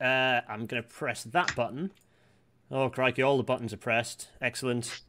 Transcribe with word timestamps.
Uh, 0.00 0.40
I'm 0.48 0.66
going 0.66 0.82
to 0.82 0.88
press 0.88 1.24
that 1.24 1.54
button. 1.56 1.90
Oh, 2.70 2.88
crikey, 2.90 3.22
all 3.22 3.36
the 3.36 3.42
buttons 3.42 3.72
are 3.72 3.76
pressed. 3.78 4.28
Excellent. 4.40 5.00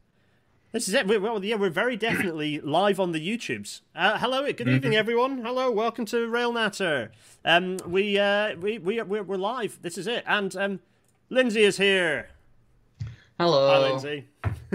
This 0.72 0.86
is 0.88 0.94
it. 0.94 1.06
We're, 1.06 1.20
well, 1.20 1.42
yeah, 1.44 1.56
we're 1.56 1.70
very 1.70 1.96
definitely 1.96 2.60
live 2.62 3.00
on 3.00 3.12
the 3.12 3.20
YouTubes. 3.26 3.80
Uh, 3.94 4.18
hello, 4.18 4.44
good 4.44 4.58
Mm-hmm. 4.58 4.76
evening, 4.76 4.96
everyone. 4.96 5.38
Hello, 5.38 5.70
welcome 5.70 6.04
to 6.06 6.28
Rail 6.28 6.52
Natter. 6.52 7.10
Um, 7.44 7.78
we, 7.86 8.18
uh, 8.18 8.54
we, 8.56 8.78
we, 8.78 9.00
we're, 9.02 9.22
we're 9.22 9.36
live. 9.36 9.78
This 9.82 9.98
is 9.98 10.06
it. 10.06 10.24
And 10.26 10.54
um, 10.56 10.80
Lindsay 11.30 11.62
is 11.62 11.78
here. 11.78 12.28
Hello. 13.40 13.68
Hi, 13.70 13.78
Lindsay. 13.90 14.26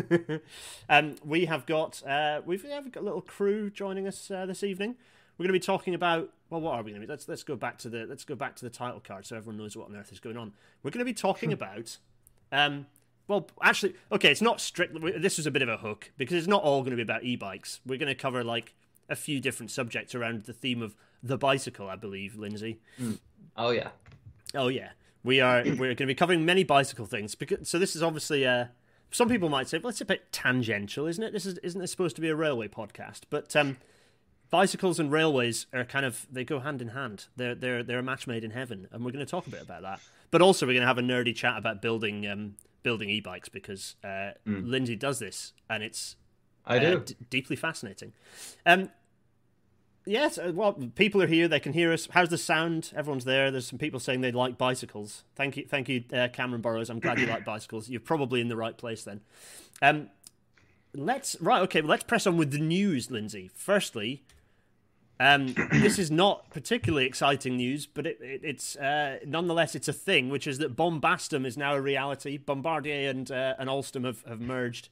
um, 0.89 1.15
we 1.23 1.45
have 1.45 1.65
got 1.65 2.01
uh, 2.07 2.41
we've, 2.45 2.63
yeah, 2.65 2.79
we've 2.81 2.91
got 2.91 3.01
a 3.01 3.05
little 3.05 3.21
crew 3.21 3.69
joining 3.69 4.07
us 4.07 4.31
uh, 4.31 4.45
this 4.45 4.63
evening. 4.63 4.95
We're 5.37 5.43
going 5.43 5.53
to 5.53 5.59
be 5.59 5.65
talking 5.65 5.93
about 5.93 6.29
well, 6.53 6.61
what 6.61 6.75
are 6.75 6.83
we 6.83 6.91
going 6.91 7.01
to 7.01 7.07
be? 7.07 7.11
Let's 7.11 7.27
let's 7.27 7.43
go 7.43 7.55
back 7.55 7.79
to 7.79 7.89
the 7.89 8.05
let's 8.05 8.23
go 8.23 8.35
back 8.35 8.55
to 8.57 8.65
the 8.65 8.69
title 8.69 9.01
card 9.05 9.25
so 9.25 9.35
everyone 9.35 9.57
knows 9.57 9.75
what 9.75 9.89
on 9.89 9.95
earth 9.95 10.11
is 10.11 10.19
going 10.19 10.37
on. 10.37 10.53
We're 10.83 10.91
going 10.91 10.99
to 10.99 11.05
be 11.05 11.13
talking 11.13 11.51
about 11.51 11.97
um, 12.51 12.85
well, 13.27 13.47
actually, 13.61 13.95
okay, 14.11 14.29
it's 14.29 14.41
not 14.41 14.61
strictly. 14.61 15.17
This 15.17 15.37
was 15.37 15.47
a 15.47 15.51
bit 15.51 15.63
of 15.63 15.69
a 15.69 15.77
hook 15.77 16.11
because 16.17 16.37
it's 16.37 16.47
not 16.47 16.61
all 16.61 16.81
going 16.81 16.91
to 16.91 16.97
be 16.97 17.01
about 17.01 17.23
e-bikes. 17.23 17.79
We're 17.85 17.97
going 17.97 18.07
to 18.07 18.15
cover 18.15 18.43
like 18.43 18.75
a 19.09 19.15
few 19.15 19.39
different 19.39 19.71
subjects 19.71 20.13
around 20.13 20.43
the 20.43 20.53
theme 20.53 20.81
of 20.81 20.95
the 21.23 21.37
bicycle, 21.37 21.89
I 21.89 21.95
believe, 21.95 22.35
Lindsay. 22.35 22.79
Oh 23.57 23.71
yeah. 23.71 23.89
Oh 24.53 24.67
yeah, 24.67 24.89
we 25.23 25.41
are. 25.41 25.63
We're 25.65 25.77
going 25.77 25.95
to 25.95 26.05
be 26.05 26.15
covering 26.15 26.45
many 26.45 26.63
bicycle 26.63 27.07
things. 27.07 27.33
Because 27.33 27.67
so 27.67 27.79
this 27.79 27.95
is 27.95 28.03
obviously. 28.03 28.45
Uh, 28.45 28.65
some 29.09 29.29
people 29.29 29.47
might 29.47 29.69
say, 29.69 29.77
"Well, 29.77 29.89
it's 29.89 30.01
a 30.01 30.05
bit 30.05 30.31
tangential, 30.31 31.07
isn't 31.07 31.23
it? 31.23 31.33
This 31.33 31.45
is 31.45 31.57
isn't 31.59 31.79
this 31.79 31.91
supposed 31.91 32.15
to 32.17 32.21
be 32.21 32.29
a 32.29 32.35
railway 32.35 32.67
podcast?" 32.67 33.21
But 33.29 33.55
um, 33.55 33.77
bicycles 34.53 34.99
and 34.99 35.11
railways 35.11 35.65
are 35.73 35.83
kind 35.83 36.05
of 36.05 36.27
they 36.31 36.43
go 36.43 36.59
hand 36.59 36.79
in 36.79 36.89
hand. 36.89 37.25
They're 37.35 37.55
they're 37.55 37.81
they're 37.81 37.97
a 37.97 38.03
match 38.03 38.27
made 38.27 38.43
in 38.43 38.51
heaven, 38.51 38.87
and 38.91 39.03
we're 39.03 39.11
going 39.11 39.25
to 39.25 39.29
talk 39.29 39.47
a 39.47 39.49
bit 39.49 39.63
about 39.63 39.81
that. 39.81 39.99
But 40.29 40.43
also, 40.43 40.67
we're 40.67 40.73
going 40.73 40.81
to 40.81 40.87
have 40.87 40.99
a 40.99 41.01
nerdy 41.01 41.35
chat 41.35 41.57
about 41.57 41.81
building 41.81 42.27
um, 42.27 42.53
building 42.83 43.09
e-bikes 43.09 43.49
because 43.49 43.95
uh, 44.03 44.33
Lindsay 44.45 44.95
does 44.95 45.17
this, 45.17 45.53
and 45.71 45.81
it's 45.81 46.17
I 46.67 46.77
uh, 46.77 46.79
do. 46.81 46.99
d- 46.99 47.15
deeply 47.31 47.55
fascinating. 47.55 48.13
Um, 48.63 48.91
yes, 50.05 50.37
uh, 50.37 50.51
well, 50.53 50.73
people 50.73 51.23
are 51.23 51.27
here. 51.27 51.47
They 51.47 51.59
can 51.59 51.73
hear 51.73 51.91
us. 51.91 52.07
How's 52.11 52.29
the 52.29 52.37
sound? 52.37 52.93
Everyone's 52.95 53.25
there. 53.25 53.49
There's 53.49 53.65
some 53.65 53.79
people 53.79 53.99
saying 53.99 54.21
they 54.21 54.31
like 54.31 54.59
bicycles. 54.59 55.23
Thank 55.35 55.57
you, 55.57 55.65
thank 55.67 55.89
you, 55.89 56.03
uh, 56.13 56.27
Cameron 56.27 56.61
Burrows. 56.61 56.91
I'm 56.91 56.99
glad 56.99 57.19
you 57.19 57.25
like 57.25 57.43
bicycles. 57.53 57.89
You're 57.89 58.01
probably 58.01 58.39
in 58.39 58.49
the 58.49 58.55
right 58.55 58.77
place 58.77 59.03
then. 59.03 59.21
Um, 59.81 60.11
let's 60.93 61.35
right. 61.41 61.63
Okay, 61.63 61.81
well, 61.81 61.89
let's 61.89 62.03
press 62.03 62.27
on 62.27 62.37
with 62.37 62.51
the 62.51 62.59
news, 62.59 63.09
Lindsay. 63.09 63.49
Firstly. 63.55 64.21
Um, 65.19 65.55
this 65.71 65.99
is 65.99 66.11
not 66.11 66.49
particularly 66.49 67.05
exciting 67.05 67.57
news, 67.57 67.85
but 67.85 68.05
it, 68.05 68.19
it, 68.21 68.41
it's 68.43 68.75
uh, 68.75 69.19
nonetheless 69.25 69.75
it's 69.75 69.87
a 69.87 69.93
thing, 69.93 70.29
which 70.29 70.47
is 70.47 70.57
that 70.59 70.75
Bombastum 70.75 71.45
is 71.45 71.57
now 71.57 71.75
a 71.75 71.81
reality. 71.81 72.37
Bombardier 72.37 73.09
and 73.09 73.29
uh, 73.31 73.55
and 73.57 73.69
Alstom 73.69 74.05
have, 74.05 74.23
have 74.23 74.41
merged, 74.41 74.89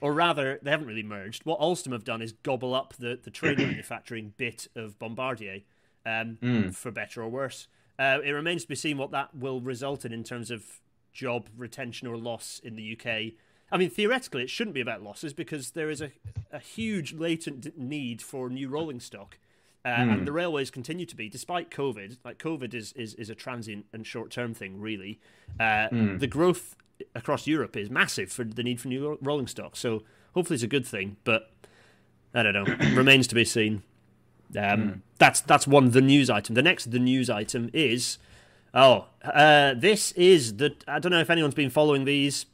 or 0.00 0.12
rather, 0.12 0.58
they 0.62 0.70
haven't 0.70 0.86
really 0.86 1.02
merged. 1.02 1.44
What 1.44 1.60
Alstom 1.60 1.92
have 1.92 2.04
done 2.04 2.22
is 2.22 2.32
gobble 2.32 2.74
up 2.74 2.94
the, 2.98 3.18
the 3.22 3.30
train 3.30 3.56
manufacturing 3.58 4.34
bit 4.36 4.68
of 4.74 4.98
Bombardier, 4.98 5.60
um, 6.04 6.38
for 6.72 6.90
better 6.90 7.22
or 7.22 7.28
worse. 7.28 7.68
Uh, 7.98 8.18
it 8.24 8.30
remains 8.30 8.62
to 8.62 8.68
be 8.68 8.74
seen 8.74 8.96
what 8.96 9.10
that 9.10 9.34
will 9.34 9.60
result 9.60 10.04
in 10.04 10.12
in 10.12 10.24
terms 10.24 10.50
of 10.50 10.80
job 11.12 11.48
retention 11.56 12.08
or 12.08 12.16
loss 12.16 12.60
in 12.64 12.76
the 12.76 12.96
UK. 12.98 13.34
I 13.72 13.76
mean, 13.76 13.90
theoretically, 13.90 14.42
it 14.42 14.50
shouldn't 14.50 14.74
be 14.74 14.80
about 14.80 15.02
losses 15.02 15.32
because 15.32 15.72
there 15.72 15.90
is 15.90 16.00
a, 16.00 16.10
a 16.50 16.58
huge 16.58 17.12
latent 17.12 17.78
need 17.78 18.22
for 18.22 18.48
new 18.48 18.68
rolling 18.68 19.00
stock. 19.00 19.38
Uh, 19.84 19.88
And 19.88 20.26
the 20.26 20.32
railways 20.32 20.70
continue 20.70 21.06
to 21.06 21.16
be, 21.16 21.28
despite 21.28 21.70
COVID. 21.70 22.18
Like 22.24 22.38
COVID 22.38 22.74
is 22.74 22.92
is, 22.94 23.14
is 23.14 23.30
a 23.30 23.34
transient 23.34 23.86
and 23.92 24.06
short 24.06 24.30
term 24.30 24.54
thing, 24.54 24.80
really. 24.80 25.18
Uh, 25.58 25.88
The 26.18 26.26
growth 26.26 26.76
across 27.14 27.46
Europe 27.46 27.76
is 27.76 27.88
massive 27.88 28.30
for 28.30 28.44
the 28.44 28.62
need 28.62 28.80
for 28.80 28.88
new 28.88 29.18
rolling 29.22 29.46
stock. 29.46 29.76
So 29.76 30.02
hopefully, 30.34 30.56
it's 30.56 30.62
a 30.64 30.68
good 30.68 30.86
thing. 30.86 31.16
But 31.24 31.50
I 32.34 32.42
don't 32.42 32.52
know. 32.52 32.64
Remains 32.94 33.26
to 33.28 33.34
be 33.34 33.44
seen. 33.44 33.82
Um, 34.56 35.02
That's 35.18 35.40
that's 35.40 35.66
one 35.66 35.90
the 35.92 36.00
news 36.00 36.28
item. 36.28 36.54
The 36.54 36.62
next 36.62 36.90
the 36.90 36.98
news 36.98 37.30
item 37.30 37.70
is 37.72 38.18
oh 38.74 39.06
uh, 39.24 39.74
this 39.74 40.12
is 40.12 40.56
the 40.56 40.74
I 40.88 40.98
don't 40.98 41.12
know 41.12 41.20
if 41.20 41.30
anyone's 41.30 41.54
been 41.54 41.70
following 41.70 42.04
these. 42.04 42.46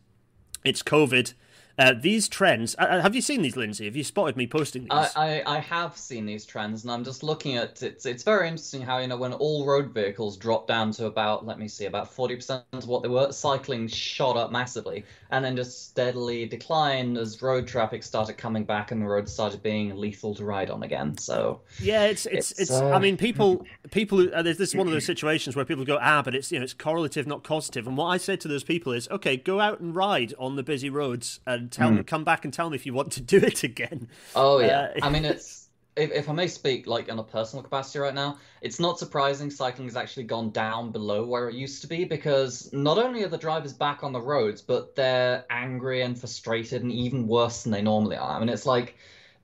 It's 0.64 0.82
COVID. 0.82 1.32
Uh, 1.78 1.92
these 1.92 2.26
trends. 2.28 2.74
Uh, 2.78 3.00
have 3.02 3.14
you 3.14 3.20
seen 3.20 3.42
these, 3.42 3.56
Lindsay? 3.56 3.84
Have 3.84 3.96
you 3.96 4.04
spotted 4.04 4.36
me 4.36 4.46
posting 4.46 4.82
these? 4.82 4.90
I, 4.90 5.10
I, 5.46 5.56
I 5.56 5.58
have 5.58 5.96
seen 5.96 6.24
these 6.24 6.46
trends, 6.46 6.84
and 6.84 6.90
I'm 6.90 7.04
just 7.04 7.22
looking 7.22 7.56
at 7.56 7.82
it's 7.82 8.06
it's 8.06 8.22
very 8.22 8.48
interesting 8.48 8.80
how 8.80 8.98
you 8.98 9.08
know 9.08 9.16
when 9.18 9.34
all 9.34 9.66
road 9.66 9.92
vehicles 9.92 10.38
dropped 10.38 10.68
down 10.68 10.90
to 10.92 11.06
about 11.06 11.44
let 11.44 11.58
me 11.58 11.68
see 11.68 11.84
about 11.84 12.10
forty 12.10 12.34
percent 12.34 12.64
of 12.72 12.86
what 12.86 13.02
they 13.02 13.08
were, 13.08 13.30
cycling 13.30 13.88
shot 13.88 14.38
up 14.38 14.50
massively, 14.50 15.04
and 15.30 15.44
then 15.44 15.54
just 15.54 15.88
steadily 15.88 16.46
declined 16.46 17.18
as 17.18 17.42
road 17.42 17.66
traffic 17.66 18.02
started 18.02 18.38
coming 18.38 18.64
back 18.64 18.90
and 18.90 19.02
the 19.02 19.06
roads 19.06 19.30
started 19.30 19.62
being 19.62 19.94
lethal 19.96 20.34
to 20.34 20.44
ride 20.44 20.70
on 20.70 20.82
again. 20.82 21.18
So 21.18 21.60
Yeah, 21.80 22.04
it's 22.04 22.24
it's 22.24 22.52
it's. 22.52 22.60
It's, 22.60 22.70
uh, 22.70 22.90
I 22.90 22.98
mean, 22.98 23.18
people 23.18 23.66
people. 23.90 24.34
Uh, 24.34 24.40
there's 24.40 24.56
this 24.56 24.70
is 24.70 24.76
one 24.76 24.86
of 24.86 24.94
those 24.94 25.04
situations 25.04 25.56
where 25.56 25.66
people 25.66 25.84
go, 25.84 25.98
ah, 26.00 26.22
but 26.22 26.34
it's 26.34 26.50
you 26.50 26.58
know 26.58 26.64
it's 26.64 26.72
correlative, 26.74 27.26
not 27.26 27.44
causative. 27.44 27.86
And 27.86 27.98
what 27.98 28.06
I 28.06 28.16
say 28.16 28.36
to 28.36 28.48
those 28.48 28.64
people 28.64 28.92
is, 28.92 29.08
okay, 29.08 29.36
go 29.36 29.60
out 29.60 29.80
and 29.80 29.94
ride 29.94 30.32
on 30.38 30.56
the 30.56 30.62
busy 30.62 30.88
roads 30.88 31.40
and 31.46 31.65
tell 31.72 31.90
Hmm. 31.90 31.92
me, 31.92 32.02
come 32.02 32.24
back 32.24 32.44
and 32.44 32.52
tell 32.54 32.70
me 32.70 32.76
if 32.76 32.86
you 32.86 32.94
want 32.94 33.12
to 33.12 33.20
do 33.20 33.38
it 33.38 33.62
again. 33.64 34.08
Oh 34.34 34.58
yeah, 34.60 34.84
Uh, 34.84 35.00
I 35.00 35.08
mean 35.10 35.24
it's 35.24 35.68
if, 35.96 36.10
if 36.12 36.28
I 36.28 36.32
may 36.32 36.46
speak 36.46 36.86
like 36.86 37.10
on 37.10 37.18
a 37.18 37.24
personal 37.24 37.62
capacity 37.62 37.98
right 38.00 38.14
now, 38.14 38.38
it's 38.60 38.78
not 38.78 38.98
surprising 38.98 39.50
cycling 39.50 39.88
has 39.88 39.96
actually 39.96 40.24
gone 40.24 40.50
down 40.50 40.92
below 40.92 41.24
where 41.26 41.48
it 41.48 41.54
used 41.54 41.80
to 41.82 41.86
be 41.88 42.04
because 42.04 42.70
not 42.72 42.98
only 42.98 43.24
are 43.24 43.28
the 43.28 43.38
drivers 43.38 43.72
back 43.72 44.04
on 44.04 44.12
the 44.12 44.20
roads, 44.20 44.60
but 44.62 44.94
they're 44.94 45.44
angry 45.50 46.02
and 46.02 46.18
frustrated 46.18 46.82
and 46.82 46.92
even 46.92 47.26
worse 47.26 47.62
than 47.62 47.72
they 47.72 47.82
normally 47.82 48.16
are. 48.16 48.36
I 48.36 48.38
mean 48.38 48.48
it's 48.50 48.66
like 48.66 48.96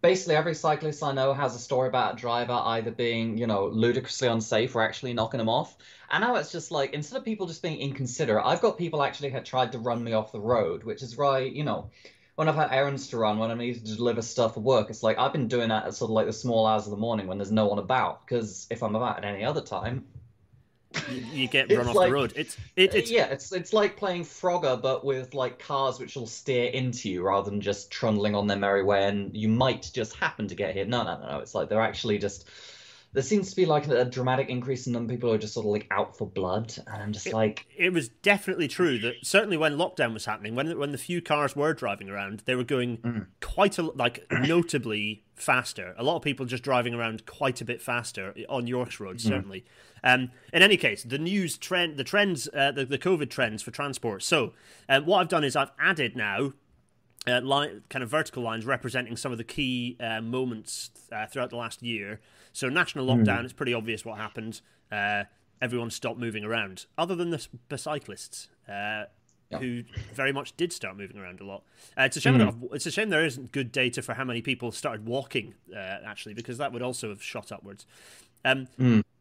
basically 0.02 0.34
every 0.34 0.54
cyclist 0.54 1.02
I 1.02 1.12
know 1.12 1.32
has 1.32 1.54
a 1.54 1.58
story 1.58 1.88
about 1.88 2.14
a 2.14 2.16
driver 2.16 2.52
either 2.52 2.90
being, 2.90 3.38
you 3.38 3.46
know, 3.46 3.66
ludicrously 3.66 4.28
unsafe 4.28 4.74
or 4.74 4.82
actually 4.82 5.14
knocking 5.14 5.38
them 5.38 5.48
off. 5.48 5.76
And 6.10 6.22
now 6.22 6.34
it's 6.34 6.52
just 6.52 6.70
like 6.70 6.92
instead 6.92 7.16
of 7.16 7.24
people 7.24 7.46
just 7.46 7.62
being 7.62 7.80
inconsiderate, 7.80 8.44
I've 8.44 8.60
got 8.60 8.76
people 8.76 9.02
actually 9.02 9.30
had 9.30 9.46
tried 9.46 9.72
to 9.72 9.78
run 9.78 10.04
me 10.04 10.12
off 10.12 10.32
the 10.32 10.40
road, 10.40 10.84
which 10.84 11.02
is 11.02 11.16
right, 11.16 11.50
you 11.50 11.64
know 11.64 11.90
when 12.34 12.48
I've 12.48 12.54
had 12.54 12.72
errands 12.72 13.08
to 13.08 13.18
run, 13.18 13.38
when 13.38 13.50
I 13.50 13.54
needed 13.54 13.84
to 13.84 13.96
deliver 13.96 14.22
stuff 14.22 14.54
for 14.54 14.60
work, 14.60 14.88
it's 14.88 15.02
like 15.02 15.18
I've 15.18 15.32
been 15.32 15.48
doing 15.48 15.68
that 15.68 15.84
at 15.84 15.94
sort 15.94 16.10
of 16.10 16.14
like 16.14 16.26
the 16.26 16.32
small 16.32 16.66
hours 16.66 16.86
of 16.86 16.90
the 16.90 16.96
morning 16.96 17.26
when 17.26 17.38
there's 17.38 17.52
no 17.52 17.66
one 17.66 17.78
about. 17.78 18.26
Because 18.26 18.66
if 18.70 18.82
I'm 18.82 18.96
about 18.96 19.18
at 19.18 19.24
any 19.24 19.44
other 19.44 19.60
time, 19.60 20.06
You, 21.10 21.24
you 21.32 21.48
get 21.48 21.72
run 21.72 21.88
off 21.88 21.94
like- 21.94 22.08
the 22.08 22.14
road. 22.14 22.32
It's 22.36 22.56
it, 22.76 22.90
uh, 22.94 22.98
it's 22.98 23.10
yeah, 23.10 23.26
it's 23.26 23.52
it's 23.52 23.72
like 23.72 23.96
playing 23.96 24.24
Frogger 24.24 24.80
but 24.80 25.04
with 25.04 25.34
like 25.34 25.58
cars 25.58 25.98
which 25.98 26.14
will 26.14 26.26
steer 26.26 26.70
into 26.70 27.10
you 27.10 27.22
rather 27.22 27.50
than 27.50 27.60
just 27.60 27.90
trundling 27.90 28.34
on 28.34 28.46
their 28.46 28.58
merry 28.58 28.82
way, 28.82 29.04
and 29.06 29.36
you 29.36 29.48
might 29.48 29.90
just 29.92 30.14
happen 30.16 30.48
to 30.48 30.54
get 30.54 30.74
hit. 30.74 30.88
No, 30.88 31.02
no, 31.02 31.18
no, 31.18 31.32
no. 31.32 31.38
It's 31.38 31.54
like 31.54 31.68
they're 31.68 31.80
actually 31.80 32.18
just. 32.18 32.46
There 33.14 33.22
seems 33.22 33.50
to 33.50 33.56
be 33.56 33.66
like 33.66 33.86
a 33.88 34.06
dramatic 34.06 34.48
increase 34.48 34.86
in 34.86 34.94
them. 34.94 35.06
People 35.06 35.28
who 35.28 35.34
are 35.34 35.38
just 35.38 35.52
sort 35.52 35.66
of 35.66 35.72
like 35.72 35.86
out 35.90 36.16
for 36.16 36.26
blood, 36.26 36.74
and 36.86 37.02
I'm 37.02 37.12
just 37.12 37.30
like, 37.32 37.66
it 37.76 37.92
was 37.92 38.08
definitely 38.08 38.68
true 38.68 38.98
that 39.00 39.16
certainly 39.22 39.58
when 39.58 39.76
lockdown 39.76 40.14
was 40.14 40.24
happening, 40.24 40.54
when 40.54 40.78
when 40.78 40.92
the 40.92 40.98
few 40.98 41.20
cars 41.20 41.54
were 41.54 41.74
driving 41.74 42.08
around, 42.08 42.42
they 42.46 42.54
were 42.54 42.64
going 42.64 42.96
Mm. 42.98 43.26
quite 43.40 43.76
a 43.78 43.82
like 43.82 44.24
notably 44.30 45.24
faster. 45.34 45.94
A 45.98 46.02
lot 46.04 46.16
of 46.16 46.22
people 46.22 46.46
just 46.46 46.62
driving 46.62 46.94
around 46.94 47.26
quite 47.26 47.60
a 47.60 47.64
bit 47.64 47.82
faster 47.82 48.34
on 48.48 48.66
York's 48.66 48.98
Road, 49.00 49.16
Mm. 49.16 49.20
certainly. 49.20 49.64
Um, 50.04 50.30
in 50.52 50.62
any 50.62 50.76
case, 50.76 51.02
the 51.04 51.18
news 51.18 51.56
trend, 51.58 51.96
the 51.96 52.04
trends, 52.04 52.48
uh, 52.54 52.72
the 52.72 52.84
the 52.86 52.98
COVID 52.98 53.28
trends 53.30 53.62
for 53.62 53.70
transport. 53.72 54.22
So, 54.22 54.54
um, 54.88 55.04
what 55.06 55.18
I've 55.20 55.28
done 55.28 55.44
is 55.44 55.54
I've 55.54 55.70
added 55.78 56.16
now 56.16 56.54
uh, 57.26 57.40
line, 57.42 57.82
kind 57.88 58.02
of 58.02 58.08
vertical 58.10 58.42
lines 58.42 58.64
representing 58.66 59.16
some 59.16 59.32
of 59.32 59.38
the 59.38 59.44
key 59.44 59.96
uh, 60.00 60.20
moments 60.20 60.90
uh, 61.12 61.26
throughout 61.26 61.50
the 61.50 61.56
last 61.56 61.82
year. 61.82 62.20
So 62.52 62.68
national 62.68 63.06
lockdown, 63.06 63.44
it's 63.44 63.52
pretty 63.52 63.74
obvious 63.74 64.04
what 64.04 64.18
happened. 64.18 64.60
Uh, 64.90 65.24
everyone 65.60 65.90
stopped 65.90 66.18
moving 66.18 66.44
around, 66.44 66.86
other 66.98 67.14
than 67.14 67.30
the, 67.30 67.46
the 67.68 67.78
cyclists, 67.78 68.48
uh, 68.68 69.04
Yeah. 69.50 69.58
who 69.58 69.84
very 70.14 70.32
much 70.32 70.56
did 70.56 70.72
start 70.72 70.96
moving 70.96 71.16
around 71.18 71.40
a 71.40 71.44
lot. 71.44 71.62
Uh, 71.96 72.02
it's 72.02 72.16
a 72.16 72.20
shame. 72.20 72.38
that- 72.38 72.68
It's 72.72 72.86
a 72.86 72.90
shame 72.90 73.10
there 73.10 73.24
isn't 73.24 73.52
good 73.52 73.70
data 73.70 74.02
for 74.02 74.14
how 74.14 74.24
many 74.24 74.42
people 74.42 74.72
started 74.72 75.06
walking, 75.06 75.54
uh, 75.72 75.78
actually, 76.04 76.34
because 76.34 76.58
that 76.58 76.72
would 76.72 76.82
also 76.82 77.10
have 77.10 77.22
shot 77.22 77.52
upwards. 77.52 77.86
Um, 78.44 78.66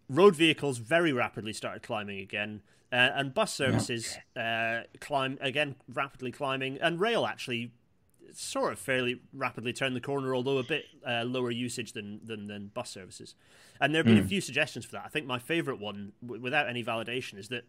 Road 0.09 0.35
vehicles 0.35 0.77
very 0.79 1.13
rapidly 1.13 1.53
started 1.53 1.83
climbing 1.83 2.19
again, 2.19 2.61
uh, 2.91 2.95
and 3.15 3.33
bus 3.33 3.53
services 3.53 4.17
uh, 4.35 4.81
climb 4.99 5.37
again 5.39 5.75
rapidly 5.87 6.31
climbing, 6.33 6.77
and 6.81 6.99
rail 6.99 7.25
actually 7.25 7.71
sort 8.33 8.73
of 8.73 8.79
fairly 8.79 9.21
rapidly 9.33 9.73
turned 9.73 9.95
the 9.95 10.01
corner, 10.01 10.35
although 10.35 10.57
a 10.57 10.63
bit 10.63 10.85
uh, 11.07 11.23
lower 11.23 11.51
usage 11.51 11.93
than, 11.93 12.19
than 12.23 12.47
than 12.47 12.67
bus 12.73 12.89
services. 12.89 13.35
And 13.79 13.93
there 13.93 13.99
have 13.99 14.05
been 14.05 14.17
a 14.23 14.27
few 14.27 14.41
suggestions 14.41 14.85
for 14.85 14.93
that. 14.93 15.03
I 15.05 15.09
think 15.09 15.25
my 15.25 15.39
favourite 15.39 15.79
one, 15.79 16.11
w- 16.21 16.41
without 16.41 16.69
any 16.69 16.83
validation, 16.83 17.39
is 17.39 17.47
that 17.49 17.63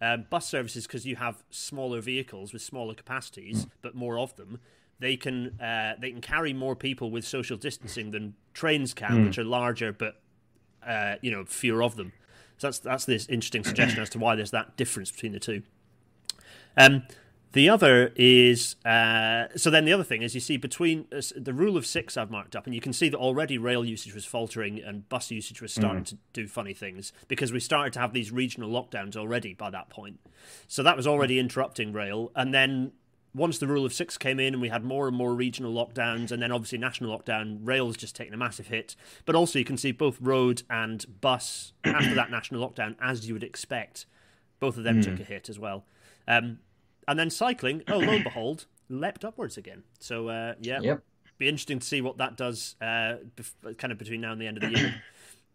um, 0.00 0.26
bus 0.28 0.46
services, 0.46 0.86
because 0.86 1.06
you 1.06 1.16
have 1.16 1.42
smaller 1.50 2.00
vehicles 2.00 2.52
with 2.52 2.62
smaller 2.62 2.94
capacities, 2.94 3.66
but 3.80 3.94
more 3.94 4.18
of 4.18 4.36
them, 4.36 4.60
they 4.98 5.16
can 5.16 5.58
uh, 5.60 5.94
they 5.98 6.10
can 6.10 6.20
carry 6.20 6.52
more 6.52 6.76
people 6.76 7.10
with 7.10 7.24
social 7.24 7.56
distancing 7.56 8.10
than 8.10 8.34
trains 8.52 8.94
can, 8.94 9.24
which 9.24 9.38
are 9.38 9.44
larger 9.44 9.92
but 9.92 10.20
uh, 10.86 11.16
you 11.22 11.30
know 11.30 11.44
fewer 11.44 11.82
of 11.82 11.96
them. 11.96 12.12
So 12.58 12.68
that's 12.68 12.78
that's 12.78 13.04
this 13.04 13.26
interesting 13.28 13.64
suggestion 13.64 14.02
as 14.02 14.10
to 14.10 14.18
why 14.18 14.36
there's 14.36 14.50
that 14.52 14.76
difference 14.76 15.10
between 15.10 15.32
the 15.32 15.40
two. 15.40 15.62
Um, 16.76 17.04
the 17.54 17.68
other 17.68 18.12
is 18.16 18.76
uh, 18.84 19.46
so 19.56 19.70
then 19.70 19.84
the 19.84 19.92
other 19.92 20.04
thing 20.04 20.22
is 20.22 20.34
you 20.34 20.40
see 20.40 20.56
between 20.56 21.06
uh, 21.16 21.22
the 21.36 21.54
rule 21.54 21.76
of 21.76 21.86
six 21.86 22.16
I've 22.16 22.30
marked 22.30 22.54
up, 22.54 22.66
and 22.66 22.74
you 22.74 22.80
can 22.80 22.92
see 22.92 23.08
that 23.08 23.16
already 23.16 23.58
rail 23.58 23.84
usage 23.84 24.12
was 24.14 24.24
faltering 24.24 24.82
and 24.82 25.08
bus 25.08 25.30
usage 25.30 25.62
was 25.62 25.72
starting 25.72 26.02
mm. 26.02 26.08
to 26.08 26.18
do 26.32 26.48
funny 26.48 26.74
things 26.74 27.12
because 27.28 27.52
we 27.52 27.60
started 27.60 27.92
to 27.94 28.00
have 28.00 28.12
these 28.12 28.30
regional 28.32 28.70
lockdowns 28.70 29.16
already 29.16 29.54
by 29.54 29.70
that 29.70 29.88
point. 29.88 30.18
So 30.66 30.82
that 30.82 30.96
was 30.96 31.06
already 31.06 31.38
interrupting 31.38 31.92
rail, 31.92 32.32
and 32.34 32.52
then 32.52 32.92
once 33.34 33.58
the 33.58 33.66
rule 33.66 33.84
of 33.84 33.92
six 33.92 34.18
came 34.18 34.38
in 34.38 34.54
and 34.54 34.60
we 34.60 34.68
had 34.68 34.84
more 34.84 35.08
and 35.08 35.16
more 35.16 35.34
regional 35.34 35.72
lockdowns 35.72 36.30
and 36.30 36.40
then 36.40 36.52
obviously 36.52 36.78
national 36.78 37.16
lockdown, 37.16 37.58
rail's 37.62 37.96
just 37.96 38.14
taken 38.14 38.32
a 38.32 38.36
massive 38.36 38.68
hit. 38.68 38.94
But 39.24 39.34
also 39.34 39.58
you 39.58 39.64
can 39.64 39.76
see 39.76 39.90
both 39.90 40.20
road 40.20 40.62
and 40.70 41.04
bus 41.20 41.72
after 41.82 42.14
that 42.14 42.30
national 42.30 42.66
lockdown, 42.66 42.94
as 43.02 43.26
you 43.26 43.34
would 43.34 43.42
expect, 43.42 44.06
both 44.60 44.76
of 44.76 44.84
them 44.84 45.00
mm. 45.00 45.04
took 45.04 45.18
a 45.18 45.24
hit 45.24 45.48
as 45.48 45.58
well. 45.58 45.84
Um, 46.28 46.60
and 47.08 47.18
then 47.18 47.30
cycling, 47.30 47.82
oh 47.88 47.98
lo 47.98 48.12
and 48.12 48.24
behold, 48.24 48.66
leapt 48.88 49.24
upwards 49.24 49.56
again. 49.56 49.82
So 50.00 50.28
uh, 50.28 50.54
yeah, 50.60 50.80
yep. 50.80 51.02
be 51.38 51.48
interesting 51.48 51.78
to 51.78 51.86
see 51.86 52.00
what 52.00 52.18
that 52.18 52.36
does, 52.36 52.76
uh, 52.80 53.16
bef- 53.36 53.78
kind 53.78 53.92
of 53.92 53.98
between 53.98 54.20
now 54.20 54.32
and 54.32 54.40
the 54.40 54.46
end 54.46 54.62
of 54.62 54.72
the 54.72 54.94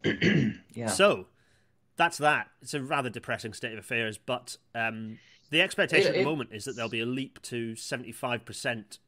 year. 0.04 0.54
yeah. 0.74 0.88
So 0.88 1.28
that's 1.98 2.18
that. 2.18 2.48
It's 2.62 2.74
a 2.74 2.82
rather 2.82 3.10
depressing 3.10 3.54
state 3.54 3.74
of 3.74 3.80
affairs, 3.80 4.18
but 4.18 4.58
um, 4.74 5.20
the 5.50 5.62
expectation 5.62 6.14
it, 6.14 6.16
it, 6.16 6.20
at 6.20 6.24
the 6.24 6.30
moment 6.30 6.52
is 6.54 6.66
that 6.66 6.76
there'll 6.76 6.90
be 6.90 7.02
a 7.02 7.06
leap 7.06 7.42
to 7.44 7.76
seventy 7.76 8.12
five 8.12 8.46
percent 8.46 9.00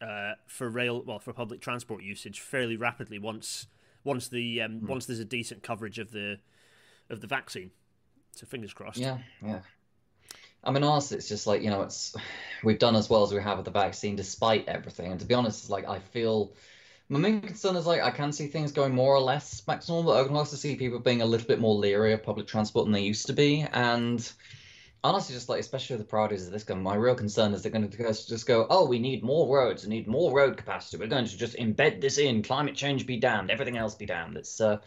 uh, 0.00 0.32
for 0.46 0.68
rail, 0.68 1.02
well, 1.04 1.18
for 1.18 1.32
public 1.32 1.60
transport 1.60 2.02
usage 2.02 2.40
fairly 2.40 2.76
rapidly 2.76 3.18
once 3.18 3.66
once 4.04 4.28
the 4.28 4.62
um, 4.62 4.80
mm. 4.80 4.88
once 4.88 5.06
there's 5.06 5.18
a 5.18 5.24
decent 5.24 5.62
coverage 5.62 5.98
of 5.98 6.12
the 6.12 6.38
of 7.10 7.20
the 7.20 7.26
vaccine. 7.26 7.70
So 8.32 8.46
fingers 8.46 8.74
crossed. 8.74 8.98
Yeah, 8.98 9.18
yeah. 9.42 9.60
I 10.64 10.70
mean, 10.70 10.82
honestly, 10.82 11.16
it's 11.16 11.28
just 11.28 11.46
like 11.46 11.62
you 11.62 11.70
know, 11.70 11.82
it's 11.82 12.14
we've 12.64 12.78
done 12.78 12.96
as 12.96 13.08
well 13.08 13.22
as 13.22 13.32
we 13.32 13.42
have 13.42 13.58
with 13.58 13.64
the 13.64 13.70
vaccine, 13.70 14.16
despite 14.16 14.68
everything. 14.68 15.10
And 15.10 15.20
to 15.20 15.26
be 15.26 15.34
honest, 15.34 15.64
it's 15.64 15.70
like 15.70 15.88
I 15.88 15.98
feel 15.98 16.54
my 17.08 17.18
main 17.18 17.40
concern 17.40 17.76
is 17.76 17.86
like 17.86 18.02
I 18.02 18.10
can 18.10 18.32
see 18.32 18.48
things 18.48 18.72
going 18.72 18.94
more 18.94 19.14
or 19.14 19.20
less 19.20 19.60
back 19.60 19.80
to 19.80 19.92
normal, 19.92 20.12
but 20.12 20.20
I 20.20 20.26
can 20.26 20.36
also 20.36 20.56
see 20.56 20.76
people 20.76 20.98
being 20.98 21.22
a 21.22 21.26
little 21.26 21.46
bit 21.46 21.60
more 21.60 21.74
leery 21.74 22.12
of 22.12 22.22
public 22.22 22.46
transport 22.46 22.86
than 22.86 22.92
they 22.92 23.02
used 23.02 23.26
to 23.26 23.32
be. 23.32 23.66
And 23.72 24.28
honestly, 25.04 25.34
just 25.34 25.48
like 25.48 25.60
especially 25.60 25.94
with 25.94 26.06
the 26.06 26.10
priorities 26.10 26.46
of 26.46 26.52
this 26.52 26.64
government, 26.64 26.84
my 26.84 26.96
real 26.96 27.14
concern 27.14 27.52
is 27.52 27.62
they're 27.62 27.70
going 27.70 27.88
to 27.88 27.96
just 27.96 28.46
go, 28.46 28.66
oh, 28.70 28.86
we 28.86 28.98
need 28.98 29.22
more 29.22 29.54
roads, 29.56 29.84
we 29.84 29.90
need 29.90 30.08
more 30.08 30.34
road 30.34 30.56
capacity. 30.56 30.96
We're 30.96 31.06
going 31.06 31.26
to 31.26 31.36
just 31.36 31.56
embed 31.56 32.00
this 32.00 32.18
in. 32.18 32.42
Climate 32.42 32.74
change 32.74 33.06
be 33.06 33.18
damned, 33.18 33.50
everything 33.50 33.76
else 33.76 33.94
be 33.94 34.06
damned. 34.06 34.36
It's 34.36 34.60
uh, 34.60 34.78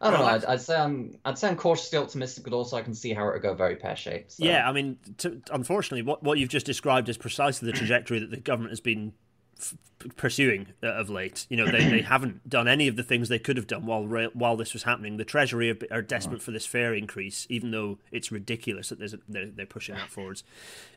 I 0.00 0.10
don't 0.10 0.20
know. 0.20 0.26
I'd, 0.26 0.44
I'd, 0.46 0.60
say 0.60 0.76
I'm 0.76 1.18
I'd 1.24 1.38
say 1.38 1.48
I'm 1.48 1.56
cautiously 1.56 1.98
optimistic, 1.98 2.44
but 2.44 2.54
also 2.54 2.76
I 2.76 2.82
can 2.82 2.94
see 2.94 3.12
how 3.12 3.28
it 3.28 3.32
would 3.34 3.42
go 3.42 3.54
very 3.54 3.76
pear 3.76 3.96
shaped. 3.96 4.32
So. 4.32 4.44
Yeah, 4.44 4.68
I 4.68 4.72
mean, 4.72 4.98
to, 5.18 5.40
unfortunately, 5.52 6.02
what 6.02 6.22
what 6.22 6.38
you've 6.38 6.48
just 6.48 6.66
described 6.66 7.08
is 7.08 7.18
precisely 7.18 7.70
the 7.70 7.72
trajectory 7.78 8.18
that 8.18 8.30
the 8.30 8.38
government 8.38 8.70
has 8.70 8.80
been 8.80 9.12
f- 9.60 9.76
pursuing 10.16 10.68
uh, 10.82 10.88
of 10.88 11.10
late. 11.10 11.46
You 11.48 11.56
know, 11.56 11.70
they, 11.70 11.88
they 11.88 12.00
haven't 12.02 12.48
done 12.48 12.68
any 12.68 12.88
of 12.88 12.96
the 12.96 13.02
things 13.02 13.28
they 13.28 13.38
could 13.38 13.56
have 13.56 13.66
done 13.66 13.86
while 13.86 14.04
while 14.32 14.56
this 14.56 14.72
was 14.72 14.84
happening. 14.84 15.16
The 15.16 15.24
Treasury 15.24 15.70
are, 15.70 15.78
are 15.90 16.02
desperate 16.02 16.42
for 16.42 16.50
this 16.50 16.66
fare 16.66 16.94
increase, 16.94 17.46
even 17.50 17.70
though 17.70 17.98
it's 18.10 18.32
ridiculous 18.32 18.88
that 18.88 18.98
there's 18.98 19.14
a, 19.14 19.18
they're, 19.28 19.46
they're, 19.46 19.66
pushing 19.66 19.94
that 19.94 20.10
forwards. 20.10 20.42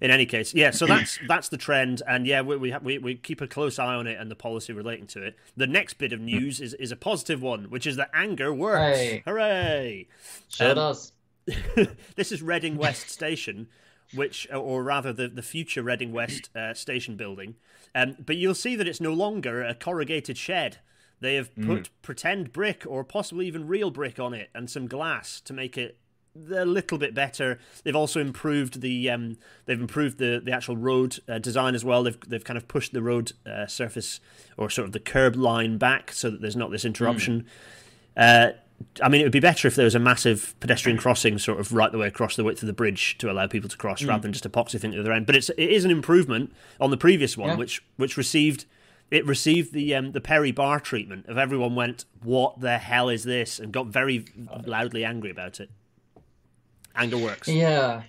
In 0.01 0.11
any 0.11 0.25
case, 0.25 0.53
yeah. 0.53 0.71
So 0.71 0.85
that's 0.85 1.19
that's 1.27 1.49
the 1.49 1.57
trend, 1.57 2.01
and 2.07 2.25
yeah, 2.25 2.41
we 2.41 2.57
we, 2.57 2.71
ha- 2.71 2.79
we, 2.81 2.97
we 2.97 3.15
keep 3.15 3.41
a 3.41 3.47
close 3.47 3.79
eye 3.79 3.95
on 3.95 4.07
it 4.07 4.19
and 4.19 4.31
the 4.31 4.35
policy 4.35 4.73
relating 4.73 5.07
to 5.07 5.23
it. 5.23 5.35
The 5.57 5.67
next 5.67 5.95
bit 5.95 6.13
of 6.13 6.19
news 6.19 6.59
is 6.61 6.73
is 6.75 6.91
a 6.91 6.97
positive 6.97 7.41
one, 7.41 7.65
which 7.65 7.85
is 7.85 7.97
that 7.97 8.09
anger 8.13 8.53
works. 8.53 8.97
Hey. 8.97 9.23
Hooray! 9.25 10.07
Sure 10.49 10.69
um, 10.69 10.75
does. 10.75 11.11
this 12.15 12.31
is 12.31 12.41
Reading 12.41 12.77
West 12.77 13.09
Station 13.09 13.67
which, 14.13 14.47
or 14.53 14.83
rather, 14.83 15.11
the, 15.11 15.27
the 15.27 15.41
future 15.41 15.81
Reading 15.81 16.11
West 16.11 16.49
uh, 16.55 16.73
station 16.73 17.15
building. 17.15 17.55
Um, 17.95 18.15
but 18.25 18.37
you'll 18.37 18.55
see 18.55 18.75
that 18.75 18.87
it's 18.87 19.01
no 19.01 19.13
longer 19.13 19.63
a 19.63 19.75
corrugated 19.75 20.37
shed. 20.37 20.77
They 21.19 21.35
have 21.35 21.55
put 21.55 21.83
mm. 21.83 21.89
pretend 22.01 22.51
brick 22.51 22.83
or 22.85 23.03
possibly 23.03 23.47
even 23.47 23.67
real 23.67 23.91
brick 23.91 24.19
on 24.19 24.33
it 24.33 24.49
and 24.53 24.69
some 24.69 24.87
glass 24.87 25.39
to 25.41 25.53
make 25.53 25.77
it 25.77 25.97
a 26.35 26.65
little 26.65 26.97
bit 26.97 27.13
better. 27.13 27.59
They've 27.83 27.95
also 27.95 28.19
improved 28.19 28.81
the 28.81 29.09
um, 29.09 29.37
they've 29.65 29.79
improved 29.79 30.17
the, 30.17 30.41
the 30.43 30.51
actual 30.51 30.75
road 30.75 31.19
uh, 31.29 31.39
design 31.39 31.75
as 31.75 31.85
well. 31.85 32.03
They've 32.03 32.19
they've 32.27 32.43
kind 32.43 32.57
of 32.57 32.67
pushed 32.67 32.93
the 32.93 33.01
road 33.01 33.33
uh, 33.45 33.67
surface 33.67 34.19
or 34.57 34.69
sort 34.69 34.87
of 34.87 34.91
the 34.91 34.99
curb 34.99 35.35
line 35.35 35.77
back 35.77 36.11
so 36.11 36.29
that 36.29 36.41
there's 36.41 36.55
not 36.55 36.71
this 36.71 36.85
interruption. 36.85 37.45
Mm. 38.17 38.51
Uh, 38.51 38.53
I 39.01 39.09
mean, 39.09 39.21
it 39.21 39.25
would 39.25 39.31
be 39.31 39.39
better 39.39 39.67
if 39.67 39.75
there 39.75 39.85
was 39.85 39.95
a 39.95 39.99
massive 39.99 40.55
pedestrian 40.59 40.97
crossing 40.97 41.37
sort 41.37 41.59
of 41.59 41.73
right 41.73 41.91
the 41.91 41.97
way 41.97 42.07
across 42.07 42.35
the 42.35 42.43
width 42.43 42.63
of 42.63 42.67
the 42.67 42.73
bridge 42.73 43.17
to 43.19 43.31
allow 43.31 43.47
people 43.47 43.69
to 43.69 43.77
cross, 43.77 44.01
mm. 44.01 44.09
rather 44.09 44.21
than 44.21 44.33
just 44.33 44.49
epoxy 44.49 44.79
thing 44.79 44.91
at 44.91 44.95
the 44.95 45.01
other 45.01 45.13
end. 45.13 45.25
But 45.25 45.35
it's 45.35 45.49
it 45.49 45.69
is 45.69 45.85
an 45.85 45.91
improvement 45.91 46.53
on 46.79 46.91
the 46.91 46.97
previous 46.97 47.37
one, 47.37 47.49
yeah. 47.49 47.55
which 47.55 47.83
which 47.97 48.17
received 48.17 48.65
it 49.11 49.25
received 49.25 49.73
the 49.73 49.93
um, 49.95 50.11
the 50.11 50.21
Perry 50.21 50.51
Barr 50.51 50.79
treatment 50.79 51.27
of 51.27 51.37
everyone 51.37 51.75
went, 51.75 52.05
"What 52.21 52.61
the 52.61 52.77
hell 52.77 53.09
is 53.09 53.23
this?" 53.23 53.59
and 53.59 53.71
got 53.71 53.87
very 53.87 54.25
loudly 54.65 55.05
angry 55.05 55.29
about 55.29 55.59
it. 55.59 55.69
Anger 56.95 57.17
works. 57.17 57.47
Yeah, 57.47 58.03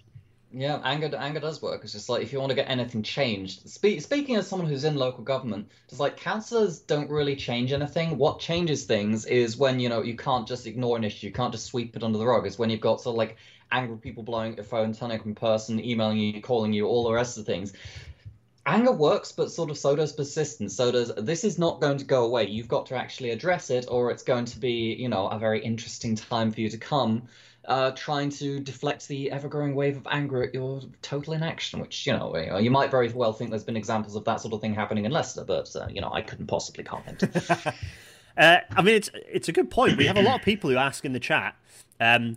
yeah, 0.57 0.81
anger 0.85 1.15
anger 1.17 1.41
does 1.41 1.61
work. 1.61 1.83
It's 1.83 1.93
just 1.93 2.09
like 2.09 2.23
if 2.23 2.33
you 2.33 2.39
want 2.39 2.51
to 2.51 2.55
get 2.55 2.71
anything 2.71 3.03
changed. 3.03 3.69
Spe- 3.69 4.01
speaking 4.01 4.37
as 4.37 4.47
someone 4.47 4.69
who's 4.69 4.85
in 4.85 4.95
local 4.95 5.25
government, 5.25 5.69
just 5.89 6.01
like 6.01 6.17
councillors 6.17 6.79
don't 6.79 7.11
really 7.11 7.35
change 7.35 7.73
anything. 7.73 8.17
What 8.19 8.39
changes 8.39 8.85
things 8.85 9.27
is 9.27 9.57
when 9.57 9.81
you 9.81 9.89
know 9.89 10.03
you 10.03 10.17
can't 10.17 10.47
just 10.47 10.67
ignore 10.67 10.97
an 10.97 11.03
issue, 11.03 11.27
you 11.27 11.33
can't 11.33 11.53
just 11.53 11.67
sweep 11.67 11.97
it 11.97 12.05
under 12.05 12.19
the 12.19 12.27
rug. 12.27 12.47
Is 12.47 12.59
when 12.59 12.71
you've 12.71 12.81
got 12.81 13.01
sort 13.01 13.15
of 13.15 13.19
like 13.19 13.37
angry 13.73 13.97
people 13.97 14.23
blowing 14.23 14.53
at 14.53 14.59
your 14.59 14.65
phone, 14.65 14.93
turning 14.93 15.19
up 15.19 15.27
in 15.27 15.35
person, 15.35 15.85
emailing 15.85 16.19
you, 16.19 16.41
calling 16.41 16.73
you, 16.73 16.87
all 16.87 17.05
the 17.05 17.13
rest 17.13 17.37
of 17.37 17.47
things. 17.47 17.73
Anger 18.65 18.93
works, 18.93 19.33
but 19.33 19.51
sort 19.51 19.71
of 19.71 19.77
so 19.77 19.97
does 19.97 20.13
persistence. 20.13 20.75
So 20.77 20.93
does 20.93 21.13
this 21.17 21.43
is 21.43 21.59
not 21.59 21.81
going 21.81 21.99
to 21.99 22.05
go 22.05 22.25
away. 22.25 22.47
You've 22.47 22.69
got 22.69 22.87
to 22.87 22.97
actually 22.97 23.31
address 23.31 23.71
it, 23.71 23.87
or 23.91 24.13
it's 24.13 24.23
going 24.23 24.45
to 24.47 24.59
be, 24.61 24.95
you 24.95 25.09
know, 25.09 25.27
a 25.27 25.39
very 25.39 25.65
interesting 25.65 26.15
time 26.15 26.53
for 26.53 26.61
you 26.61 26.71
to 26.71 26.79
come 26.79 27.29
uh, 27.67 27.91
trying 27.93 28.31
to 28.31 28.61
deflect 28.61 29.09
the 29.09 29.31
ever-growing 29.31 29.75
wave 29.75 29.97
of 29.97 30.07
anger 30.11 30.43
at 30.43 30.55
your 30.55 30.81
total 31.03 31.35
inaction, 31.35 31.81
which 31.81 32.07
you 32.07 32.13
know 32.13 32.37
you 32.59 32.71
might 32.71 32.91
very 32.91 33.09
well 33.13 33.33
think 33.33 33.51
there's 33.51 33.65
been 33.65 33.77
examples 33.77 34.17
of 34.17 34.25
that 34.25 34.41
sort 34.41 34.55
of 34.55 34.61
thing 34.61 34.75
happening 34.75 35.05
in 35.05 35.13
Leicester, 35.13 35.45
but 35.45 35.75
uh, 35.77 35.87
you 35.91 36.01
know 36.01 36.11
I 36.13 36.23
couldn't 36.23 36.47
possibly 36.47 36.85
comment. 36.85 37.23
uh, 38.37 38.59
I 38.71 38.83
mean, 38.83 38.95
it's 38.95 39.11
it's 39.15 39.49
a 39.49 39.53
good 39.53 39.71
point. 39.71 39.97
We 39.97 40.07
have 40.07 40.17
a 40.17 40.23
lot 40.23 40.41
of 40.41 40.45
people 40.45 40.71
who 40.71 40.77
ask 40.77 41.05
in 41.05 41.13
the 41.13 41.21
chat. 41.21 41.57
Um, 42.01 42.37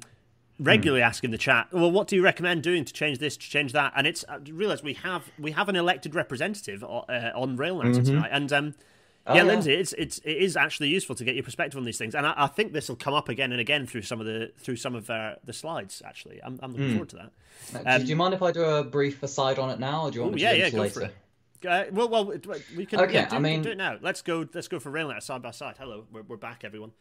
regularly 0.59 1.03
ask 1.03 1.23
in 1.23 1.31
the 1.31 1.37
chat, 1.37 1.67
well, 1.71 1.91
what 1.91 2.07
do 2.07 2.15
you 2.15 2.23
recommend 2.23 2.63
doing 2.63 2.83
to 2.83 2.93
change 2.93 3.19
this, 3.19 3.37
to 3.37 3.47
change 3.47 3.73
that? 3.73 3.93
And 3.95 4.07
it's 4.07 4.25
I 4.27 4.37
realize 4.37 4.83
we 4.83 4.93
have 4.95 5.31
we 5.37 5.51
have 5.51 5.69
an 5.69 5.75
elected 5.75 6.15
representative 6.15 6.83
uh, 6.83 7.31
on 7.35 7.57
Rail 7.57 7.77
mm-hmm. 7.77 8.03
tonight, 8.03 8.29
and 8.31 8.51
um, 8.51 8.75
Oh, 9.29 9.33
yeah, 9.33 9.41
yeah, 9.41 9.47
Lindsay, 9.47 9.73
it's 9.73 9.91
it's 9.93 10.19
it 10.19 10.37
is 10.37 10.55
actually 10.55 10.87
useful 10.87 11.13
to 11.15 11.25
get 11.25 11.35
your 11.35 11.43
perspective 11.43 11.77
on 11.77 11.83
these 11.83 11.97
things, 11.97 12.15
and 12.15 12.25
I, 12.25 12.33
I 12.37 12.47
think 12.47 12.71
this 12.71 12.87
will 12.87 12.95
come 12.95 13.13
up 13.13 13.27
again 13.27 13.51
and 13.51 13.59
again 13.59 13.85
through 13.85 14.03
some 14.03 14.21
of 14.21 14.25
the 14.25 14.53
through 14.57 14.77
some 14.77 14.95
of 14.95 15.09
uh, 15.09 15.35
the 15.43 15.51
slides. 15.51 16.01
Actually, 16.05 16.41
I'm, 16.41 16.57
I'm 16.63 16.71
looking 16.71 16.87
mm. 16.87 16.91
forward 16.93 17.09
to 17.09 17.15
that. 17.17 17.31
Uh, 17.75 17.95
um, 17.95 18.01
do, 18.03 18.07
you 18.07 18.15
mind 18.15 18.33
if 18.33 18.41
I 18.41 18.53
do 18.53 18.63
a 18.63 18.85
brief 18.85 19.21
aside 19.23 19.59
on 19.59 19.69
it 19.69 19.81
now, 19.81 20.03
or 20.03 20.11
do 20.11 20.15
you 20.15 20.21
want 20.21 20.31
ooh, 20.31 20.35
me 20.35 20.41
to 20.41 20.45
yeah, 20.45 20.53
do 20.53 20.59
yeah, 20.59 20.67
it 20.67 20.73
later? 20.73 21.11
Uh, 21.67 21.83
well, 21.91 22.07
well, 22.07 22.25
we 22.77 22.85
can. 22.85 23.01
Okay, 23.01 23.15
yeah, 23.15 23.27
do, 23.27 23.35
I 23.35 23.39
mean, 23.39 23.63
do 23.63 23.71
it 23.71 23.77
now. 23.77 23.97
Let's 23.99 24.21
go. 24.21 24.47
Let's 24.53 24.69
go 24.69 24.79
for 24.79 24.91
Railnet 24.91 25.21
side 25.21 25.41
by 25.41 25.51
side. 25.51 25.75
Hello, 25.77 26.05
we're, 26.09 26.21
we're 26.21 26.37
back, 26.37 26.63
everyone. 26.63 26.91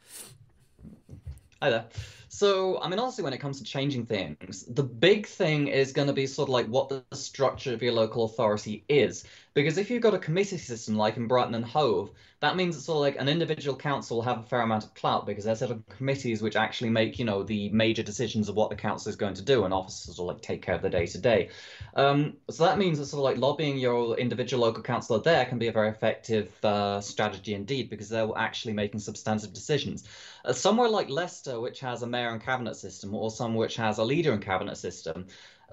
Hi 1.63 1.71
there. 1.71 1.85
So, 2.29 2.81
I 2.81 2.89
mean, 2.89 2.99
honestly, 2.99 3.23
when 3.25 3.33
it 3.33 3.39
comes 3.39 3.59
to 3.59 3.65
changing 3.65 4.07
things, 4.07 4.65
the 4.65 4.83
big 4.83 5.27
thing 5.27 5.69
is 5.69 5.93
going 5.93 6.09
to 6.09 6.15
be 6.15 6.27
sort 6.27 6.49
of 6.49 6.53
like 6.53 6.67
what 6.67 6.89
the 6.89 7.05
structure 7.17 7.73
of 7.73 7.83
your 7.83 7.93
local 7.93 8.25
authority 8.25 8.85
is. 8.89 9.25
Because 9.55 9.79
if 9.79 9.91
you've 9.91 10.03
got 10.03 10.13
a 10.13 10.19
committee 10.19 10.59
system 10.59 10.97
like 10.97 11.17
in 11.17 11.29
Brighton 11.29 11.55
and 11.55 11.65
Hove, 11.65 12.11
that 12.41 12.57
means 12.57 12.77
it's 12.77 12.85
sort 12.85 12.97
of 12.97 13.01
like 13.01 13.17
an 13.19 13.29
individual 13.29 13.75
council 13.75 14.19
will 14.19 14.25
have 14.25 14.41
a 14.41 14.43
fair 14.43 14.61
amount 14.61 14.85
of 14.85 14.93
clout 14.93 15.25
because 15.25 15.45
there's 15.45 15.63
of 15.63 15.83
committees 15.89 16.43
which 16.43 16.57
actually 16.57 16.91
make, 16.91 17.19
you 17.19 17.25
know, 17.25 17.43
the 17.43 17.71
major 17.71 18.03
decisions 18.03 18.51
of 18.51 18.57
what 18.57 18.69
the 18.69 18.77
council 18.77 19.09
is 19.09 19.17
going 19.17 19.33
to 19.35 19.43
do, 19.43 19.65
and 19.65 19.73
officers 19.73 20.19
will 20.19 20.27
like 20.27 20.43
take 20.43 20.61
care 20.61 20.75
of 20.75 20.83
the 20.83 20.91
day 20.91 21.07
to 21.07 21.19
day. 21.19 21.49
So 21.97 22.33
that 22.59 22.77
means 22.77 22.99
that 22.99 23.07
sort 23.07 23.21
of 23.21 23.25
like 23.25 23.39
lobbying 23.39 23.79
your 23.79 24.19
individual 24.19 24.65
local 24.65 24.83
councillor 24.83 25.21
there 25.21 25.47
can 25.47 25.59
be 25.59 25.69
a 25.69 25.73
very 25.73 25.89
effective 25.89 26.53
uh, 26.63 27.01
strategy 27.01 27.55
indeed 27.55 27.89
because 27.89 28.11
they're 28.11 28.29
actually 28.37 28.75
making 28.75 29.01
substantive 29.01 29.55
decisions. 29.55 30.05
Uh, 30.45 30.53
somewhere 30.53 30.91
like 30.91 31.09
Leicester, 31.09 31.59
which 31.59 31.81
has 31.81 32.03
a 32.03 32.07
mayor 32.17 32.31
and 32.31 32.43
cabinet 32.43 32.77
system, 32.77 33.15
or 33.15 33.31
some 33.31 33.55
which 33.55 33.77
has 33.77 33.99
a 33.99 34.05
leader 34.13 34.33
and 34.33 34.43
cabinet 34.43 34.77
system, 34.77 35.27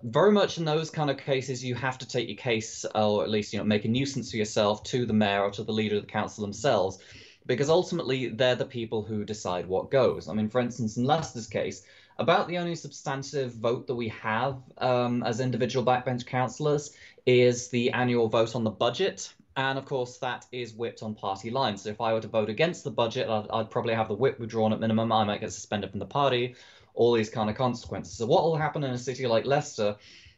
very 0.03 0.31
much 0.31 0.57
in 0.57 0.65
those 0.65 0.89
kind 0.89 1.09
of 1.09 1.17
cases, 1.17 1.63
you 1.63 1.75
have 1.75 1.97
to 1.97 2.07
take 2.07 2.27
your 2.27 2.37
case, 2.37 2.85
or 2.93 3.23
at 3.23 3.29
least 3.29 3.53
you 3.53 3.59
know 3.59 3.65
make 3.65 3.85
a 3.85 3.87
nuisance 3.87 4.31
for 4.31 4.37
yourself 4.37 4.83
to 4.83 5.05
the 5.05 5.13
mayor 5.13 5.43
or 5.43 5.51
to 5.51 5.63
the 5.63 5.71
leader 5.71 5.95
of 5.95 6.01
the 6.05 6.11
council 6.19 6.43
themselves, 6.43 6.99
because 7.45 7.69
ultimately 7.69 8.27
they're 8.27 8.55
the 8.63 8.75
people 8.79 9.01
who 9.03 9.23
decide 9.23 9.65
what 9.67 9.91
goes. 9.91 10.27
I 10.27 10.33
mean, 10.33 10.49
for 10.49 10.59
instance, 10.59 10.97
in 10.97 11.05
Leicester's 11.05 11.47
case, 11.47 11.83
about 12.17 12.47
the 12.47 12.57
only 12.57 12.75
substantive 12.75 13.53
vote 13.53 13.87
that 13.87 13.95
we 13.95 14.09
have 14.09 14.57
um, 14.77 15.23
as 15.23 15.39
individual 15.39 15.85
backbench 15.85 16.25
councillors 16.25 16.95
is 17.25 17.69
the 17.69 17.91
annual 17.91 18.27
vote 18.27 18.55
on 18.55 18.63
the 18.63 18.69
budget. 18.85 19.33
And 19.55 19.77
of 19.77 19.85
course, 19.85 20.17
that 20.17 20.45
is 20.51 20.73
whipped 20.73 21.03
on 21.03 21.13
party 21.13 21.51
lines. 21.51 21.83
So 21.83 21.89
if 21.89 22.01
I 22.01 22.13
were 22.13 22.21
to 22.21 22.27
vote 22.27 22.49
against 22.49 22.83
the 22.83 22.91
budget, 22.91 23.29
I'd, 23.29 23.45
I'd 23.51 23.69
probably 23.69 23.93
have 23.93 24.07
the 24.07 24.15
whip 24.15 24.39
withdrawn 24.39 24.73
at 24.73 24.79
minimum. 24.79 25.11
I 25.11 25.23
might 25.23 25.41
get 25.41 25.53
suspended 25.53 25.91
from 25.91 25.99
the 25.99 26.05
party 26.05 26.55
all 26.93 27.13
these 27.13 27.29
kind 27.29 27.49
of 27.49 27.55
consequences. 27.55 28.13
So 28.13 28.25
what 28.25 28.43
will 28.43 28.55
happen 28.55 28.83
in 28.83 28.91
a 28.91 28.97
city 28.97 29.27
like 29.27 29.45
Leicester? 29.45 29.95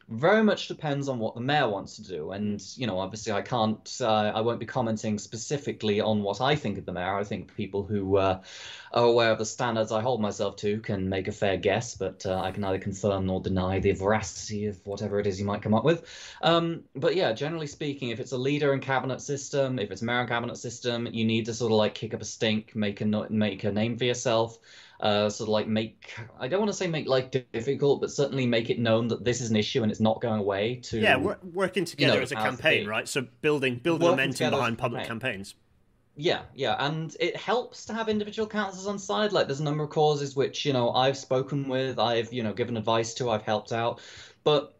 Very 0.08 0.44
much 0.44 0.68
depends 0.68 1.08
on 1.08 1.18
what 1.18 1.34
the 1.34 1.40
mayor 1.40 1.68
wants 1.68 1.96
to 1.96 2.02
do. 2.02 2.30
And, 2.30 2.62
you 2.76 2.86
know, 2.86 2.98
obviously 2.98 3.32
I 3.32 3.42
can't, 3.42 3.96
uh, 4.00 4.32
I 4.34 4.40
won't 4.40 4.60
be 4.60 4.66
commenting 4.66 5.18
specifically 5.18 6.00
on 6.00 6.22
what 6.22 6.40
I 6.40 6.54
think 6.54 6.78
of 6.78 6.86
the 6.86 6.92
mayor. 6.92 7.16
I 7.16 7.24
think 7.24 7.56
people 7.56 7.82
who 7.82 8.16
uh, 8.16 8.40
are 8.92 9.04
aware 9.04 9.32
of 9.32 9.38
the 9.38 9.44
standards 9.44 9.90
I 9.90 10.02
hold 10.02 10.20
myself 10.20 10.56
to 10.56 10.78
can 10.78 11.08
make 11.08 11.26
a 11.26 11.32
fair 11.32 11.56
guess, 11.56 11.96
but 11.96 12.24
uh, 12.24 12.40
I 12.40 12.52
can 12.52 12.60
neither 12.60 12.78
confirm 12.78 13.26
nor 13.26 13.40
deny 13.40 13.80
the 13.80 13.92
veracity 13.92 14.66
of 14.66 14.78
whatever 14.86 15.18
it 15.18 15.26
is 15.26 15.40
you 15.40 15.46
might 15.46 15.62
come 15.62 15.74
up 15.74 15.84
with. 15.84 16.06
Um, 16.40 16.84
but 16.94 17.16
yeah, 17.16 17.32
generally 17.32 17.66
speaking, 17.66 18.10
if 18.10 18.20
it's 18.20 18.32
a 18.32 18.38
leader 18.38 18.72
and 18.72 18.80
cabinet 18.80 19.20
system, 19.20 19.80
if 19.80 19.90
it's 19.90 20.02
a 20.02 20.04
mayor 20.04 20.20
and 20.20 20.28
cabinet 20.28 20.56
system, 20.56 21.08
you 21.10 21.24
need 21.24 21.46
to 21.46 21.54
sort 21.54 21.72
of 21.72 21.78
like 21.78 21.94
kick 21.94 22.14
up 22.14 22.22
a 22.22 22.24
stink, 22.24 22.76
make 22.76 23.00
a, 23.00 23.04
make 23.04 23.64
a 23.64 23.72
name 23.72 23.98
for 23.98 24.04
yourself 24.04 24.56
uh, 25.00 25.28
sort 25.28 25.48
of 25.48 25.52
like 25.52 25.66
make 25.66 26.14
I 26.38 26.48
don't 26.48 26.60
want 26.60 26.70
to 26.70 26.76
say 26.76 26.86
make 26.86 27.06
life 27.06 27.30
difficult, 27.30 28.00
but 28.00 28.10
certainly 28.10 28.46
make 28.46 28.70
it 28.70 28.78
known 28.78 29.08
that 29.08 29.24
this 29.24 29.40
is 29.40 29.50
an 29.50 29.56
issue 29.56 29.82
and 29.82 29.90
it's 29.90 30.00
not 30.00 30.20
going 30.20 30.40
away. 30.40 30.76
To 30.76 30.98
yeah, 30.98 31.16
we're 31.16 31.36
working 31.52 31.84
together 31.84 32.14
you 32.14 32.18
know, 32.18 32.22
as 32.22 32.32
a 32.32 32.36
campaign, 32.36 32.86
right? 32.86 33.08
So 33.08 33.26
building 33.40 33.76
building 33.76 34.08
momentum 34.08 34.50
behind 34.50 34.78
public 34.78 35.06
campaign. 35.06 35.32
campaigns. 35.32 35.54
Yeah, 36.18 36.42
yeah, 36.54 36.76
and 36.78 37.14
it 37.20 37.36
helps 37.36 37.84
to 37.86 37.92
have 37.92 38.08
individual 38.08 38.48
councillors 38.48 38.86
on 38.86 38.98
side. 38.98 39.32
Like, 39.32 39.48
there's 39.48 39.60
a 39.60 39.64
number 39.64 39.84
of 39.84 39.90
causes 39.90 40.34
which 40.34 40.64
you 40.64 40.72
know 40.72 40.90
I've 40.92 41.16
spoken 41.16 41.68
with, 41.68 41.98
I've 41.98 42.32
you 42.32 42.42
know 42.42 42.54
given 42.54 42.76
advice 42.78 43.12
to, 43.14 43.30
I've 43.30 43.42
helped 43.42 43.72
out, 43.72 44.00
but 44.42 44.75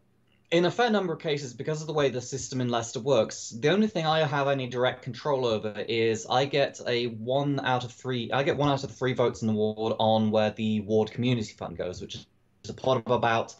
in 0.50 0.64
a 0.64 0.70
fair 0.70 0.90
number 0.90 1.12
of 1.12 1.18
cases, 1.18 1.52
because 1.52 1.80
of 1.80 1.86
the 1.86 1.92
way 1.92 2.08
the 2.08 2.20
system 2.20 2.60
in 2.60 2.68
Leicester 2.68 3.00
works, 3.00 3.50
the 3.50 3.68
only 3.68 3.88
thing 3.88 4.06
I 4.06 4.24
have 4.24 4.46
any 4.46 4.68
direct 4.68 5.02
control 5.02 5.44
over 5.44 5.84
is 5.88 6.26
I 6.26 6.44
get 6.44 6.80
a 6.86 7.06
one 7.06 7.60
out 7.60 7.84
of 7.84 7.92
three. 7.92 8.30
I 8.30 8.42
get 8.42 8.56
one 8.56 8.68
out 8.68 8.82
of 8.84 8.90
the 8.90 8.94
three 8.94 9.12
votes 9.12 9.42
in 9.42 9.48
the 9.48 9.54
ward 9.54 9.94
on 9.98 10.30
where 10.30 10.50
the 10.50 10.80
ward 10.80 11.10
community 11.10 11.52
fund 11.52 11.76
goes, 11.76 12.00
which 12.00 12.14
is 12.14 12.26
a 12.68 12.74
pot 12.74 13.02
of 13.04 13.12
about, 13.12 13.54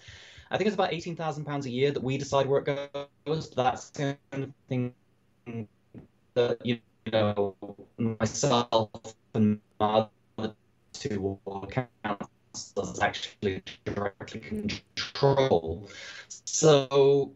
I 0.50 0.56
think 0.56 0.66
it's 0.68 0.74
about 0.74 0.92
eighteen 0.92 1.16
thousand 1.16 1.44
pounds 1.44 1.66
a 1.66 1.70
year 1.70 1.90
that 1.90 2.02
we 2.02 2.16
decide 2.18 2.46
where 2.46 2.60
it 2.60 2.90
goes. 3.24 3.50
That's 3.50 3.90
the 3.90 4.16
only 4.32 4.52
thing 4.68 4.92
that 6.34 6.58
you 6.64 6.78
know 7.12 7.54
myself 8.20 8.90
and 9.34 9.58
my 9.80 10.06
other 10.38 10.54
two 10.92 11.38
ward 11.44 11.72
councillors 12.56 13.00
actually 13.00 13.62
directly 13.84 14.40
control. 14.40 15.88
So, 16.28 17.32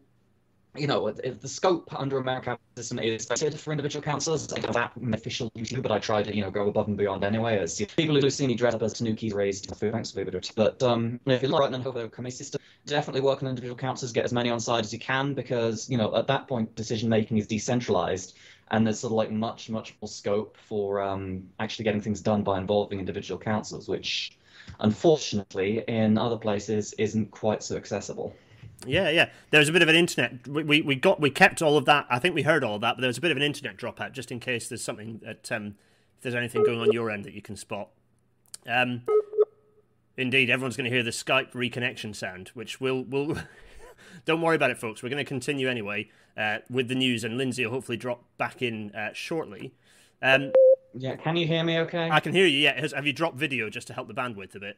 you 0.75 0.87
know, 0.87 1.11
the 1.11 1.47
scope 1.47 1.93
under 1.93 2.17
American 2.17 2.57
system 2.75 2.99
is 2.99 3.29
limited 3.29 3.59
for 3.59 3.71
individual 3.71 4.01
councillors. 4.01 4.51
I 4.51 4.59
don't 4.59 4.75
have 4.75 4.93
that 4.95 5.13
official 5.13 5.51
YouTube, 5.51 5.83
but 5.83 5.91
I 5.91 5.99
try 5.99 6.23
to, 6.23 6.35
you 6.35 6.41
know, 6.41 6.51
go 6.51 6.67
above 6.67 6.87
and 6.87 6.97
beyond 6.97 7.23
anyway. 7.23 7.59
As 7.59 7.81
people 7.97 8.19
who 8.19 8.29
see 8.29 8.47
me 8.47 8.55
dress 8.55 8.73
up 8.73 8.81
as 8.81 8.93
Tanuki 8.93 9.31
raised 9.33 9.75
food, 9.75 9.91
thanks 9.91 10.11
for 10.11 10.21
it. 10.21 10.51
But 10.55 10.81
um, 10.81 11.19
if 11.25 11.43
you're 11.43 11.51
writing 11.51 11.85
over 11.85 12.07
the 12.07 12.31
system, 12.31 12.61
definitely 12.85 13.21
work 13.21 13.43
on 13.43 13.49
individual 13.49 13.77
councillors, 13.77 14.13
get 14.13 14.25
as 14.25 14.33
many 14.33 14.49
on 14.49 14.59
side 14.59 14.85
as 14.85 14.93
you 14.93 14.99
can, 14.99 15.33
because 15.33 15.89
you 15.89 15.97
know 15.97 16.15
at 16.15 16.27
that 16.27 16.47
point 16.47 16.73
decision 16.75 17.09
making 17.09 17.37
is 17.37 17.47
decentralized 17.47 18.37
and 18.71 18.87
there's 18.87 18.99
sort 18.99 19.11
of 19.11 19.17
like 19.17 19.31
much 19.31 19.69
much 19.69 19.95
more 20.01 20.07
scope 20.07 20.57
for 20.57 21.01
um, 21.01 21.43
actually 21.59 21.83
getting 21.83 22.01
things 22.01 22.21
done 22.21 22.41
by 22.41 22.57
involving 22.57 22.99
individual 22.99 23.37
councillors, 23.39 23.87
which 23.87 24.37
unfortunately 24.79 25.83
in 25.87 26.17
other 26.17 26.37
places 26.37 26.93
isn't 26.93 27.31
quite 27.31 27.63
so 27.63 27.75
accessible. 27.75 28.35
Yeah, 28.85 29.09
yeah. 29.09 29.29
There 29.51 29.59
was 29.59 29.69
a 29.69 29.71
bit 29.71 29.81
of 29.81 29.89
an 29.89 29.95
internet. 29.95 30.47
We, 30.47 30.81
we, 30.81 30.95
got 30.95 31.19
we 31.19 31.29
kept 31.29 31.61
all 31.61 31.77
of 31.77 31.85
that. 31.85 32.07
I 32.09 32.19
think 32.19 32.33
we 32.33 32.41
heard 32.41 32.63
all 32.63 32.75
of 32.75 32.81
that, 32.81 32.95
but 32.95 33.01
there 33.01 33.09
was 33.09 33.17
a 33.17 33.21
bit 33.21 33.31
of 33.31 33.37
an 33.37 33.43
internet 33.43 33.77
dropout 33.77 34.13
just 34.13 34.31
in 34.31 34.39
case 34.39 34.69
there's 34.69 34.83
something 34.83 35.19
that 35.23 35.51
um, 35.51 35.75
if 36.17 36.23
there's 36.23 36.35
anything 36.35 36.63
going 36.63 36.79
on 36.79 36.91
your 36.91 37.11
end 37.11 37.25
that 37.25 37.33
you 37.33 37.41
can 37.41 37.55
spot. 37.55 37.89
Um, 38.67 39.03
indeed, 40.17 40.49
everyone's 40.49 40.77
going 40.77 40.89
to 40.89 40.95
hear 40.95 41.03
the 41.03 41.11
Skype 41.11 41.51
reconnection 41.51 42.15
sound, 42.15 42.49
which 42.49 42.81
will 42.81 43.03
will. 43.03 43.37
Don't 44.25 44.41
worry 44.41 44.55
about 44.55 44.71
it, 44.71 44.77
folks. 44.77 45.01
We're 45.01 45.09
going 45.09 45.23
to 45.23 45.27
continue 45.27 45.69
anyway 45.69 46.09
uh, 46.35 46.59
with 46.69 46.87
the 46.87 46.95
news, 46.95 47.23
and 47.23 47.37
Lindsay 47.37 47.65
will 47.65 47.73
hopefully 47.73 47.97
drop 47.97 48.23
back 48.37 48.61
in 48.61 48.91
uh, 48.95 49.13
shortly. 49.13 49.73
Um, 50.21 50.51
yeah, 50.93 51.15
can 51.15 51.35
you 51.35 51.47
hear 51.47 51.63
me? 51.63 51.79
Okay. 51.79 52.09
I 52.09 52.19
can 52.19 52.33
hear 52.33 52.45
you. 52.45 52.57
Yeah, 52.57 52.87
have 52.95 53.05
you 53.05 53.13
dropped 53.13 53.37
video 53.37 53.69
just 53.69 53.87
to 53.87 53.93
help 53.93 54.07
the 54.07 54.13
bandwidth 54.13 54.55
a 54.55 54.59
bit? 54.59 54.77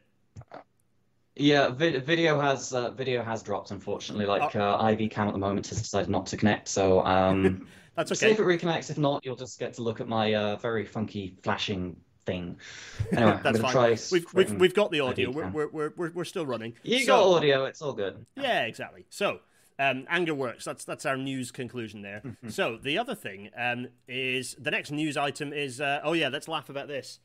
Yeah, 1.36 1.70
vi- 1.70 1.98
video 1.98 2.40
has 2.40 2.72
uh, 2.72 2.90
video 2.90 3.22
has 3.22 3.42
dropped 3.42 3.72
unfortunately. 3.72 4.26
Like 4.26 4.54
oh. 4.54 4.60
uh, 4.60 4.82
iVCam 4.84 5.26
at 5.26 5.32
the 5.32 5.38
moment 5.38 5.66
has 5.68 5.78
decided 5.78 6.08
not 6.08 6.26
to 6.26 6.36
connect, 6.36 6.68
so 6.68 7.04
um, 7.04 7.66
that's 7.96 8.12
okay. 8.12 8.28
See 8.28 8.32
if 8.32 8.38
it 8.38 8.44
reconnects. 8.44 8.90
If 8.90 8.98
not, 8.98 9.24
you'll 9.24 9.34
just 9.34 9.58
get 9.58 9.74
to 9.74 9.82
look 9.82 10.00
at 10.00 10.06
my 10.06 10.34
uh, 10.34 10.56
very 10.56 10.84
funky 10.84 11.36
flashing 11.42 11.96
thing. 12.24 12.56
Anyway, 13.12 13.38
that's 13.42 13.58
fine. 13.58 13.72
Try 13.72 13.98
we've, 14.10 14.26
we've, 14.34 14.52
we've 14.52 14.74
got 14.74 14.90
the 14.90 15.00
audio. 15.00 15.30
We're, 15.30 15.48
we're, 15.48 15.90
we're, 15.96 16.10
we're 16.12 16.24
still 16.24 16.46
running. 16.46 16.74
You 16.82 17.00
so, 17.00 17.06
got 17.06 17.36
audio. 17.36 17.64
It's 17.66 17.82
all 17.82 17.92
good. 17.92 18.24
Yeah, 18.36 18.62
exactly. 18.62 19.04
So. 19.10 19.40
Um, 19.76 20.06
anger 20.08 20.34
works. 20.34 20.64
That's 20.64 20.84
that's 20.84 21.04
our 21.04 21.16
news 21.16 21.50
conclusion 21.50 22.02
there. 22.02 22.22
Mm-hmm. 22.24 22.50
So 22.50 22.78
the 22.80 22.96
other 22.96 23.14
thing 23.14 23.50
um, 23.56 23.88
is 24.06 24.54
the 24.58 24.70
next 24.70 24.92
news 24.92 25.16
item 25.16 25.52
is 25.52 25.80
uh, 25.80 26.00
oh 26.04 26.12
yeah, 26.12 26.28
let's 26.28 26.46
laugh 26.46 26.68
about 26.68 26.86
this. 26.86 27.18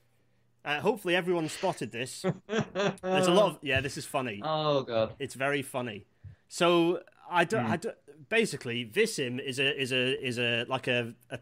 Uh, 0.65 0.79
hopefully, 0.79 1.15
everyone 1.15 1.47
spotted 1.47 1.91
this. 1.91 2.25
There's 2.47 3.27
a 3.27 3.31
lot 3.31 3.51
of 3.51 3.59
yeah. 3.61 3.81
This 3.81 3.97
is 3.97 4.05
funny. 4.05 4.41
Oh 4.45 4.81
god, 4.81 5.13
it's 5.19 5.35
very 5.35 5.61
funny. 5.61 6.05
So 6.47 7.01
I 7.29 7.43
don't. 7.43 7.65
Mm. 7.65 7.69
I 7.69 7.75
don't 7.77 7.95
basically, 8.29 8.85
Vissim 8.85 9.39
is 9.39 9.59
a 9.59 9.79
is 9.79 9.91
a 9.91 10.25
is 10.25 10.39
a 10.39 10.65
like 10.65 10.87
a, 10.87 11.13
a 11.29 11.39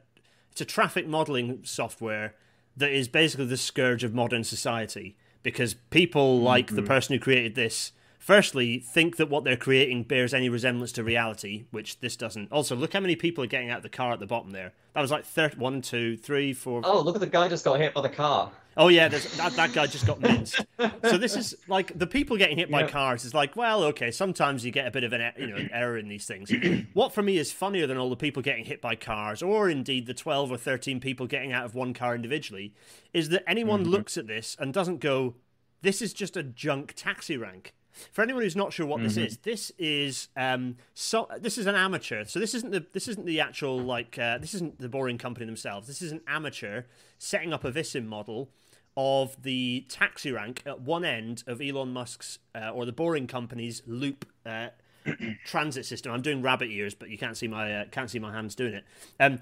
it's 0.51 0.61
a 0.61 0.65
traffic 0.65 1.07
modeling 1.07 1.61
software 1.63 2.35
that 2.75 2.91
is 2.91 3.07
basically 3.07 3.45
the 3.45 3.57
scourge 3.57 4.03
of 4.03 4.13
modern 4.13 4.43
society 4.43 5.17
because 5.43 5.73
people 5.73 6.39
like 6.39 6.67
mm-hmm. 6.67 6.75
the 6.77 6.83
person 6.83 7.13
who 7.13 7.19
created 7.19 7.55
this 7.55 7.91
firstly 8.17 8.79
think 8.79 9.17
that 9.17 9.29
what 9.29 9.43
they're 9.43 9.57
creating 9.57 10.03
bears 10.03 10.33
any 10.33 10.49
resemblance 10.49 10.91
to 10.93 11.03
reality, 11.03 11.65
which 11.71 11.99
this 11.99 12.15
doesn't. 12.15 12.51
Also, 12.51 12.75
look 12.75 12.93
how 12.93 12.99
many 12.99 13.15
people 13.15 13.43
are 13.43 13.47
getting 13.47 13.69
out 13.69 13.77
of 13.77 13.83
the 13.83 13.89
car 13.89 14.13
at 14.13 14.19
the 14.19 14.27
bottom 14.27 14.51
there. 14.51 14.73
That 14.93 15.01
was 15.01 15.11
like 15.11 15.25
30, 15.25 15.57
one, 15.57 15.81
two, 15.81 16.17
three, 16.17 16.53
four. 16.53 16.81
Oh, 16.83 17.01
look 17.01 17.15
at 17.15 17.21
the 17.21 17.27
guy 17.27 17.47
just 17.47 17.65
got 17.65 17.79
hit 17.79 17.93
by 17.93 18.01
the 18.01 18.09
car. 18.09 18.51
Oh 18.79 18.89
yeah, 18.89 19.07
that 19.07 19.53
that 19.55 19.73
guy 19.73 19.87
just 19.87 20.05
got 20.05 20.21
minced. 20.21 20.63
so 21.03 21.17
this 21.17 21.35
is 21.35 21.55
like 21.67 21.97
the 21.97 22.05
people 22.05 22.37
getting 22.37 22.57
hit 22.57 22.69
by 22.69 22.81
yeah. 22.81 22.87
cars 22.87 23.25
is 23.25 23.33
like, 23.33 23.55
well, 23.55 23.83
okay, 23.85 24.11
sometimes 24.11 24.63
you 24.63 24.71
get 24.71 24.85
a 24.85 24.91
bit 24.91 25.03
of 25.03 25.13
an 25.13 25.33
you 25.35 25.47
know 25.47 25.55
an 25.55 25.71
error 25.73 25.97
in 25.97 26.07
these 26.07 26.27
things. 26.27 26.51
what 26.93 27.11
for 27.11 27.23
me 27.23 27.39
is 27.39 27.51
funnier 27.51 27.87
than 27.87 27.97
all 27.97 28.11
the 28.11 28.15
people 28.15 28.43
getting 28.43 28.65
hit 28.65 28.79
by 28.79 28.95
cars, 28.95 29.41
or 29.41 29.67
indeed 29.67 30.05
the 30.05 30.13
twelve 30.13 30.51
or 30.51 30.57
thirteen 30.57 30.99
people 30.99 31.25
getting 31.25 31.51
out 31.51 31.65
of 31.65 31.73
one 31.73 31.95
car 31.95 32.13
individually, 32.13 32.75
is 33.13 33.29
that 33.29 33.49
anyone 33.49 33.81
mm-hmm. 33.81 33.89
looks 33.89 34.15
at 34.15 34.27
this 34.27 34.55
and 34.59 34.73
doesn't 34.73 34.99
go, 34.99 35.33
"This 35.81 35.99
is 35.99 36.13
just 36.13 36.37
a 36.37 36.43
junk 36.43 36.93
taxi 36.95 37.35
rank." 37.35 37.73
For 38.11 38.21
anyone 38.21 38.43
who's 38.43 38.55
not 38.55 38.73
sure 38.73 38.85
what 38.85 38.97
mm-hmm. 38.97 39.07
this 39.07 39.17
is, 39.17 39.37
this 39.37 39.71
is 39.77 40.27
um, 40.35 40.77
so 40.93 41.27
this 41.39 41.57
is 41.57 41.65
an 41.65 41.75
amateur. 41.75 42.25
So 42.25 42.39
this 42.39 42.53
isn't 42.53 42.71
the 42.71 42.85
this 42.93 43.07
isn't 43.07 43.25
the 43.25 43.39
actual 43.39 43.79
like 43.79 44.17
uh, 44.17 44.37
this 44.37 44.53
isn't 44.53 44.79
the 44.79 44.89
boring 44.89 45.17
company 45.17 45.45
themselves. 45.45 45.87
This 45.87 46.01
is 46.01 46.11
an 46.11 46.21
amateur 46.27 46.83
setting 47.17 47.53
up 47.53 47.63
a 47.63 47.71
Vissim 47.71 48.05
model 48.05 48.49
of 48.95 49.41
the 49.43 49.85
taxi 49.89 50.31
rank 50.31 50.63
at 50.65 50.81
one 50.81 51.05
end 51.05 51.43
of 51.45 51.61
Elon 51.61 51.93
Musk's 51.93 52.39
uh, 52.55 52.69
or 52.69 52.85
the 52.85 52.91
boring 52.91 53.27
company's 53.27 53.83
loop 53.85 54.25
uh, 54.45 54.69
transit 55.45 55.85
system. 55.85 56.11
I'm 56.11 56.23
doing 56.23 56.41
rabbit 56.41 56.69
ears, 56.69 56.95
but 56.95 57.09
you 57.09 57.17
can't 57.17 57.37
see 57.37 57.47
my 57.47 57.73
uh, 57.73 57.85
can't 57.91 58.09
see 58.09 58.19
my 58.19 58.33
hands 58.33 58.55
doing 58.55 58.73
it. 58.73 58.85
Um, 59.19 59.39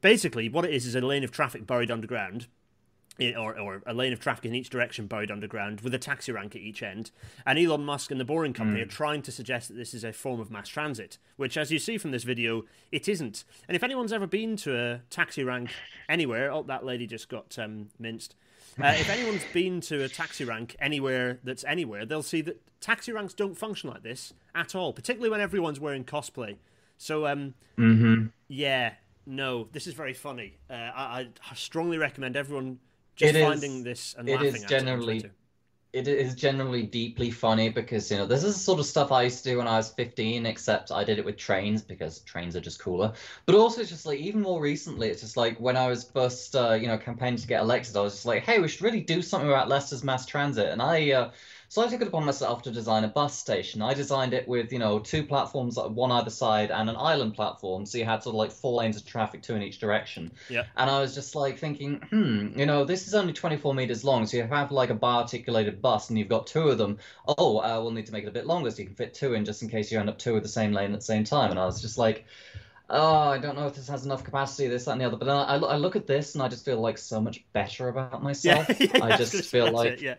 basically, 0.00 0.48
what 0.48 0.64
it 0.64 0.74
is 0.74 0.86
is 0.86 0.94
a 0.94 1.00
lane 1.00 1.24
of 1.24 1.30
traffic 1.30 1.66
buried 1.66 1.90
underground 1.90 2.48
or, 3.20 3.58
or 3.58 3.82
a 3.86 3.94
lane 3.94 4.12
of 4.12 4.20
traffic 4.20 4.44
in 4.44 4.54
each 4.54 4.70
direction 4.70 5.06
buried 5.06 5.30
underground 5.30 5.80
with 5.80 5.94
a 5.94 5.98
taxi 5.98 6.32
rank 6.32 6.54
at 6.54 6.62
each 6.62 6.82
end. 6.82 7.10
And 7.46 7.58
Elon 7.58 7.84
Musk 7.84 8.10
and 8.10 8.20
the 8.20 8.24
Boring 8.24 8.52
Company 8.52 8.80
mm. 8.80 8.84
are 8.84 8.90
trying 8.90 9.22
to 9.22 9.32
suggest 9.32 9.68
that 9.68 9.74
this 9.74 9.94
is 9.94 10.04
a 10.04 10.12
form 10.12 10.40
of 10.40 10.50
mass 10.50 10.68
transit, 10.68 11.18
which, 11.36 11.56
as 11.56 11.72
you 11.72 11.78
see 11.78 11.98
from 11.98 12.10
this 12.10 12.24
video, 12.24 12.64
it 12.92 13.08
isn't. 13.08 13.44
And 13.68 13.76
if 13.76 13.82
anyone's 13.82 14.12
ever 14.12 14.26
been 14.26 14.56
to 14.58 14.76
a 14.76 15.00
taxi 15.10 15.44
rank 15.44 15.70
anywhere, 16.08 16.52
oh, 16.52 16.62
that 16.64 16.84
lady 16.84 17.06
just 17.06 17.28
got 17.28 17.58
um, 17.58 17.88
minced. 17.98 18.34
Uh, 18.78 18.88
if 18.88 19.08
anyone's 19.08 19.44
been 19.54 19.80
to 19.80 20.04
a 20.04 20.08
taxi 20.08 20.44
rank 20.44 20.76
anywhere 20.78 21.38
that's 21.42 21.64
anywhere, 21.64 22.04
they'll 22.04 22.22
see 22.22 22.42
that 22.42 22.60
taxi 22.78 23.10
ranks 23.10 23.32
don't 23.32 23.56
function 23.56 23.88
like 23.88 24.02
this 24.02 24.34
at 24.54 24.74
all, 24.74 24.92
particularly 24.92 25.30
when 25.30 25.40
everyone's 25.40 25.80
wearing 25.80 26.04
cosplay. 26.04 26.56
So, 26.98 27.26
um, 27.26 27.54
mm-hmm. 27.78 28.26
yeah, 28.48 28.92
no, 29.24 29.68
this 29.72 29.86
is 29.86 29.94
very 29.94 30.12
funny. 30.12 30.58
Uh, 30.68 30.74
I, 30.74 31.28
I 31.50 31.54
strongly 31.54 31.96
recommend 31.96 32.36
everyone 32.36 32.78
just 33.16 33.34
it 33.34 33.36
finding 33.36 33.82
is, 33.82 33.84
this 33.84 34.14
and 34.18 34.28
it 34.28 34.42
is 34.42 34.64
generally 34.64 35.30
it 35.92 36.08
is 36.08 36.34
generally 36.34 36.82
deeply 36.82 37.30
funny 37.30 37.70
because 37.70 38.10
you 38.10 38.18
know 38.18 38.26
this 38.26 38.44
is 38.44 38.54
the 38.54 38.60
sort 38.60 38.78
of 38.78 38.84
stuff 38.86 39.10
I 39.12 39.22
used 39.22 39.42
to 39.44 39.50
do 39.50 39.58
when 39.58 39.66
I 39.66 39.78
was 39.78 39.90
15, 39.90 40.44
except 40.44 40.92
I 40.92 41.04
did 41.04 41.18
it 41.18 41.24
with 41.24 41.38
trains 41.38 41.80
because 41.80 42.18
trains 42.20 42.54
are 42.54 42.60
just 42.60 42.80
cooler. 42.80 43.14
But 43.46 43.54
also, 43.54 43.80
it's 43.80 43.90
just 43.90 44.04
like 44.04 44.18
even 44.18 44.42
more 44.42 44.60
recently, 44.60 45.08
it's 45.08 45.22
just 45.22 45.38
like 45.38 45.58
when 45.58 45.76
I 45.76 45.88
was 45.88 46.04
first 46.04 46.54
uh, 46.54 46.74
you 46.74 46.86
know 46.86 46.98
campaigning 46.98 47.38
to 47.38 47.46
get 47.46 47.62
elected, 47.62 47.96
I 47.96 48.02
was 48.02 48.14
just 48.14 48.26
like, 48.26 48.42
hey, 48.42 48.58
we 48.58 48.68
should 48.68 48.82
really 48.82 49.00
do 49.00 49.22
something 49.22 49.48
about 49.48 49.68
Leicester's 49.68 50.04
mass 50.04 50.26
transit, 50.26 50.68
and 50.70 50.82
I. 50.82 51.12
Uh, 51.12 51.30
So 51.68 51.82
I 51.82 51.88
took 51.88 52.00
it 52.00 52.08
upon 52.08 52.24
myself 52.24 52.62
to 52.62 52.70
design 52.70 53.04
a 53.04 53.08
bus 53.08 53.36
station. 53.36 53.82
I 53.82 53.94
designed 53.94 54.34
it 54.34 54.46
with, 54.46 54.72
you 54.72 54.78
know, 54.78 54.98
two 54.98 55.24
platforms, 55.24 55.76
one 55.76 56.12
either 56.12 56.30
side, 56.30 56.70
and 56.70 56.88
an 56.88 56.96
island 56.96 57.34
platform. 57.34 57.86
So 57.86 57.98
you 57.98 58.04
had 58.04 58.22
sort 58.22 58.34
of 58.34 58.38
like 58.38 58.52
four 58.52 58.74
lanes 58.74 58.96
of 58.96 59.04
traffic, 59.04 59.42
two 59.42 59.54
in 59.54 59.62
each 59.62 59.78
direction. 59.78 60.32
Yeah. 60.48 60.64
And 60.76 60.88
I 60.88 61.00
was 61.00 61.14
just 61.14 61.34
like 61.34 61.58
thinking, 61.58 62.00
hmm, 62.10 62.58
you 62.58 62.66
know, 62.66 62.84
this 62.84 63.06
is 63.06 63.14
only 63.14 63.32
24 63.32 63.74
meters 63.74 64.04
long. 64.04 64.26
So 64.26 64.36
you 64.36 64.44
have 64.44 64.70
like 64.70 64.90
a 64.90 64.94
bi-articulated 64.94 65.82
bus, 65.82 66.08
and 66.08 66.18
you've 66.18 66.28
got 66.28 66.46
two 66.46 66.68
of 66.68 66.78
them. 66.78 66.98
Oh, 67.26 67.58
uh, 67.58 67.80
we'll 67.82 67.90
need 67.90 68.06
to 68.06 68.12
make 68.12 68.24
it 68.24 68.28
a 68.28 68.32
bit 68.32 68.46
longer 68.46 68.70
so 68.70 68.78
you 68.78 68.86
can 68.86 68.94
fit 68.94 69.14
two 69.14 69.34
in, 69.34 69.44
just 69.44 69.62
in 69.62 69.68
case 69.68 69.90
you 69.90 69.98
end 69.98 70.08
up 70.08 70.18
two 70.18 70.34
with 70.34 70.44
the 70.44 70.48
same 70.48 70.72
lane 70.72 70.92
at 70.92 71.00
the 71.00 71.04
same 71.04 71.24
time. 71.24 71.50
And 71.50 71.58
I 71.58 71.66
was 71.66 71.82
just 71.82 71.98
like 71.98 72.24
oh, 72.88 73.30
I 73.30 73.38
don't 73.38 73.56
know 73.56 73.66
if 73.66 73.74
this 73.74 73.88
has 73.88 74.04
enough 74.04 74.24
capacity, 74.24 74.68
this, 74.68 74.84
that, 74.84 74.92
and 74.92 75.00
the 75.00 75.06
other. 75.06 75.16
But 75.16 75.26
then 75.26 75.36
I, 75.36 75.56
I 75.56 75.76
look 75.76 75.96
at 75.96 76.06
this 76.06 76.34
and 76.34 76.42
I 76.42 76.48
just 76.48 76.64
feel 76.64 76.80
like 76.80 76.98
so 76.98 77.20
much 77.20 77.44
better 77.52 77.88
about 77.88 78.22
myself. 78.22 78.68
Yeah, 78.80 78.86
yeah, 78.94 79.04
I 79.04 79.16
just 79.16 79.50
feel 79.50 79.70
like, 79.72 79.92
it, 79.94 80.02
yeah. 80.02 80.14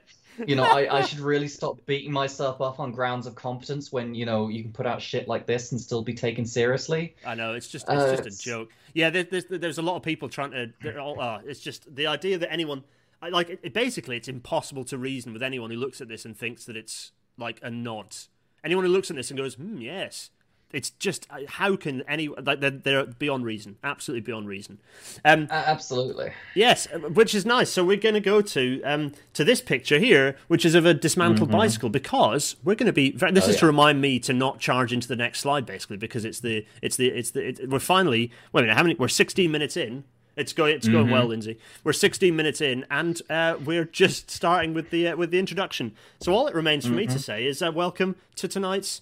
You 0.46 0.56
know, 0.56 0.64
I, 0.64 0.98
I 0.98 1.02
should 1.06 1.20
really 1.20 1.48
stop 1.48 1.84
beating 1.86 2.12
myself 2.12 2.62
up 2.62 2.80
on 2.80 2.92
grounds 2.92 3.26
of 3.28 3.36
competence 3.36 3.92
when, 3.92 4.14
you 4.14 4.26
know, 4.26 4.50
you 4.50 4.62
can 4.64 4.72
put 4.72 4.86
out 4.86 5.02
shit 5.02 5.28
like 5.28 5.46
this 5.46 5.72
and 5.72 5.82
still 5.82 6.02
be 6.02 6.14
taken 6.14 6.46
seriously. 6.46 7.16
I 7.26 7.34
know 7.36 7.54
it's 7.54 7.68
just 7.68 7.86
it's 7.90 7.92
Uh, 8.02 8.12
just 8.12 8.24
a 8.24 8.28
it's- 8.28 8.38
joke. 8.40 8.70
Yeah, 8.94 9.10
there, 9.10 9.24
there's 9.24 9.46
there's 9.50 9.78
a 9.78 9.82
lot 9.82 9.96
of 9.96 10.04
people 10.04 10.28
trying 10.30 10.52
to. 10.52 10.72
They're 10.82 11.00
all, 11.00 11.20
uh, 11.22 11.40
it's 11.46 11.60
just 11.60 11.94
the 11.96 12.08
idea 12.08 12.38
that 12.40 12.52
anyone 12.52 12.84
like 13.30 13.50
it, 13.50 13.74
basically 13.74 14.18
it's 14.18 14.28
impossible 14.28 14.84
to 14.86 14.98
reason 14.98 15.34
with 15.34 15.44
anyone 15.44 15.70
who 15.72 15.78
looks 15.78 16.02
at 16.02 16.08
this 16.08 16.26
and 16.26 16.36
thinks 16.38 16.66
that 16.66 16.76
it's 16.78 17.12
like 17.38 17.60
a 17.62 17.70
nod. 17.70 18.16
Anyone 18.64 18.86
who 18.86 18.92
looks 18.92 19.10
at 19.12 19.16
this 19.16 19.30
and 19.30 19.38
goes, 19.38 19.54
"Hmm, 19.56 19.78
yes." 19.80 20.32
It's 20.74 20.90
just 20.90 21.26
uh, 21.30 21.40
how 21.48 21.78
can 21.78 22.02
any 22.10 22.28
like 22.28 22.60
they're, 22.60 22.70
they're 22.72 23.06
beyond 23.06 23.46
reason, 23.46 23.78
absolutely 23.86 24.22
beyond 24.22 24.48
reason. 24.50 24.80
Um, 25.24 25.48
Uh, 25.50 25.64
absolutely. 25.66 26.34
Yes, 26.56 26.88
uh, 26.94 27.00
which 27.00 27.34
is 27.34 27.46
nice. 27.46 27.70
So 27.70 27.86
we're 27.86 27.96
going 27.96 28.16
to 28.16 28.20
go 28.20 28.42
to 28.42 28.82
um, 28.84 29.14
to 29.34 29.46
this 29.46 29.62
picture 29.62 29.98
here, 29.98 30.36
which 30.50 30.66
is 30.66 30.76
of 30.76 30.86
a 30.86 30.94
dismantled 30.94 31.52
bicycle, 31.52 31.90
because 31.90 32.58
we're 32.66 32.76
going 32.76 32.88
to 32.88 32.94
be. 32.94 33.12
This 33.12 33.22
Mm-hmm. 33.22 33.38
Oh, 33.38 33.50
is 33.50 33.56
to 33.58 33.66
remind 33.66 34.02
me 34.02 34.20
to 34.20 34.34
not 34.34 34.60
charge 34.60 34.92
into 34.92 35.08
the 35.08 35.16
next 35.16 35.40
slide, 35.40 35.66
basically, 35.66 35.98
because 35.98 36.26
it's 36.26 36.42
the 36.42 36.66
it's 36.82 36.98
the 36.98 37.08
it's 37.08 37.32
the 37.32 37.48
it, 37.48 37.70
we're 37.70 37.80
finally. 37.80 38.30
Wait 38.52 38.62
a 38.62 38.64
minute, 38.64 38.76
how 38.76 38.84
many? 38.84 38.96
We're 38.96 39.08
16 39.08 39.50
minutes 39.50 39.78
in. 39.78 40.04
It's 40.36 40.52
going 40.54 40.76
it's 40.76 40.88
going 40.90 41.06
Mm-hmm. 41.06 41.14
well, 41.14 41.26
Lindsay. 41.28 41.58
We're 41.86 41.94
16 41.94 42.36
minutes 42.36 42.60
in, 42.60 42.86
and 42.92 43.22
uh, 43.30 43.56
we're 43.64 43.86
just 43.86 44.30
starting 44.30 44.74
with 44.74 44.90
the 44.90 45.08
uh, 45.08 45.16
with 45.16 45.32
the 45.32 45.40
introduction. 45.40 45.94
So 46.20 46.34
all 46.34 46.46
it 46.48 46.54
remains 46.54 46.86
for 46.86 46.92
me 46.92 47.06
Mm-hmm. 47.06 47.14
to 47.14 47.20
say 47.20 47.46
is 47.46 47.62
uh, 47.62 47.72
welcome 47.72 48.18
to 48.36 48.48
tonight's 48.50 49.02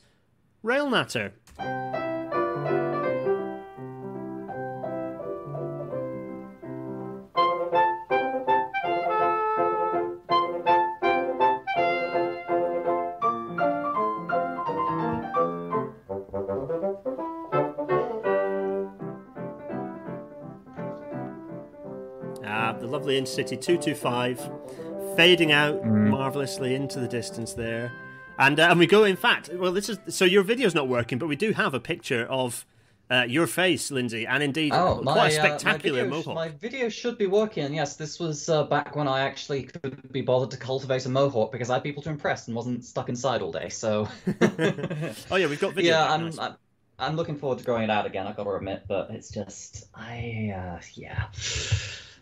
Rail 0.62 0.89
Natter. 0.89 1.34
Ah, 1.58 1.96
the 22.80 22.88
lovely 22.88 23.20
Intercity 23.20 23.60
225 23.60 24.50
fading 25.16 25.52
out 25.52 25.86
marvelously 25.86 26.76
into 26.76 27.00
the 27.00 27.08
distance 27.08 27.54
there. 27.54 27.92
And, 28.38 28.60
uh, 28.60 28.68
and 28.70 28.80
we 28.80 28.88
go, 28.88 29.04
in 29.04 29.15
fact, 29.15 29.50
well, 29.54 29.72
this 29.72 29.89
is 29.89 29.98
so 30.08 30.25
your 30.25 30.44
video's 30.44 30.75
not 30.75 30.88
working, 30.88 31.18
but 31.18 31.27
we 31.27 31.36
do 31.36 31.54
have 31.54 31.74
a 31.74 31.80
picture 31.80 32.25
of 32.25 32.65
uh, 33.10 33.24
your 33.27 33.48
face, 33.48 33.92
Lindsay, 33.92 34.25
and 34.25 34.42
indeed 34.42 34.74
Oh, 34.74 35.01
my, 35.04 35.13
quite 35.13 35.34
a 35.34 35.39
uh, 35.39 35.46
spectacular 35.46 36.00
my 36.00 36.04
video, 36.04 36.18
mohawk. 36.18 36.36
My 36.36 36.50
video 36.50 36.89
should 36.89 37.18
be 37.18 37.27
working. 37.27 37.74
Yes, 37.74 37.96
this 37.96 38.20
was 38.20 38.50
uh, 38.50 38.63
back 38.63 38.96
when 38.96 39.08
I 39.08 39.22
actually 39.22 39.63
could 39.63 40.12
be 40.12 40.22
bothered 40.22 40.51
to 40.51 40.58
cultivate 40.58 41.06
a 41.06 41.10
mohawk 41.10 41.51
because 41.51 41.70
I 41.70 41.75
had 41.75 41.84
people 41.84 42.01
to 42.04 42.10
impress 42.10 42.48
and 42.48 42.56
wasn't 42.56 42.84
stuck 42.84 43.08
inside 43.10 43.42
all 43.42 43.51
day. 43.51 43.70
So, 43.70 44.08
Oh, 45.32 45.36
yeah, 45.36 45.48
we've 45.48 45.60
got 45.60 45.74
video. 45.74 45.94
yeah, 45.94 46.12
I'm. 46.12 46.39
I'm 46.39 46.56
I'm 46.98 47.18
looking 47.18 47.36
forward 47.36 47.60
to 47.60 47.65
growing 47.65 47.84
it 47.84 47.89
out 47.89 48.06
again. 48.06 48.25
I've 48.25 48.38
got 48.38 48.46
to 48.46 48.51
admit, 48.51 48.84
but 48.88 49.10
it's 49.12 49.30
just 49.30 49.88
I 49.94 50.54
uh, 50.56 50.80
yeah. 50.94 51.25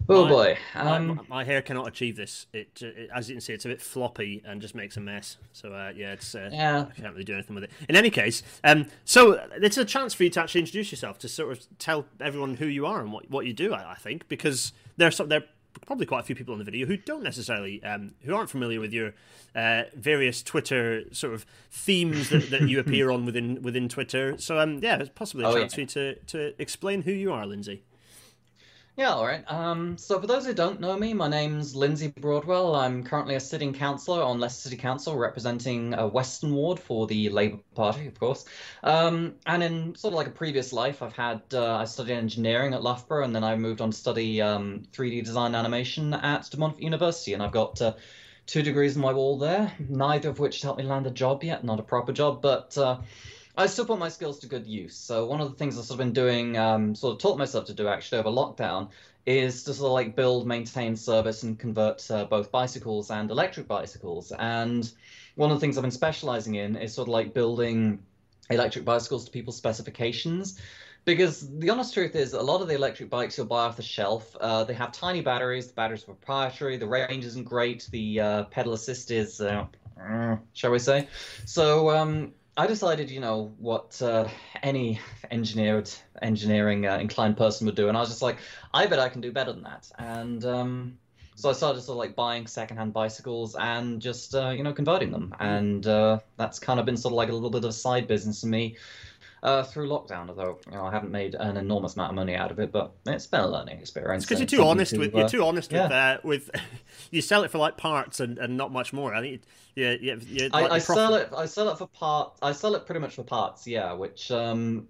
Oh 0.10 0.24
My- 0.26 0.30
boy. 0.30 0.58
My- 0.76 0.96
Um, 0.98 1.08
my, 1.08 1.24
my 1.30 1.44
hair 1.44 1.62
cannot 1.62 1.88
achieve 1.88 2.16
this. 2.16 2.48
It, 2.54 2.80
uh, 2.84 2.88
it, 2.88 3.10
as 3.16 3.30
you 3.30 3.36
can 3.36 3.42
see, 3.42 3.54
it's 3.54 3.66
a 3.66 3.70
bit 3.70 3.82
floppy 3.82 4.42
and 4.46 4.62
just 4.62 4.76
makes 4.76 4.98
a 4.98 5.00
mess. 5.00 5.38
So 5.54 5.72
uh, 5.74 5.94
yeah, 5.96 6.12
it's 6.14 6.36
uh, 6.36 6.50
yeah. 6.52 6.86
I 6.90 6.94
can't 7.02 7.14
really 7.14 7.24
do 7.24 7.34
anything 7.34 7.56
with 7.56 7.64
it. 7.66 7.72
In 7.88 7.96
any 7.96 8.10
case, 8.10 8.44
um, 8.64 8.88
so 9.06 9.40
it's 9.62 9.78
a 9.78 9.86
chance 9.86 10.14
for 10.14 10.24
you 10.24 10.30
to 10.32 10.42
actually 10.42 10.60
introduce 10.62 10.92
yourself 10.92 11.20
to 11.20 11.30
sort 11.30 11.52
of 11.52 11.66
tell 11.80 12.06
everyone 12.20 12.56
who 12.56 12.66
you 12.66 12.86
are 12.86 13.00
and 13.00 13.12
what, 13.14 13.30
what 13.30 13.46
you 13.46 13.54
do. 13.54 13.74
I, 13.74 13.92
I 13.92 13.96
think 13.96 14.28
because 14.28 14.74
there's 14.98 15.16
some, 15.16 15.30
there 15.30 15.40
are 15.40 15.46
probably 15.86 16.06
quite 16.06 16.20
a 16.20 16.24
few 16.24 16.36
people 16.36 16.54
in 16.54 16.60
the 16.60 16.66
video 16.66 16.86
who 16.86 16.98
don't 16.98 17.24
necessarily 17.24 17.82
um, 17.84 18.14
who 18.24 18.36
aren't 18.36 18.50
familiar 18.50 18.80
with 18.80 18.92
your 18.94 19.14
uh, 19.56 19.84
various 19.96 20.44
Twitter 20.44 21.04
sort 21.14 21.34
of 21.34 21.46
themes 21.72 22.30
that, 22.30 22.50
that 22.50 22.68
you 22.68 22.80
appear 22.82 23.10
on 23.10 23.26
within 23.26 23.62
within 23.62 23.88
Twitter. 23.88 24.38
So 24.38 24.60
um, 24.60 24.80
yeah, 24.84 24.98
it's 24.98 25.10
possibly 25.16 25.46
a 25.46 25.48
Oh, 25.48 25.58
chance 25.58 25.72
yeah. 25.72 25.76
for 25.76 25.82
you 25.82 25.88
to 25.88 26.16
to 26.26 26.62
explain 26.62 27.04
who 27.04 27.12
you 27.12 27.32
are, 27.32 27.46
Lindsay. 27.46 27.84
Yeah, 28.96 29.14
all 29.14 29.26
right. 29.26 29.44
Um, 29.48 29.98
so 29.98 30.20
for 30.20 30.28
those 30.28 30.46
who 30.46 30.54
don't 30.54 30.80
know 30.80 30.96
me, 30.96 31.16
my 31.16 31.28
name's 31.28 31.76
Lindsay 31.76 32.10
Broadwell. 32.10 32.76
I'm 32.76 33.04
currently 33.04 33.34
a 33.34 33.40
sitting 33.40 33.74
councillor 33.74 34.22
on 34.22 34.40
Leicester 34.40 34.70
City 34.70 34.80
Council, 34.80 35.18
representing 35.18 35.96
a 35.96 36.08
Western 36.08 36.54
Ward 36.54 36.80
for 36.80 37.08
the 37.08 37.30
Labour 37.30 37.58
Party, 37.74 38.06
of 38.06 38.20
course. 38.20 38.46
Um, 38.84 39.34
and 39.48 39.64
in 39.64 39.96
sort 39.96 40.14
of 40.14 40.18
like 40.18 40.28
a 40.28 40.32
previous 40.32 40.72
life, 40.74 41.02
I've 41.02 41.16
had 41.16 41.42
uh, 41.54 41.78
I 41.78 41.86
studied 41.86 42.14
engineering 42.14 42.76
at 42.76 42.84
Loughborough, 42.84 43.24
and 43.24 43.36
then 43.36 43.44
I 43.44 43.56
moved 43.56 43.82
on 43.82 43.90
to 43.90 43.98
study 43.98 44.44
um, 44.44 44.84
3D 44.92 45.26
design 45.26 45.56
animation 45.56 46.14
at 46.14 46.52
De 46.52 46.58
Montfort 46.58 46.84
University, 46.84 47.34
and 47.34 47.42
I've 47.42 47.52
got 47.52 47.82
uh, 47.82 47.94
two 48.46 48.62
degrees 48.62 48.96
on 48.96 49.02
my 49.02 49.14
wall 49.14 49.40
there, 49.40 49.74
neither 49.90 50.30
of 50.30 50.38
which 50.38 50.62
helped 50.62 50.78
me 50.78 50.86
land 50.86 51.08
a 51.08 51.12
job 51.12 51.44
yet, 51.44 51.64
not 51.64 51.80
a 51.80 51.84
proper 51.84 52.12
job, 52.12 52.44
but. 52.44 52.78
Uh, 52.78 53.00
I 53.56 53.68
still 53.68 53.86
put 53.86 54.00
my 54.00 54.10
skills 54.10 54.40
to 54.40 54.48
good 54.48 54.66
use. 54.66 54.96
So 54.96 55.26
one 55.26 55.40
of 55.40 55.50
the 55.50 55.56
things 55.56 55.78
I've 55.78 55.86
sort 55.86 56.00
of 56.00 56.06
been 56.06 56.14
doing, 56.14 56.58
um, 56.58 56.96
sort 56.96 57.14
of 57.14 57.20
taught 57.20 57.38
myself 57.38 57.66
to 57.66 57.74
do 57.74 57.88
actually 57.88 58.20
over 58.20 58.30
lockdown, 58.30 58.90
is 59.26 59.64
to 59.64 59.74
sort 59.74 59.88
of 59.88 59.94
like 59.94 60.16
build, 60.16 60.48
maintain, 60.48 60.96
service, 60.96 61.44
and 61.44 61.58
convert 61.58 62.10
uh, 62.10 62.26
both 62.26 62.52
bicycles 62.52 63.12
and 63.12 63.30
electric 63.30 63.68
bicycles. 63.68 64.32
And 64.38 64.92
one 65.36 65.52
of 65.52 65.58
the 65.58 65.62
things 65.62 65.78
I've 65.78 65.84
been 65.84 65.92
specializing 65.92 66.56
in 66.56 66.76
is 66.76 66.94
sort 66.94 67.08
of 67.08 67.14
like 67.14 67.34
building 67.34 68.04
electric 68.50 68.86
bicycles 68.86 69.26
to 69.26 69.32
people's 69.32 69.58
specifications. 69.58 70.60
Because 71.06 71.48
the 71.60 71.70
honest 71.70 71.94
truth 71.94 72.16
is, 72.16 72.34
a 72.34 72.42
lot 72.42 72.62
of 72.62 72.70
the 72.70 72.76
electric 72.76 73.10
bikes 73.10 73.38
you'll 73.38 73.46
buy 73.46 73.66
off 73.66 73.76
the 73.76 73.84
shelf, 73.84 74.36
uh, 74.40 74.64
they 74.64 74.74
have 74.74 74.94
tiny 74.94 75.22
batteries. 75.22 75.68
The 75.68 75.74
batteries 75.74 76.04
are 76.04 76.14
proprietary. 76.14 76.78
The 76.78 76.88
range 76.88 77.26
isn't 77.26 77.44
great. 77.44 77.88
The 77.92 78.20
uh, 78.20 78.44
pedal 78.46 78.74
assist 78.74 79.12
is, 79.12 79.42
uh, 79.42 79.66
uh, 80.02 80.38
shall 80.54 80.72
we 80.72 80.80
say? 80.80 81.08
So 81.46 81.90
um, 81.90 82.34
I 82.56 82.68
decided, 82.68 83.10
you 83.10 83.20
know, 83.20 83.54
what 83.58 84.00
uh, 84.02 84.28
any 84.62 85.00
engineered, 85.32 85.90
engineering 86.22 86.86
uh, 86.86 86.98
inclined 86.98 87.36
person 87.36 87.66
would 87.66 87.76
do, 87.76 87.88
and 87.88 87.98
I 87.98 88.00
was 88.00 88.10
just 88.10 88.22
like, 88.22 88.38
I 88.74 88.86
bet 88.86 89.00
I 89.00 89.10
can 89.10 89.22
do 89.22 89.32
better 89.32 89.52
than 89.52 89.64
that. 89.64 89.90
And 89.98 90.46
um, 90.46 90.98
so 91.36 91.50
I 91.50 91.54
started 91.54 91.82
sort 91.82 91.96
of 91.96 92.00
like 92.00 92.16
buying 92.16 92.46
secondhand 92.46 92.94
bicycles 92.94 93.56
and 93.56 94.00
just, 94.00 94.36
uh, 94.36 94.50
you 94.50 94.62
know, 94.62 94.74
converting 94.74 95.10
them, 95.10 95.34
and 95.40 95.86
uh, 95.88 96.20
that's 96.38 96.60
kind 96.60 96.80
of 96.80 96.86
been 96.86 96.98
sort 96.98 97.14
of 97.14 97.18
like 97.18 97.30
a 97.30 97.34
little 97.34 97.50
bit 97.50 97.64
of 97.64 97.70
a 97.72 97.74
side 97.74 98.08
business 98.08 98.42
for 98.42 98.48
me. 98.48 98.78
Uh, 99.44 99.62
through 99.62 99.90
lockdown, 99.90 100.30
although 100.30 100.58
you 100.68 100.72
know 100.72 100.86
I 100.86 100.92
haven't 100.92 101.12
made 101.12 101.36
an 101.36 101.58
enormous 101.58 101.96
amount 101.96 102.12
of 102.12 102.16
money 102.16 102.34
out 102.34 102.50
of 102.50 102.60
it, 102.60 102.72
but 102.72 102.94
it's 103.06 103.28
been 103.28 103.42
a 103.42 103.48
learning 103.48 103.78
experience. 103.78 104.24
Because 104.24 104.40
you're 104.40 104.44
and 104.44 104.50
too 104.50 104.64
honest 104.64 104.94
to, 104.94 105.00
with 105.00 105.14
uh, 105.14 105.18
you're 105.18 105.28
too 105.28 105.44
honest 105.44 105.70
with 105.70 105.92
uh, 105.92 106.20
with 106.24 106.50
you 107.12 107.22
sell 107.22 107.44
it 107.44 107.52
for 107.52 107.58
like 107.58 107.76
parts 107.76 108.22
and, 108.22 108.38
and 108.38 108.56
not 108.56 108.72
much 108.72 108.94
more. 108.94 109.14
I 109.14 109.20
think 109.20 109.42
yeah 109.76 109.96
yeah 110.00 110.16
yeah. 110.28 110.48
I, 110.54 110.62
like 110.62 110.72
I 110.72 110.80
sell 110.80 111.16
it. 111.16 111.30
I 111.36 111.46
sell 111.46 111.68
it 111.68 111.78
for 111.78 111.88
parts. 111.88 112.40
I 112.42 112.54
sell 112.54 112.74
it 112.76 112.86
pretty 112.86 113.02
much 113.02 113.16
for 113.16 113.24
parts. 113.24 113.68
Yeah, 113.68 113.92
which 113.92 114.32
um, 114.32 114.88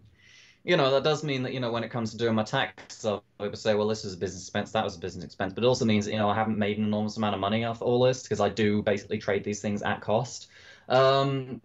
you 0.64 0.78
know, 0.78 0.92
that 0.92 1.04
does 1.04 1.24
mean 1.24 1.44
that 1.44 1.54
you 1.54 1.60
know 1.60 1.72
when 1.72 1.84
it 1.84 1.90
comes 1.90 2.12
to 2.12 2.18
doing 2.18 2.36
my 2.36 2.44
tax, 2.44 3.06
I 3.06 3.20
would 3.40 3.58
say, 3.58 3.76
well, 3.76 3.88
this 3.88 4.04
was 4.04 4.14
a 4.14 4.18
business 4.18 4.44
expense, 4.44 4.72
that 4.72 4.84
was 4.84 4.96
a 4.96 5.00
business 5.00 5.26
expense, 5.26 5.54
but 5.54 5.64
it 5.64 5.68
also 5.68 5.84
means 5.84 6.06
that 6.06 6.12
you 6.12 6.18
know 6.18 6.30
I 6.30 6.36
haven't 6.36 6.58
made 6.58 6.78
an 6.78 6.86
enormous 6.86 7.18
amount 7.18 7.36
of 7.36 7.42
money 7.42 7.66
off 7.66 7.82
all 7.82 8.02
this 8.04 8.24
because 8.24 8.40
I 8.40 8.50
do 8.50 8.82
basically 8.82 9.18
trade 9.18 9.44
these 9.44 9.62
things 9.62 9.82
at 9.82 10.02
cost. 10.02 10.48
Um, 10.88 11.60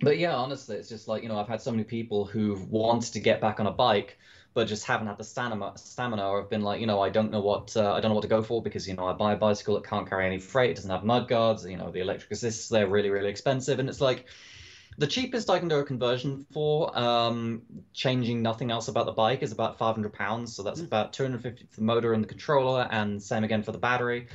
but 0.00 0.18
yeah, 0.18 0.34
honestly, 0.34 0.76
it's 0.76 0.88
just 0.88 1.08
like 1.08 1.22
you 1.22 1.28
know 1.28 1.38
I've 1.38 1.48
had 1.48 1.60
so 1.60 1.70
many 1.70 1.84
people 1.84 2.24
who've 2.24 2.68
wanted 2.70 3.12
to 3.12 3.20
get 3.20 3.40
back 3.40 3.60
on 3.60 3.66
a 3.66 3.72
bike. 3.72 4.18
But 4.52 4.66
just 4.66 4.84
haven't 4.84 5.06
had 5.06 5.16
the 5.16 5.22
stamina, 5.22 5.74
stamina, 5.76 6.28
or 6.28 6.40
have 6.40 6.50
been 6.50 6.62
like, 6.62 6.80
you 6.80 6.86
know, 6.88 7.00
I 7.00 7.08
don't 7.08 7.30
know 7.30 7.40
what 7.40 7.76
uh, 7.76 7.92
I 7.92 8.00
don't 8.00 8.10
know 8.10 8.16
what 8.16 8.22
to 8.22 8.28
go 8.28 8.42
for 8.42 8.60
because 8.60 8.88
you 8.88 8.96
know 8.96 9.06
I 9.06 9.12
buy 9.12 9.34
a 9.34 9.36
bicycle 9.36 9.76
that 9.76 9.84
can't 9.84 10.08
carry 10.08 10.26
any 10.26 10.40
freight, 10.40 10.70
it 10.70 10.74
doesn't 10.74 10.90
have 10.90 11.04
mud 11.04 11.28
guards, 11.28 11.64
you 11.64 11.76
know, 11.76 11.92
the 11.92 12.00
electric 12.00 12.32
assists 12.32 12.68
they're 12.68 12.88
really 12.88 13.10
really 13.10 13.28
expensive, 13.28 13.78
and 13.78 13.88
it's 13.88 14.00
like, 14.00 14.24
the 14.98 15.06
cheapest 15.06 15.50
I 15.50 15.60
can 15.60 15.68
do 15.68 15.76
a 15.76 15.84
conversion 15.84 16.44
for, 16.52 16.98
um, 16.98 17.62
changing 17.94 18.42
nothing 18.42 18.72
else 18.72 18.88
about 18.88 19.06
the 19.06 19.12
bike, 19.12 19.44
is 19.44 19.52
about 19.52 19.78
five 19.78 19.94
hundred 19.94 20.14
pounds. 20.14 20.56
So 20.56 20.64
that's 20.64 20.80
about 20.80 21.12
two 21.12 21.22
hundred 21.22 21.42
fifty 21.42 21.66
for 21.70 21.76
the 21.76 21.86
motor 21.86 22.12
and 22.12 22.20
the 22.20 22.28
controller, 22.28 22.88
and 22.90 23.22
same 23.22 23.44
again 23.44 23.62
for 23.62 23.70
the 23.70 23.78
battery. 23.78 24.26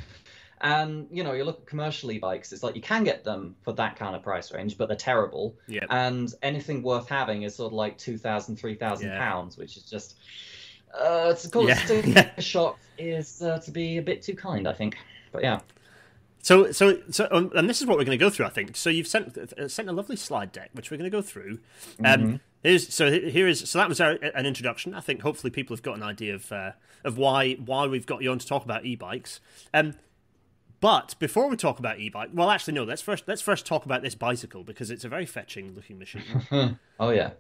And 0.62 1.08
you 1.12 1.24
know, 1.24 1.34
you 1.34 1.44
look 1.44 1.60
at 1.60 1.66
commercial 1.68 2.12
e-bikes, 2.12 2.54
it's 2.54 2.64
like 2.64 2.76
you 2.76 2.82
can 2.82 3.04
get 3.04 3.24
them 3.24 3.56
for 3.62 3.74
that 3.74 3.98
kind 3.98 4.16
of 4.16 4.24
price 4.24 4.54
range, 4.54 4.78
but 4.78 4.88
they're 4.88 4.98
terrible. 4.98 5.56
Yeah. 5.68 5.86
And 5.90 6.34
anything 6.42 6.82
worth 6.82 7.10
having 7.10 7.44
is 7.44 7.56
sort 7.56 7.68
of 7.68 7.74
like 7.74 7.98
two 7.98 8.18
thousand, 8.18 8.56
three 8.58 8.76
thousand 8.76 9.10
Yeah. 9.10 9.18
pounds, 9.20 9.58
which 9.58 9.78
is 9.78 9.84
just. 9.84 10.16
Uh, 10.98 11.34
to 11.34 11.50
call 11.50 11.68
Yeah, 11.68 11.80
it 11.90 12.06
yeah. 12.08 12.40
shock 12.40 12.80
is 12.98 13.42
uh, 13.42 13.60
to 13.60 13.72
be 13.72 13.98
a 13.98 14.02
bit 14.02 14.22
too 14.22 14.34
kind, 14.34 14.66
I 14.66 14.72
think. 14.72 14.96
But 15.34 15.44
yeah. 15.44 15.60
So, 16.42 16.72
so, 16.72 17.00
so, 17.10 17.28
um, 17.32 17.52
and 17.56 17.68
this 17.70 17.82
is 17.82 17.88
what 17.88 17.98
we're 17.98 18.06
going 18.06 18.18
to 18.18 18.24
go 18.24 18.30
through. 18.30 18.46
I 18.46 18.50
think. 18.50 18.78
So, 18.78 18.90
you've 18.90 19.08
sent 19.08 19.38
uh, 19.38 19.68
sent 19.68 19.90
a 19.90 19.92
lovely 19.92 20.16
slide 20.16 20.52
deck, 20.52 20.70
which 20.74 20.92
we're 20.92 20.98
going 20.98 21.10
to 21.10 21.18
go 21.18 21.22
through. 21.22 21.60
Um, 22.00 22.22
mm-hmm. 22.22 22.36
here's, 22.64 22.94
so 22.94 23.12
here 23.12 23.48
is 23.48 23.68
so 23.70 23.80
that 23.80 23.90
was 23.90 24.00
our, 24.00 24.12
an 24.12 24.46
introduction. 24.46 24.94
I 24.94 25.02
think 25.02 25.22
hopefully 25.22 25.52
people 25.52 25.76
have 25.76 25.84
got 25.84 25.98
an 25.98 26.04
idea 26.04 26.36
of 26.36 26.52
uh, 26.52 26.72
of 27.04 27.18
why 27.18 27.54
why 27.54 27.88
we've 27.88 28.06
got 28.06 28.22
you 28.22 28.32
on 28.32 28.40
to 28.40 28.48
talk 28.48 28.64
about 28.64 28.86
e-bikes. 28.86 29.42
Um, 29.74 29.96
but 30.80 31.16
before 31.20 31.48
we 31.50 31.56
talk 31.56 31.80
about 31.80 32.00
e-bike, 32.00 32.30
well, 32.34 32.50
actually, 32.50 32.74
no. 32.74 32.84
Let's 32.84 33.02
first 33.02 33.26
let's 33.28 33.42
first 33.42 33.66
talk 33.66 33.86
about 33.86 34.02
this 34.02 34.16
bicycle 34.16 34.64
because 34.64 34.92
it's 34.92 35.04
a 35.04 35.10
very 35.10 35.26
fetching 35.26 35.74
looking 35.74 36.00
machine. 36.00 36.24
oh 37.00 37.10
yeah. 37.10 37.32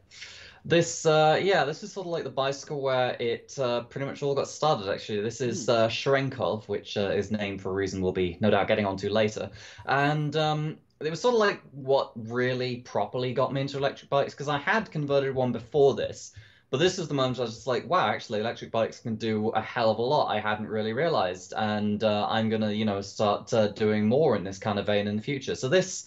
This, 0.67 1.05
uh, 1.05 1.39
yeah, 1.39 1.63
this 1.63 1.83
is 1.83 1.93
sort 1.93 2.07
of 2.07 2.11
like 2.11 2.23
the 2.23 2.31
bicycle 2.31 2.81
where 2.81 3.15
it 3.19 3.55
uh, 3.59 3.81
pretty 3.83 4.07
much 4.07 4.23
all 4.23 4.33
got 4.33 4.47
started. 4.47 4.91
Actually, 4.91 5.21
this 5.21 5.39
is 5.39 5.65
hmm. 5.65 5.71
uh, 5.71 5.87
Sharenkov, 5.87 6.67
which 6.67 6.97
uh, 6.97 7.11
is 7.11 7.31
named 7.31 7.61
for 7.61 7.69
a 7.69 7.73
reason 7.73 8.01
we'll 8.01 8.11
be 8.11 8.37
no 8.41 8.49
doubt 8.49 8.67
getting 8.67 8.85
onto 8.85 9.09
later, 9.09 9.51
and 9.85 10.35
um, 10.35 10.77
it 11.01 11.09
was 11.09 11.21
sort 11.21 11.35
of 11.35 11.39
like 11.39 11.61
what 11.71 12.11
really 12.15 12.77
properly 12.77 13.33
got 13.33 13.53
me 13.53 13.61
into 13.61 13.77
electric 13.77 14.09
bikes 14.09 14.33
because 14.33 14.47
I 14.47 14.57
had 14.57 14.89
converted 14.89 15.35
one 15.35 15.51
before 15.51 15.93
this, 15.93 16.33
but 16.69 16.77
this 16.77 16.99
is 16.99 17.07
the 17.07 17.13
moment 17.13 17.39
I 17.39 17.43
was 17.43 17.55
just 17.55 17.67
like, 17.67 17.89
wow, 17.89 18.07
actually, 18.07 18.39
electric 18.39 18.71
bikes 18.71 18.99
can 18.99 19.15
do 19.15 19.49
a 19.49 19.61
hell 19.61 19.91
of 19.91 19.99
a 19.99 20.01
lot 20.01 20.27
I 20.27 20.39
hadn't 20.39 20.67
really 20.67 20.93
realized, 20.93 21.53
and 21.55 22.03
uh, 22.03 22.27
I'm 22.29 22.49
gonna, 22.49 22.71
you 22.71 22.85
know, 22.85 23.01
start 23.01 23.53
uh, 23.53 23.67
doing 23.69 24.07
more 24.07 24.35
in 24.35 24.43
this 24.43 24.57
kind 24.57 24.79
of 24.79 24.85
vein 24.85 25.07
in 25.07 25.15
the 25.17 25.21
future. 25.21 25.55
So 25.55 25.69
this. 25.69 26.05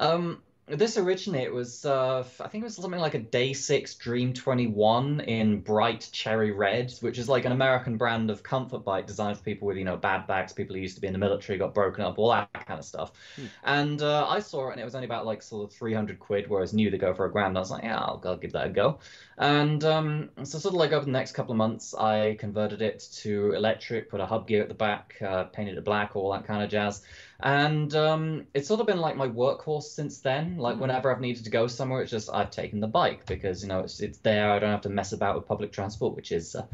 Um, 0.00 0.42
this 0.70 0.96
originated 0.98 1.52
was 1.52 1.84
uh, 1.84 2.24
I 2.40 2.48
think 2.48 2.62
it 2.62 2.64
was 2.64 2.76
something 2.76 3.00
like 3.00 3.14
a 3.14 3.18
Day 3.18 3.52
Six 3.52 3.94
Dream 3.94 4.32
Twenty 4.32 4.66
One 4.66 5.20
in 5.20 5.60
bright 5.60 6.08
cherry 6.12 6.50
red, 6.50 6.92
which 7.00 7.18
is 7.18 7.28
like 7.28 7.44
an 7.44 7.52
American 7.52 7.96
brand 7.96 8.30
of 8.30 8.42
comfort 8.42 8.84
bike 8.84 9.06
designed 9.06 9.38
for 9.38 9.44
people 9.44 9.66
with 9.66 9.76
you 9.76 9.84
know 9.84 9.96
bad 9.96 10.26
backs, 10.26 10.52
people 10.52 10.76
who 10.76 10.82
used 10.82 10.96
to 10.96 11.00
be 11.00 11.06
in 11.06 11.12
the 11.12 11.18
military, 11.18 11.58
got 11.58 11.74
broken 11.74 12.04
up, 12.04 12.18
all 12.18 12.30
that 12.30 12.52
kind 12.66 12.78
of 12.78 12.84
stuff. 12.84 13.12
Hmm. 13.36 13.44
And 13.64 14.02
uh, 14.02 14.26
I 14.28 14.40
saw 14.40 14.68
it 14.68 14.72
and 14.72 14.80
it 14.80 14.84
was 14.84 14.94
only 14.94 15.06
about 15.06 15.26
like 15.26 15.42
sort 15.42 15.70
of 15.70 15.76
three 15.76 15.94
hundred 15.94 16.18
quid, 16.18 16.48
whereas 16.48 16.74
new 16.74 16.90
they 16.90 16.98
go 16.98 17.14
for 17.14 17.24
a 17.24 17.32
grand. 17.32 17.56
I 17.56 17.60
was 17.60 17.70
like, 17.70 17.84
yeah, 17.84 17.98
I'll, 17.98 18.20
I'll 18.24 18.36
give 18.36 18.52
that 18.52 18.66
a 18.66 18.70
go. 18.70 18.98
And 19.38 19.82
um, 19.84 20.30
so 20.38 20.58
sort 20.58 20.74
of 20.74 20.78
like 20.78 20.92
over 20.92 21.04
the 21.04 21.12
next 21.12 21.32
couple 21.32 21.52
of 21.52 21.58
months, 21.58 21.94
I 21.94 22.36
converted 22.38 22.82
it 22.82 23.08
to 23.22 23.52
electric, 23.52 24.10
put 24.10 24.20
a 24.20 24.26
hub 24.26 24.46
gear 24.46 24.62
at 24.62 24.68
the 24.68 24.74
back, 24.74 25.14
uh, 25.22 25.44
painted 25.44 25.78
it 25.78 25.84
black, 25.84 26.16
all 26.16 26.32
that 26.32 26.44
kind 26.44 26.62
of 26.62 26.70
jazz 26.70 27.02
and 27.40 27.94
um, 27.94 28.46
it's 28.52 28.66
sort 28.66 28.80
of 28.80 28.86
been 28.86 28.98
like 28.98 29.16
my 29.16 29.28
workhorse 29.28 29.84
since 29.84 30.18
then. 30.18 30.56
Like 30.58 30.74
mm-hmm. 30.74 30.82
whenever 30.82 31.14
I've 31.14 31.20
needed 31.20 31.44
to 31.44 31.50
go 31.50 31.68
somewhere, 31.68 32.02
it's 32.02 32.10
just 32.10 32.28
I've 32.32 32.50
taken 32.50 32.80
the 32.80 32.88
bike 32.88 33.26
because 33.26 33.62
you 33.62 33.68
know 33.68 33.80
it's 33.80 34.00
it's 34.00 34.18
there. 34.18 34.50
I 34.50 34.58
don't 34.58 34.70
have 34.70 34.82
to 34.82 34.88
mess 34.88 35.12
about 35.12 35.36
with 35.36 35.46
public 35.46 35.72
transport, 35.72 36.16
which 36.16 36.32
is 36.32 36.56
uh, 36.56 36.66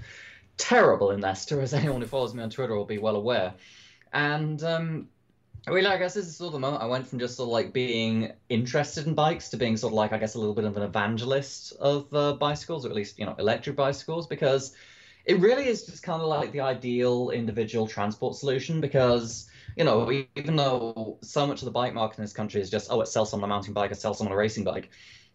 terrible 0.57 1.11
in 1.11 1.21
Leicester, 1.21 1.61
as 1.63 1.75
anyone 1.75 2.01
who 2.01 2.07
follows 2.07 2.35
me 2.35 2.43
on 2.43 2.51
Twitter 2.51 2.75
will 2.75 2.87
be 2.87 2.99
well 2.99 3.17
aware. 3.17 3.55
And 4.11 4.63
um, 4.63 5.09
really, 5.67 5.87
I 5.87 5.99
guess 5.99 6.15
this 6.15 6.27
is 6.27 6.37
sort 6.37 6.49
of 6.49 6.53
the 6.55 6.61
moment 6.61 6.83
I 6.83 6.87
went 6.87 7.09
from 7.09 7.19
just 7.19 7.37
sort 7.37 7.49
of 7.49 7.53
like 7.53 7.75
being 7.75 8.33
interested 8.49 9.07
in 9.07 9.15
bikes 9.15 9.51
to 9.51 9.59
being 9.59 9.77
sort 9.77 9.93
of 9.93 9.97
like 9.97 10.13
I 10.13 10.19
guess 10.19 10.35
a 10.35 10.39
little 10.39 10.55
bit 10.55 10.65
of 10.65 10.79
an 10.79 10.83
evangelist 10.83 11.75
of 11.79 12.13
uh, 12.15 12.33
bicycles, 12.35 12.87
or 12.87 12.89
at 12.89 12.95
least 12.95 13.19
you 13.19 13.27
know 13.27 13.35
electric 13.39 13.77
bicycles, 13.77 14.27
because 14.27 14.75
it 15.27 15.41
really 15.41 15.67
is 15.67 15.85
just 15.85 16.03
kind 16.03 16.23
of 16.23 16.29
like 16.29 16.53
the 16.53 16.61
ideal 16.61 17.29
individual 17.29 17.87
transport 17.87 18.37
solution 18.37 18.81
because 18.81 19.51
you 19.77 19.85
know, 19.85 20.11
even 20.37 20.57
though 20.57 21.19
so 21.23 21.47
much 21.47 21.63
of 21.63 21.67
the 21.67 21.73
bike 21.73 21.95
market 21.95 22.19
in 22.19 22.25
this 22.25 22.33
country 22.33 22.61
is 22.61 22.71
just, 22.71 22.91
oh, 22.91 23.01
it 23.01 23.09
sells 23.09 23.31
someone 23.31 23.51
a 23.51 23.53
mountain 23.53 23.73
bike, 23.73 23.91
it 23.91 23.97
sells 23.97 24.19
someone 24.19 24.33
a 24.33 24.37
racing 24.37 24.65
bike. 24.65 24.91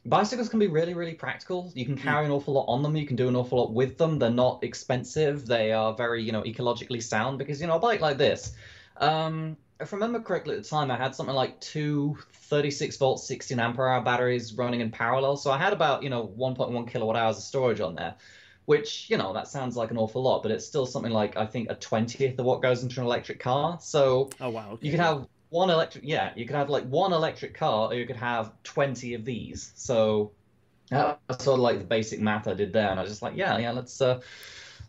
Bicycles 0.06 0.48
can 0.48 0.60
be 0.60 0.68
really, 0.68 0.94
really 0.94 1.14
practical. 1.14 1.72
You 1.76 1.86
can 1.86 1.98
hmm. 1.98 2.04
carry 2.04 2.26
an 2.26 2.32
awful 2.32 2.54
lot 2.54 2.66
on 2.68 2.82
them. 2.82 2.96
You 2.96 3.06
can 3.06 3.18
do 3.18 3.28
an 3.28 3.36
awful 3.36 3.60
lot 3.60 3.74
with 3.74 3.98
them. 3.98 4.18
They're 4.18 4.30
not 4.30 4.64
expensive. 4.64 5.46
They 5.46 5.74
are 5.74 5.94
very, 5.94 6.24
you 6.24 6.32
know, 6.32 6.44
ecologically 6.44 7.04
sound 7.04 7.38
because, 7.38 7.60
you 7.60 7.68
know, 7.68 7.76
a 7.76 7.80
bike 7.80 8.00
like 8.00 8.18
this, 8.18 8.54
um, 8.98 9.58
if 9.82 9.94
I 9.94 9.96
remember 9.96 10.20
correctly 10.20 10.56
at 10.56 10.64
the 10.64 10.70
time, 10.70 10.92
I 10.92 10.98
had 10.98 11.16
something 11.16 11.36
like 11.36 11.60
two 11.62 12.18
36 12.34 12.98
volt, 12.98 13.20
16 13.22 13.60
ampere 13.60 13.88
hour 13.88 14.02
batteries 14.02 14.54
running 14.54 14.82
in 14.82 14.92
parallel. 14.92 15.38
So 15.38 15.52
I 15.52 15.58
had 15.58 15.72
about, 15.72 16.04
you 16.04 16.10
know, 16.10 16.28
1.1 16.38 16.90
kilowatt 16.90 17.16
hours 17.16 17.38
of 17.38 17.44
storage 17.44 17.80
on 17.80 17.96
there 17.96 18.16
which 18.70 19.10
you 19.10 19.18
know 19.18 19.34
that 19.34 19.48
sounds 19.48 19.76
like 19.76 19.90
an 19.90 19.98
awful 19.98 20.22
lot, 20.22 20.44
but 20.44 20.52
it's 20.52 20.64
still 20.64 20.86
something 20.86 21.12
like 21.12 21.36
I 21.36 21.48
think 21.48 21.72
a 21.72 21.76
twentieth 21.76 22.38
of 22.38 22.46
what 22.46 22.62
goes 22.62 22.84
into 22.84 23.00
an 23.00 23.08
electric 23.08 23.40
car. 23.40 23.80
So 23.82 24.30
oh 24.40 24.50
wow, 24.52 24.74
okay. 24.74 24.86
you 24.86 24.92
could 24.92 25.00
have 25.00 25.28
one 25.50 25.72
electric, 25.72 26.04
yeah, 26.06 26.32
you 26.36 26.46
could 26.46 26.56
have 26.56 26.70
like 26.70 26.84
one 26.84 27.12
electric 27.12 27.56
car, 27.56 27.88
or 27.88 27.96
you 27.96 28.06
could 28.06 28.16
have 28.18 28.52
twenty 28.64 29.16
of 29.16 29.26
these. 29.26 29.72
So 29.74 30.34
that's 30.92 31.44
sort 31.44 31.56
of 31.56 31.62
like 31.62 31.80
the 31.80 31.84
basic 31.84 32.20
math 32.20 32.48
I 32.48 32.54
did 32.54 32.72
there, 32.72 32.92
and 32.92 33.00
I 33.00 33.02
was 33.02 33.10
just 33.12 33.24
like, 33.24 33.36
yeah, 33.36 33.58
yeah, 33.58 33.72
let's 33.72 34.00
uh, 34.02 34.20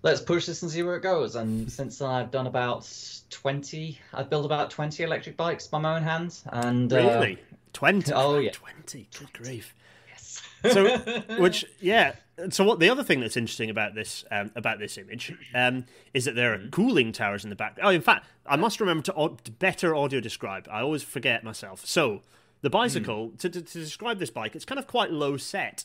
let's 0.03 0.21
push 0.21 0.45
this 0.45 0.61
and 0.61 0.71
see 0.71 0.83
where 0.83 0.97
it 0.97 1.03
goes. 1.03 1.35
And 1.35 1.73
since 1.73 2.01
then, 2.01 2.11
I've 2.11 2.31
done 2.31 2.47
about 2.47 2.87
twenty. 3.31 3.99
I've 4.13 4.29
built 4.29 4.45
about 4.45 4.69
twenty 4.69 5.05
electric 5.05 5.39
bikes 5.39 5.67
by 5.67 5.79
my 5.79 5.97
own 5.97 6.03
hands, 6.03 6.45
and 6.53 6.93
really 6.93 7.33
uh, 7.33 7.57
twenty. 7.73 8.13
Oh 8.13 8.41
yeah, 8.41 8.51
twenty. 8.51 9.09
Good 9.19 9.33
grief. 9.33 9.75
Yes. 10.11 10.43
So, 10.71 10.99
which 11.39 11.65
yeah, 11.81 12.17
so 12.51 12.65
what 12.65 12.79
the 12.79 12.89
other 12.89 13.05
thing 13.05 13.21
that's 13.21 13.37
interesting 13.37 13.71
about 13.71 13.95
this 13.95 14.25
um, 14.31 14.51
about 14.57 14.79
this 14.79 14.97
image 14.97 15.33
um, 15.55 15.85
is 16.15 16.25
that 16.25 16.35
there 16.35 16.55
are 16.55 16.59
mm-hmm. 16.59 16.71
cooling 16.71 17.13
towers 17.13 17.45
in 17.45 17.51
the 17.51 17.57
back. 17.57 17.79
Oh, 17.83 17.91
in 17.91 18.01
fact, 18.01 18.27
I 18.47 18.57
must 18.57 18.81
remember 18.81 19.03
to, 19.05 19.37
to 19.45 19.51
better 19.51 19.95
audio 19.95 20.21
describe. 20.21 20.69
I 20.71 20.81
always 20.81 21.03
forget 21.03 21.45
myself. 21.45 21.85
So 21.85 22.23
the 22.63 22.71
bicycle 22.71 23.31
mm. 23.31 23.39
to, 23.39 23.51
to, 23.51 23.63
to, 23.63 23.79
describe 23.79 24.19
this 24.19 24.31
bike, 24.31 24.55
it's 24.55 24.65
kind 24.65 24.79
of 24.79 24.87
quite 24.87 25.11
low 25.11 25.37
set. 25.37 25.85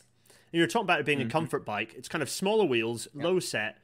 And 0.52 0.58
you're 0.58 0.66
talking 0.66 0.86
about 0.86 1.00
it 1.00 1.06
being 1.06 1.18
mm-hmm. 1.18 1.28
a 1.28 1.32
comfort 1.32 1.64
bike. 1.64 1.94
It's 1.96 2.08
kind 2.08 2.22
of 2.22 2.30
smaller 2.30 2.64
wheels, 2.64 3.08
low 3.14 3.40
set, 3.40 3.78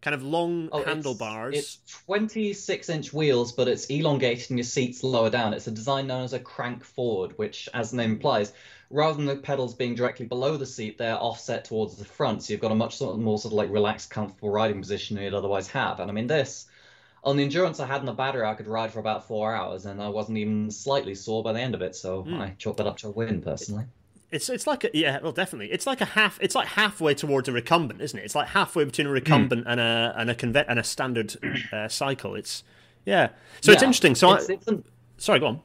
kind 0.00 0.14
of 0.14 0.22
long 0.22 0.68
oh, 0.72 0.82
handlebars. 0.84 1.56
It's, 1.56 1.78
it's 1.84 2.02
26 2.06 2.88
inch 2.88 3.12
wheels, 3.12 3.52
but 3.52 3.68
it's 3.68 3.86
elongated 3.86 4.50
and 4.50 4.58
your 4.58 4.64
seats 4.64 5.02
lower 5.02 5.30
down. 5.30 5.52
It's 5.52 5.66
a 5.66 5.70
design 5.70 6.06
known 6.06 6.24
as 6.24 6.32
a 6.32 6.38
crank 6.38 6.84
forward, 6.84 7.36
which, 7.36 7.68
as 7.74 7.90
the 7.90 7.98
name 7.98 8.12
implies, 8.12 8.52
rather 8.90 9.16
than 9.16 9.26
the 9.26 9.36
pedals 9.36 9.74
being 9.74 9.94
directly 9.94 10.26
below 10.26 10.56
the 10.56 10.66
seat, 10.66 10.98
they're 10.98 11.16
offset 11.16 11.64
towards 11.64 11.96
the 11.96 12.04
front. 12.04 12.42
So 12.42 12.52
you've 12.52 12.60
got 12.60 12.72
a 12.72 12.76
much 12.76 12.96
sort 12.96 13.14
of 13.14 13.20
more 13.20 13.38
sort 13.38 13.52
of 13.52 13.56
like 13.56 13.70
relaxed, 13.70 14.10
comfortable 14.10 14.50
riding 14.50 14.80
position 14.80 15.16
than 15.16 15.24
you'd 15.24 15.34
otherwise 15.34 15.68
have. 15.68 16.00
And 16.00 16.10
I 16.10 16.14
mean, 16.14 16.26
this 16.26 16.66
on 17.24 17.36
the 17.36 17.42
endurance 17.42 17.80
I 17.80 17.86
had 17.86 18.00
in 18.00 18.06
the 18.06 18.12
battery, 18.12 18.46
I 18.46 18.54
could 18.54 18.66
ride 18.66 18.92
for 18.92 19.00
about 19.00 19.26
four 19.26 19.54
hours, 19.54 19.86
and 19.86 20.00
I 20.00 20.08
wasn't 20.08 20.38
even 20.38 20.70
slightly 20.70 21.14
sore 21.14 21.42
by 21.42 21.52
the 21.52 21.60
end 21.60 21.74
of 21.74 21.82
it. 21.82 21.96
So 21.96 22.22
mm. 22.22 22.40
I 22.40 22.54
chalked 22.58 22.78
that 22.78 22.86
up 22.86 22.96
to 22.98 23.08
a 23.08 23.10
win 23.10 23.42
personally. 23.42 23.84
It's 24.30 24.48
it's 24.48 24.66
like 24.66 24.84
a, 24.84 24.90
yeah, 24.92 25.18
well, 25.22 25.32
definitely. 25.32 25.72
It's 25.72 25.86
like 25.86 26.00
a 26.00 26.06
half. 26.06 26.38
It's 26.40 26.54
like 26.54 26.68
halfway 26.68 27.14
towards 27.14 27.48
a 27.48 27.52
recumbent, 27.52 28.00
isn't 28.00 28.18
it? 28.18 28.24
It's 28.24 28.34
like 28.34 28.48
halfway 28.48 28.84
between 28.84 29.06
a 29.06 29.10
recumbent 29.10 29.64
mm. 29.64 29.70
and 29.70 29.80
a 29.80 30.14
and 30.16 30.30
a 30.30 30.34
conve- 30.34 30.66
and 30.68 30.78
a 30.78 30.84
standard 30.84 31.36
uh, 31.72 31.88
cycle. 31.88 32.34
It's 32.34 32.62
yeah. 33.04 33.28
So 33.60 33.72
yeah, 33.72 33.74
it's 33.74 33.82
interesting. 33.82 34.14
So 34.14 34.34
it's, 34.34 34.50
I, 34.50 34.54
it's 34.54 34.68
an, 34.68 34.84
sorry, 35.16 35.40
go 35.40 35.46
on 35.46 35.62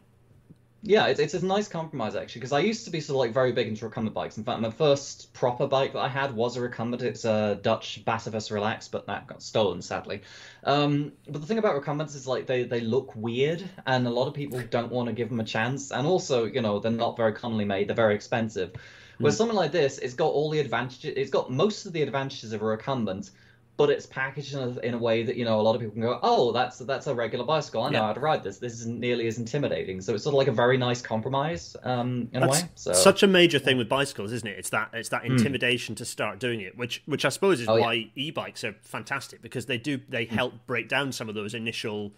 yeah, 0.86 1.08
it's, 1.08 1.19
it's 1.22 1.34
a 1.34 1.46
nice 1.46 1.69
compromise 1.69 2.13
actually 2.13 2.41
because 2.41 2.52
I 2.52 2.60
used 2.60 2.84
to 2.86 2.91
be 2.91 3.00
sort 3.00 3.15
of 3.15 3.19
like 3.19 3.34
very 3.34 3.54
big 3.54 3.69
into 3.69 3.86
recumbent 3.86 4.13
bikes. 4.13 4.38
In 4.38 4.43
fact, 4.43 4.60
my 4.60 4.69
first 4.69 5.34
proper 5.34 5.65
bike 5.65 5.93
that 5.93 6.00
I 6.00 6.10
had 6.10 6.36
was 6.36 6.58
a 6.58 6.62
recumbent. 6.62 7.02
It's 7.02 7.24
a 7.24 7.58
Dutch 7.62 8.04
Batavus 8.04 8.52
Relax, 8.52 8.89
but 8.89 9.08
that 9.08 9.26
got 9.26 9.41
stolen 9.41 9.82
sadly. 9.82 10.24
Um, 10.65 11.13
but 11.26 11.39
the 11.39 11.48
thing 11.48 11.58
about 11.58 11.76
recumbents 11.76 12.15
is 12.15 12.28
like 12.28 12.48
they, 12.48 12.63
they 12.63 12.82
look 12.82 13.15
weird, 13.15 13.63
and 13.86 14.06
a 14.06 14.10
lot 14.10 14.28
of 14.28 14.34
people 14.34 14.62
don't 14.69 14.91
want 14.91 15.08
to 15.08 15.13
give 15.13 15.30
them 15.30 15.39
a 15.39 15.46
chance. 15.46 15.91
And 15.91 16.06
also, 16.06 16.43
you 16.46 16.62
know, 16.62 16.80
they're 16.80 16.91
not 16.91 17.15
very 17.15 17.32
commonly 17.32 17.65
made. 17.65 17.88
They're 17.88 17.96
very 17.96 18.15
expensive. 18.15 18.74
Whereas 19.19 19.36
mm. 19.36 19.38
something 19.38 19.56
like 19.56 19.72
this, 19.72 20.00
it's 20.00 20.15
got 20.15 20.32
all 20.32 20.50
the 20.50 20.60
advantages. 20.60 21.13
It's 21.15 21.32
got 21.32 21.50
most 21.50 21.86
of 21.86 21.93
the 21.93 22.02
advantages 22.02 22.52
of 22.52 22.62
a 22.62 22.65
recumbent, 22.65 23.32
but 23.75 23.89
it's 23.89 24.05
packaged 24.05 24.53
in 24.53 24.59
a, 24.59 24.79
in 24.81 24.93
a, 24.93 24.97
way 24.97 25.23
that 25.23 25.36
you 25.36 25.45
know 25.45 25.59
a 25.59 25.62
lot 25.62 25.73
of 25.73 25.81
people 25.81 25.93
can 25.93 26.01
go, 26.01 26.19
oh, 26.21 26.51
that's 26.51 26.77
that's 26.79 27.07
a 27.07 27.15
regular 27.15 27.43
bicycle. 27.43 27.81
I 27.81 27.89
know 27.89 27.99
yeah. 27.99 28.05
how 28.07 28.13
to 28.13 28.19
ride 28.19 28.43
this. 28.43 28.59
This 28.59 28.73
isn't 28.73 28.99
nearly 28.99 29.25
as 29.27 29.39
intimidating. 29.39 29.99
So 29.99 30.13
it's 30.13 30.23
sort 30.23 30.33
of 30.33 30.38
like 30.38 30.47
a 30.47 30.51
very 30.51 30.77
nice 30.77 31.01
compromise 31.01 31.75
um, 31.83 32.29
in 32.33 32.41
that's 32.41 32.62
a 32.62 32.63
way. 32.63 32.69
So 32.75 32.93
such 32.93 33.23
a 33.23 33.27
major 33.27 33.57
thing 33.57 33.77
with 33.77 33.89
bicycles, 33.89 34.31
isn't 34.31 34.47
it? 34.47 34.59
It's 34.59 34.69
that 34.69 34.91
it's 34.93 35.09
that 35.09 35.25
hmm. 35.25 35.33
intimidation 35.33 35.95
mm. 35.95 35.97
to 35.99 36.05
start 36.05 36.39
doing 36.39 36.62
it, 36.62 36.77
which 36.77 37.01
which 37.05 37.25
I 37.25 37.29
suppose 37.29 37.62
is 37.62 37.67
oh, 37.67 37.79
why 37.79 37.93
yeah. 37.93 38.07
e-bikes 38.15 38.63
are 38.63 38.75
fantastic 38.81 39.41
because 39.41 39.65
they 39.65 39.77
do 39.77 39.99
they 40.07 40.25
hmm. 40.25 40.36
help 40.36 40.53
break 40.67 40.88
down 40.88 41.12
some 41.12 41.27
of 41.27 41.36
those 41.36 41.55
initial 41.55 42.13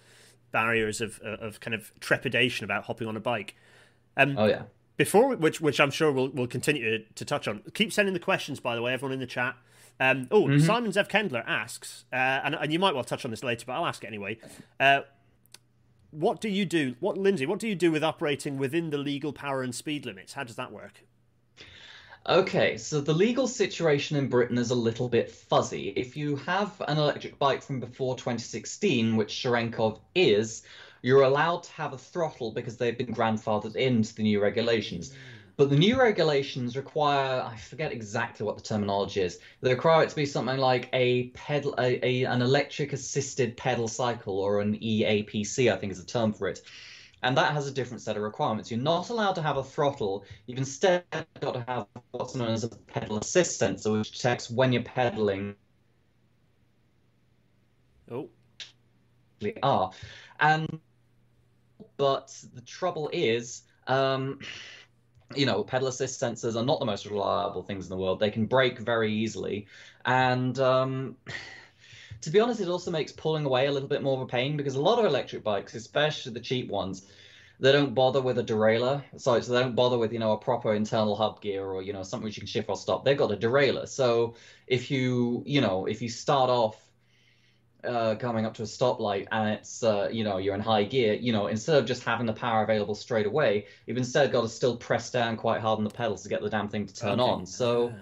barriers 0.51 0.99
of 0.99 1.19
of 1.19 1.61
kind 1.61 1.73
of 1.73 1.97
trepidation 2.01 2.65
about 2.65 2.85
hopping 2.85 3.07
on 3.07 3.15
a 3.15 3.21
bike. 3.21 3.55
Um, 4.17 4.35
oh 4.37 4.45
yeah. 4.45 4.63
Before 4.97 5.35
which 5.35 5.61
which 5.61 5.79
I'm 5.79 5.91
sure 5.91 6.11
we'll 6.11 6.29
we'll 6.29 6.47
continue 6.47 7.05
to 7.15 7.25
touch 7.25 7.47
on. 7.47 7.61
Keep 7.73 7.93
sending 7.93 8.13
the 8.13 8.19
questions, 8.19 8.59
by 8.59 8.75
the 8.75 8.81
way, 8.81 8.93
everyone 8.93 9.13
in 9.13 9.19
the 9.19 9.25
chat. 9.25 9.55
Um, 9.99 10.27
oh, 10.29 10.43
mm-hmm. 10.43 10.65
Simon 10.65 10.91
Zev 10.91 11.09
Kendler 11.09 11.43
asks, 11.47 12.05
uh, 12.11 12.15
and, 12.15 12.55
and, 12.55 12.73
you 12.73 12.79
might 12.79 12.93
well 12.93 13.03
touch 13.03 13.23
on 13.23 13.31
this 13.31 13.43
later, 13.43 13.63
but 13.65 13.73
I'll 13.73 13.85
ask 13.85 14.03
it 14.03 14.07
anyway. 14.07 14.37
Uh, 14.79 15.01
what 16.11 16.41
do 16.41 16.49
you 16.49 16.65
do? 16.65 16.95
What 16.99 17.17
Lindsay? 17.17 17.45
What 17.45 17.59
do 17.59 17.67
you 17.67 17.75
do 17.75 17.91
with 17.91 18.03
operating 18.03 18.57
within 18.57 18.89
the 18.89 18.97
legal 18.97 19.33
power 19.33 19.61
and 19.61 19.73
speed 19.73 20.05
limits? 20.05 20.33
How 20.33 20.43
does 20.43 20.55
that 20.55 20.71
work? 20.71 21.03
Okay, 22.27 22.77
so 22.77 23.01
the 23.01 23.13
legal 23.13 23.47
situation 23.47 24.17
in 24.17 24.29
Britain 24.29 24.57
is 24.57 24.71
a 24.71 24.75
little 24.75 25.07
bit 25.07 25.29
fuzzy. 25.29 25.89
If 25.89 26.17
you 26.17 26.37
have 26.37 26.81
an 26.87 26.97
electric 26.97 27.37
bike 27.37 27.61
from 27.61 27.79
before 27.79 28.15
2016, 28.15 29.15
which 29.15 29.31
Sharenkov 29.31 29.99
is, 30.15 30.63
you're 31.03 31.21
allowed 31.21 31.63
to 31.63 31.71
have 31.73 31.93
a 31.93 31.99
throttle 31.99 32.51
because 32.51 32.77
they've 32.77 32.97
been 32.97 33.13
grandfathered 33.13 33.75
into 33.75 34.15
the 34.15 34.23
new 34.23 34.41
regulations. 34.41 35.13
But 35.57 35.69
the 35.69 35.77
new 35.77 35.97
regulations 35.97 36.75
require, 36.75 37.41
I 37.41 37.55
forget 37.55 37.93
exactly 37.93 38.45
what 38.45 38.57
the 38.57 38.63
terminology 38.63 39.21
is, 39.21 39.39
they 39.61 39.73
require 39.73 40.03
it 40.03 40.09
to 40.09 40.15
be 40.15 40.25
something 40.25 40.57
like 40.57 40.89
a 40.91 41.29
pedal, 41.29 41.73
a, 41.79 42.05
a, 42.05 42.23
an 42.25 42.41
electric 42.41 42.91
assisted 42.91 43.55
pedal 43.55 43.87
cycle 43.87 44.37
or 44.37 44.59
an 44.59 44.77
EAPC, 44.77 45.71
I 45.71 45.77
think 45.77 45.93
is 45.93 45.99
the 45.99 46.05
term 46.05 46.33
for 46.33 46.49
it. 46.49 46.59
and 47.23 47.37
that 47.37 47.53
has 47.53 47.67
a 47.67 47.71
different 47.71 48.01
set 48.01 48.17
of 48.17 48.21
requirements. 48.21 48.69
You're 48.69 48.79
not 48.79 49.09
allowed 49.09 49.33
to 49.33 49.41
have 49.41 49.57
a 49.57 49.63
throttle. 49.63 50.25
You've 50.45 50.59
instead 50.59 51.05
got 51.39 51.53
to 51.53 51.65
have 51.67 51.87
what's 52.11 52.35
known 52.35 52.51
as 52.51 52.63
a 52.63 52.69
pedal 52.69 53.17
assist 53.17 53.57
sensor, 53.57 53.93
which 53.93 54.11
detects 54.11 54.49
when 54.49 54.71
you're 54.73 54.83
pedaling. 54.83 55.55
Oh. 58.11 58.29
We 59.41 59.55
are. 59.63 59.91
And 60.39 60.79
but 61.97 62.31
the 62.53 62.61
trouble 62.61 63.09
is, 63.11 63.63
um, 63.87 64.39
you 65.33 65.45
know, 65.45 65.63
pedal 65.63 65.87
assist 65.87 66.21
sensors 66.21 66.55
are 66.55 66.65
not 66.65 66.79
the 66.79 66.85
most 66.85 67.05
reliable 67.05 67.63
things 67.63 67.85
in 67.85 67.89
the 67.89 67.97
world. 67.97 68.19
They 68.19 68.31
can 68.31 68.45
break 68.45 68.79
very 68.79 69.11
easily, 69.11 69.67
and 70.05 70.57
um, 70.59 71.15
to 72.21 72.29
be 72.29 72.39
honest, 72.39 72.61
it 72.61 72.67
also 72.67 72.91
makes 72.91 73.11
pulling 73.11 73.45
away 73.45 73.67
a 73.67 73.71
little 73.71 73.89
bit 73.89 74.03
more 74.03 74.15
of 74.15 74.21
a 74.21 74.27
pain 74.27 74.57
because 74.57 74.75
a 74.75 74.81
lot 74.81 74.99
of 74.99 75.05
electric 75.05 75.43
bikes, 75.43 75.73
especially 75.73 76.33
the 76.33 76.39
cheap 76.39 76.69
ones, 76.69 77.07
they 77.59 77.71
don't 77.71 77.93
bother 77.93 78.21
with 78.21 78.37
a 78.37 78.43
derailleur. 78.43 79.03
So, 79.17 79.39
so 79.39 79.53
they 79.53 79.61
don't 79.61 79.75
bother 79.75 79.97
with 79.97 80.13
you 80.13 80.19
know 80.19 80.33
a 80.33 80.37
proper 80.37 80.73
internal 80.73 81.15
hub 81.15 81.41
gear 81.41 81.65
or 81.65 81.81
you 81.81 81.93
know 81.93 82.03
something 82.03 82.25
which 82.25 82.37
you 82.37 82.41
can 82.41 82.47
shift 82.47 82.69
or 82.69 82.75
stop. 82.75 83.05
They've 83.05 83.17
got 83.17 83.31
a 83.31 83.37
derailleur. 83.37 83.87
So 83.87 84.35
if 84.67 84.91
you 84.91 85.43
you 85.45 85.61
know 85.61 85.85
if 85.85 86.01
you 86.01 86.09
start 86.09 86.49
off 86.49 86.84
uh, 87.85 88.15
coming 88.15 88.45
up 88.45 88.53
to 88.55 88.63
a 88.63 88.65
stoplight 88.65 89.27
and 89.31 89.49
it's 89.49 89.83
uh, 89.83 90.09
you 90.11 90.23
know 90.23 90.37
you're 90.37 90.55
in 90.55 90.61
high 90.61 90.83
gear, 90.83 91.13
you 91.13 91.31
know 91.31 91.47
instead 91.47 91.77
of 91.77 91.85
just 91.85 92.03
having 92.03 92.25
the 92.25 92.33
power 92.33 92.63
available 92.63 92.95
straight 92.95 93.25
away, 93.25 93.65
you've 93.85 93.97
instead 93.97 94.31
got 94.31 94.41
to 94.41 94.49
still 94.49 94.77
press 94.77 95.11
down 95.11 95.37
quite 95.37 95.61
hard 95.61 95.77
on 95.77 95.83
the 95.83 95.89
pedals 95.89 96.23
to 96.23 96.29
get 96.29 96.41
the 96.41 96.49
damn 96.49 96.69
thing 96.69 96.85
to 96.85 96.93
turn 96.93 97.19
Okay. 97.19 97.29
on. 97.29 97.45
So 97.45 97.93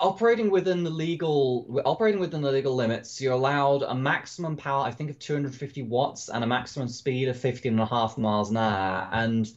operating 0.00 0.50
within 0.50 0.84
the 0.84 0.90
legal 0.90 1.80
operating 1.84 2.20
within 2.20 2.42
the 2.42 2.52
legal 2.52 2.74
limits, 2.74 3.20
you're 3.20 3.32
allowed 3.32 3.82
a 3.82 3.94
maximum 3.94 4.56
power 4.56 4.84
I 4.84 4.90
think 4.90 5.10
of 5.10 5.18
250 5.18 5.82
watts 5.82 6.28
and 6.28 6.44
a 6.44 6.46
maximum 6.46 6.88
speed 6.88 7.28
of 7.28 7.38
15 7.38 7.72
and 7.72 7.80
a 7.80 7.86
half 7.86 8.16
miles 8.18 8.50
an 8.50 8.56
hour 8.56 9.08
and 9.12 9.48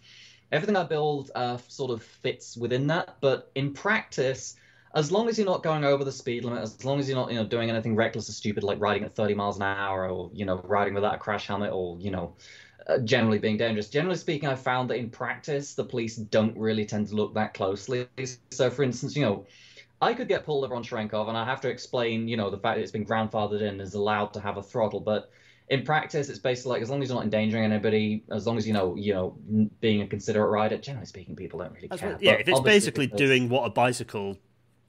everything 0.51 0.75
I 0.75 0.83
build 0.83 1.31
uh, 1.35 1.57
sort 1.67 1.91
of 1.91 2.03
fits 2.03 2.57
within 2.57 2.87
that. 2.87 3.17
But 3.21 3.51
in 3.55 3.73
practice, 3.73 4.55
as 4.93 5.12
long 5.12 5.30
as 5.30 5.38
you're 5.38 5.47
not 5.47 5.63
going 5.63 5.84
over 5.84 6.04
the 6.04 6.12
speed 6.12 6.43
limit, 6.43 6.62
as 6.62 6.84
long 6.84 6.99
as 6.99 7.08
you're 7.08 7.17
not, 7.17 7.30
you 7.32 7.38
know, 7.38 7.45
doing 7.45 7.69
anything 7.69 7.95
reckless 7.95 8.27
or 8.30 8.34
stupid 8.34 8.63
like 8.63 8.80
riding 8.80 9.04
at 9.04 9.15
30 9.15 9.34
miles 9.36 9.56
an 9.58 9.63
hour 9.63 10.10
or, 10.10 10.30
you 10.34 10.45
know, 10.45 10.62
riding 10.65 10.93
without 10.93 11.15
a 11.15 11.17
crash 11.17 11.47
helmet 11.47 11.71
or, 11.71 11.97
you 11.99 12.12
know, 12.12 12.34
uh, 12.88 12.97
generally 12.99 13.39
being 13.39 13.58
dangerous. 13.58 13.89
Generally 13.89 14.17
speaking, 14.17 14.49
I've 14.49 14.60
found 14.62 14.89
that 14.89 14.97
in 14.97 15.10
practice, 15.10 15.75
the 15.75 15.84
police 15.86 16.17
don't 16.17 16.58
really 16.58 16.86
tend 16.86 17.08
to 17.10 17.15
look 17.15 17.34
that 17.36 17.54
closely. 17.54 18.08
So, 18.49 18.69
for 18.69 18.84
instance, 18.84 19.15
you 19.15 19.23
know, 19.23 19.45
I 20.01 20.13
could 20.13 20.27
get 20.27 20.45
pulled 20.45 20.65
over 20.65 20.75
on 20.75 20.84
Shrenkov 20.84 21.30
and 21.30 21.38
I 21.38 21.45
have 21.45 21.62
to 21.62 21.69
explain, 21.69 22.27
you 22.27 22.36
know, 22.36 22.49
the 22.49 22.58
fact 22.58 22.77
that 22.77 22.82
it's 22.82 22.91
been 22.91 23.06
grandfathered 23.06 23.62
in 23.62 23.67
and 23.67 23.82
is 23.82 23.93
allowed 23.93 24.34
to 24.34 24.39
have 24.41 24.58
a 24.58 24.63
throttle, 24.63 24.99
but 24.99 25.30
in 25.69 25.84
practice, 25.84 26.27
it's 26.27 26.39
basically 26.39 26.71
like 26.71 26.82
as 26.82 26.89
long 26.89 27.01
as 27.01 27.08
you're 27.08 27.15
not 27.15 27.23
endangering 27.23 27.63
anybody, 27.63 28.23
as 28.30 28.45
long 28.45 28.58
as 28.58 28.67
you 28.67 28.73
know, 28.73 28.93
you 28.95 29.13
know, 29.13 29.69
being 29.80 30.01
a 30.01 30.08
considerate 30.08 30.49
rider. 30.49 30.77
Generally 30.77 31.06
speaking, 31.06 31.36
people 31.36 31.60
don't 31.60 31.71
really 31.71 31.88
care. 31.88 32.12
what- 32.13 32.21
yeah, 32.21 32.34
But 32.34 32.41
if 32.41 32.47
it's 32.49 32.60
basically 32.60 33.06
because- 33.08 33.17
doing 33.19 33.47
what 33.47 33.63
a 33.65 33.69
bicycle 33.69 34.38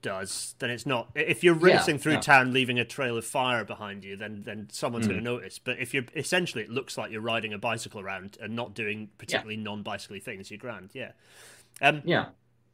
does, 0.03 0.55
then 0.59 0.69
it's 0.71 0.85
not. 0.85 1.11
If 1.15 1.43
you're 1.43 1.57
Yeah, 1.57 1.77
racing 1.77 1.99
through 1.99 2.15
yeah. 2.15 2.21
town, 2.21 2.53
leaving 2.53 2.79
a 2.79 2.85
trail 2.85 3.17
of 3.17 3.25
fire 3.25 3.65
behind 3.65 4.05
you, 4.05 4.17
then 4.17 4.43
then 4.45 4.69
someone's 4.71 5.07
Mm. 5.07 5.11
going 5.11 5.25
to 5.25 5.31
notice. 5.31 5.59
But 5.59 5.79
if 5.79 5.95
you're 5.95 6.05
essentially, 6.15 6.63
it 6.65 6.71
looks 6.71 6.99
like 6.99 7.11
you're 7.11 7.21
riding 7.23 7.53
a 7.53 7.59
bicycle 7.59 8.01
around 8.01 8.37
and 8.41 8.55
not 8.55 8.75
doing 8.75 9.11
particularly 9.19 9.57
non-bicycly 9.57 10.21
things. 10.21 10.51
You're 10.51 10.59
grand, 10.59 10.91
yeah. 10.93 11.13
Um, 11.81 12.03
yeah, 12.05 12.27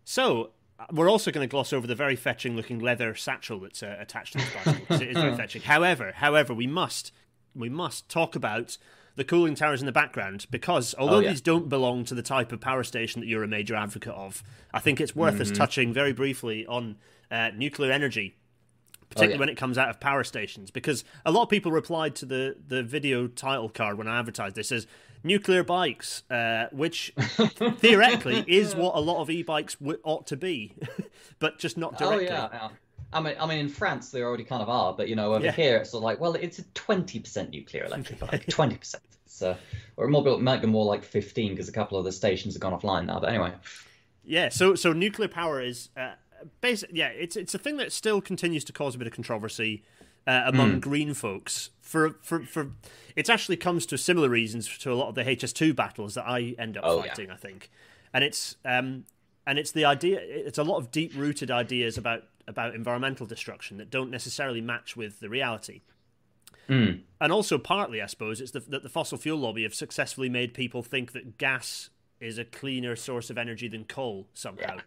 so 0.05 0.51
uh, 0.79 0.87
we're 0.93 1.11
also 1.11 1.31
going 1.31 1.47
to 1.47 1.51
gloss 1.51 1.73
over 1.73 1.87
the 1.87 1.95
very 1.95 2.17
fetching-looking 2.17 2.79
leather 2.79 3.15
satchel 3.15 3.61
that's 3.61 3.83
uh, 3.83 3.97
attached 3.99 4.33
to 4.33 4.39
this 4.39 4.55
bicycle 4.55 4.87
'cause 4.87 5.01
it 5.01 5.09
is 5.09 5.17
very 5.17 5.37
fetching. 5.43 5.63
However, 5.63 6.13
however, 6.17 6.55
we 6.55 6.67
must 6.67 7.13
we 7.55 7.69
must 7.69 8.09
talk 8.09 8.37
about 8.37 8.77
the 9.17 9.25
cooling 9.25 9.57
towers 9.57 9.81
in 9.81 9.87
the 9.87 9.91
background 9.91 10.47
because 10.49 10.95
although 10.97 11.17
Oh, 11.17 11.21
yeah. 11.21 11.31
these 11.31 11.41
don't 11.41 11.69
belong 11.69 12.05
to 12.05 12.15
the 12.15 12.23
type 12.23 12.53
of 12.53 12.61
power 12.61 12.85
station 12.85 13.21
that 13.21 13.27
you're 13.27 13.43
a 13.43 13.49
major 13.49 13.75
advocate 13.75 14.13
of, 14.13 14.45
I 14.73 14.79
think 14.79 15.01
it's 15.01 15.17
worth 15.17 15.35
Mm-hmm. 15.35 15.43
us 15.43 15.51
touching 15.51 15.93
very 15.93 16.13
briefly 16.13 16.65
on 16.67 16.97
uh, 17.31 17.51
nuclear 17.57 17.93
energy. 17.93 18.35
Particularly 19.11 19.33
Oh, 19.33 19.37
yeah. 19.37 19.41
when 19.41 19.49
it 19.49 19.57
comes 19.57 19.79
out 19.79 19.89
of 19.89 20.01
power 20.01 20.23
stations, 20.23 20.71
because 20.71 21.03
a 21.25 21.31
lot 21.33 21.45
of 21.45 21.49
people 21.49 21.73
replied 21.73 22.15
to 22.17 22.27
the, 22.27 22.57
the 22.67 22.83
video 22.83 23.27
title 23.27 23.71
card 23.71 23.97
when 23.97 24.07
I 24.07 24.19
advertised 24.19 24.55
this 24.55 24.71
as 24.71 24.87
nuclear 25.25 25.65
bikes, 25.65 26.25
uh, 26.31 26.67
which 26.73 27.15
theoretically 27.79 28.45
is 28.47 28.75
what 28.75 28.95
a 28.95 29.01
lot 29.01 29.21
of 29.23 29.31
e-bikes 29.31 29.77
w- 29.77 29.99
ought 30.05 30.27
to 30.27 30.37
be, 30.37 30.75
but 31.39 31.59
just 31.59 31.77
not 31.79 31.95
oh 32.01 32.05
directly. 32.05 32.27
yeah, 32.27 32.49
yeah. 32.53 32.69
I 33.11 33.21
mean, 33.23 33.35
I 33.41 33.47
mean, 33.47 33.59
in 33.59 33.69
France 33.71 34.11
they 34.11 34.21
already 34.23 34.45
kind 34.45 34.63
of 34.63 34.69
are, 34.69 34.93
but 34.93 35.09
you 35.09 35.17
know, 35.17 35.33
over 35.33 35.47
Yeah. 35.47 35.53
here 35.53 35.79
it's 35.79 35.91
sort 35.93 36.01
of 36.03 36.05
like, 36.05 36.21
well, 36.21 36.35
it's 36.35 36.59
a 36.59 36.65
twenty 36.75 37.19
percent 37.21 37.51
nuclear 37.51 37.85
electric 37.85 38.19
bike, 38.21 38.47
twenty 38.51 38.77
percent. 38.77 39.03
So, 39.27 39.57
or 39.97 40.07
it 40.07 40.11
might 40.11 40.25
be, 40.25 40.31
it 40.33 40.41
might 40.43 40.61
be 40.61 40.67
more 40.67 40.85
like 40.85 41.03
fifteen 41.03 41.53
because 41.53 41.69
a 41.71 41.73
couple 41.73 41.97
of 41.99 42.05
the 42.05 42.13
stations 42.13 42.53
have 42.55 42.61
gone 42.61 42.79
offline 42.79 43.07
now. 43.07 43.19
But 43.21 43.31
anyway, 43.31 43.55
Yeah, 44.25 44.51
so 44.51 44.75
so 44.75 44.93
nuclear 44.93 45.29
power 45.29 45.63
is 45.63 45.89
uh, 45.97 46.13
basic. 46.61 46.91
Yeah, 46.93 47.09
it's 47.09 47.37
it's 47.37 47.55
a 47.55 47.59
thing 47.59 47.77
that 47.79 47.93
still 47.93 48.21
continues 48.21 48.65
to 48.65 48.73
cause 48.73 48.95
a 48.95 48.99
bit 48.99 49.07
of 49.07 49.13
controversy 49.15 49.83
uh, 50.27 50.43
among 50.47 50.73
Hmm. 50.75 50.79
green 50.81 51.15
folks. 51.15 51.71
For 51.81 52.17
for 52.23 52.41
for, 52.45 52.73
it 53.17 53.31
actually 53.31 53.57
comes 53.57 53.87
to 53.87 53.97
similar 53.99 54.29
reasons 54.29 54.77
to 54.79 54.93
a 54.93 54.95
lot 54.95 55.09
of 55.09 55.15
the 55.15 55.25
HS2 55.25 55.75
battles 55.75 56.15
that 56.15 56.27
I 56.29 56.55
end 56.59 56.77
up 56.77 56.85
Oh, 56.87 56.99
yeah. 57.03 57.09
fighting. 57.11 57.31
I 57.31 57.37
think, 57.37 57.71
and 58.13 58.23
it's 58.25 58.57
um 58.65 59.05
and 59.47 59.59
it's 59.59 59.73
the 59.73 59.85
idea. 59.87 60.19
It's 60.21 60.59
a 60.59 60.65
lot 60.65 60.77
of 60.79 60.91
deep 60.91 61.13
rooted 61.17 61.51
ideas 61.51 61.97
about 61.97 62.25
about 62.47 62.75
environmental 62.75 63.27
destruction 63.27 63.77
that 63.79 63.91
don't 63.91 64.11
necessarily 64.11 64.61
match 64.61 64.97
with 64.97 65.21
the 65.21 65.29
reality. 65.29 65.81
Mm. 66.69 67.01
And 67.21 67.33
also, 67.33 67.57
partly, 67.59 68.03
I 68.03 68.07
suppose, 68.07 68.41
it's 68.43 68.51
the, 68.53 68.61
that 68.61 68.83
the 68.83 68.89
fossil 68.91 69.17
fuel 69.17 69.39
lobby 69.39 69.63
have 69.63 69.75
successfully 69.75 70.29
made 70.29 70.53
people 70.53 70.83
think 70.83 71.13
that 71.13 71.39
gas 71.39 71.89
is 72.21 72.37
a 72.39 72.45
cleaner 72.45 72.95
source 72.97 73.31
of 73.31 73.39
energy 73.39 73.69
than 73.69 73.85
coal 73.85 74.29
somehow, 74.35 74.77
Yeah. 74.77 74.81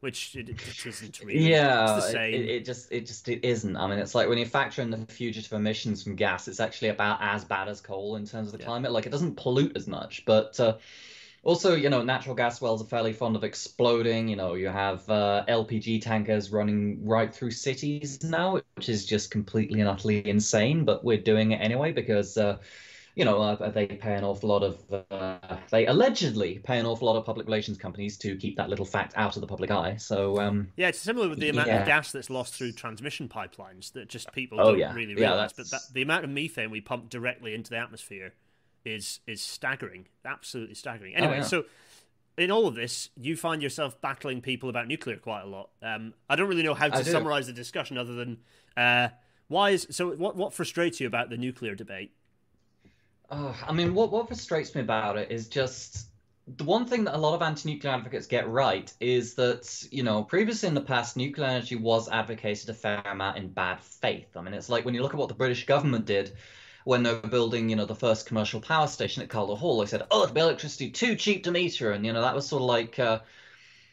Which 0.00 0.34
it, 0.36 0.48
it 0.48 0.86
isn't 0.86 1.20
really. 1.22 1.50
Yeah, 1.50 1.96
it's 1.96 2.06
the 2.06 2.10
it- 2.10 2.12
same. 2.12 2.34
It, 2.34 2.48
it 2.48 2.64
just 2.64 2.92
it 2.92 3.06
just 3.06 3.28
it 3.28 3.44
isn't. 3.44 3.76
I 3.76 3.86
mean, 3.86 3.98
it's 3.98 4.14
like 4.14 4.28
when 4.28 4.38
you 4.38 4.46
factor 4.46 4.82
in 4.82 4.90
the 4.90 4.98
fugitive 5.06 5.52
emissions 5.52 6.02
from 6.02 6.16
gas, 6.16 6.48
it's 6.48 6.60
actually 6.60 6.88
about 6.88 7.18
as 7.20 7.44
bad 7.44 7.68
as 7.68 7.80
coal 7.80 8.16
in 8.16 8.26
terms 8.26 8.48
of 8.48 8.52
the 8.52 8.58
Yeah. 8.58 8.66
climate. 8.66 8.92
Like 8.92 9.06
it 9.06 9.10
doesn't 9.10 9.36
pollute 9.36 9.76
as 9.76 9.86
much, 9.86 10.24
but 10.26 10.58
uh, 10.60 10.76
also 11.42 11.74
you 11.74 11.90
know 11.90 12.02
natural 12.02 12.34
gas 12.34 12.60
wells 12.60 12.82
are 12.82 12.86
fairly 12.86 13.12
fond 13.12 13.36
of 13.36 13.44
exploding. 13.44 14.28
You 14.28 14.36
know, 14.36 14.54
you 14.54 14.68
have 14.68 15.08
uh, 15.10 15.44
LPG 15.48 16.00
tankers 16.00 16.50
running 16.52 17.04
right 17.06 17.34
through 17.34 17.52
cities 17.52 18.22
now, 18.24 18.60
which 18.76 18.88
is 18.88 19.06
just 19.06 19.30
completely 19.30 19.80
and 19.80 19.88
utterly 19.88 20.26
insane. 20.28 20.84
But 20.84 21.04
we're 21.04 21.18
doing 21.22 21.52
it 21.52 21.56
anyway 21.56 21.92
because. 21.92 22.36
Uh, 22.36 22.58
you 23.16 23.24
know, 23.24 23.40
uh, 23.40 23.70
they 23.70 23.86
pay 23.86 24.14
an 24.14 24.24
awful 24.24 24.50
lot 24.50 24.62
of, 24.62 25.04
uh, 25.10 25.38
they 25.70 25.86
allegedly 25.86 26.58
pay 26.62 26.78
an 26.78 26.84
awful 26.84 27.06
lot 27.06 27.16
of 27.16 27.24
public 27.24 27.46
relations 27.46 27.78
companies 27.78 28.18
to 28.18 28.36
keep 28.36 28.56
that 28.58 28.68
little 28.68 28.84
fact 28.84 29.14
out 29.16 29.36
of 29.36 29.40
the 29.40 29.46
public 29.46 29.70
eye. 29.70 29.96
So, 29.96 30.38
um, 30.38 30.68
yeah, 30.76 30.88
it's 30.88 30.98
similar 30.98 31.26
with 31.26 31.40
the 31.40 31.48
amount 31.48 31.68
Yeah. 31.68 31.80
of 31.80 31.86
gas 31.86 32.12
that's 32.12 32.28
lost 32.28 32.54
through 32.54 32.72
transmission 32.72 33.26
pipelines 33.26 33.92
that 33.94 34.10
just 34.10 34.30
people 34.32 34.60
Oh, 34.60 34.72
don't 34.72 34.78
yeah. 34.78 34.92
really 34.94 35.14
Yeah, 35.14 35.30
realize. 35.30 35.54
But 35.54 35.70
that, 35.70 35.80
the 35.94 36.02
amount 36.02 36.24
of 36.24 36.30
methane 36.30 36.70
we 36.70 36.82
pump 36.82 37.08
directly 37.08 37.54
into 37.54 37.70
the 37.70 37.78
atmosphere 37.78 38.34
is 38.84 39.20
is 39.26 39.40
staggering, 39.40 40.06
absolutely 40.24 40.74
staggering. 40.74 41.16
Anyway, 41.16 41.36
Oh, 41.36 41.36
yeah. 41.38 41.42
so 41.44 41.64
in 42.36 42.50
all 42.50 42.66
of 42.66 42.74
this, 42.74 43.08
you 43.16 43.34
find 43.34 43.62
yourself 43.62 43.98
battling 44.02 44.42
people 44.42 44.68
about 44.68 44.88
nuclear 44.88 45.16
quite 45.16 45.40
a 45.40 45.46
lot. 45.46 45.70
Um, 45.82 46.12
I 46.28 46.36
don't 46.36 46.48
really 46.48 46.62
know 46.62 46.74
how 46.74 46.88
to 46.90 47.02
summarize 47.02 47.46
the 47.46 47.54
discussion 47.54 47.96
other 47.96 48.12
than 48.12 48.38
uh, 48.76 49.08
why 49.48 49.70
is 49.70 49.86
so. 49.90 50.10
What 50.14 50.36
what 50.36 50.52
frustrates 50.52 51.00
you 51.00 51.06
about 51.06 51.30
the 51.30 51.38
nuclear 51.38 51.74
debate? 51.74 52.12
Oh, 53.30 53.56
I 53.66 53.72
mean, 53.72 53.94
what 53.94 54.12
what 54.12 54.28
frustrates 54.28 54.74
me 54.74 54.80
about 54.82 55.16
it 55.18 55.30
is 55.32 55.48
just 55.48 56.08
the 56.46 56.64
one 56.64 56.86
thing 56.86 57.04
that 57.04 57.16
a 57.16 57.18
lot 57.18 57.34
of 57.34 57.42
anti-nuclear 57.42 57.92
advocates 57.92 58.26
get 58.26 58.48
right 58.48 58.92
is 59.00 59.34
that, 59.34 59.84
you 59.90 60.04
know, 60.04 60.22
previously 60.22 60.68
in 60.68 60.74
the 60.74 60.80
past, 60.80 61.16
nuclear 61.16 61.46
energy 61.48 61.74
was 61.74 62.08
advocated 62.08 62.68
a 62.70 62.74
fair 62.74 63.02
amount 63.04 63.36
in 63.36 63.48
bad 63.48 63.80
faith. 63.80 64.36
I 64.36 64.42
mean, 64.42 64.54
it's 64.54 64.68
like 64.68 64.84
when 64.84 64.94
you 64.94 65.02
look 65.02 65.12
at 65.14 65.18
what 65.18 65.28
the 65.28 65.34
British 65.34 65.66
government 65.66 66.04
did 66.04 66.36
when 66.84 67.02
they 67.02 67.14
were 67.14 67.20
building, 67.28 67.68
you 67.68 67.74
know, 67.76 67.84
the 67.84 67.96
first 67.96 68.26
commercial 68.26 68.60
power 68.60 68.86
station 68.86 69.22
at 69.24 69.28
Calder 69.28 69.56
Hall, 69.56 69.80
they 69.80 69.86
said, 69.86 70.06
"Oh, 70.10 70.22
it'll 70.22 70.34
be 70.34 70.40
electricity 70.40 70.90
too 70.90 71.16
cheap 71.16 71.42
to 71.44 71.50
meter," 71.50 71.90
and 71.92 72.06
you 72.06 72.12
know, 72.12 72.22
that 72.22 72.34
was 72.34 72.46
sort 72.48 72.62
of 72.62 72.68
like. 72.68 72.98
Uh, 72.98 73.20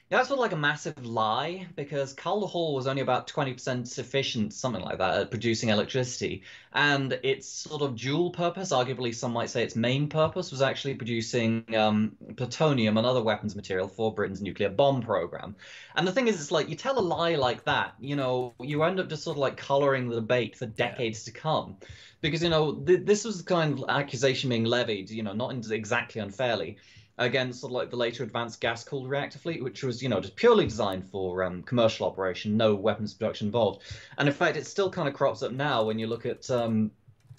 yeah, 0.09 0.17
that's 0.17 0.27
sort 0.27 0.37
of 0.37 0.41
like 0.41 0.51
a 0.51 0.57
massive 0.57 1.05
lie 1.05 1.65
because 1.75 2.13
Calder 2.13 2.45
Hall 2.45 2.75
was 2.75 2.85
only 2.85 3.01
about 3.01 3.27
20% 3.27 3.97
efficient, 3.97 4.53
something 4.53 4.83
like 4.83 4.99
that, 4.99 5.21
at 5.21 5.31
producing 5.31 5.69
electricity. 5.69 6.43
And 6.71 7.13
its 7.23 7.47
sort 7.47 7.81
of 7.81 7.95
dual 7.95 8.29
purpose, 8.29 8.71
arguably 8.71 9.15
some 9.15 9.31
might 9.33 9.49
say 9.49 9.63
its 9.63 9.75
main 9.75 10.09
purpose, 10.09 10.51
was 10.51 10.61
actually 10.61 10.95
producing 10.95 11.65
um, 11.75 12.15
plutonium 12.35 12.97
and 12.97 13.07
other 13.07 13.23
weapons 13.23 13.55
material 13.55 13.87
for 13.87 14.13
Britain's 14.13 14.41
nuclear 14.41 14.69
bomb 14.69 15.01
program. 15.01 15.55
And 15.95 16.07
the 16.07 16.11
thing 16.11 16.27
is, 16.27 16.39
it's 16.39 16.51
like 16.51 16.69
you 16.69 16.75
tell 16.75 16.99
a 16.99 17.01
lie 17.01 17.35
like 17.35 17.63
that, 17.65 17.95
you 17.99 18.15
know, 18.15 18.53
you 18.59 18.83
end 18.83 18.99
up 18.99 19.09
just 19.09 19.23
sort 19.23 19.37
of 19.37 19.41
like 19.41 19.57
coloring 19.57 20.09
the 20.09 20.15
debate 20.15 20.55
for 20.55 20.67
decades 20.67 21.23
to 21.23 21.31
come. 21.31 21.77
Because, 22.21 22.43
you 22.43 22.49
know, 22.49 22.73
th- 22.75 23.05
this 23.05 23.25
was 23.25 23.39
the 23.39 23.43
kind 23.45 23.79
of 23.79 23.85
accusation 23.89 24.49
being 24.49 24.65
levied, 24.65 25.09
you 25.09 25.23
know, 25.23 25.33
not 25.33 25.51
in- 25.51 25.73
exactly 25.73 26.21
unfairly 26.21 26.77
against 27.23 27.61
sort 27.61 27.71
of 27.71 27.75
like 27.75 27.89
the 27.89 27.95
later 27.97 28.23
advanced 28.23 28.61
gas 28.61 28.83
cooled 28.83 29.09
reactor 29.09 29.39
fleet, 29.39 29.63
which 29.63 29.83
was, 29.83 30.01
you 30.01 30.09
know, 30.09 30.19
just 30.19 30.35
purely 30.35 30.65
designed 30.65 31.07
for 31.09 31.43
um, 31.43 31.63
commercial 31.63 32.07
operation, 32.07 32.57
no 32.57 32.75
weapons 32.75 33.13
production 33.13 33.47
involved. 33.47 33.81
And 34.17 34.27
in 34.27 34.33
fact, 34.33 34.57
it 34.57 34.67
still 34.67 34.89
kind 34.89 35.07
of 35.07 35.13
crops 35.13 35.43
up 35.43 35.51
now 35.51 35.83
when 35.83 35.99
you 35.99 36.07
look 36.07 36.25
at 36.25 36.49
um, 36.49 36.91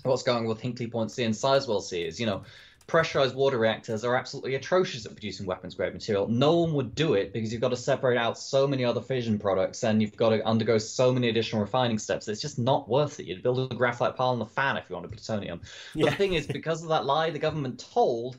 what's 0.02 0.22
going 0.22 0.38
on 0.38 0.46
with 0.46 0.60
Hinkley 0.60 0.90
Point 0.90 1.10
C 1.10 1.24
and 1.24 1.34
Sizewell 1.34 1.82
C. 1.82 2.02
Is, 2.02 2.20
you 2.20 2.26
know, 2.26 2.42
pressurized 2.86 3.34
water 3.34 3.58
reactors 3.58 4.04
are 4.04 4.14
absolutely 4.14 4.54
atrocious 4.56 5.06
at 5.06 5.12
producing 5.12 5.46
weapons 5.46 5.74
grade 5.74 5.94
material. 5.94 6.28
No 6.28 6.56
one 6.60 6.74
would 6.74 6.94
do 6.94 7.14
it 7.14 7.32
because 7.32 7.50
you've 7.50 7.62
got 7.62 7.70
to 7.70 7.76
separate 7.76 8.18
out 8.18 8.36
so 8.38 8.66
many 8.66 8.84
other 8.84 9.00
fission 9.00 9.38
products 9.38 9.82
and 9.84 10.02
you've 10.02 10.16
got 10.16 10.30
to 10.30 10.46
undergo 10.46 10.76
so 10.76 11.10
many 11.10 11.30
additional 11.30 11.62
refining 11.62 11.98
steps. 11.98 12.28
It's 12.28 12.42
just 12.42 12.58
not 12.58 12.88
worth 12.88 13.20
it. 13.20 13.26
You'd 13.26 13.42
build 13.42 13.72
a 13.72 13.74
graphite 13.74 14.16
pile 14.16 14.34
in 14.34 14.38
the 14.38 14.44
fan 14.44 14.76
if 14.76 14.84
you 14.90 14.96
wanted 14.96 15.12
plutonium. 15.12 15.60
But 15.94 16.04
Yeah. 16.04 16.10
the 16.10 16.16
thing 16.16 16.34
is, 16.34 16.46
because 16.46 16.82
of 16.82 16.90
that 16.90 17.06
lie, 17.06 17.30
the 17.30 17.38
government 17.38 17.78
told 17.78 18.36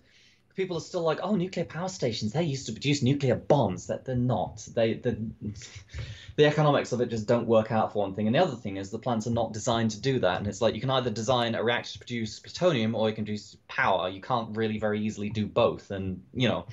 people 0.56 0.78
are 0.78 0.82
still 0.82 1.02
like, 1.02 1.20
oh, 1.22 1.36
nuclear 1.36 1.66
power 1.66 1.90
stations, 1.90 2.34
they 2.34 2.44
used 2.44 2.66
to 2.68 2.72
produce 2.72 3.02
nuclear 3.02 3.36
bombs. 3.36 3.88
That 3.88 4.06
they're 4.06 4.16
not. 4.16 4.68
They 4.74 4.94
the 4.94 5.18
the 6.36 6.46
economics 6.46 6.92
of 6.92 7.02
it 7.02 7.10
just 7.10 7.28
don't 7.28 7.48
work 7.48 7.72
out 7.72 7.94
for 7.94 8.00
one 8.00 8.14
thing. 8.14 8.28
And 8.28 8.36
the 8.36 8.40
other 8.40 8.56
thing 8.56 8.78
is 8.78 8.90
the 8.90 9.00
plants 9.00 9.28
are 9.28 9.32
not 9.32 9.54
designed 9.54 9.92
to 9.92 10.02
do 10.02 10.20
that. 10.20 10.40
And 10.40 10.48
it's 10.48 10.62
like 10.62 10.76
you 10.76 10.82
can 10.82 10.90
either 10.90 11.10
design 11.10 11.56
a 11.56 11.64
reactor 11.64 11.94
to 11.94 12.00
produce 12.00 12.40
plutonium 12.40 12.96
or 12.96 13.10
you 13.10 13.16
can 13.16 13.26
produce 13.26 13.58
power. 13.68 14.10
You 14.10 14.22
can't 14.22 14.56
really 14.56 14.80
very 14.80 15.02
easily 15.02 15.30
do 15.30 15.46
both. 15.46 15.92
And 15.92 16.24
you 16.34 16.48
know, 16.50 16.66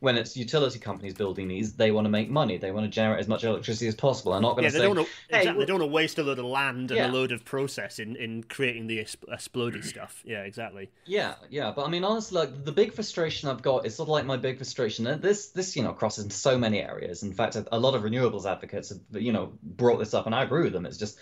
when 0.00 0.16
it's 0.16 0.36
utility 0.36 0.78
companies 0.78 1.14
building 1.14 1.48
these, 1.48 1.74
they 1.74 1.90
want 1.90 2.04
to 2.04 2.08
make 2.08 2.30
money. 2.30 2.56
They 2.56 2.70
want 2.70 2.84
to 2.84 2.90
generate 2.90 3.18
as 3.18 3.26
much 3.26 3.42
electricity 3.42 3.88
as 3.88 3.96
possible. 3.96 4.32
I'm 4.32 4.42
not 4.42 4.52
going 4.54 4.62
Yeah, 4.64 4.70
to 4.70 4.72
they 4.74 4.78
say 4.78 4.86
don't 4.86 4.96
want 4.96 5.08
to. 5.08 5.14
"Hey, 5.28 5.38
exactly, 5.38 5.64
they 5.64 5.66
don't 5.66 5.80
want 5.80 5.90
to 5.90 5.94
waste 5.94 6.18
a 6.18 6.22
load 6.22 6.38
of 6.38 6.44
land 6.44 6.90
and 6.92 6.98
Yeah. 6.98 7.10
a 7.10 7.12
load 7.12 7.32
of 7.32 7.44
process 7.44 7.98
in, 7.98 8.14
in 8.14 8.44
creating 8.44 8.86
the 8.86 8.98
exp- 8.98 9.28
explodey 9.28 9.84
stuff. 9.94 10.22
Yeah, 10.24 10.42
exactly. 10.42 10.90
Yeah, 11.04 11.34
yeah, 11.50 11.72
but 11.74 11.84
I 11.84 11.90
mean, 11.90 12.04
honestly, 12.04 12.38
like 12.38 12.64
the 12.64 12.72
big 12.72 12.92
frustration 12.92 13.48
I've 13.48 13.62
got 13.62 13.86
is 13.86 13.96
sort 13.96 14.06
of 14.06 14.10
like 14.12 14.24
my 14.24 14.36
big 14.36 14.56
frustration. 14.58 15.06
And 15.08 15.20
this, 15.20 15.48
this, 15.48 15.74
you 15.74 15.82
know, 15.82 15.92
crosses 15.92 16.24
in 16.24 16.30
so 16.30 16.56
many 16.56 16.80
areas. 16.80 17.22
In 17.24 17.32
fact, 17.32 17.56
a, 17.56 17.66
a 17.72 17.78
lot 17.78 17.94
of 17.94 18.02
renewables 18.02 18.48
advocates 18.48 18.90
have, 18.90 19.00
you 19.20 19.32
know, 19.32 19.52
brought 19.62 19.98
this 19.98 20.14
up, 20.14 20.26
and 20.26 20.34
I 20.34 20.44
agree 20.44 20.62
with 20.62 20.72
them. 20.72 20.86
It's 20.86 20.96
just 20.98 21.18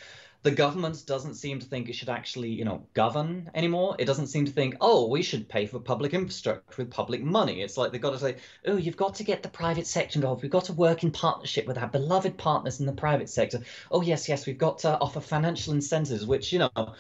the 0.47 0.53
government 0.53 1.03
doesn't 1.07 1.35
seem 1.35 1.59
to 1.59 1.67
think 1.67 1.89
it 1.89 1.97
should 1.97 2.09
actually, 2.09 2.51
you 2.51 2.65
know, 2.65 2.87
govern 2.95 3.51
anymore. 3.53 3.97
It 3.99 4.05
doesn't 4.05 4.29
seem 4.29 4.45
to 4.45 4.53
think, 4.53 4.77
oh, 4.81 5.09
we 5.09 5.21
should 5.21 5.49
pay 5.49 5.67
for 5.67 5.81
public 5.81 6.15
infrastructure 6.15 6.63
with 6.79 6.89
public 6.89 7.21
money. 7.21 7.63
It's 7.63 7.77
like 7.77 7.91
they've 7.91 8.01
got 8.01 8.13
to 8.13 8.21
say, 8.21 8.37
oh, 8.65 8.77
you've 8.77 8.97
got 8.97 9.17
to 9.17 9.25
get 9.25 9.43
the 9.43 9.49
private 9.49 9.89
sector 9.89 10.21
involved. 10.21 10.43
We've 10.43 10.53
got 10.53 10.67
to 10.67 10.73
work 10.73 11.03
in 11.03 11.11
partnership 11.11 11.67
with 11.67 11.79
our 11.79 11.89
beloved 11.89 12.39
partners 12.39 12.79
in 12.79 12.87
the 12.87 12.93
private 12.93 13.29
sector. 13.29 13.59
Oh, 13.91 14.03
yes, 14.03 14.29
yes, 14.29 14.47
we've 14.47 14.57
got 14.57 14.79
to 14.79 14.97
offer 15.01 15.19
financial 15.19 15.75
incentives, 15.75 16.25
which, 16.25 16.53
you 16.53 16.61
know, 16.61 16.95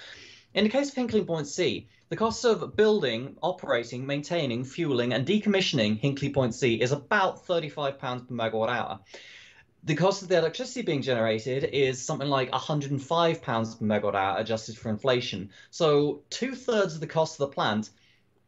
in 0.52 0.64
the 0.64 0.70
case 0.70 0.88
of 0.88 0.96
Hinkley 0.96 1.24
Point 1.24 1.46
C, 1.46 1.86
the 2.08 2.16
cost 2.16 2.44
of 2.44 2.74
building, 2.74 3.36
operating, 3.42 4.06
maintaining, 4.06 4.64
fueling, 4.64 5.12
and 5.12 5.24
decommissioning 5.24 6.02
Hinkley 6.02 6.34
Point 6.34 6.56
C 6.56 6.74
is 6.74 6.90
about 6.90 7.46
£35 7.46 7.98
per 8.00 8.34
megawatt 8.34 8.70
hour. 8.70 8.98
The 9.86 9.94
cost 9.94 10.20
of 10.22 10.26
the 10.26 10.36
electricity 10.36 10.82
being 10.82 11.00
generated 11.00 11.62
is 11.62 12.04
something 12.04 12.28
like 12.28 12.50
£105 12.50 12.98
per 12.98 13.86
megawatt 13.86 14.16
hour 14.16 14.36
adjusted 14.36 14.76
for 14.76 14.88
inflation. 14.88 15.50
So 15.70 16.22
two 16.28 16.56
thirds 16.56 16.94
of 16.94 17.00
the 17.00 17.06
cost 17.06 17.40
of 17.40 17.48
the 17.48 17.54
plant 17.54 17.90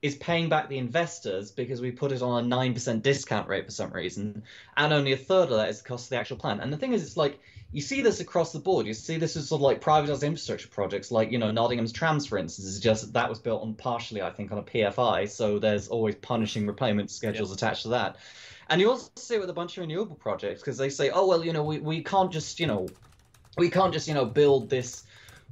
is 0.02 0.16
paying 0.16 0.48
back 0.48 0.68
the 0.68 0.78
investors 0.78 1.52
because 1.52 1.80
we 1.80 1.92
put 1.92 2.10
it 2.10 2.22
on 2.22 2.44
a 2.44 2.56
9% 2.56 3.02
discount 3.02 3.48
rate 3.48 3.66
for 3.66 3.70
some 3.70 3.92
reason, 3.92 4.42
and 4.76 4.92
only 4.92 5.12
a 5.12 5.16
third 5.16 5.50
of 5.50 5.58
that 5.58 5.68
is 5.68 5.80
the 5.80 5.88
cost 5.88 6.06
of 6.06 6.10
the 6.10 6.16
actual 6.16 6.38
plant. 6.38 6.60
And 6.60 6.72
the 6.72 6.76
thing 6.76 6.92
is, 6.92 7.04
it's 7.04 7.16
like 7.16 7.38
you 7.70 7.82
see 7.82 8.00
this 8.00 8.20
across 8.20 8.52
the 8.52 8.58
board. 8.58 8.86
You 8.86 8.94
see 8.94 9.18
this 9.18 9.36
as 9.36 9.48
sort 9.48 9.58
of 9.58 9.62
like 9.62 9.80
privatized 9.80 10.22
infrastructure 10.22 10.68
projects, 10.68 11.10
like 11.10 11.30
you 11.30 11.38
know 11.38 11.50
Nottingham's 11.50 11.92
trams, 11.92 12.26
for 12.26 12.38
instance, 12.38 12.66
is 12.66 12.80
just 12.80 13.12
that 13.12 13.28
was 13.28 13.38
built 13.38 13.62
on 13.62 13.74
partially, 13.74 14.22
I 14.22 14.30
think, 14.30 14.52
on 14.52 14.58
a 14.58 14.62
PFI, 14.62 15.28
so 15.28 15.58
there's 15.58 15.88
always 15.88 16.14
punishing 16.14 16.66
repayment 16.66 17.10
schedules 17.10 17.52
attached 17.52 17.82
to 17.82 17.88
that. 17.88 18.16
And 18.70 18.80
you 18.80 18.90
also 18.90 19.10
see 19.16 19.34
it 19.34 19.40
with 19.40 19.50
a 19.50 19.54
bunch 19.54 19.76
of 19.76 19.82
renewable 19.82 20.16
projects 20.16 20.60
because 20.60 20.78
they 20.78 20.88
say, 20.88 21.10
oh 21.10 21.26
well, 21.26 21.44
you 21.44 21.52
know, 21.52 21.64
we, 21.64 21.78
we 21.78 22.02
can't 22.02 22.32
just 22.32 22.58
you 22.58 22.66
know, 22.66 22.88
we 23.58 23.68
can't 23.68 23.92
just 23.92 24.08
you 24.08 24.14
know 24.14 24.24
build 24.24 24.70
this 24.70 25.04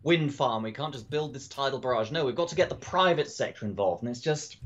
wind 0.02 0.34
farm. 0.34 0.62
We 0.62 0.72
can't 0.72 0.94
just 0.94 1.10
build 1.10 1.34
this 1.34 1.48
tidal 1.48 1.80
barrage. 1.80 2.10
No, 2.10 2.24
we've 2.24 2.34
got 2.34 2.48
to 2.48 2.54
get 2.54 2.70
the 2.70 2.76
private 2.76 3.30
sector 3.30 3.66
involved, 3.66 4.02
and 4.02 4.10
it's 4.10 4.20
just 4.20 4.56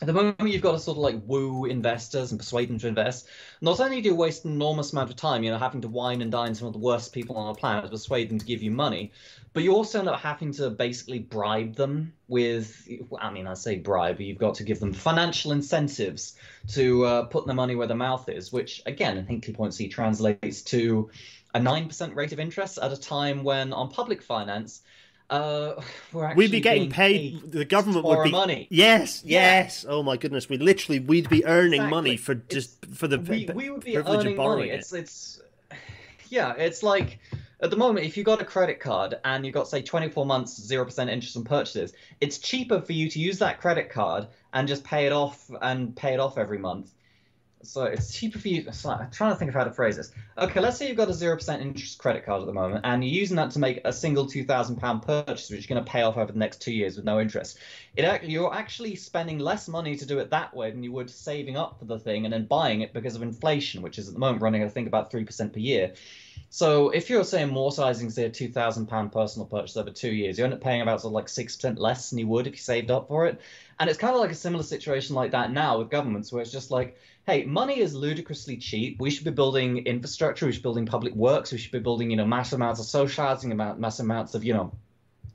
at 0.00 0.08
the 0.08 0.12
moment 0.12 0.50
you've 0.50 0.62
got 0.62 0.72
to 0.72 0.78
sort 0.78 0.96
of 0.96 1.02
like 1.02 1.20
woo 1.24 1.66
investors 1.66 2.32
and 2.32 2.40
persuade 2.40 2.68
them 2.68 2.78
to 2.78 2.88
invest. 2.88 3.28
Not 3.60 3.78
only 3.78 4.00
do 4.00 4.08
you 4.08 4.14
waste 4.16 4.44
an 4.44 4.52
enormous 4.52 4.92
amount 4.92 5.10
of 5.10 5.16
time, 5.16 5.44
you 5.44 5.50
know, 5.50 5.58
having 5.58 5.82
to 5.82 5.88
wine 5.88 6.20
and 6.20 6.32
dine 6.32 6.54
some 6.54 6.66
of 6.66 6.72
the 6.72 6.80
worst 6.80 7.12
people 7.12 7.36
on 7.36 7.52
the 7.52 7.58
planet 7.58 7.84
to 7.84 7.90
persuade 7.90 8.28
them 8.28 8.38
to 8.38 8.44
give 8.44 8.60
you 8.60 8.72
money, 8.72 9.12
but 9.52 9.62
you 9.62 9.72
also 9.72 10.00
end 10.00 10.08
up 10.08 10.18
having 10.18 10.52
to 10.54 10.70
basically 10.70 11.20
bribe 11.20 11.76
them 11.76 12.12
with, 12.26 12.88
I 13.20 13.30
mean, 13.30 13.46
I 13.46 13.54
say 13.54 13.76
bribe, 13.76 14.16
but 14.16 14.26
you've 14.26 14.38
got 14.38 14.56
to 14.56 14.64
give 14.64 14.80
them 14.80 14.92
financial 14.92 15.52
incentives 15.52 16.36
to 16.72 17.04
uh, 17.04 17.22
put 17.26 17.46
their 17.46 17.54
money 17.54 17.76
where 17.76 17.86
their 17.86 17.96
mouth 17.96 18.28
is, 18.28 18.52
which 18.52 18.82
again, 18.86 19.16
in 19.16 19.26
Hinkley 19.26 19.54
Point 19.54 19.74
C 19.74 19.88
translates 19.88 20.62
to 20.62 21.10
a 21.54 21.60
9% 21.60 22.16
rate 22.16 22.32
of 22.32 22.40
interest 22.40 22.78
at 22.82 22.92
a 22.92 22.96
time 22.96 23.44
when 23.44 23.72
on 23.72 23.90
public 23.90 24.22
finance, 24.22 24.82
uh, 25.30 25.80
we're 26.12 26.24
actually 26.24 26.44
We'd 26.44 26.50
be 26.50 26.60
getting 26.60 26.82
being 26.82 26.90
paid. 26.92 27.52
The 27.52 27.64
government 27.64 28.04
would 28.04 28.24
be. 28.24 28.30
money. 28.30 28.66
Yes, 28.70 29.22
Yeah. 29.24 29.40
yes. 29.62 29.84
Oh 29.88 30.02
my 30.02 30.16
goodness, 30.16 30.48
we 30.48 30.58
literally 30.58 31.00
we'd 31.00 31.28
be 31.28 31.44
earning 31.44 31.88
money 31.88 32.16
for 32.16 32.34
just 32.34 32.84
for 32.86 33.08
the 33.08 33.18
we, 33.18 33.48
we 33.54 33.70
would 33.70 33.84
be 33.84 33.94
privilege 33.94 34.20
earning 34.20 34.32
of 34.32 34.36
borrowing 34.36 34.58
money. 34.60 34.70
it. 34.70 34.80
It's 34.80 34.92
it's 34.92 35.40
yeah, 36.28 36.54
it's 36.56 36.82
like 36.82 37.18
at 37.60 37.70
the 37.70 37.76
moment 37.76 38.04
if 38.06 38.16
you 38.16 38.24
got 38.24 38.42
a 38.42 38.44
credit 38.44 38.80
card 38.80 39.14
and 39.24 39.46
you 39.46 39.52
got 39.52 39.68
say 39.68 39.80
24 39.80 40.26
months 40.26 40.60
zero 40.60 40.84
percent 40.84 41.08
interest 41.10 41.36
on 41.36 41.44
purchases, 41.44 41.92
it's 42.20 42.38
cheaper 42.38 42.80
for 42.80 42.92
you 42.92 43.08
to 43.10 43.18
use 43.18 43.38
that 43.38 43.60
credit 43.60 43.90
card 43.90 44.26
and 44.52 44.68
just 44.68 44.84
pay 44.84 45.06
it 45.06 45.12
off 45.12 45.50
and 45.62 45.96
pay 45.96 46.12
it 46.14 46.20
off 46.20 46.36
every 46.38 46.58
month. 46.58 46.92
So 47.64 47.84
it's 47.84 48.12
cheaper 48.12 48.38
for 48.38 48.48
you. 48.48 48.70
So 48.72 48.90
I'm 48.90 49.10
trying 49.10 49.32
to 49.32 49.36
think 49.36 49.48
of 49.48 49.54
how 49.54 49.64
to 49.64 49.72
phrase 49.72 49.96
this. 49.96 50.12
Okay, 50.36 50.60
let's 50.60 50.76
say 50.76 50.88
you've 50.88 50.96
got 50.96 51.08
a 51.08 51.14
zero 51.14 51.36
percent 51.36 51.62
interest 51.62 51.98
credit 51.98 52.24
card 52.24 52.40
at 52.40 52.46
the 52.46 52.52
moment, 52.52 52.82
and 52.84 53.04
you're 53.04 53.14
using 53.14 53.36
that 53.36 53.50
to 53.52 53.58
make 53.58 53.80
a 53.84 53.92
single 53.92 54.26
two 54.26 54.44
thousand 54.44 54.76
pound 54.76 55.02
purchase, 55.02 55.50
which 55.50 55.68
you're 55.68 55.74
going 55.74 55.84
to 55.84 55.90
pay 55.90 56.02
off 56.02 56.16
over 56.16 56.32
the 56.32 56.38
next 56.38 56.62
two 56.62 56.72
years 56.72 56.96
with 56.96 57.04
no 57.04 57.20
interest. 57.20 57.58
It 57.96 58.24
you're 58.24 58.54
actually 58.54 58.96
spending 58.96 59.38
less 59.38 59.68
money 59.68 59.96
to 59.96 60.06
do 60.06 60.18
it 60.18 60.30
that 60.30 60.54
way 60.54 60.70
than 60.70 60.82
you 60.82 60.92
would 60.92 61.10
saving 61.10 61.56
up 61.56 61.78
for 61.78 61.84
the 61.84 61.98
thing 61.98 62.24
and 62.24 62.32
then 62.32 62.46
buying 62.46 62.82
it 62.82 62.92
because 62.92 63.16
of 63.16 63.22
inflation, 63.22 63.82
which 63.82 63.98
is 63.98 64.08
at 64.08 64.14
the 64.14 64.20
moment 64.20 64.42
running 64.42 64.62
I 64.62 64.68
think 64.68 64.86
about 64.86 65.10
three 65.10 65.24
percent 65.24 65.52
per 65.52 65.60
year. 65.60 65.94
So 66.50 66.90
if 66.90 67.10
you're 67.10 67.24
say 67.24 67.42
amortizing 67.42 68.12
say 68.12 68.24
a 68.24 68.30
two 68.30 68.48
thousand 68.48 68.86
pound 68.86 69.12
personal 69.12 69.46
purchase 69.46 69.76
over 69.76 69.90
two 69.90 70.12
years, 70.12 70.38
you 70.38 70.44
end 70.44 70.54
up 70.54 70.60
paying 70.60 70.82
about 70.82 71.00
sort 71.00 71.10
of 71.10 71.14
like 71.14 71.28
six 71.28 71.56
percent 71.56 71.78
less 71.78 72.10
than 72.10 72.18
you 72.18 72.28
would 72.28 72.46
if 72.46 72.54
you 72.54 72.58
saved 72.58 72.90
up 72.90 73.08
for 73.08 73.26
it. 73.26 73.40
And 73.78 73.90
it's 73.90 73.98
kind 73.98 74.14
of 74.14 74.20
like 74.20 74.30
a 74.30 74.36
similar 74.36 74.62
situation 74.62 75.16
like 75.16 75.32
that 75.32 75.50
now 75.50 75.78
with 75.78 75.90
governments, 75.90 76.32
where 76.32 76.42
it's 76.42 76.52
just 76.52 76.70
like, 76.70 76.96
hey, 77.26 77.44
money 77.44 77.80
is 77.80 77.94
ludicrously 77.94 78.58
cheap. 78.58 79.00
We 79.00 79.10
should 79.10 79.24
be 79.24 79.30
building 79.30 79.86
infrastructure. 79.86 80.46
We 80.46 80.52
should 80.52 80.60
be 80.60 80.64
building 80.64 80.86
public 80.86 81.14
works. 81.14 81.52
We 81.52 81.58
should 81.58 81.72
be 81.72 81.78
building, 81.78 82.10
you 82.10 82.16
know, 82.16 82.26
massive 82.26 82.58
amounts 82.58 82.80
of 82.80 82.86
socializing, 82.86 83.50
amount, 83.50 83.80
massive 83.80 84.04
amounts 84.04 84.34
of, 84.34 84.44
you 84.44 84.52
know, 84.52 84.72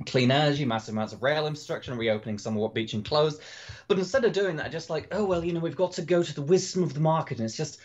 clean 0.05 0.31
energy, 0.31 0.65
massive 0.65 0.93
amounts 0.93 1.13
of 1.13 1.21
rail 1.21 1.47
infrastructure, 1.47 1.91
and 1.91 1.99
reopening 1.99 2.37
some 2.37 2.55
of 2.55 2.61
what 2.61 2.73
Beeching 2.73 3.03
closed. 3.03 3.41
But 3.87 3.97
instead 3.99 4.23
of 4.23 4.33
doing 4.33 4.57
that, 4.57 4.71
just 4.71 4.89
like, 4.89 5.07
oh 5.11 5.25
well, 5.25 5.43
you 5.43 5.51
know, 5.51 5.59
we've 5.59 5.75
got 5.75 5.93
to 5.93 6.01
go 6.03 6.21
to 6.21 6.35
the 6.35 6.41
wisdom 6.41 6.83
of 6.83 6.93
the 6.93 6.99
market, 6.99 7.39
and 7.39 7.45
it's 7.45 7.57
just 7.57 7.79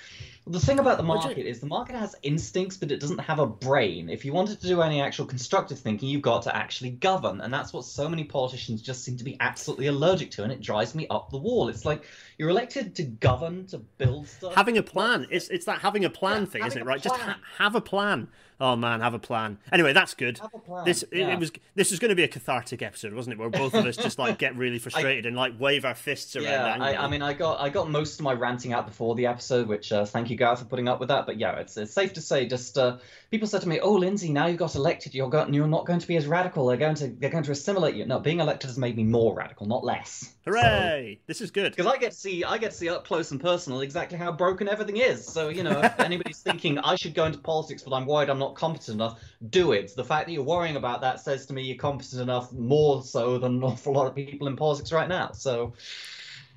the 0.47 0.61
thing 0.61 0.79
about 0.79 0.99
the 0.99 1.03
market 1.03 1.39
is 1.39 1.61
the 1.61 1.67
market 1.67 1.97
has 1.97 2.15
instincts, 2.23 2.77
but 2.77 2.93
it 2.93 3.01
doesn't 3.01 3.19
have 3.19 3.39
a 3.39 3.47
brain. 3.47 4.11
If 4.11 4.27
you 4.27 4.33
wanted 4.33 4.61
to 4.61 4.67
do 4.67 4.83
any 4.83 5.01
actual 5.01 5.25
constructive 5.25 5.79
thinking, 5.79 6.11
you've 6.11 6.23
got 6.23 6.43
to 6.43 6.55
actually 6.55 6.91
govern, 6.91 7.41
and 7.41 7.53
that's 7.53 7.73
what 7.73 7.85
so 7.85 8.09
many 8.09 8.25
politicians 8.25 8.83
just 8.83 9.03
seem 9.03 9.17
to 9.17 9.25
be 9.25 9.39
absolutely 9.41 9.87
allergic 9.87 10.33
to, 10.33 10.43
and 10.45 10.53
it 10.53 10.61
drives 10.61 10.95
me 10.95 11.07
up 11.09 11.31
the 11.31 11.39
wall. 11.39 11.69
It's 11.69 11.87
like 11.87 12.05
you're 12.39 12.51
elected 12.51 12.95
to 12.97 13.03
govern, 13.05 13.67
to 13.69 13.79
build 13.79 14.27
stuff. 14.29 14.55
having 14.55 14.79
a 14.79 14.83
plan. 14.83 15.27
It's 15.31 15.49
it's 15.49 15.67
that 15.67 15.81
having 15.81 16.05
a 16.05 16.11
plan 16.11 16.43
Yeah, 16.43 16.47
thing, 16.49 16.65
isn't 16.67 16.81
it? 16.81 16.85
Right? 16.85 17.01
Just 17.03 17.17
ha- 17.21 17.39
have 17.59 17.75
a 17.75 17.81
plan. 17.81 18.29
Oh 18.61 18.77
man, 18.77 19.01
have 19.01 19.15
a 19.15 19.19
plan. 19.19 19.59
Anyway, 19.73 19.93
that's 19.93 20.15
good. 20.15 20.39
Have 20.39 20.55
a 20.55 20.59
plan, 20.61 20.85
This 20.85 21.03
it, 21.03 21.09
yeah. 21.13 21.33
it 21.33 21.41
was 21.41 21.51
this 21.75 21.91
was 21.91 21.99
going 21.99 22.11
to 22.11 22.15
be 22.15 22.23
a 22.23 22.29
cathartic 22.29 22.83
episode, 22.83 23.13
wasn't 23.13 23.35
it? 23.35 23.39
Where 23.41 23.51
both 23.51 23.75
of 23.75 23.85
us 23.85 23.97
just 23.97 24.17
like 24.17 24.39
get 24.39 24.57
really 24.57 24.79
frustrated 24.85 25.27
and 25.27 25.35
like 25.37 25.59
wave 25.59 25.85
our 25.85 25.97
fists 25.97 26.37
around. 26.37 26.45
Yeah, 26.45 26.77
I. 26.85 27.05
I 27.05 27.09
mean, 27.09 27.21
I 27.21 27.33
got 27.35 27.61
I 27.61 27.69
got 27.69 27.91
most 27.91 28.21
of 28.21 28.25
my 28.25 28.33
ranting 28.33 28.73
out 28.73 28.87
before 28.87 29.17
the 29.17 29.27
episode, 29.27 29.67
which 29.67 29.91
uh, 29.91 30.05
thank 30.05 30.31
you, 30.31 30.37
Gareth, 30.37 30.61
for 30.61 30.67
putting 30.67 30.89
up 30.89 31.01
with 31.01 31.09
that. 31.09 31.27
But 31.27 31.39
yeah, 31.39 31.57
it's, 31.59 31.77
it's 31.77 31.93
safe 31.93 32.13
to 32.13 32.21
say, 32.21 32.47
just 32.47 32.79
uh, 32.79 32.99
people 33.33 33.49
said 33.49 33.63
to 33.63 33.69
me, 33.69 33.81
"Oh, 33.81 33.93
Lindsay, 33.95 34.33
now 34.33 34.47
you 34.47 34.57
got 34.57 34.77
elected, 34.77 35.15
you're 35.17 35.29
go- 35.29 35.49
you're 35.49 35.67
not 35.67 35.85
going 35.85 35.99
to 35.99 36.07
be 36.07 36.17
as 36.17 36.29
radical. 36.29 36.67
They're 36.67 36.77
going 36.77 36.95
to 36.97 37.09
they're 37.09 37.31
going 37.31 37.45
to 37.45 37.53
assimilate 37.53 37.97
you." 37.97 38.07
No, 38.07 38.21
being 38.21 38.39
elected 38.39 38.71
has 38.71 38.79
made 38.79 38.97
me 38.97 39.03
more 39.03 39.35
radical, 39.35 39.67
not 39.67 39.83
less. 39.85 40.33
Hooray! 40.47 41.19
This 41.27 41.41
is 41.41 41.51
good. 41.51 41.75
Because 41.75 41.93
I 41.93 41.97
get 41.97 42.15
see 42.25 42.43
I 42.43 42.59
get 42.59 42.73
to 42.73 42.77
see 42.77 42.89
up 42.89 43.07
close 43.07 43.31
and 43.31 43.41
personal 43.41 43.81
exactly 43.83 44.19
how 44.19 44.33
broken 44.33 44.69
everything 44.69 44.97
is. 44.97 45.25
So 45.25 45.49
you 45.49 45.63
know, 45.63 45.81
if 45.81 46.01
anybody's 46.01 46.41
thinking 46.41 46.79
I 46.79 46.97
should 46.97 47.15
go 47.15 47.27
into 47.27 47.39
politics, 47.39 47.83
but 47.83 47.95
I'm 47.95 48.07
worried 48.07 48.31
I'm 48.31 48.39
not 48.39 48.55
competent 48.55 48.97
enough, 48.97 49.21
do 49.51 49.73
it. 49.73 49.95
The 49.95 50.05
fact 50.05 50.27
that 50.27 50.33
you're 50.33 50.43
worrying 50.43 50.77
about 50.77 51.01
that 51.03 51.21
says 51.21 51.47
to 51.47 51.53
me 51.53 51.63
you're 51.63 51.77
competent 51.77 52.23
enough, 52.23 52.53
more 52.53 53.03
so 53.03 53.39
than 53.39 53.57
an 53.57 53.65
awful 53.65 53.93
lot 53.93 54.07
of 54.07 54.15
people 54.15 54.49
in 54.49 54.57
politics 54.57 54.93
right 54.93 55.09
now. 55.09 55.33
So, 55.33 55.75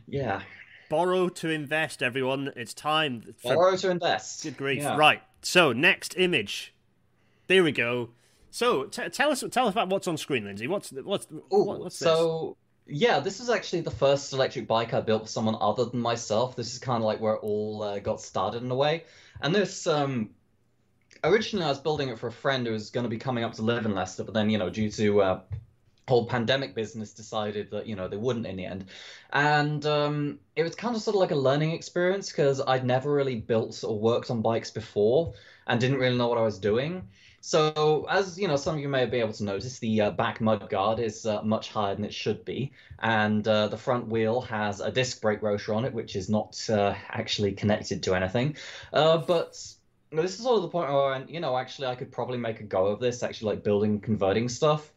yeah. 0.08 0.42
Borrow 0.90 1.28
to 1.28 1.50
invest, 1.50 2.02
everyone. 2.02 2.54
It's 2.56 2.74
time. 2.74 3.36
For... 3.42 3.56
Borrow 3.56 3.76
to 3.76 3.92
invest. 3.92 4.44
Good 4.44 4.56
grief! 4.56 4.84
Yeah. 4.84 4.96
Right. 4.96 5.22
So 5.42 5.74
next 5.74 6.16
image. 6.18 6.74
There 7.48 7.64
we 7.64 7.74
go. 7.74 8.12
So 8.52 8.86
t- 8.86 9.10
tell 9.10 9.32
us 9.32 9.44
tell 9.52 9.68
us 9.68 9.74
about 9.74 9.90
what's 9.90 10.08
on 10.08 10.16
screen, 10.16 10.46
Lindsay. 10.46 10.66
What's 10.66 10.92
what's 10.92 11.28
Ooh, 11.54 11.64
what's 11.64 12.00
this? 12.00 12.08
so 12.08 12.56
yeah, 12.88 13.20
this 13.20 13.40
is 13.40 13.50
actually 13.50 13.82
the 13.82 13.92
first 13.92 14.34
electric 14.34 14.68
bike 14.68 14.94
I 14.94 15.02
built 15.02 15.24
for 15.24 15.28
someone 15.28 15.56
other 15.60 15.86
than 15.86 16.00
myself. 16.00 16.56
This 16.56 16.74
is 16.74 16.80
kind 16.80 16.98
of 16.98 17.06
like 17.06 17.20
where 17.20 17.34
it 17.34 17.40
all 17.44 17.84
uh, 17.84 18.00
got 18.00 18.22
started 18.22 18.64
in 18.64 18.72
a 18.72 18.76
way. 18.76 19.04
And 19.42 19.54
this, 19.54 19.88
um, 19.88 20.32
originally 21.24 21.66
I 21.66 21.70
was 21.70 21.80
building 21.80 22.10
it 22.10 22.20
for 22.20 22.28
a 22.28 22.32
friend 22.32 22.66
who 22.66 22.74
was 22.74 22.90
going 22.90 23.04
to 23.04 23.10
be 23.10 23.18
coming 23.18 23.44
up 23.44 23.54
to 23.54 23.62
live 23.62 23.86
in 23.86 23.94
Leicester, 23.94 24.24
but 24.24 24.34
then 24.34 24.50
you 24.50 24.58
know 24.58 24.70
due 24.70 24.90
to 24.92 25.22
uh, 25.22 25.40
whole 26.08 26.26
pandemic 26.26 26.74
business 26.74 27.12
decided 27.12 27.72
that 27.72 27.86
you 27.86 27.96
know 27.96 28.08
they 28.08 28.18
wouldn't 28.18 28.46
in 28.46 28.56
the 28.56 28.66
end 28.66 28.86
and 29.34 29.86
um, 29.86 30.40
it 30.56 30.64
was 30.64 30.74
kind 30.74 30.96
of 30.96 31.02
sort 31.02 31.16
of 31.16 31.20
like 31.20 31.32
a 31.32 31.36
learning 31.36 31.72
experience 31.72 32.30
because 32.30 32.62
i'd 32.68 32.86
never 32.86 33.12
really 33.12 33.36
built 33.36 33.84
or 33.84 34.00
worked 34.00 34.32
on 34.32 34.42
bikes 34.42 34.72
before 34.72 35.34
and 35.68 35.82
didn't 35.82 35.98
really 35.98 36.18
know 36.18 36.30
what 36.30 36.38
i 36.38 36.42
was 36.42 36.60
doing 36.60 37.10
so 37.48 38.06
as 38.10 38.38
you 38.38 38.46
know 38.46 38.58
some 38.58 38.76
of 38.76 38.82
you 38.82 38.90
may 38.90 39.06
be 39.06 39.22
able 39.22 39.32
to 39.32 39.46
notice 39.46 39.80
the 39.80 40.02
uh, 40.02 40.12
back 40.12 40.42
mud 40.42 40.70
guard 40.70 41.00
is 41.00 41.26
uh, 41.26 41.42
much 41.44 41.70
higher 41.70 41.96
than 41.96 42.04
it 42.04 42.14
should 42.14 42.44
be. 42.44 42.74
And 43.00 43.48
uh, 43.48 43.70
the 43.70 43.78
front 43.78 44.10
wheel 44.10 44.42
has 44.42 44.82
a 44.82 44.92
disc 44.92 45.22
brake 45.22 45.42
rotor 45.42 45.74
on 45.74 45.86
it 45.86 45.94
which 45.94 46.18
is 46.18 46.28
not 46.28 46.62
uh, 46.70 46.94
actually 47.08 47.54
connected 47.54 48.04
to 48.04 48.16
anything. 48.16 48.58
Uh, 48.92 49.20
but 49.20 49.52
this 50.12 50.38
is 50.38 50.44
sort 50.44 50.58
of 50.58 50.64
the 50.64 50.68
point 50.68 50.92
where 50.92 51.24
you 51.30 51.40
know 51.40 51.58
actually 51.58 51.88
i 51.88 51.96
could 51.96 52.12
probably 52.12 52.38
make 52.38 52.60
a 52.60 52.64
go 52.64 52.88
of 52.88 53.00
this 53.00 53.24
actually 53.24 53.56
like 53.56 53.64
building 53.64 54.00
converting 54.00 54.48
stuff 54.50 54.92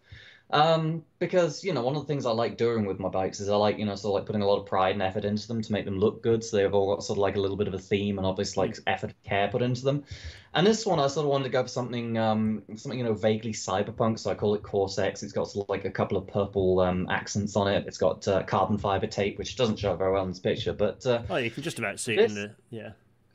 um, 0.53 1.05
because 1.19 1.63
you 1.63 1.73
know 1.73 1.83
one 1.83 1.95
of 1.95 2.03
the 2.03 2.07
things 2.07 2.27
I 2.27 2.33
like 2.33 2.57
doing 2.57 2.85
with 2.85 2.99
my 2.99 3.09
bikes 3.09 3.41
is 3.41 3.49
I 3.49 3.57
like 3.57 3.79
you 3.79 3.85
know 3.85 3.95
sort 3.95 4.11
of 4.11 4.15
like 4.21 4.27
putting 4.27 4.43
a 4.43 4.47
lot 4.47 4.59
of 4.59 4.67
pride 4.67 4.95
and 4.95 5.03
effort 5.03 5.25
into 5.25 5.47
them 5.47 5.63
to 5.63 5.73
make 5.73 5.85
them 5.85 5.99
look 5.99 6.23
good. 6.23 6.43
So 6.43 6.57
they've 6.57 6.75
all 6.75 6.95
got 6.95 7.05
sort 7.05 7.19
of 7.19 7.21
like 7.21 7.37
a 7.37 7.41
little 7.41 7.57
bit 7.57 7.69
of 7.69 7.75
a 7.75 7.79
theme 7.79 8.19
and 8.19 8.27
obviously 8.27 8.67
like 8.67 8.79
effort 8.87 9.11
and 9.11 9.23
care 9.23 9.49
put 9.49 9.63
into 9.63 9.83
them. 9.83 10.05
And 10.53 10.67
this 10.67 10.85
one 10.85 10.99
I 10.99 11.07
sort 11.07 11.25
of 11.25 11.31
wanted 11.31 11.45
to 11.45 11.51
go 11.51 11.63
for 11.63 11.69
something 11.69 12.19
um, 12.19 12.63
something 12.75 12.99
you 12.99 13.05
know 13.05 13.15
vaguely 13.15 13.53
cyberpunk. 13.53 14.19
So 14.19 14.31
I 14.31 14.35
call 14.35 14.55
it 14.55 14.63
Corsex. 14.63 15.23
It's 15.23 15.33
got 15.33 15.49
sort 15.49 15.67
of 15.67 15.69
like 15.71 15.85
a 15.85 15.91
couple 15.91 16.17
of 16.19 16.27
purple 16.27 16.81
um, 16.81 17.07
accents 17.09 17.55
on 17.55 17.69
it. 17.69 17.87
It's 17.87 17.99
got 17.99 18.27
uh, 18.27 18.43
carbon 18.43 18.79
fiber 18.79 19.07
tape, 19.07 19.39
which 19.39 19.57
doesn't 19.57 19.79
show 19.79 19.95
very 19.95 20.13
well 20.13 20.25
in 20.25 20.31
this 20.31 20.41
picture, 20.41 20.73
but 20.73 21.07
uh, 21.07 21.23
oh, 21.31 21.37
you 21.37 21.51
can 21.51 21.63
just 21.63 21.79
about 21.79 22.01
see 22.01 22.17
this, 22.17 22.33
it 22.33 22.37
in 22.37 22.43
the 22.43 22.77
yeah 22.77 22.91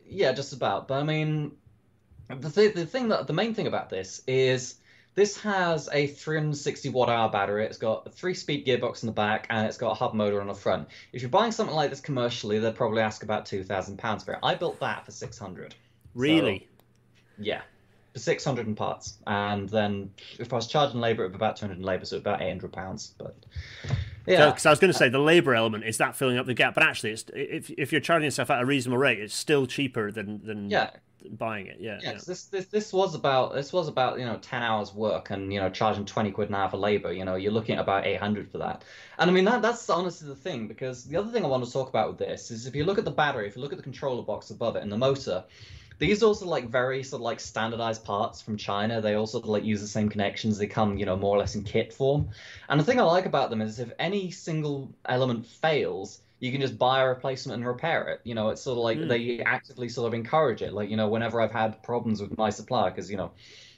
yeah 0.06 0.34
just 0.34 0.52
about. 0.52 0.90
But 0.90 1.00
I 1.00 1.04
mean 1.04 1.54
the 2.28 2.50
th- 2.50 2.74
the 2.74 2.86
thing 2.86 3.10
that 3.10 3.28
the 3.28 3.34
main 3.34 3.54
thing 3.54 3.68
about 3.68 3.90
this 3.90 4.22
is 4.28 4.76
this 5.16 5.38
has 5.40 5.90
a 5.94 6.08
360 6.08 6.90
watt 6.90 7.10
hour 7.10 7.30
battery. 7.30 7.66
It's 7.66 7.78
got 7.78 8.06
a 8.06 8.10
three 8.10 8.34
speed 8.34 8.68
gearbox 8.68 9.02
in 9.02 9.08
the 9.08 9.14
back 9.14 9.48
and 9.50 9.66
it's 9.66 9.78
got 9.78 9.92
a 9.92 9.94
hub 9.96 10.14
motor 10.14 10.42
on 10.42 10.48
the 10.48 10.54
front. 10.54 10.90
If 11.14 11.22
you're 11.22 11.30
buying 11.30 11.54
something 11.54 11.76
like 11.76 11.90
this 11.90 12.02
commercially, 12.02 12.60
they'd 12.60 12.76
probably 12.76 13.02
ask 13.02 13.24
about 13.24 13.46
£2,000 13.46 14.26
for 14.26 14.34
it. 14.34 14.40
I 14.44 14.56
built 14.56 14.80
that 14.82 15.06
for 15.06 15.12
600 15.12 15.76
Really? 16.14 16.68
So, 17.38 17.44
yeah. 17.44 17.62
For 18.14 18.20
600 18.20 18.68
in 18.68 18.76
parts. 18.76 19.18
And 19.26 19.70
then 19.70 20.12
if 20.38 20.52
I 20.52 20.58
was 20.58 20.68
charging 20.68 21.00
labor, 21.00 21.24
it 21.24 21.28
would 21.28 21.34
be 21.34 21.38
about 21.38 21.58
200 21.58 21.78
in 21.78 21.84
labor, 21.84 22.06
so 22.06 22.18
about 22.18 22.42
£800. 22.42 23.14
But 23.18 23.36
yeah. 24.26 24.50
Because 24.50 24.66
I 24.66 24.70
was 24.70 24.80
going 24.80 24.92
to 24.92 24.98
say 24.98 25.08
the 25.10 25.20
labor 25.20 25.56
element 25.56 25.86
is 25.86 25.98
that 25.98 26.16
filling 26.16 26.38
up 26.38 26.46
the 26.46 26.54
gap, 26.54 26.74
but 26.74 26.84
actually, 26.84 27.12
it's, 27.12 27.26
if 27.34 27.70
if 27.72 27.92
you're 27.92 28.02
charging 28.02 28.26
yourself 28.26 28.50
at 28.50 28.62
a 28.62 28.66
reasonable 28.66 28.98
rate, 28.98 29.20
it's 29.20 29.36
still 29.36 29.68
cheaper 29.68 30.12
than 30.12 30.44
than 30.44 30.70
yeah 30.70 30.92
buying 31.30 31.68
it. 31.68 31.78
Yeah, 31.80 32.00
yeah. 32.02 32.12
yeah. 32.12 32.20
This 32.26 32.46
this 32.46 32.66
this 32.68 32.94
was 32.94 33.16
about 33.16 33.54
this 33.54 33.72
was 33.74 33.88
about 33.88 34.20
you 34.20 34.26
know 34.26 34.38
ten 34.38 34.62
hours 34.62 34.94
work 34.94 35.30
and 35.30 35.54
you 35.54 35.60
know 35.60 35.70
charging 35.70 36.06
twenty 36.06 36.32
quid 36.32 36.50
an 36.50 36.56
hour 36.56 36.70
for 36.70 36.78
labor. 36.78 37.12
You 37.12 37.26
know 37.26 37.36
you're 37.36 37.52
looking 37.52 37.76
at 37.76 37.82
about 37.82 38.06
eight 38.06 38.20
hundred 38.20 38.52
for 38.52 38.60
that. 38.60 38.84
And 39.18 39.30
I 39.30 39.34
mean 39.34 39.46
that 39.46 39.62
that's 39.62 39.90
honestly 39.90 40.28
the 40.28 40.36
thing 40.36 40.68
because 40.68 41.06
the 41.06 41.18
other 41.18 41.32
thing 41.32 41.44
I 41.44 41.48
want 41.48 41.66
to 41.66 41.72
talk 41.72 41.90
about 41.90 42.10
with 42.10 42.18
this 42.18 42.52
is 42.52 42.68
if 42.68 42.76
you 42.76 42.84
look 42.86 42.98
at 42.98 43.06
the 43.06 43.12
battery, 43.12 43.48
if 43.48 43.56
you 43.56 43.62
look 43.62 43.74
at 43.74 43.78
the 43.78 43.84
controller 43.84 44.24
box 44.24 44.50
above 44.50 44.76
it 44.76 44.84
and 44.84 44.92
the 44.92 44.98
motor. 44.98 45.44
These 45.98 46.24
are 46.24 46.26
also 46.26 46.46
like 46.46 46.68
very 46.68 47.04
sort 47.04 47.22
of 47.22 47.24
like 47.24 47.40
standardized 47.40 48.04
parts 48.04 48.42
from 48.42 48.58
China. 48.58 49.00
They 49.00 49.14
also 49.14 49.40
like 49.40 49.64
use 49.64 49.80
the 49.80 49.88
same 49.88 50.10
connections. 50.10 50.58
They 50.58 50.68
come, 50.68 50.98
you 50.98 51.06
know, 51.06 51.16
more 51.16 51.38
or 51.38 51.40
less 51.40 51.56
in 51.56 51.64
kit 51.64 51.94
form. 51.94 52.32
And 52.68 52.78
the 52.78 52.84
thing 52.84 53.00
I 53.00 53.04
like 53.04 53.26
about 53.26 53.50
them 53.50 53.62
is 53.62 53.80
if 53.80 53.94
any 53.98 54.30
single 54.32 54.94
element 55.06 55.46
fails, 55.46 56.20
you 56.40 56.52
can 56.52 56.62
just 56.62 56.78
buy 56.78 57.02
a 57.02 57.08
replacement 57.08 57.58
and 57.58 57.68
repair 57.68 58.08
it. 58.10 58.22
You 58.24 58.36
know, 58.36 58.50
it's 58.50 58.62
sort 58.62 58.78
of 58.78 58.84
like 58.84 58.98
mm. 58.98 59.08
they 59.08 59.44
actively 59.44 59.90
sort 59.90 60.08
of 60.08 60.14
encourage 60.14 60.62
it. 60.62 60.74
Like, 60.74 60.90
you 60.90 60.98
know, 60.98 61.08
whenever 61.08 61.40
I've 61.42 61.52
had 61.52 61.82
problems 61.82 62.22
with 62.22 62.38
my 62.38 62.50
supplier, 62.50 62.92
because, 62.92 63.10
you 63.10 63.18
know, 63.18 63.32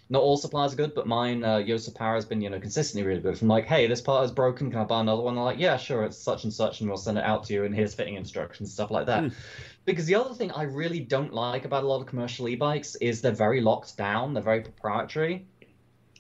not 0.09 0.21
all 0.21 0.37
suppliers 0.37 0.73
are 0.73 0.77
good, 0.77 0.95
but 0.95 1.05
mine, 1.05 1.43
uh, 1.43 1.57
Yose 1.57 1.93
Power, 1.93 2.15
has 2.15 2.25
been, 2.25 2.41
you 2.41 2.49
know, 2.49 2.59
consistently 2.59 3.05
really 3.05 3.21
good. 3.21 3.37
From 3.37 3.49
like, 3.49 3.65
hey, 3.65 3.87
this 3.87 3.99
part 3.99 4.23
is 4.23 4.31
broken, 4.31 4.71
can 4.71 4.79
I 4.79 4.85
buy 4.85 5.01
another 5.01 5.21
one? 5.21 5.35
They're 5.35 5.43
like, 5.43 5.59
yeah, 5.59 5.75
sure, 5.75 6.05
it's 6.05 6.17
such 6.17 6.45
and 6.45 6.53
such, 6.53 6.79
and 6.79 6.89
we'll 6.89 6.97
send 6.97 7.17
it 7.17 7.25
out 7.25 7.43
to 7.45 7.53
you, 7.53 7.65
and 7.65 7.75
here's 7.75 7.93
fitting 7.93 8.15
instructions, 8.15 8.71
stuff 8.71 8.89
like 8.89 9.07
that. 9.07 9.25
Mm. 9.25 9.33
Because 9.83 10.05
the 10.05 10.15
other 10.15 10.33
thing 10.33 10.51
I 10.51 10.63
really 10.63 11.01
don't 11.01 11.33
like 11.33 11.65
about 11.65 11.83
a 11.83 11.87
lot 11.87 11.99
of 11.99 12.07
commercial 12.07 12.47
e-bikes 12.47 12.95
is 12.95 13.21
they're 13.21 13.33
very 13.33 13.59
locked 13.59 13.97
down, 13.97 14.33
they're 14.33 14.43
very 14.43 14.61
proprietary. 14.61 15.45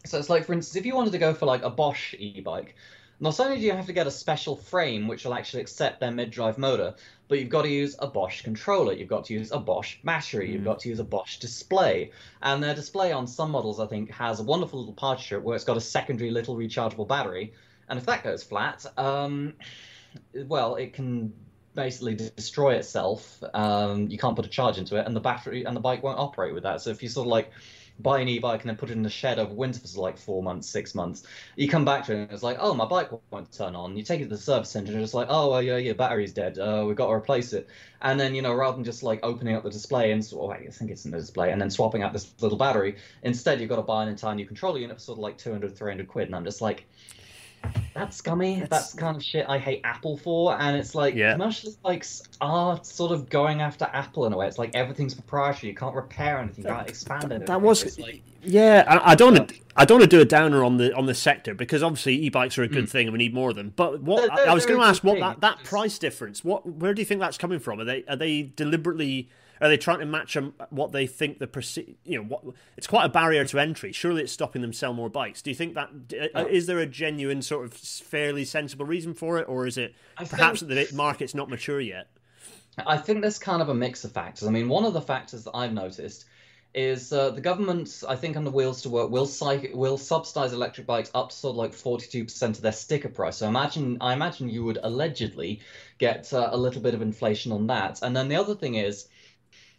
So 0.05 0.19
it's 0.19 0.29
like, 0.29 0.45
for 0.45 0.53
instance, 0.53 0.75
if 0.75 0.85
you 0.85 0.93
wanted 0.93 1.11
to 1.13 1.17
go 1.17 1.33
for 1.33 1.45
like 1.45 1.63
a 1.63 1.69
Bosch 1.69 2.13
e-bike, 2.17 2.75
not 3.19 3.39
only 3.39 3.57
do 3.57 3.65
you 3.65 3.71
have 3.71 3.87
to 3.87 3.93
get 3.93 4.05
a 4.05 4.11
special 4.11 4.55
frame 4.55 5.07
which 5.07 5.25
will 5.25 5.33
actually 5.33 5.61
accept 5.61 5.99
their 5.99 6.11
mid-drive 6.11 6.57
motor, 6.57 6.93
but 7.27 7.39
you've 7.39 7.49
got 7.49 7.63
to 7.63 7.69
use 7.69 7.95
a 7.99 8.07
Bosch 8.07 8.41
controller, 8.41 8.93
you've 8.93 9.09
got 9.09 9.25
to 9.25 9.33
use 9.33 9.51
a 9.51 9.59
Bosch 9.59 9.97
battery, 10.03 10.49
mm. 10.49 10.53
you've 10.53 10.63
got 10.63 10.79
to 10.79 10.89
use 10.89 10.99
a 10.99 11.03
Bosch 11.03 11.39
display. 11.39 12.11
And 12.41 12.61
their 12.61 12.75
display 12.75 13.11
on 13.11 13.27
some 13.27 13.51
models, 13.51 13.79
I 13.79 13.87
think, 13.87 14.11
has 14.11 14.39
a 14.39 14.43
wonderful 14.43 14.79
little 14.79 14.93
part 14.93 15.19
where 15.41 15.55
it's 15.55 15.65
got 15.65 15.77
a 15.77 15.81
secondary 15.81 16.31
little 16.31 16.55
rechargeable 16.55 17.07
battery. 17.07 17.53
And 17.89 17.97
if 17.97 18.05
that 18.05 18.23
goes 18.23 18.43
flat, 18.43 18.85
um, 18.97 19.53
well, 20.33 20.75
it 20.75 20.93
can 20.93 21.33
basically 21.73 22.15
destroy 22.15 22.75
itself. 22.75 23.41
Um, 23.53 24.09
you 24.09 24.17
can't 24.17 24.35
put 24.35 24.45
a 24.45 24.49
charge 24.49 24.77
into 24.77 24.97
it, 24.97 25.05
and 25.05 25.15
the 25.15 25.21
battery 25.21 25.63
and 25.63 25.75
the 25.75 25.79
bike 25.79 26.03
won't 26.03 26.19
operate 26.19 26.53
with 26.53 26.63
that. 26.63 26.81
So 26.81 26.89
if 26.89 27.01
you 27.01 27.09
sort 27.09 27.27
of 27.27 27.31
like 27.31 27.51
buy 27.99 28.19
an 28.19 28.27
e-bike 28.27 28.61
and 28.61 28.69
then 28.69 28.77
put 28.77 28.89
it 28.89 28.93
in 28.93 29.03
the 29.03 29.09
shed 29.09 29.39
over 29.39 29.53
winter 29.53 29.79
for 29.79 30.01
like 30.01 30.17
four 30.17 30.43
months, 30.43 30.69
six 30.69 30.93
months. 30.93 31.23
You 31.55 31.67
come 31.67 31.85
back 31.85 32.05
to 32.05 32.13
it 32.13 32.21
and 32.23 32.31
it's 32.31 32.43
like, 32.43 32.57
oh, 32.59 32.73
my 32.73 32.85
bike 32.85 33.09
won't 33.31 33.51
turn 33.51 33.75
on. 33.75 33.97
You 33.97 34.03
take 34.03 34.21
it 34.21 34.25
to 34.25 34.29
the 34.29 34.37
service 34.37 34.69
center 34.69 34.91
and 34.91 35.01
it's 35.01 35.13
like, 35.13 35.27
oh, 35.29 35.49
well, 35.51 35.61
yeah, 35.61 35.77
your 35.77 35.95
battery's 35.95 36.33
dead. 36.33 36.59
Uh, 36.59 36.83
we've 36.85 36.95
got 36.95 37.07
to 37.07 37.13
replace 37.13 37.53
it. 37.53 37.67
And 38.01 38.19
then, 38.19 38.35
you 38.35 38.41
know, 38.41 38.53
rather 38.53 38.75
than 38.75 38.83
just 38.83 39.01
like 39.03 39.19
opening 39.23 39.55
up 39.55 39.63
the 39.63 39.69
display 39.69 40.11
and, 40.11 40.27
oh, 40.33 40.51
I 40.51 40.67
think 40.67 40.91
it's 40.91 41.05
in 41.05 41.11
the 41.11 41.17
display, 41.17 41.51
and 41.51 41.59
then 41.59 41.69
swapping 41.69 42.03
out 42.03 42.13
this 42.13 42.31
little 42.39 42.57
battery, 42.57 42.97
instead 43.23 43.59
you've 43.59 43.69
got 43.69 43.77
to 43.77 43.81
buy 43.81 44.03
an 44.03 44.09
entire 44.09 44.35
new 44.35 44.45
controller 44.45 44.79
unit 44.79 44.97
for 44.97 45.01
sort 45.01 45.17
of 45.17 45.23
like 45.23 45.37
200, 45.37 45.75
300 45.75 46.07
quid. 46.07 46.27
And 46.27 46.35
I'm 46.35 46.43
just 46.43 46.61
like, 46.61 46.85
that's 47.93 48.17
scummy. 48.17 48.59
That's... 48.59 48.69
that's 48.69 48.93
kind 48.93 49.17
of 49.17 49.23
shit 49.23 49.45
I 49.49 49.57
hate 49.57 49.81
Apple 49.83 50.17
for. 50.17 50.59
And 50.59 50.77
it's 50.77 50.95
like 50.95 51.15
yeah. 51.15 51.33
commercial 51.33 51.73
bikes 51.83 52.23
are 52.41 52.79
sort 52.83 53.11
of 53.11 53.29
going 53.29 53.61
after 53.61 53.85
Apple 53.91 54.25
in 54.25 54.33
a 54.33 54.37
way. 54.37 54.47
It's 54.47 54.57
like 54.57 54.75
everything's 54.75 55.13
proprietary. 55.13 55.69
You 55.69 55.75
can't 55.75 55.95
repair 55.95 56.37
anything. 56.37 56.65
You 56.65 56.71
can't 56.71 56.87
expand 56.87 57.31
it. 57.31 57.45
That 57.45 57.61
was 57.61 57.97
like, 57.99 58.21
yeah. 58.43 58.85
I, 58.87 59.11
I 59.11 59.15
don't. 59.15 59.33
Want 59.33 59.49
to, 59.49 59.55
I 59.75 59.85
don't 59.85 59.99
want 59.99 60.09
to 60.09 60.17
do 60.17 60.21
a 60.21 60.25
downer 60.25 60.63
on 60.63 60.77
the 60.77 60.93
on 60.95 61.05
the 61.05 61.15
sector 61.15 61.53
because 61.53 61.83
obviously 61.83 62.15
e-bikes 62.15 62.57
are 62.57 62.63
a 62.63 62.67
good 62.67 62.85
mm. 62.85 62.89
thing 62.89 63.07
and 63.07 63.13
we 63.13 63.19
need 63.19 63.33
more 63.33 63.49
of 63.49 63.55
them. 63.55 63.73
But 63.75 64.01
what 64.01 64.27
they're, 64.27 64.35
they're, 64.35 64.49
I 64.49 64.53
was 64.53 64.65
going 64.65 64.79
to 64.79 64.85
ask, 64.85 65.03
what 65.03 65.19
that, 65.19 65.41
that 65.41 65.63
price 65.63 65.99
difference? 65.99 66.43
What 66.43 66.65
where 66.65 66.93
do 66.93 67.01
you 67.01 67.05
think 67.05 67.21
that's 67.21 67.37
coming 67.37 67.59
from? 67.59 67.79
Are 67.79 67.85
they 67.85 68.03
are 68.07 68.15
they 68.15 68.43
deliberately 68.55 69.29
are 69.61 69.67
they 69.67 69.77
trying 69.77 69.99
to 69.99 70.05
match 70.05 70.33
them 70.33 70.53
what 70.69 70.91
they 70.91 71.07
think 71.07 71.39
the 71.39 71.95
you 72.03 72.17
know 72.17 72.23
what 72.23 72.43
it's 72.75 72.87
quite 72.87 73.05
a 73.05 73.09
barrier 73.09 73.45
to 73.45 73.59
entry. 73.59 73.91
Surely 73.91 74.23
it's 74.23 74.31
stopping 74.31 74.61
them 74.61 74.73
sell 74.73 74.93
more 74.93 75.09
bikes. 75.09 75.41
Do 75.41 75.49
you 75.49 75.55
think 75.55 75.75
that 75.75 75.89
uh, 76.35 76.45
is 76.45 76.67
there 76.67 76.79
a 76.79 76.85
genuine 76.85 77.41
sort 77.41 77.65
of 77.65 77.73
fairly 77.73 78.45
sensible 78.45 78.85
reason 78.85 79.13
for 79.13 79.37
it, 79.39 79.47
or 79.47 79.67
is 79.67 79.77
it 79.77 79.95
I 80.17 80.25
perhaps 80.25 80.61
that 80.61 80.67
the 80.67 80.87
market's 80.93 81.35
not 81.35 81.49
mature 81.49 81.79
yet? 81.79 82.07
I 82.85 82.97
think 82.97 83.21
there's 83.21 83.39
kind 83.39 83.61
of 83.61 83.69
a 83.69 83.73
mix 83.73 84.03
of 84.03 84.11
factors. 84.11 84.47
I 84.47 84.51
mean, 84.51 84.69
one 84.69 84.85
of 84.85 84.93
the 84.93 85.01
factors 85.01 85.45
that 85.45 85.55
I've 85.55 85.73
noticed 85.73 86.25
is 86.73 87.11
uh, 87.11 87.31
the 87.31 87.41
government, 87.41 88.03
I 88.07 88.15
think, 88.15 88.37
on 88.37 88.43
the 88.43 88.51
wheels 88.51 88.83
to 88.83 88.89
work 88.89 89.09
will 89.09 89.25
psych- 89.25 89.71
will 89.73 89.97
subsidize 89.97 90.53
electric 90.53 90.85
bikes 90.85 91.09
up 91.15 91.29
to 91.29 91.35
sort 91.35 91.53
of 91.53 91.57
like 91.57 91.71
42% 91.71 92.41
of 92.49 92.61
their 92.61 92.71
sticker 92.71 93.09
price. 93.09 93.37
So 93.37 93.47
imagine, 93.47 93.97
I 93.99 94.13
imagine 94.13 94.49
you 94.49 94.63
would 94.65 94.77
allegedly 94.83 95.61
get 95.97 96.31
uh, 96.33 96.49
a 96.51 96.57
little 96.57 96.81
bit 96.81 96.93
of 96.93 97.01
inflation 97.01 97.51
on 97.51 97.67
that. 97.67 97.99
And 98.03 98.15
then 98.15 98.27
the 98.27 98.35
other 98.35 98.53
thing 98.53 98.75
is 98.75 99.07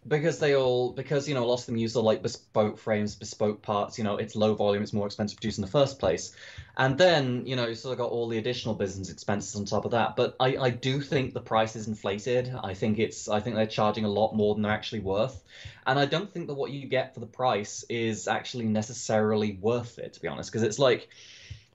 because 0.09 0.39
they 0.39 0.55
all 0.57 0.93
because 0.93 1.29
you 1.29 1.35
know 1.35 1.45
a 1.45 1.47
lot 1.47 1.61
of 1.61 1.67
them 1.67 1.77
use 1.77 1.93
the 1.93 2.03
like 2.03 2.23
bespoke 2.23 2.79
frames 2.79 3.15
bespoke 3.15 3.61
parts 3.63 3.99
you 3.99 4.05
know 4.05 4.17
it's 4.17 4.35
low 4.35 4.55
volume 4.55 4.83
it's 4.83 4.93
more 4.93 5.07
expensive 5.07 5.37
to 5.37 5.41
produce 5.41 5.59
in 5.59 5.63
the 5.63 5.71
first 5.71 5.99
place. 5.99 6.35
And 6.77 6.97
then 6.97 7.45
you 7.47 7.57
know 7.57 7.67
you 7.67 7.75
sort 7.75 7.93
of 7.93 7.99
got 7.99 8.11
all 8.11 8.29
the 8.29 8.39
additional 8.39 8.75
business 8.75 9.11
expenses 9.11 9.55
on 9.57 9.65
top 9.65 9.85
of 9.85 9.91
that. 9.93 10.17
But 10.17 10.37
i 10.41 10.57
i 10.57 10.71
do 10.71 11.01
think 11.01 11.35
the 11.35 11.41
price 11.41 11.77
is 11.77 11.89
inflated. 11.89 12.53
I 12.63 12.75
think 12.75 12.99
it's 12.99 13.29
i 13.29 13.41
think 13.41 13.57
they're 13.57 13.67
charging 13.67 14.05
a 14.05 14.09
lot 14.09 14.35
more 14.35 14.55
than 14.55 14.63
they're 14.63 14.73
actually 14.73 15.01
worth. 15.01 15.43
And 15.87 15.99
i 15.99 16.07
don't 16.07 16.33
think 16.33 16.47
that 16.49 16.55
what 16.55 16.71
you 16.71 16.87
get 16.87 17.15
for 17.15 17.21
the 17.21 17.27
price 17.27 17.85
is 17.89 18.29
actually 18.29 18.67
necessarily 18.67 19.59
worth 19.61 19.99
it 19.99 20.15
to 20.15 20.21
be 20.21 20.29
honest. 20.29 20.51
Because 20.51 20.63
it's 20.63 20.79
like 20.79 21.09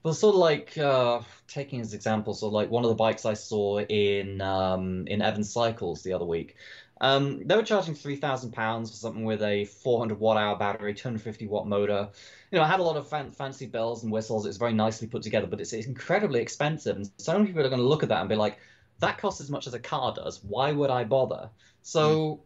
well, 0.02 0.12
sort 0.12 0.34
of 0.34 0.40
like 0.40 0.76
uh, 0.76 1.20
taking 1.48 1.80
as 1.80 1.94
examples, 1.94 2.40
so 2.40 2.48
like 2.48 2.70
one 2.70 2.84
of 2.84 2.90
the 2.90 2.94
bikes 2.94 3.24
I 3.24 3.32
saw 3.32 3.78
in 3.80 4.42
um, 4.42 5.06
in 5.06 5.22
Evans 5.22 5.50
Cycles 5.50 6.02
the 6.02 6.12
other 6.12 6.26
week 6.26 6.56
um, 7.00 7.42
they 7.44 7.56
were 7.56 7.62
charging 7.62 7.94
three 7.94 8.16
thousand 8.16 8.52
pounds 8.52 8.90
for 8.90 8.96
something 8.96 9.24
with 9.24 9.42
a 9.42 9.64
400 9.64 10.18
watt 10.18 10.36
hour 10.36 10.56
battery, 10.56 10.94
250 10.94 11.46
watt 11.48 11.66
motor. 11.66 12.08
You 12.50 12.58
know, 12.58 12.64
it 12.64 12.68
had 12.68 12.80
a 12.80 12.84
lot 12.84 12.96
of 12.96 13.08
fan- 13.08 13.32
fancy 13.32 13.66
bells 13.66 14.04
and 14.04 14.12
whistles. 14.12 14.46
It 14.46 14.50
was 14.50 14.58
very 14.58 14.72
nicely 14.72 15.08
put 15.08 15.22
together, 15.22 15.46
but 15.46 15.60
it's, 15.60 15.72
it's 15.72 15.88
incredibly 15.88 16.40
expensive. 16.40 16.96
And 16.96 17.10
so 17.18 17.32
many 17.32 17.46
people 17.46 17.64
are 17.64 17.68
going 17.68 17.80
to 17.80 17.86
look 17.86 18.04
at 18.04 18.10
that 18.10 18.20
and 18.20 18.28
be 18.28 18.36
like, 18.36 18.58
"That 19.00 19.18
costs 19.18 19.40
as 19.40 19.50
much 19.50 19.66
as 19.66 19.74
a 19.74 19.80
car 19.80 20.14
does. 20.14 20.42
Why 20.44 20.70
would 20.70 20.90
I 20.90 21.04
bother?" 21.04 21.50
So, 21.82 22.42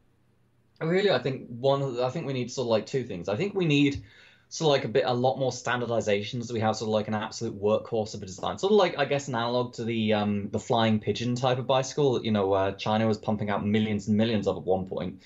mm. 0.80 0.88
really, 0.88 1.10
I 1.10 1.18
think 1.18 1.46
one. 1.48 2.00
I 2.00 2.08
think 2.08 2.26
we 2.26 2.32
need 2.32 2.50
sort 2.50 2.64
of 2.64 2.70
like 2.70 2.86
two 2.86 3.04
things. 3.04 3.28
I 3.28 3.36
think 3.36 3.54
we 3.54 3.66
need 3.66 4.02
so 4.48 4.66
like 4.68 4.84
a 4.84 4.88
bit 4.88 5.04
a 5.06 5.12
lot 5.12 5.38
more 5.38 5.50
standardizations 5.50 6.50
we 6.50 6.60
have 6.60 6.76
sort 6.76 6.88
of 6.88 6.92
like 6.92 7.08
an 7.08 7.14
absolute 7.14 7.60
workhorse 7.60 8.14
of 8.14 8.22
a 8.22 8.26
design. 8.26 8.58
Sort 8.58 8.72
of 8.72 8.78
like 8.78 8.98
i 8.98 9.04
guess 9.04 9.28
an 9.28 9.34
analog 9.34 9.74
to 9.74 9.84
the 9.84 10.14
um 10.14 10.48
the 10.50 10.58
flying 10.58 11.00
pigeon 11.00 11.34
type 11.34 11.58
of 11.58 11.66
bicycle 11.66 12.24
you 12.24 12.30
know 12.30 12.52
uh, 12.52 12.72
china 12.72 13.06
was 13.06 13.18
pumping 13.18 13.50
out 13.50 13.64
millions 13.64 14.08
and 14.08 14.16
millions 14.16 14.46
of 14.46 14.56
at 14.56 14.62
one 14.62 14.86
point. 14.86 15.22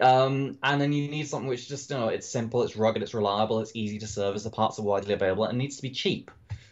Um, 0.00 0.58
and 0.62 0.80
then 0.80 0.92
you 0.92 1.08
need 1.08 1.28
something 1.28 1.48
which 1.48 1.68
just 1.68 1.90
you 1.90 1.96
know 1.96 2.08
it's 2.08 2.28
simple 2.28 2.62
it's 2.62 2.76
rugged 2.76 3.02
it's 3.02 3.14
reliable 3.14 3.60
it's 3.60 3.72
easy 3.74 3.98
to 3.98 4.06
service 4.06 4.42
the 4.42 4.50
parts 4.50 4.78
are 4.78 4.82
widely 4.82 5.12
available 5.12 5.44
and 5.44 5.58
needs 5.58 5.76
to 5.76 5.82
be 5.82 5.90
cheap. 5.90 6.30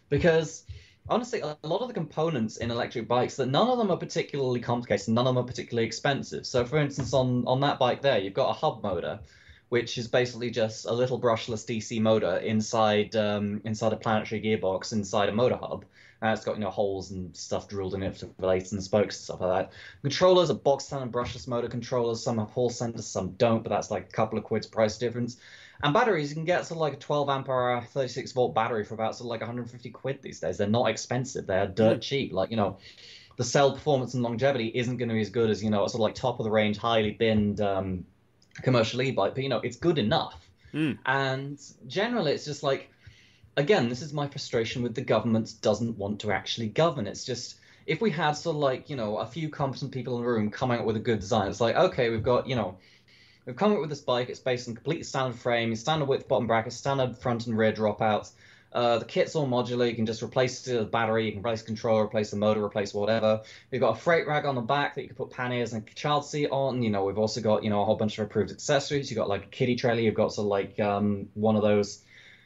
Because 0.08 0.64
honestly, 1.08 1.40
a 1.40 1.56
lot 1.62 1.82
of 1.82 1.88
the 1.88 1.94
components 1.94 2.56
in 2.56 2.70
electric 2.70 3.08
bikes 3.08 3.36
that 3.36 3.46
none 3.46 3.68
of 3.68 3.78
them 3.78 3.90
are 3.90 3.96
particularly 3.96 4.60
complicated, 4.60 5.08
none 5.08 5.26
of 5.26 5.34
them 5.34 5.44
are 5.44 5.46
particularly 5.46 5.86
expensive. 5.86 6.46
So, 6.46 6.64
for 6.64 6.78
instance, 6.78 7.12
on 7.12 7.44
on 7.46 7.60
that 7.60 7.78
bike 7.78 8.00
there, 8.02 8.18
you've 8.18 8.34
got 8.34 8.50
a 8.50 8.52
hub 8.52 8.82
motor, 8.82 9.20
which 9.70 9.96
is 9.98 10.08
basically 10.08 10.50
just 10.50 10.84
a 10.84 10.92
little 10.92 11.18
brushless 11.18 11.64
DC 11.64 12.00
motor 12.00 12.36
inside 12.38 13.16
um, 13.16 13.62
inside 13.64 13.92
a 13.92 13.96
planetary 13.96 14.42
gearbox 14.42 14.92
inside 14.92 15.28
a 15.28 15.32
motor 15.32 15.56
hub. 15.56 15.84
Uh, 16.22 16.28
it's 16.28 16.44
got 16.44 16.56
you 16.56 16.60
know 16.60 16.70
holes 16.70 17.12
and 17.12 17.34
stuff 17.34 17.68
drilled 17.68 17.94
in 17.94 18.02
it 18.02 18.16
for 18.16 18.26
blades 18.26 18.72
and 18.72 18.82
spokes 18.82 19.16
and 19.16 19.24
stuff 19.24 19.40
like 19.40 19.68
that. 19.68 19.72
Controllers 20.02 20.50
are 20.50 20.54
box 20.54 20.84
standard 20.84 21.12
brushless 21.12 21.46
motor 21.48 21.68
controllers. 21.68 22.22
Some 22.22 22.38
have 22.38 22.50
Hall 22.50 22.68
sensors, 22.68 23.04
some 23.04 23.30
don't, 23.32 23.62
but 23.62 23.70
that's 23.70 23.90
like 23.90 24.08
a 24.08 24.12
couple 24.12 24.38
of 24.38 24.44
quid's 24.44 24.66
price 24.66 24.98
difference. 24.98 25.38
And 25.82 25.94
batteries, 25.94 26.30
you 26.30 26.34
can 26.34 26.44
get 26.44 26.66
sort 26.66 26.76
of 26.76 26.82
like 26.82 26.92
a 26.94 26.96
12 26.96 27.30
ampere 27.30 27.80
36 27.80 28.32
volt 28.32 28.54
battery 28.54 28.84
for 28.84 28.94
about 28.94 29.14
sort 29.14 29.26
of 29.26 29.30
like 29.30 29.40
150 29.40 29.88
quid 29.90 30.20
these 30.20 30.40
days. 30.40 30.58
They're 30.58 30.66
not 30.66 30.90
expensive. 30.90 31.46
They're 31.46 31.68
dirt 31.68 32.02
cheap. 32.02 32.32
Like 32.32 32.50
you 32.50 32.56
know, 32.56 32.78
the 33.36 33.44
cell 33.44 33.72
performance 33.72 34.14
and 34.14 34.22
longevity 34.24 34.66
isn't 34.74 34.96
going 34.96 35.08
to 35.08 35.14
be 35.14 35.22
as 35.22 35.30
good 35.30 35.48
as 35.48 35.62
you 35.62 35.70
know 35.70 35.84
a 35.84 35.88
sort 35.88 35.94
of 35.94 36.00
like 36.00 36.16
top 36.16 36.40
of 36.40 36.44
the 36.44 36.50
range, 36.50 36.76
highly 36.76 37.12
binned 37.12 37.60
um, 37.60 38.04
commercial 38.54 39.02
e-bike, 39.02 39.34
but 39.34 39.42
you 39.42 39.48
know 39.48 39.60
it's 39.60 39.76
good 39.76 39.98
enough. 39.98 40.48
Mm. 40.72 40.98
And 41.06 41.60
generally, 41.86 42.32
it's 42.32 42.44
just 42.44 42.62
like 42.62 42.90
again, 43.56 43.88
this 43.88 44.02
is 44.02 44.12
my 44.12 44.28
frustration 44.28 44.82
with 44.82 44.94
the 44.94 45.02
government 45.02 45.54
doesn't 45.60 45.98
want 45.98 46.20
to 46.20 46.32
actually 46.32 46.68
govern. 46.68 47.06
It's 47.06 47.24
just 47.24 47.56
if 47.86 48.00
we 48.00 48.10
had 48.10 48.32
sort 48.32 48.56
of 48.56 48.62
like 48.62 48.90
you 48.90 48.96
know 48.96 49.18
a 49.18 49.26
few 49.26 49.48
competent 49.48 49.92
people 49.92 50.16
in 50.16 50.22
the 50.22 50.28
room 50.28 50.50
coming 50.50 50.78
up 50.78 50.86
with 50.86 50.96
a 50.96 51.00
good 51.00 51.20
design, 51.20 51.48
it's 51.48 51.60
like 51.60 51.76
okay, 51.76 52.10
we've 52.10 52.22
got 52.22 52.46
you 52.46 52.56
know 52.56 52.78
we've 53.46 53.56
come 53.56 53.72
up 53.72 53.80
with 53.80 53.90
this 53.90 54.00
bike. 54.00 54.28
It's 54.28 54.40
based 54.40 54.68
on 54.68 54.74
completely 54.74 55.04
standard 55.04 55.38
frame, 55.38 55.74
standard 55.76 56.06
width 56.06 56.28
bottom 56.28 56.46
bracket, 56.46 56.72
standard 56.72 57.18
front 57.18 57.46
and 57.46 57.56
rear 57.56 57.72
dropouts. 57.72 58.32
Uh, 58.72 58.98
the 58.98 59.04
kit's 59.04 59.34
all 59.34 59.48
modular. 59.48 59.88
You 59.88 59.96
can 59.96 60.06
just 60.06 60.22
replace 60.22 60.62
the 60.62 60.84
battery, 60.84 61.26
you 61.26 61.32
can 61.32 61.40
replace 61.40 61.60
the 61.60 61.66
controller, 61.66 62.04
replace 62.04 62.30
the 62.30 62.36
motor, 62.36 62.64
replace 62.64 62.94
whatever. 62.94 63.42
We've 63.70 63.80
got 63.80 63.96
a 63.96 64.00
freight 64.00 64.28
rack 64.28 64.44
on 64.44 64.54
the 64.54 64.60
back 64.60 64.94
that 64.94 65.02
you 65.02 65.08
can 65.08 65.16
put 65.16 65.30
panniers 65.30 65.72
and 65.72 65.86
child 65.94 66.24
seat 66.24 66.48
on. 66.50 66.82
You 66.82 66.90
know, 66.90 67.04
we've 67.04 67.18
also 67.18 67.40
got 67.40 67.64
you 67.64 67.70
know 67.70 67.82
a 67.82 67.84
whole 67.84 67.96
bunch 67.96 68.18
of 68.18 68.26
approved 68.26 68.50
accessories. 68.50 69.10
You've 69.10 69.18
got 69.18 69.28
like 69.28 69.44
a 69.44 69.48
kiddie 69.48 69.76
trailer. 69.76 70.00
You've 70.00 70.14
got 70.14 70.32
sort 70.32 70.44
of 70.44 70.50
like 70.50 70.78
um, 70.78 71.28
one 71.34 71.56
of 71.56 71.62
those 71.62 72.02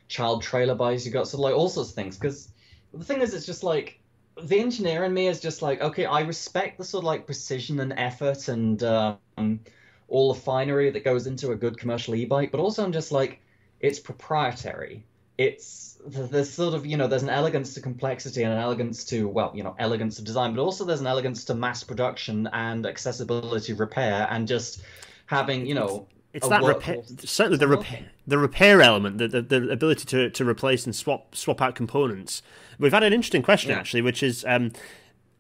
child 0.09 0.43
trailer 0.43 0.75
bikes. 0.75 1.05
You've 1.05 1.15
got 1.15 1.29
sort 1.29 1.41
of 1.41 1.45
like 1.45 1.55
all 1.55 1.69
sorts 1.69 1.91
of 1.91 1.95
things. 1.95 2.17
Because 2.17 2.49
the 2.93 3.05
thing 3.05 3.21
is, 3.21 3.35
it's 3.35 3.47
just 3.47 3.63
like 3.63 4.01
the 4.43 4.59
engineer 4.59 5.05
in 5.05 5.13
me 5.13 5.29
is 5.29 5.41
just 5.41 5.63
like, 5.63 5.81
okay, 5.81 6.07
I 6.07 6.21
respect 6.21 6.79
the 6.79 6.85
sort 6.85 7.03
of 7.03 7.07
like 7.07 7.27
precision 7.27 7.81
and 7.81 7.93
effort 7.93 8.49
and 8.49 8.83
um, 8.83 9.61
all 10.09 10.33
the 10.33 10.41
finery 10.41 10.91
that 10.91 11.05
goes 11.05 11.27
into 11.27 11.53
a 11.53 11.57
good 11.57 11.79
commercial 11.79 12.15
e-bike, 12.15 12.51
but 12.51 12.61
also 12.61 12.85
I'm 12.85 12.93
just 12.93 13.13
like, 13.13 13.41
it's 13.81 13.99
proprietary. 13.99 15.05
It's 15.39 15.99
there's 16.07 16.51
sort 16.51 16.75
of 16.75 16.85
you 16.85 16.97
know 16.97 17.07
there's 17.07 17.23
an 17.23 17.31
elegance 17.31 17.75
to 17.75 17.81
complexity 17.81 18.43
and 18.43 18.53
an 18.53 18.59
elegance 18.59 19.05
to 19.05 19.27
well 19.29 19.53
you 19.55 19.63
know 19.63 19.75
elegance 19.79 20.19
of 20.19 20.25
design, 20.25 20.55
but 20.55 20.63
also 20.63 20.85
there's 20.85 21.01
an 21.01 21.07
elegance 21.07 21.45
to 21.45 21.55
mass 21.55 21.83
production 21.83 22.49
and 22.53 22.87
accessibility 22.87 23.73
repair 23.73 24.27
and 24.31 24.47
just 24.47 24.83
having 25.27 25.67
you 25.67 25.75
know 25.75 26.07
it's 26.35 26.49
that 26.49 26.63
repair, 26.63 26.97
certainly 27.19 27.59
the 27.59 27.69
repair, 27.69 28.07
the 28.27 28.39
repair 28.39 28.83
element, 28.83 29.19
the, 29.19 29.29
the, 29.29 29.41
the 29.41 29.71
ability 29.71 30.05
to, 30.07 30.31
to 30.31 30.45
replace 30.45 30.85
and 30.85 30.95
swap 30.95 31.35
swap 31.35 31.63
out 31.63 31.77
components. 31.77 32.43
We've 32.79 32.93
had 32.93 33.05
an 33.05 33.13
interesting 33.13 33.43
question 33.43 33.71
yeah. 33.71 33.79
actually, 33.79 34.03
which 34.03 34.21
is 34.21 34.45
um, 34.45 34.73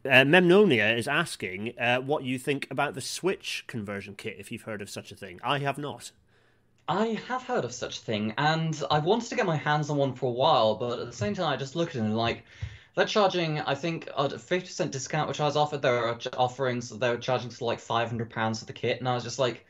uh, 0.05 0.22
Memnonia 0.22 0.97
is 0.97 1.09
asking 1.09 1.76
uh, 1.78 1.99
what 1.99 2.22
you 2.22 2.38
think 2.38 2.68
about 2.70 2.95
the 2.95 3.01
Swytch 3.01 3.66
conversion 3.66 4.14
kit, 4.14 4.36
if 4.38 4.53
you've 4.53 4.62
heard 4.62 4.80
of 4.80 4.88
such 4.88 5.11
a 5.11 5.16
thing. 5.16 5.40
I 5.42 5.59
have 5.59 5.78
not. 5.78 6.12
I 6.89 7.18
have 7.28 7.43
heard 7.43 7.64
of 7.64 7.72
such 7.72 7.99
a 7.99 8.03
thing, 8.03 8.35
and 8.37 8.80
I've 8.91 9.05
wanted 9.05 9.30
to 9.30 9.37
get 9.37 9.47
my 9.47 9.57
hands 9.57 9.89
on 9.89 9.97
one 9.97 10.14
for 10.14 10.26
a 10.26 10.32
while, 10.32 10.74
but 10.74 10.99
at 10.99 11.07
the 11.07 11.12
same 11.12 11.35
time, 11.35 11.49
I 11.49 11.57
just 11.57 11.76
look 11.76 11.91
at 11.91 11.97
it 11.97 12.01
and 12.01 12.16
like 12.16 12.45
they're 12.95 13.07
charging, 13.07 13.61
I 13.61 13.74
think, 13.74 14.09
a 14.14 14.28
50% 14.28 14.91
discount, 14.91 15.28
which 15.28 15.41
I 15.41 15.47
was 15.47 15.57
offered. 15.57 15.80
There 15.82 16.07
are 16.07 16.18
offerings 16.37 16.91
they 16.91 17.09
were 17.09 17.16
charging 17.16 17.51
for 17.51 17.64
like 17.64 17.80
500 17.80 18.28
pounds 18.30 18.61
for 18.61 18.66
the 18.66 18.74
kit, 18.74 18.99
and 18.99 19.09
I 19.09 19.14
was 19.14 19.24
just 19.24 19.39
like, 19.39 19.64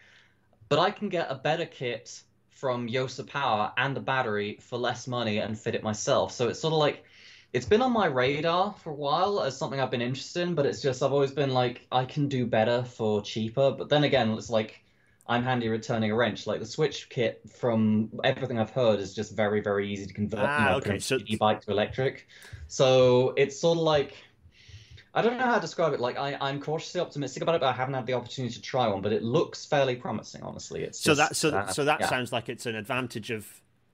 but 0.68 0.78
I 0.78 0.90
can 0.90 1.08
get 1.08 1.30
a 1.30 1.36
better 1.36 1.66
kit 1.66 2.22
from 2.50 2.88
Yose 2.88 3.24
Power 3.26 3.72
and 3.76 3.96
a 3.96 4.00
battery 4.00 4.58
for 4.60 4.76
less 4.76 5.06
money 5.06 5.38
and 5.38 5.58
fit 5.58 5.74
it 5.74 5.82
myself. 5.82 6.32
So 6.32 6.48
it's 6.48 6.60
sort 6.60 6.72
of 6.72 6.80
like 6.80 7.04
it's 7.52 7.66
been 7.66 7.82
on 7.82 7.92
my 7.92 8.06
radar 8.06 8.74
for 8.82 8.90
a 8.90 8.94
while 8.94 9.40
as 9.40 9.56
something 9.56 9.80
I've 9.80 9.90
been 9.90 10.02
interested 10.02 10.42
in, 10.42 10.54
but 10.54 10.66
it's 10.66 10.82
just 10.82 11.02
I've 11.02 11.12
always 11.12 11.32
been 11.32 11.50
like 11.50 11.86
I 11.92 12.04
can 12.06 12.28
do 12.28 12.44
better 12.44 12.82
for 12.82 13.22
cheaper. 13.22 13.70
But 13.70 13.88
then 13.88 14.02
again, 14.02 14.30
it's 14.32 14.50
like 14.50 14.83
I'm 15.26 15.42
handy 15.42 15.68
returning 15.68 16.10
a 16.10 16.14
wrench. 16.14 16.46
Like 16.46 16.60
the 16.60 16.66
Swytch 16.66 17.08
kit, 17.08 17.40
from 17.48 18.10
everything 18.24 18.58
I've 18.58 18.70
heard, 18.70 19.00
is 19.00 19.14
just 19.14 19.34
very 19.34 19.60
very 19.60 19.90
easy 19.90 20.06
to 20.06 20.12
convert 20.12 20.40
ah, 20.40 20.58
you 20.58 20.70
know, 20.70 20.76
okay. 20.78 20.98
so... 20.98 21.18
e-bike 21.26 21.62
to 21.62 21.70
electric. 21.70 22.26
So 22.68 23.32
it's 23.36 23.58
sort 23.58 23.78
of 23.78 23.84
like 23.84 24.14
I 25.14 25.22
don't 25.22 25.38
know 25.38 25.44
how 25.44 25.54
to 25.54 25.60
describe 25.60 25.92
it. 25.92 26.00
Like 26.00 26.18
I, 26.18 26.36
I'm 26.40 26.60
cautiously 26.60 27.00
optimistic 27.00 27.42
about 27.42 27.54
it, 27.54 27.60
but 27.60 27.68
I 27.68 27.72
haven't 27.72 27.94
had 27.94 28.06
the 28.06 28.14
opportunity 28.14 28.54
to 28.54 28.60
try 28.60 28.88
one. 28.88 29.00
But 29.00 29.12
it 29.12 29.22
looks 29.22 29.64
fairly 29.64 29.94
promising, 29.94 30.42
honestly. 30.42 30.82
It's 30.82 31.00
so 31.00 31.14
that 31.14 31.36
so 31.36 31.50
uh, 31.50 31.68
so 31.68 31.84
that 31.84 32.00
yeah. 32.00 32.08
sounds 32.08 32.32
like 32.32 32.48
it's 32.48 32.66
an 32.66 32.74
advantage 32.74 33.30
of. 33.30 33.46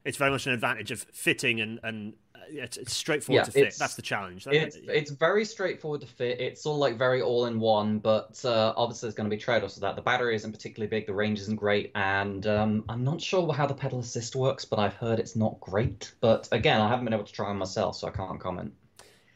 It's 0.03 0.17
very 0.17 0.31
much 0.31 0.47
an 0.47 0.55
advantage 0.55 0.91
of 0.91 1.03
fitting 1.13 1.61
and 1.61 1.79
and 1.83 2.15
it's, 2.53 2.77
it's 2.77 2.95
straightforward 2.95 3.41
yeah, 3.41 3.45
to 3.45 3.51
fit. 3.53 3.77
That's 3.79 3.95
the 3.95 4.03
challenge. 4.03 4.47
It's 4.47 4.77
it's 4.77 5.11
very 5.11 5.45
straightforward 5.45 6.01
to 6.03 6.07
fit. 6.07 6.41
It's 6.41 6.67
all 6.67 6.77
like 6.77 6.99
very 6.99 7.23
all 7.23 7.47
in 7.47 7.61
one, 7.61 7.99
but 7.99 8.41
uh, 8.45 8.73
obviously 8.77 9.07
there's 9.07 9.15
going 9.15 9.29
to 9.29 9.35
be 9.35 9.41
trade 9.41 9.63
offs 9.63 9.77
with 9.77 9.83
that. 9.83 9.97
The 9.97 10.03
battery 10.03 10.35
isn't 10.35 10.53
particularly 10.53 10.89
big, 10.89 11.07
the 11.07 11.15
range 11.15 11.41
isn't 11.41 11.57
great, 11.57 11.93
and 11.95 12.47
um, 12.47 12.85
I'm 12.89 13.05
not 13.05 13.21
sure 13.21 13.53
how 13.53 13.67
the 13.67 13.75
pedal 13.75 14.01
assist 14.01 14.37
works, 14.37 14.65
but 14.65 14.79
I've 14.79 14.95
heard 14.95 15.19
it's 15.19 15.37
not 15.37 15.59
great. 15.61 16.13
But 16.21 16.49
again, 16.53 16.81
I 16.81 16.89
haven't 16.89 17.05
been 17.05 17.15
able 17.15 17.25
to 17.25 17.33
try 17.33 17.49
one 17.49 17.59
myself, 17.59 17.97
so 17.97 18.09
I 18.09 18.11
can't 18.11 18.41
comment. 18.41 18.73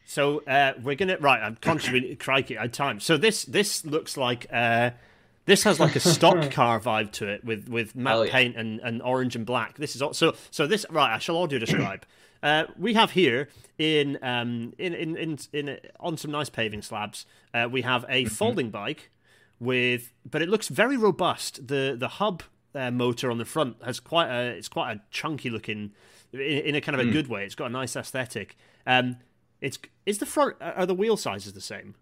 So 0.06 0.42
uh, 0.44 0.74
we're 0.82 0.96
gonna 0.96 1.16
right. 1.18 1.40
I'm 1.40 1.56
consciously 1.56 2.14
crikey. 2.16 2.58
I 2.58 2.66
time. 2.66 3.00
So 3.00 3.16
this 3.16 3.44
this 3.44 3.84
looks 3.84 4.16
like 4.16 4.46
uh, 4.52 4.90
this 5.47 5.62
has 5.64 5.78
like 5.78 5.97
a 5.97 6.01
stock 6.01 6.51
car 6.51 6.80
vibe 6.80 7.12
to 7.12 7.28
it 7.28 7.45
with 7.45 7.68
with 7.68 7.95
matte 7.95 8.16
oh, 8.16 8.22
yeah. 8.22 8.32
paint 8.32 8.57
and, 8.57 8.80
and 8.80 9.03
orange 9.03 9.36
and 9.36 9.45
black. 9.45 9.76
This 9.76 9.95
is 9.95 10.03
all, 10.03 10.14
so 10.14 10.34
so 10.51 10.66
this 10.66 10.86
right. 10.90 11.14
I 11.14 11.18
shall 11.18 11.36
audio 11.36 11.59
describe. 11.59 12.07
Uh, 12.42 12.66
we 12.78 12.92
have 12.92 13.12
here 13.12 13.49
in 13.78 14.18
um 14.20 14.74
in 14.76 14.92
in 14.92 15.16
in, 15.16 15.38
in 15.55 15.78
on 15.99 16.14
some 16.18 16.30
nice 16.30 16.51
paving 16.51 16.82
slabs. 16.82 17.24
Uh, 17.55 17.66
we 17.72 17.80
have 17.80 18.05
a 18.05 18.24
mm-hmm. 18.24 18.28
folding 18.28 18.68
bike 18.68 19.11
with, 19.59 20.12
but 20.30 20.42
it 20.42 20.51
looks 20.51 20.68
very 20.68 20.99
robust. 20.99 21.68
The 21.68 21.97
the 21.99 22.09
hub 22.09 22.42
uh, 22.74 22.90
motor 22.90 23.30
on 23.30 23.38
the 23.38 23.47
front 23.47 23.76
has 23.82 23.99
quite 23.99 24.28
a 24.28 24.51
it's 24.51 24.68
quite 24.68 24.95
a 24.95 25.01
chunky 25.11 25.49
looking 25.49 25.92
in, 26.34 26.40
in 26.40 26.74
a 26.74 26.82
kind 26.82 27.01
of 27.01 27.07
a 27.07 27.09
mm. 27.09 27.12
good 27.12 27.28
way. 27.28 27.47
It's 27.47 27.55
got 27.55 27.66
a 27.66 27.72
nice 27.72 27.97
aesthetic. 27.97 28.59
Um, 28.86 29.16
it's 29.62 29.78
is 30.05 30.18
the 30.18 30.26
front 30.26 30.57
are 30.61 30.84
the 30.84 30.95
wheel 30.95 31.16
sizes 31.16 31.55
the 31.55 31.62
same? 31.62 31.95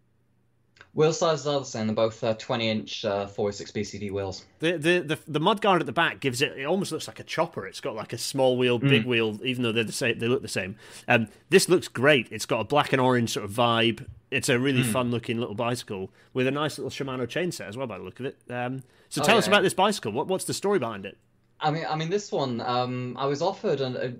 Wheel 0.94 1.14
sizes 1.14 1.46
are 1.46 1.60
the 1.60 1.64
same. 1.64 1.86
They're 1.86 1.96
both 1.96 2.22
uh, 2.22 2.34
20 2.34 2.68
inch 2.68 3.04
uh, 3.06 3.26
46 3.26 3.72
BCD 3.72 4.12
wheels. 4.12 4.44
The, 4.58 4.72
the 4.72 5.00
the 5.00 5.18
the 5.26 5.40
mudguard 5.40 5.80
at 5.80 5.86
the 5.86 5.92
back 5.92 6.20
gives 6.20 6.42
it. 6.42 6.52
It 6.58 6.64
almost 6.64 6.92
looks 6.92 7.08
like 7.08 7.18
a 7.18 7.24
chopper. 7.24 7.66
It's 7.66 7.80
got 7.80 7.94
like 7.94 8.12
a 8.12 8.18
small 8.18 8.58
wheel, 8.58 8.78
mm. 8.78 8.90
big 8.90 9.06
wheel, 9.06 9.38
even 9.42 9.62
though 9.62 9.72
they're 9.72 9.84
the 9.84 9.92
same. 9.92 10.18
They 10.18 10.28
look 10.28 10.42
the 10.42 10.48
same. 10.48 10.76
Um, 11.08 11.28
this 11.48 11.66
looks 11.70 11.88
great. 11.88 12.28
It's 12.30 12.44
got 12.44 12.60
a 12.60 12.64
black 12.64 12.92
and 12.92 13.00
orange 13.00 13.30
sort 13.30 13.46
of 13.46 13.52
vibe. 13.52 14.06
It's 14.30 14.50
a 14.50 14.58
really 14.58 14.82
mm. 14.82 14.92
fun 14.92 15.10
looking 15.10 15.38
little 15.38 15.54
bicycle 15.54 16.10
with 16.34 16.46
a 16.46 16.50
nice 16.50 16.78
little 16.78 16.90
Shimano 16.90 17.26
chainset 17.26 17.68
as 17.68 17.76
well, 17.76 17.86
by 17.86 17.96
the 17.96 18.04
look 18.04 18.20
of 18.20 18.26
it. 18.26 18.38
Um, 18.50 18.82
so 19.08 19.22
oh, 19.22 19.24
tell 19.24 19.36
yeah. 19.36 19.38
us 19.38 19.46
about 19.46 19.62
this 19.62 19.74
bicycle. 19.74 20.12
What, 20.12 20.26
what's 20.26 20.44
the 20.44 20.54
story 20.54 20.78
behind 20.78 21.06
it? 21.06 21.16
I 21.62 21.70
mean, 21.70 21.86
I 21.88 21.94
mean, 21.94 22.10
this 22.10 22.32
one, 22.32 22.60
um, 22.60 23.16
I 23.16 23.26
was 23.26 23.40
offered, 23.40 23.80
and 23.80 24.18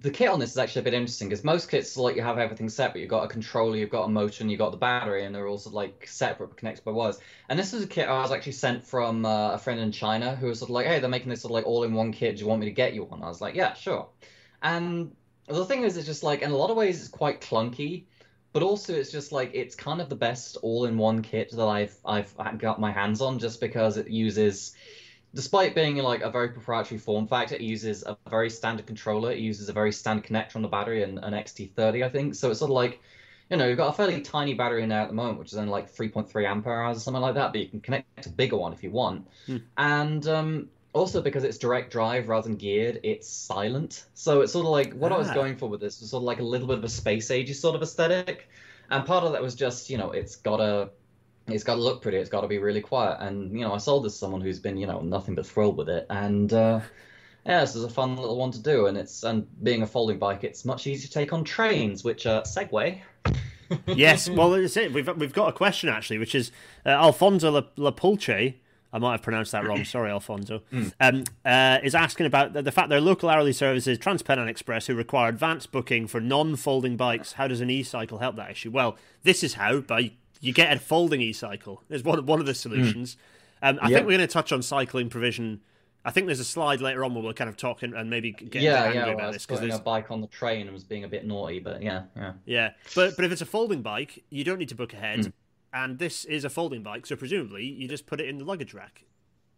the 0.00 0.10
kit 0.10 0.28
on 0.28 0.38
this 0.38 0.52
is 0.52 0.58
actually 0.58 0.80
a 0.80 0.84
bit 0.84 0.94
interesting 0.94 1.28
because 1.28 1.42
most 1.42 1.68
kits, 1.68 1.96
like 1.96 2.14
you 2.14 2.22
have 2.22 2.38
everything 2.38 2.68
set, 2.68 2.92
but 2.92 3.00
You've 3.00 3.10
got 3.10 3.24
a 3.24 3.28
controller, 3.28 3.76
you've 3.76 3.90
got 3.90 4.04
a 4.04 4.08
motor, 4.08 4.44
and 4.44 4.50
you've 4.50 4.58
got 4.58 4.70
the 4.70 4.76
battery, 4.76 5.24
and 5.24 5.34
they're 5.34 5.48
also 5.48 5.70
like 5.70 6.06
separate, 6.06 6.56
connected 6.56 6.84
by 6.84 6.92
wires. 6.92 7.18
And 7.48 7.58
this 7.58 7.74
is 7.74 7.82
a 7.82 7.86
kit 7.86 8.08
I 8.08 8.22
was 8.22 8.30
actually 8.30 8.52
sent 8.52 8.86
from 8.86 9.26
uh, 9.26 9.54
a 9.54 9.58
friend 9.58 9.80
in 9.80 9.90
China 9.90 10.36
who 10.36 10.46
was 10.46 10.60
sort 10.60 10.70
of 10.70 10.74
like, 10.74 10.86
"Hey, 10.86 11.00
they're 11.00 11.10
making 11.10 11.30
this 11.30 11.42
sort 11.42 11.50
of 11.50 11.54
like 11.56 11.66
all-in-one 11.66 12.12
kit. 12.12 12.36
Do 12.36 12.42
you 12.42 12.48
want 12.48 12.60
me 12.60 12.66
to 12.66 12.72
get 12.72 12.94
you 12.94 13.02
one?" 13.02 13.22
I 13.24 13.28
was 13.28 13.40
like, 13.40 13.56
"Yeah, 13.56 13.74
sure." 13.74 14.08
And 14.62 15.16
the 15.48 15.64
thing 15.64 15.82
is, 15.82 15.96
it's 15.96 16.06
just 16.06 16.22
like 16.22 16.42
in 16.42 16.50
a 16.52 16.56
lot 16.56 16.70
of 16.70 16.76
ways, 16.76 17.00
it's 17.00 17.08
quite 17.08 17.40
clunky 17.40 18.04
but 18.54 18.62
also 18.62 18.94
it's 18.94 19.12
just 19.12 19.30
like 19.30 19.50
it's 19.52 19.74
kind 19.74 20.00
of 20.00 20.08
the 20.08 20.16
best 20.16 20.56
all-in-one 20.62 21.20
kit 21.20 21.50
that 21.52 21.66
I've 21.66 21.94
I've 22.04 22.58
got 22.58 22.80
my 22.80 22.90
hands 22.90 23.20
on 23.20 23.38
just 23.38 23.60
because 23.60 23.98
it 23.98 24.08
uses 24.08 24.74
despite 25.34 25.74
being 25.74 25.96
like 25.96 26.22
a 26.22 26.30
very 26.30 26.48
proprietary 26.48 26.98
form 26.98 27.26
factor, 27.26 27.54
it 27.54 27.60
uses 27.60 28.02
a 28.04 28.16
very 28.28 28.50
standard 28.50 28.86
controller. 28.86 29.32
It 29.32 29.38
uses 29.38 29.68
a 29.68 29.72
very 29.72 29.92
standard 29.92 30.24
connector 30.24 30.56
on 30.56 30.62
the 30.62 30.68
battery 30.68 31.02
and 31.02 31.18
an 31.18 31.32
XT30, 31.34 32.04
I 32.04 32.08
think. 32.08 32.34
So 32.34 32.50
it's 32.50 32.60
sort 32.60 32.70
of 32.70 32.74
like, 32.74 33.00
you 33.50 33.56
know, 33.56 33.66
you've 33.66 33.76
got 33.76 33.88
a 33.88 33.92
fairly 33.92 34.20
tiny 34.20 34.54
battery 34.54 34.82
in 34.82 34.88
there 34.88 35.00
at 35.00 35.08
the 35.08 35.14
moment, 35.14 35.38
which 35.38 35.52
is 35.52 35.58
only 35.58 35.70
like 35.70 35.94
3.3 35.94 36.46
ampere 36.46 36.82
hours 36.82 36.96
or 36.96 37.00
something 37.00 37.22
like 37.22 37.34
that. 37.34 37.52
But 37.52 37.60
you 37.60 37.68
can 37.68 37.80
connect 37.80 38.26
a 38.26 38.30
bigger 38.30 38.56
one 38.56 38.72
if 38.72 38.82
you 38.82 38.90
want. 38.90 39.28
Hmm. 39.46 39.56
And 39.76 40.26
um, 40.28 40.68
also 40.92 41.20
because 41.20 41.44
it's 41.44 41.58
direct 41.58 41.92
drive 41.92 42.28
rather 42.28 42.48
than 42.48 42.56
geared, 42.56 43.00
it's 43.02 43.28
silent. 43.28 44.04
So 44.14 44.40
it's 44.40 44.52
sort 44.52 44.64
of 44.64 44.72
like 44.72 44.94
what 44.94 45.12
ah. 45.12 45.16
I 45.16 45.18
was 45.18 45.28
ah. 45.28 45.34
going 45.34 45.56
for 45.56 45.68
with 45.68 45.80
this 45.80 46.00
was 46.00 46.10
sort 46.10 46.22
of 46.22 46.24
like 46.24 46.40
a 46.40 46.44
little 46.44 46.66
bit 46.66 46.78
of 46.78 46.84
a 46.84 46.88
space 46.88 47.28
agey 47.30 47.54
sort 47.54 47.74
of 47.74 47.82
aesthetic. 47.82 48.48
And 48.90 49.04
part 49.04 49.24
of 49.24 49.32
that 49.32 49.42
was 49.42 49.54
just, 49.54 49.90
you 49.90 49.98
know, 49.98 50.12
it's 50.12 50.36
got 50.36 50.60
a 50.60 50.88
it's 51.48 51.64
got 51.64 51.74
to 51.74 51.80
look 51.80 52.02
pretty. 52.02 52.18
It's 52.18 52.30
got 52.30 52.42
to 52.42 52.48
be 52.48 52.58
really 52.58 52.80
quiet. 52.80 53.18
And 53.20 53.52
you 53.52 53.64
know, 53.64 53.74
I 53.74 53.78
sold 53.78 54.04
this 54.04 54.12
to 54.14 54.18
someone 54.18 54.40
who's 54.40 54.58
been 54.58 54.76
you 54.76 54.86
know 54.86 55.00
nothing 55.00 55.34
but 55.34 55.46
thrilled 55.46 55.76
with 55.76 55.88
it. 55.88 56.06
And 56.10 56.52
uh, 56.52 56.80
yeah, 57.46 57.60
this 57.60 57.74
is 57.74 57.84
a 57.84 57.88
fun 57.88 58.16
little 58.16 58.36
one 58.36 58.50
to 58.52 58.60
do, 58.60 58.86
and 58.86 58.96
it's 58.96 59.22
and 59.22 59.46
being 59.62 59.82
a 59.82 59.86
folding 59.86 60.18
bike, 60.18 60.44
it's 60.44 60.64
much 60.64 60.86
easier 60.86 61.06
to 61.06 61.12
take 61.12 61.32
on 61.32 61.44
trains, 61.44 62.04
which 62.04 62.26
uh, 62.26 62.42
Segway. 62.42 63.00
yes, 63.86 64.28
well, 64.28 64.50
that's 64.50 64.76
it. 64.76 64.92
We've 64.92 65.08
we've 65.16 65.32
got 65.32 65.48
a 65.48 65.52
question 65.52 65.88
actually, 65.88 66.18
which 66.18 66.34
is 66.34 66.52
uh, 66.84 66.90
Alfonso 66.90 67.50
La, 67.50 67.62
La 67.76 67.90
Pulce. 67.90 68.54
I 68.90 68.98
might 68.98 69.12
have 69.12 69.22
pronounced 69.22 69.52
that 69.52 69.66
wrong. 69.66 69.84
Sorry, 69.84 70.10
Alfonso. 70.10 70.62
Mm. 70.72 70.92
Um, 71.00 71.24
uh, 71.44 71.78
is 71.82 71.94
asking 71.94 72.26
about 72.26 72.52
the, 72.52 72.62
the 72.62 72.72
fact 72.72 72.88
their 72.88 73.00
local 73.00 73.28
hourly 73.28 73.52
services, 73.52 73.98
Transpennine 73.98 74.48
Express, 74.48 74.86
who 74.86 74.94
require 74.94 75.28
advanced 75.28 75.72
booking 75.72 76.06
for 76.06 76.20
non-folding 76.20 76.96
bikes. 76.96 77.32
How 77.32 77.48
does 77.48 77.60
an 77.60 77.70
e-cycle 77.70 78.18
help 78.18 78.36
that 78.36 78.50
issue? 78.50 78.70
Well, 78.70 78.96
this 79.22 79.42
is 79.42 79.54
how. 79.54 79.80
By 79.80 80.12
you 80.40 80.52
get 80.52 80.74
a 80.74 80.78
folding 80.78 81.20
e-cycle. 81.20 81.82
Is 81.88 82.02
one 82.02 82.24
one 82.26 82.40
of 82.40 82.46
the 82.46 82.54
solutions. 82.54 83.16
Mm. 83.16 83.18
Um, 83.60 83.78
I 83.82 83.88
yep. 83.88 83.96
think 83.96 84.06
we're 84.06 84.16
going 84.18 84.28
to 84.28 84.32
touch 84.32 84.52
on 84.52 84.62
cycling 84.62 85.08
provision 85.08 85.60
I 86.04 86.10
think 86.10 86.26
there's 86.26 86.40
a 86.40 86.44
slide 86.44 86.80
later 86.80 87.04
on 87.04 87.12
where 87.14 87.22
we'll 87.22 87.34
kind 87.34 87.50
of 87.50 87.56
talk 87.56 87.82
and, 87.82 87.92
and 87.92 88.08
maybe 88.08 88.32
get 88.32 88.62
yeah, 88.62 88.84
angry 88.84 89.00
yeah, 89.00 89.06
about 89.08 89.32
this 89.32 89.44
because 89.44 89.60
there's 89.60 89.74
a 89.74 89.80
bike 89.80 90.10
on 90.10 90.22
the 90.22 90.26
train 90.28 90.62
and 90.62 90.72
was 90.72 90.84
being 90.84 91.04
a 91.04 91.08
bit 91.08 91.26
naughty, 91.26 91.58
but 91.58 91.82
yeah, 91.82 92.04
yeah, 92.16 92.32
yeah. 92.46 92.70
But 92.94 93.16
but 93.16 93.24
if 93.24 93.32
it's 93.32 93.42
a 93.42 93.46
folding 93.46 93.82
bike, 93.82 94.24
you 94.30 94.42
don't 94.42 94.58
need 94.58 94.70
to 94.70 94.74
book 94.74 94.94
ahead, 94.94 95.20
mm. 95.20 95.32
and 95.74 95.98
this 95.98 96.24
is 96.24 96.44
a 96.44 96.50
folding 96.50 96.82
bike, 96.82 97.04
so 97.04 97.16
presumably 97.16 97.64
you 97.64 97.88
just 97.88 98.06
put 98.06 98.20
it 98.20 98.28
in 98.28 98.38
the 98.38 98.44
luggage 98.44 98.72
rack. 98.72 99.04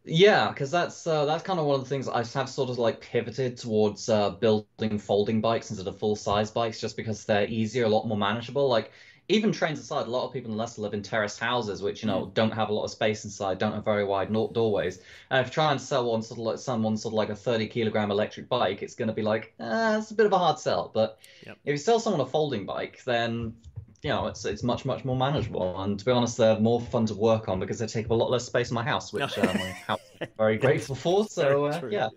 Yeah, 0.05 0.49
because 0.49 0.71
that's 0.71 1.07
uh, 1.07 1.27
that's 1.27 1.45
kind 1.45 1.61
of 1.61 1.67
one 1.67 1.77
of 1.77 1.85
the 1.85 1.89
things 1.89 2.09
I 2.09 2.25
have 2.25 2.49
sort 2.49 2.71
of 2.71 2.79
like 2.79 3.01
pivoted 3.01 3.59
towards 3.59 4.09
uh, 4.09 4.31
building 4.31 4.99
folding 4.99 5.41
bikes 5.41 5.71
instead 5.71 5.87
of 5.87 5.99
full 5.99 6.17
size 6.17 6.51
bikes, 6.51 6.81
just 6.81 6.97
because 6.97 7.27
they're 7.27 7.47
easier, 7.47 7.85
a 7.85 7.89
lot 7.89 8.09
more 8.09 8.19
manageable. 8.19 8.67
Like 8.67 8.91
even 9.31 9.53
trains 9.53 9.79
aside, 9.79 10.07
a 10.07 10.11
lot 10.11 10.27
of 10.27 10.33
people 10.33 10.51
in 10.51 10.57
Leicester 10.57 10.83
live 10.83 10.93
in 10.93 11.03
terraced 11.03 11.39
houses, 11.39 11.83
which 11.83 12.03
you 12.03 12.09
know 12.09 12.27
mm. 12.27 12.35
don't 12.35 12.51
have 12.51 12.69
a 12.69 12.73
lot 12.73 12.85
of 12.85 12.91
space 12.91 13.25
inside, 13.25 13.59
don't 13.59 13.73
have 13.73 13.85
very 13.85 14.05
wide 14.05 14.33
doorways. 14.33 15.01
And 15.31 15.41
if 15.41 15.47
you 15.47 15.53
try 15.53 15.71
and 15.71 15.81
sell 15.81 16.11
one 16.11 16.23
sort 16.23 16.41
of 16.41 16.47
like 16.47 16.59
someone 16.59 16.97
sort 16.97 17.13
of 17.13 17.17
like 17.17 17.29
a 17.31 17.37
30 17.37 17.69
kilogram 17.69 18.11
electric 18.11 18.49
bike, 18.49 18.83
it's 18.83 18.95
going 18.95 19.09
to 19.09 19.15
be 19.15 19.23
like, 19.23 19.55
eh, 19.61 19.99
it's 19.99 20.11
a 20.11 20.15
bit 20.15 20.27
of 20.27 20.33
a 20.33 20.39
hard 20.39 20.59
sell. 20.59 20.91
But 20.93 21.19
yep. 21.47 21.59
if 21.65 21.73
you 21.73 21.77
sell 21.77 22.01
someone 22.01 22.21
a 22.21 22.27
folding 22.27 22.67
bike, 22.67 23.03
then 23.05 23.55
you 24.03 24.11
know 24.11 24.27
it's 24.27 24.45
it's 24.45 24.63
much 24.63 24.85
much 24.85 25.05
more 25.05 25.17
manageable. 25.17 25.81
And 25.81 25.99
to 25.99 26.05
be 26.05 26.11
honest, 26.11 26.37
they're 26.37 26.59
more 26.59 26.81
fun 26.81 27.07
to 27.07 27.15
work 27.15 27.49
on 27.49 27.61
because 27.61 27.79
they 27.79 27.87
take 27.87 28.07
up 28.07 28.11
a 28.11 28.15
lot 28.15 28.31
less 28.31 28.45
space 28.45 28.71
in 28.71 28.75
my 28.75 28.85
house, 28.85 29.13
which 29.13 29.39
uh, 29.39 29.45
my 29.45 29.71
house 29.87 30.01
is 30.21 30.29
very 30.37 30.59
grateful 30.59 30.97
for. 30.97 31.27
So 31.27 31.67
uh, 31.67 31.81
yeah, 31.91 32.09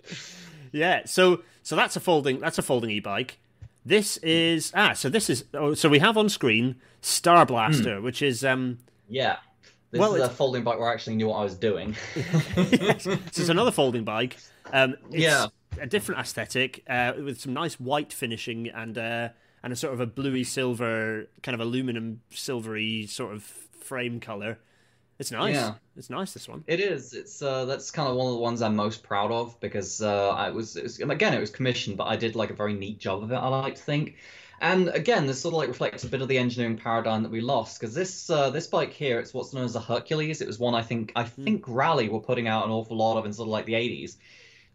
yeah. 0.72 1.01
So 1.05 1.43
so 1.61 1.76
that's 1.76 1.95
a 1.95 1.99
folding 1.99 2.39
that's 2.39 2.57
a 2.57 2.64
folding 2.64 2.89
e-bike. 2.89 3.39
This 3.86 4.18
is 4.18 4.72
ah, 4.76 4.94
so 4.94 5.10
this 5.10 5.30
is 5.30 5.46
oh, 5.54 5.74
so 5.74 5.90
we 5.90 6.00
have 6.00 6.18
on 6.18 6.30
screen 6.30 6.76
Star 7.02 7.46
Blaster, 7.46 8.00
mm. 8.00 8.04
which 8.04 8.22
is 8.22 8.44
um 8.44 8.80
yeah. 9.10 9.38
This 9.92 10.00
well, 10.00 10.16
is 10.16 10.24
a 10.24 10.30
folding 10.30 10.64
bike 10.64 10.80
where 10.80 10.90
I 10.90 10.94
actually 10.94 11.18
knew 11.18 11.28
what 11.28 11.38
I 11.38 11.44
was 11.44 11.54
doing. 11.54 11.96
yes. 12.16 13.04
So 13.04 13.12
it's 13.12 13.50
another 13.50 13.72
folding 13.72 14.04
bike. 14.04 14.38
Um, 14.72 14.96
yeah, 15.12 15.48
a 15.80 15.86
different 15.86 16.22
aesthetic 16.22 16.84
uh, 16.90 17.14
with 17.18 17.40
some 17.40 17.54
nice 17.54 17.80
white 17.80 18.12
finishing 18.12 18.70
and 18.70 18.98
uh, 18.98 19.30
and 19.62 19.72
a 19.72 19.76
sort 19.76 19.94
of 19.94 20.00
a 20.00 20.08
bluey 20.08 20.44
silver 20.44 21.28
kind 21.44 21.54
of 21.54 21.62
aluminum 21.62 22.22
silvery 22.32 23.06
sort 23.06 23.36
of 23.36 23.44
frame 23.44 24.20
color. 24.20 24.58
It's 25.20 25.32
nice. 25.32 25.55
Yeah. 25.55 25.76
It's 25.95 26.09
nice. 26.09 26.34
This 26.34 26.47
one. 26.47 26.64
It 26.68 26.80
is. 26.80 27.14
It's 27.14 27.41
uh, 27.41 27.66
that's 27.66 27.91
kind 27.91 28.09
of 28.09 28.16
one 28.16 28.28
of 28.28 28.34
the 28.34 28.39
ones 28.39 28.61
I'm 28.61 28.76
most 28.76 29.03
proud 29.03 29.32
of 29.32 29.59
because 29.59 30.01
uh, 30.01 30.30
I 30.30 30.49
was, 30.49 30.76
it 30.76 30.84
was 30.84 30.99
again 30.99 31.34
it 31.34 31.39
was 31.39 31.51
commissioned, 31.51 31.97
but 31.97 32.05
I 32.05 32.16
did 32.16 32.36
like 32.36 32.49
a 32.49 32.55
very 32.55 32.74
neat 32.74 32.99
job 32.99 33.24
of 33.24 33.32
it. 33.32 33.36
I 33.36 33.47
like 33.47 33.76
to 33.76 33.82
think. 33.82 34.16
And 34.59 34.88
again, 34.89 35.28
this 35.28 35.41
sort 35.41 35.53
of 35.53 35.57
like 35.57 35.68
reflects 35.68 36.03
a 36.03 36.07
bit 36.07 36.22
of 36.22 36.30
the 36.30 36.38
engineering 36.38 36.78
paradigm 36.78 37.24
that 37.24 37.32
we 37.32 37.41
lost 37.41 37.80
because 37.80 37.93
this 37.93 38.30
uh, 38.30 38.49
this 38.49 38.66
bike 38.66 38.93
here, 38.93 39.20
it's 39.20 39.34
what's 39.34 39.53
known 39.53 39.66
as 39.66 39.76
a 39.76 39.82
Hercules. 39.82 40.41
It 40.41 40.47
was 40.47 40.57
one 40.57 40.74
I 40.74 40.82
think 40.82 41.11
I 41.16 41.24
hmm. 41.24 41.43
think 41.43 41.66
Raleigh 41.68 42.09
were 42.09 42.22
putting 42.22 42.47
out 42.47 42.66
an 42.66 42.72
awful 42.72 42.97
lot 42.97 43.18
of 43.18 43.26
in 43.26 43.34
sort 43.34 43.47
of 43.47 43.51
like 43.51 43.66
the 43.66 43.74
80s, 43.74 44.16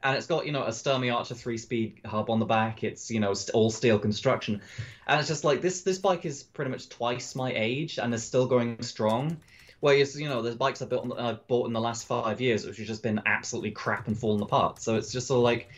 and 0.03 0.17
it's 0.17 0.27
got 0.27 0.47
you 0.47 0.53
know 0.53 0.63
a 0.63 0.71
Sturmey 0.71 1.15
Archer 1.15 1.35
three-speed 1.35 2.03
hub 2.05 2.31
on 2.31 2.39
the 2.39 2.47
back. 2.47 2.85
It's 2.85 3.11
you 3.11 3.19
know 3.19 3.35
all 3.55 3.71
steel 3.71 3.99
construction, 3.99 4.61
and 5.07 5.21
it's 5.21 5.29
just 5.29 5.43
like 5.43 5.63
this 5.63 5.83
this 5.83 5.99
bike 5.99 6.27
is 6.27 6.43
pretty 6.43 6.71
much 6.71 6.89
twice 6.91 7.35
my 7.35 7.53
age 7.55 7.99
and 7.99 8.13
is 8.13 8.23
still 8.23 8.47
going 8.47 8.83
strong. 8.83 9.39
Whereas, 9.81 10.19
you 10.19 10.29
know, 10.29 10.43
there's 10.43 10.57
bikes 10.57 10.83
I've, 10.83 10.89
built, 10.89 11.13
I've 11.19 11.47
bought 11.47 11.67
in 11.67 11.73
the 11.73 11.81
last 11.81 12.07
five 12.07 12.41
years 12.41 12.67
which 12.67 12.79
have 12.79 12.87
just 12.87 13.03
been 13.03 13.21
absolutely 13.27 13.71
crap 13.71 14.09
and 14.09 14.19
fallen 14.19 14.43
apart. 14.43 14.81
So 14.81 14.97
it's 14.97 15.13
just 15.13 15.29
sort 15.29 15.39
of 15.39 15.45
like, 15.45 15.69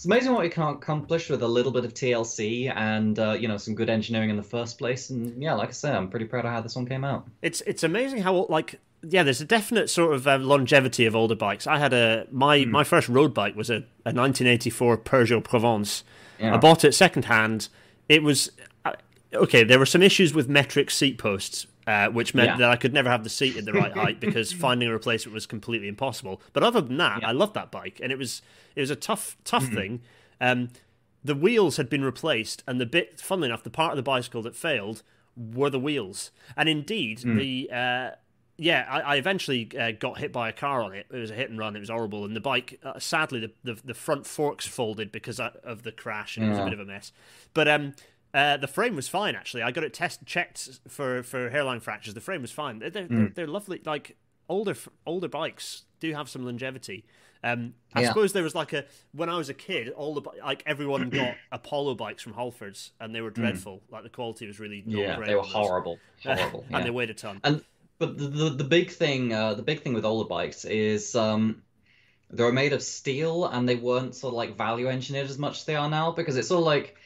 it's 0.00 0.06
amazing 0.06 0.32
what 0.32 0.44
you 0.44 0.50
can 0.50 0.62
accomplish 0.62 1.28
with 1.28 1.42
a 1.42 1.46
little 1.46 1.70
bit 1.70 1.84
of 1.84 1.92
TLC 1.92 2.74
and 2.74 3.18
uh, 3.18 3.32
you 3.32 3.46
know 3.46 3.58
some 3.58 3.74
good 3.74 3.90
engineering 3.90 4.30
in 4.30 4.36
the 4.36 4.42
first 4.42 4.78
place. 4.78 5.10
And 5.10 5.42
yeah, 5.42 5.52
like 5.52 5.68
I 5.68 5.72
say, 5.72 5.90
I'm 5.90 6.08
pretty 6.08 6.24
proud 6.24 6.46
of 6.46 6.52
how 6.52 6.62
this 6.62 6.74
one 6.74 6.86
came 6.86 7.04
out. 7.04 7.26
It's 7.42 7.60
it's 7.66 7.82
amazing 7.82 8.22
how 8.22 8.46
like 8.48 8.80
yeah, 9.02 9.22
there's 9.22 9.42
a 9.42 9.44
definite 9.44 9.90
sort 9.90 10.14
of 10.14 10.26
uh, 10.26 10.38
longevity 10.38 11.04
of 11.04 11.14
older 11.14 11.34
bikes. 11.34 11.66
I 11.66 11.78
had 11.78 11.92
a 11.92 12.26
my 12.30 12.60
mm. 12.60 12.70
my 12.70 12.82
first 12.82 13.10
road 13.10 13.34
bike 13.34 13.54
was 13.56 13.68
a, 13.68 13.84
a 14.06 14.12
1984 14.16 14.96
Peugeot 14.98 15.44
Provence. 15.44 16.02
Yeah. 16.38 16.54
I 16.54 16.56
bought 16.56 16.82
it 16.82 16.92
second 16.92 17.26
hand. 17.26 17.68
It 18.08 18.22
was 18.22 18.50
uh, 18.86 18.92
okay. 19.34 19.64
There 19.64 19.78
were 19.78 19.84
some 19.84 20.00
issues 20.00 20.32
with 20.32 20.48
metric 20.48 20.90
seat 20.90 21.18
posts 21.18 21.66
uh, 21.90 22.08
which 22.08 22.34
meant 22.36 22.50
yeah. 22.50 22.56
that 22.58 22.70
I 22.70 22.76
could 22.76 22.92
never 22.92 23.10
have 23.10 23.24
the 23.24 23.30
seat 23.30 23.56
at 23.56 23.64
the 23.64 23.72
right 23.72 23.92
height 23.92 24.20
because 24.26 24.52
finding 24.52 24.88
a 24.88 24.92
replacement 24.92 25.34
was 25.34 25.44
completely 25.44 25.88
impossible. 25.88 26.40
But 26.52 26.62
other 26.62 26.80
than 26.80 26.98
that, 26.98 27.22
yeah. 27.22 27.28
I 27.28 27.32
loved 27.32 27.54
that 27.54 27.72
bike, 27.72 27.98
and 28.00 28.12
it 28.12 28.18
was 28.18 28.42
it 28.76 28.80
was 28.80 28.90
a 28.90 28.96
tough 28.96 29.36
tough 29.44 29.64
mm-hmm. 29.64 29.74
thing. 29.74 30.02
Um, 30.40 30.68
the 31.24 31.34
wheels 31.34 31.78
had 31.78 31.90
been 31.90 32.04
replaced, 32.04 32.62
and 32.68 32.80
the 32.80 32.86
bit, 32.86 33.20
funnily 33.20 33.48
enough, 33.48 33.64
the 33.64 33.70
part 33.70 33.90
of 33.90 33.96
the 33.96 34.04
bicycle 34.04 34.40
that 34.42 34.54
failed 34.54 35.02
were 35.36 35.68
the 35.68 35.80
wheels. 35.80 36.30
And 36.56 36.68
indeed, 36.68 37.18
mm. 37.18 37.36
the 37.36 37.70
uh, 37.72 38.10
yeah, 38.56 38.86
I, 38.88 39.00
I 39.00 39.16
eventually 39.16 39.68
uh, 39.76 39.90
got 39.90 40.18
hit 40.18 40.32
by 40.32 40.48
a 40.48 40.52
car 40.52 40.82
on 40.82 40.94
it. 40.94 41.06
It 41.10 41.16
was 41.16 41.32
a 41.32 41.34
hit 41.34 41.50
and 41.50 41.58
run. 41.58 41.74
It 41.74 41.80
was 41.80 41.90
horrible, 41.90 42.24
and 42.24 42.36
the 42.36 42.40
bike, 42.40 42.78
uh, 42.84 43.00
sadly, 43.00 43.40
the, 43.40 43.50
the, 43.64 43.80
the 43.84 43.94
front 43.94 44.28
forks 44.28 44.64
folded 44.64 45.10
because 45.10 45.40
of 45.40 45.82
the 45.82 45.90
crash, 45.90 46.36
and 46.36 46.46
yeah. 46.46 46.52
it 46.52 46.54
was 46.54 46.60
a 46.60 46.70
bit 46.70 46.74
of 46.74 46.80
a 46.80 46.84
mess. 46.84 47.10
But 47.52 47.66
um, 47.66 47.94
uh, 48.32 48.56
the 48.56 48.68
frame 48.68 48.96
was 48.96 49.08
fine 49.08 49.34
actually. 49.34 49.62
I 49.62 49.70
got 49.70 49.84
it 49.84 49.92
test 49.92 50.24
checked 50.24 50.80
for, 50.88 51.22
for 51.22 51.50
hairline 51.50 51.80
fractures. 51.80 52.14
The 52.14 52.20
frame 52.20 52.42
was 52.42 52.52
fine. 52.52 52.78
They're 52.78 52.90
they're, 52.90 53.06
mm. 53.06 53.34
they're 53.34 53.46
lovely. 53.46 53.80
Like 53.84 54.16
older 54.48 54.76
older 55.06 55.28
bikes 55.28 55.84
do 56.00 56.12
have 56.14 56.28
some 56.28 56.44
longevity. 56.44 57.04
Um, 57.42 57.74
I 57.94 58.02
yeah. 58.02 58.08
suppose 58.08 58.34
there 58.34 58.42
was 58.42 58.54
like 58.54 58.72
a 58.72 58.84
when 59.12 59.30
I 59.30 59.36
was 59.38 59.48
a 59.48 59.54
kid, 59.54 59.88
all 59.90 60.14
the 60.14 60.22
like 60.44 60.62
everyone 60.66 61.08
got 61.08 61.36
Apollo 61.52 61.94
bikes 61.94 62.22
from 62.22 62.34
Halfords, 62.34 62.90
and 63.00 63.14
they 63.14 63.20
were 63.20 63.30
mm. 63.30 63.34
dreadful. 63.34 63.76
Mm. 63.76 63.92
Like 63.92 64.02
the 64.02 64.10
quality 64.10 64.46
was 64.46 64.60
really 64.60 64.82
yeah, 64.86 65.18
they 65.18 65.34
were 65.34 65.42
horrible, 65.42 65.98
horrible, 66.22 66.66
and 66.70 66.84
they 66.84 66.90
weighed 66.90 67.10
a 67.10 67.14
ton. 67.14 67.40
And 67.42 67.64
but 67.98 68.18
the 68.18 68.28
the, 68.28 68.50
the 68.50 68.64
big 68.64 68.90
thing, 68.90 69.32
uh, 69.32 69.54
the 69.54 69.62
big 69.62 69.82
thing 69.82 69.94
with 69.94 70.04
older 70.04 70.28
bikes 70.28 70.66
is 70.66 71.16
um, 71.16 71.62
they 72.30 72.42
were 72.42 72.52
made 72.52 72.74
of 72.74 72.82
steel, 72.82 73.46
and 73.46 73.66
they 73.66 73.76
weren't 73.76 74.14
sort 74.14 74.32
of 74.32 74.36
like 74.36 74.56
value 74.58 74.88
engineered 74.88 75.30
as 75.30 75.38
much 75.38 75.60
as 75.60 75.64
they 75.64 75.76
are 75.76 75.88
now 75.88 76.10
because 76.10 76.36
it's 76.36 76.50
all 76.50 76.62
like 76.62 76.96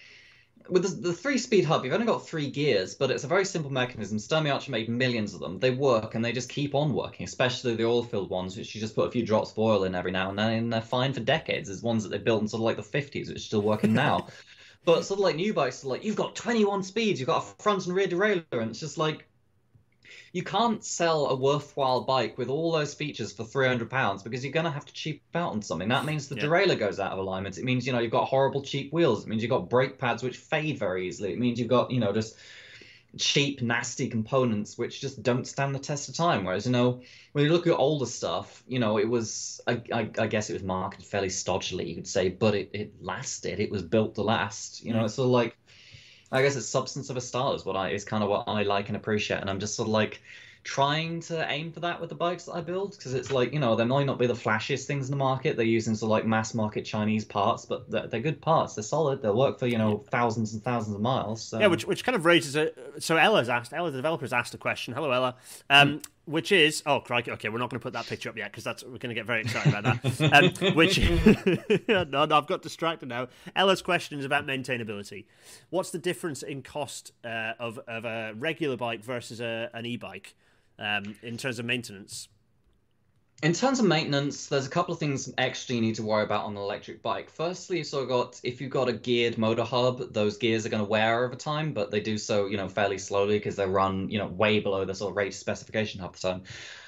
with 0.68 0.82
the, 0.82 1.08
the 1.08 1.12
three 1.12 1.38
speed 1.38 1.64
hub, 1.64 1.84
you've 1.84 1.94
only 1.94 2.06
got 2.06 2.26
three 2.26 2.50
gears, 2.50 2.94
but 2.94 3.10
it's 3.10 3.24
a 3.24 3.28
very 3.28 3.44
simple 3.44 3.70
mechanism. 3.70 4.18
Sturmey 4.18 4.52
Archer 4.52 4.70
made 4.70 4.88
millions 4.88 5.34
of 5.34 5.40
them. 5.40 5.58
They 5.58 5.70
work 5.70 6.14
and 6.14 6.24
they 6.24 6.32
just 6.32 6.48
keep 6.48 6.74
on 6.74 6.94
working, 6.94 7.24
especially 7.24 7.74
the 7.74 7.84
oil 7.84 8.02
filled 8.02 8.30
ones, 8.30 8.56
which 8.56 8.74
you 8.74 8.80
just 8.80 8.94
put 8.94 9.08
a 9.08 9.10
few 9.10 9.26
drops 9.26 9.52
of 9.52 9.58
oil 9.58 9.84
in 9.84 9.94
every 9.94 10.10
now 10.10 10.30
and 10.30 10.38
then, 10.38 10.52
and 10.52 10.72
they're 10.72 10.80
fine 10.80 11.12
for 11.12 11.20
decades. 11.20 11.68
There's 11.68 11.82
ones 11.82 12.02
that 12.02 12.08
they 12.10 12.18
built 12.18 12.42
in 12.42 12.48
sort 12.48 12.60
of 12.60 12.64
like 12.64 12.76
the 12.76 12.98
50s, 12.98 13.28
which 13.28 13.36
are 13.36 13.40
still 13.40 13.62
working 13.62 13.92
now. 13.94 14.28
but 14.84 15.04
sort 15.04 15.20
of 15.20 15.24
like 15.24 15.36
new 15.36 15.52
bikes, 15.52 15.84
like 15.84 16.04
you've 16.04 16.16
got 16.16 16.34
21 16.34 16.82
speeds, 16.82 17.20
you've 17.20 17.26
got 17.26 17.42
a 17.42 17.62
front 17.62 17.86
and 17.86 17.94
rear 17.94 18.06
derailleur, 18.06 18.44
and 18.52 18.70
it's 18.70 18.80
just 18.80 18.96
like 18.96 19.26
you 20.34 20.42
can't 20.42 20.84
sell 20.84 21.26
a 21.26 21.36
worthwhile 21.36 22.00
bike 22.00 22.36
with 22.36 22.48
all 22.48 22.72
those 22.72 22.92
features 22.92 23.32
for 23.32 23.44
300 23.44 23.88
pounds 23.88 24.24
because 24.24 24.44
you're 24.44 24.52
going 24.52 24.64
to 24.64 24.70
have 24.70 24.84
to 24.84 24.92
cheap 24.92 25.22
out 25.32 25.52
on 25.52 25.62
something. 25.62 25.88
That 25.88 26.04
means 26.04 26.28
the 26.28 26.34
yeah. 26.34 26.42
derailleur 26.42 26.76
goes 26.76 26.98
out 26.98 27.12
of 27.12 27.20
alignment. 27.20 27.56
It 27.56 27.62
means 27.62 27.86
you 27.86 27.92
know 27.92 28.00
you've 28.00 28.10
got 28.10 28.24
horrible 28.24 28.60
cheap 28.60 28.92
wheels. 28.92 29.22
It 29.22 29.28
means 29.28 29.42
you've 29.42 29.50
got 29.50 29.70
brake 29.70 29.96
pads 29.96 30.24
which 30.24 30.36
fade 30.36 30.76
very 30.76 31.06
easily. 31.06 31.32
It 31.32 31.38
means 31.38 31.60
you've 31.60 31.68
got 31.68 31.92
you 31.92 32.00
know 32.00 32.12
just 32.12 32.36
cheap 33.16 33.62
nasty 33.62 34.08
components 34.08 34.76
which 34.76 35.00
just 35.00 35.22
don't 35.22 35.46
stand 35.46 35.72
the 35.72 35.78
test 35.78 36.08
of 36.08 36.16
time. 36.16 36.44
Whereas 36.44 36.66
you 36.66 36.72
know 36.72 37.02
when 37.30 37.44
you 37.44 37.52
look 37.52 37.68
at 37.68 37.74
older 37.74 38.06
stuff 38.06 38.64
you 38.66 38.80
know 38.80 38.98
it 38.98 39.08
was 39.08 39.60
i, 39.68 39.80
I, 39.92 40.10
I 40.18 40.26
guess 40.26 40.50
it 40.50 40.54
was 40.54 40.64
marketed 40.64 41.06
fairly 41.06 41.28
stodgily 41.28 41.88
you 41.88 41.94
could 41.94 42.08
say 42.08 42.28
but 42.28 42.56
it, 42.56 42.70
it 42.72 42.94
lasted. 43.00 43.60
It 43.60 43.70
was 43.70 43.82
built 43.82 44.16
to 44.16 44.22
last. 44.22 44.84
You 44.84 44.94
know 44.94 45.02
mm. 45.02 45.04
it's 45.04 45.14
sort 45.14 45.26
of 45.26 45.30
like 45.30 45.56
I 46.34 46.42
guess 46.42 46.56
it's 46.56 46.66
substance 46.66 47.10
of 47.10 47.16
a 47.16 47.20
style 47.20 47.54
is 47.54 47.64
what 47.64 47.76
I 47.76 47.90
is 47.90 48.04
kind 48.04 48.24
of 48.24 48.28
what 48.28 48.48
I 48.48 48.64
like 48.64 48.88
and 48.88 48.96
appreciate, 48.96 49.40
and 49.40 49.48
I'm 49.48 49.60
just 49.60 49.76
sort 49.76 49.88
of 49.88 49.92
like 49.92 50.20
trying 50.64 51.20
to 51.20 51.48
aim 51.52 51.70
for 51.70 51.80
that 51.80 52.00
with 52.00 52.08
the 52.08 52.14
bikes 52.16 52.44
that 52.44 52.54
I 52.54 52.62
build 52.62 52.92
because 52.92 53.14
it's 53.14 53.30
like 53.30 53.52
you 53.52 53.60
know 53.60 53.76
they 53.76 53.84
might 53.84 54.06
not 54.06 54.18
be 54.18 54.26
the 54.26 54.34
flashiest 54.34 54.86
things 54.86 55.06
in 55.06 55.12
the 55.12 55.16
market. 55.16 55.56
They're 55.56 55.64
using 55.64 55.94
sort 55.94 56.08
of 56.08 56.10
like 56.10 56.26
mass 56.26 56.52
market 56.52 56.84
Chinese 56.84 57.24
parts, 57.24 57.64
but 57.64 57.88
they're, 57.88 58.08
they're 58.08 58.20
good 58.20 58.40
parts. 58.40 58.74
They're 58.74 58.82
solid. 58.82 59.22
They'll 59.22 59.36
work 59.36 59.60
for 59.60 59.68
you 59.68 59.78
know 59.78 60.04
thousands 60.10 60.54
and 60.54 60.64
thousands 60.64 60.96
of 60.96 61.02
miles. 61.02 61.40
So. 61.40 61.60
Yeah, 61.60 61.68
which 61.68 61.86
which 61.86 62.04
kind 62.04 62.16
of 62.16 62.24
raises 62.24 62.56
a. 62.56 62.72
So 62.98 63.16
Ella's 63.16 63.48
asked. 63.48 63.72
Ella, 63.72 63.92
the 63.92 63.98
developer's 63.98 64.32
asked 64.32 64.54
a 64.54 64.58
question. 64.58 64.92
Hello, 64.92 65.12
Ella. 65.12 65.36
Um, 65.70 66.00
mm. 66.00 66.04
Which 66.26 66.52
is 66.52 66.82
oh 66.86 67.00
crikey 67.00 67.30
okay 67.32 67.50
we're 67.50 67.58
not 67.58 67.68
going 67.68 67.80
to 67.80 67.82
put 67.82 67.92
that 67.92 68.06
picture 68.06 68.30
up 68.30 68.36
yet 68.36 68.50
because 68.50 68.64
that's 68.64 68.82
we're 68.82 68.98
going 68.98 69.08
to 69.10 69.14
get 69.14 69.26
very 69.26 69.42
excited 69.42 69.74
about 69.74 70.02
that. 70.02 70.58
um, 70.68 70.74
which 70.74 70.98
no, 71.88 72.04
no 72.04 72.22
I've 72.22 72.46
got 72.46 72.62
distracted 72.62 73.08
now. 73.08 73.28
Ella's 73.54 73.82
question 73.82 74.18
is 74.18 74.24
about 74.24 74.46
maintainability. 74.46 75.26
What's 75.70 75.90
the 75.90 75.98
difference 75.98 76.42
in 76.42 76.62
cost 76.62 77.12
uh, 77.24 77.52
of 77.58 77.78
of 77.86 78.04
a 78.04 78.32
regular 78.36 78.76
bike 78.76 79.04
versus 79.04 79.40
a, 79.40 79.70
an 79.74 79.84
e-bike? 79.84 80.34
um, 80.78 81.16
in 81.22 81.36
terms 81.36 81.58
of 81.58 81.64
maintenance? 81.64 82.28
In 83.44 83.52
terms 83.52 83.78
of 83.78 83.84
maintenance, 83.84 84.46
there's 84.46 84.66
a 84.66 84.70
couple 84.70 84.94
of 84.94 84.98
things 84.98 85.30
extra 85.36 85.74
you 85.74 85.82
need 85.82 85.96
to 85.96 86.02
worry 86.02 86.24
about 86.24 86.46
on 86.46 86.52
an 86.52 86.62
electric 86.62 87.02
bike. 87.02 87.28
Firstly, 87.28 87.80
of 87.80 88.08
got 88.08 88.40
if 88.42 88.58
you've 88.58 88.70
got 88.70 88.88
a 88.88 88.92
geared 88.94 89.36
motor 89.36 89.64
hub, 89.64 90.14
those 90.14 90.38
gears 90.38 90.64
are 90.64 90.70
going 90.70 90.82
to 90.82 90.88
wear 90.88 91.26
over 91.26 91.36
time, 91.36 91.74
but 91.74 91.90
they 91.90 92.00
do 92.00 92.16
so, 92.16 92.46
you 92.46 92.56
know, 92.56 92.70
fairly 92.70 92.96
slowly 92.96 93.36
because 93.36 93.56
they 93.56 93.66
run, 93.66 94.08
you 94.08 94.18
know, 94.18 94.28
way 94.28 94.60
below 94.60 94.86
the 94.86 94.94
sort 94.94 95.10
of 95.10 95.16
rated 95.18 95.34
specification 95.34 96.00
half 96.00 96.12
the 96.12 96.26
time. 96.26 96.42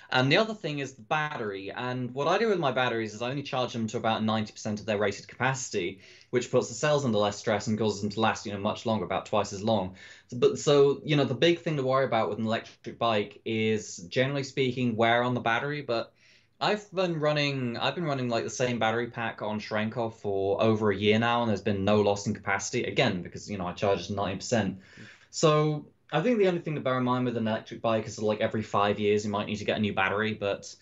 And 0.09 0.33
the 0.33 0.39
other 0.39 0.55
thing 0.55 0.79
is 0.79 0.95
the 0.95 1.03
battery. 1.03 1.73
And 1.73 2.15
what 2.15 2.27
I 2.27 2.39
do 2.39 2.49
with 2.49 2.59
my 2.59 2.73
batteries 2.73 3.13
is 3.13 3.21
I 3.21 3.29
only 3.29 3.43
charge 3.43 3.75
them 3.75 3.87
to 3.89 3.99
about 3.99 4.23
90% 4.23 4.81
of 4.81 4.87
their 4.87 4.97
rated 4.97 5.29
capacity, 5.29 6.01
which 6.31 6.51
puts 6.51 6.69
the 6.69 6.75
cells 6.75 7.05
under 7.05 7.19
less 7.19 7.37
stress 7.37 7.67
and 7.67 7.79
causes 7.79 8.01
them 8.01 8.11
to 8.11 8.21
last, 8.21 8.47
you 8.47 8.53
know, 8.53 8.59
much 8.59 8.87
longer, 8.87 9.05
about 9.05 9.27
twice 9.27 9.53
as 9.53 9.63
long. 9.63 9.97
But 10.33 10.59
so, 10.59 11.03
you 11.05 11.17
know, 11.17 11.25
the 11.25 11.35
big 11.35 11.59
thing 11.59 11.77
to 11.77 11.83
worry 11.83 12.07
about 12.07 12.31
with 12.31 12.39
an 12.39 12.47
electric 12.47 12.99
bike 12.99 13.43
is 13.45 13.99
generally 13.99 14.45
speaking 14.45 14.97
wear 14.97 15.23
on 15.23 15.35
the 15.35 15.41
battery, 15.41 15.83
but 15.83 16.15
I've 16.61 16.91
been 16.91 17.21
running 17.21 17.77
I've 17.77 17.95
been 17.95 18.05
running 18.05 18.29
like 18.29 18.45
the 18.45 18.51
same 18.51 18.79
battery 18.79 19.09
pack 19.09 19.43
on 19.43 19.61
Shrenkov 19.61 20.15
for 20.15 20.63
over 20.63 20.91
a 20.91 20.97
year 20.97 21.19
now 21.19 21.43
and 21.43 21.51
there's 21.51 21.61
been 21.61 21.85
no 21.85 22.01
loss 22.01 22.27
in 22.27 22.35
capacity 22.35 22.85
again 22.85 23.23
because 23.23 23.51
you 23.51 23.59
know 23.59 23.67
I 23.67 23.73
charged 23.73 24.11
90%. 24.11 24.79
So 25.31 25.87
I 26.11 26.23
think 26.23 26.39
the 26.39 26.49
only 26.49 26.61
thing 26.61 26.77
to 26.77 26.81
bear 26.81 26.97
in 26.97 27.05
mind 27.05 27.27
with 27.27 27.37
an 27.37 27.47
electric 27.47 27.83
bike 27.83 28.07
is 28.07 28.19
like 28.21 28.41
every 28.41 28.63
five 28.63 28.99
years 28.99 29.25
you 29.25 29.31
might 29.31 29.47
need 29.47 29.57
to 29.57 29.65
get 29.65 29.77
a 29.77 29.81
new 29.81 29.93
battery, 29.93 30.35
but 30.35 30.75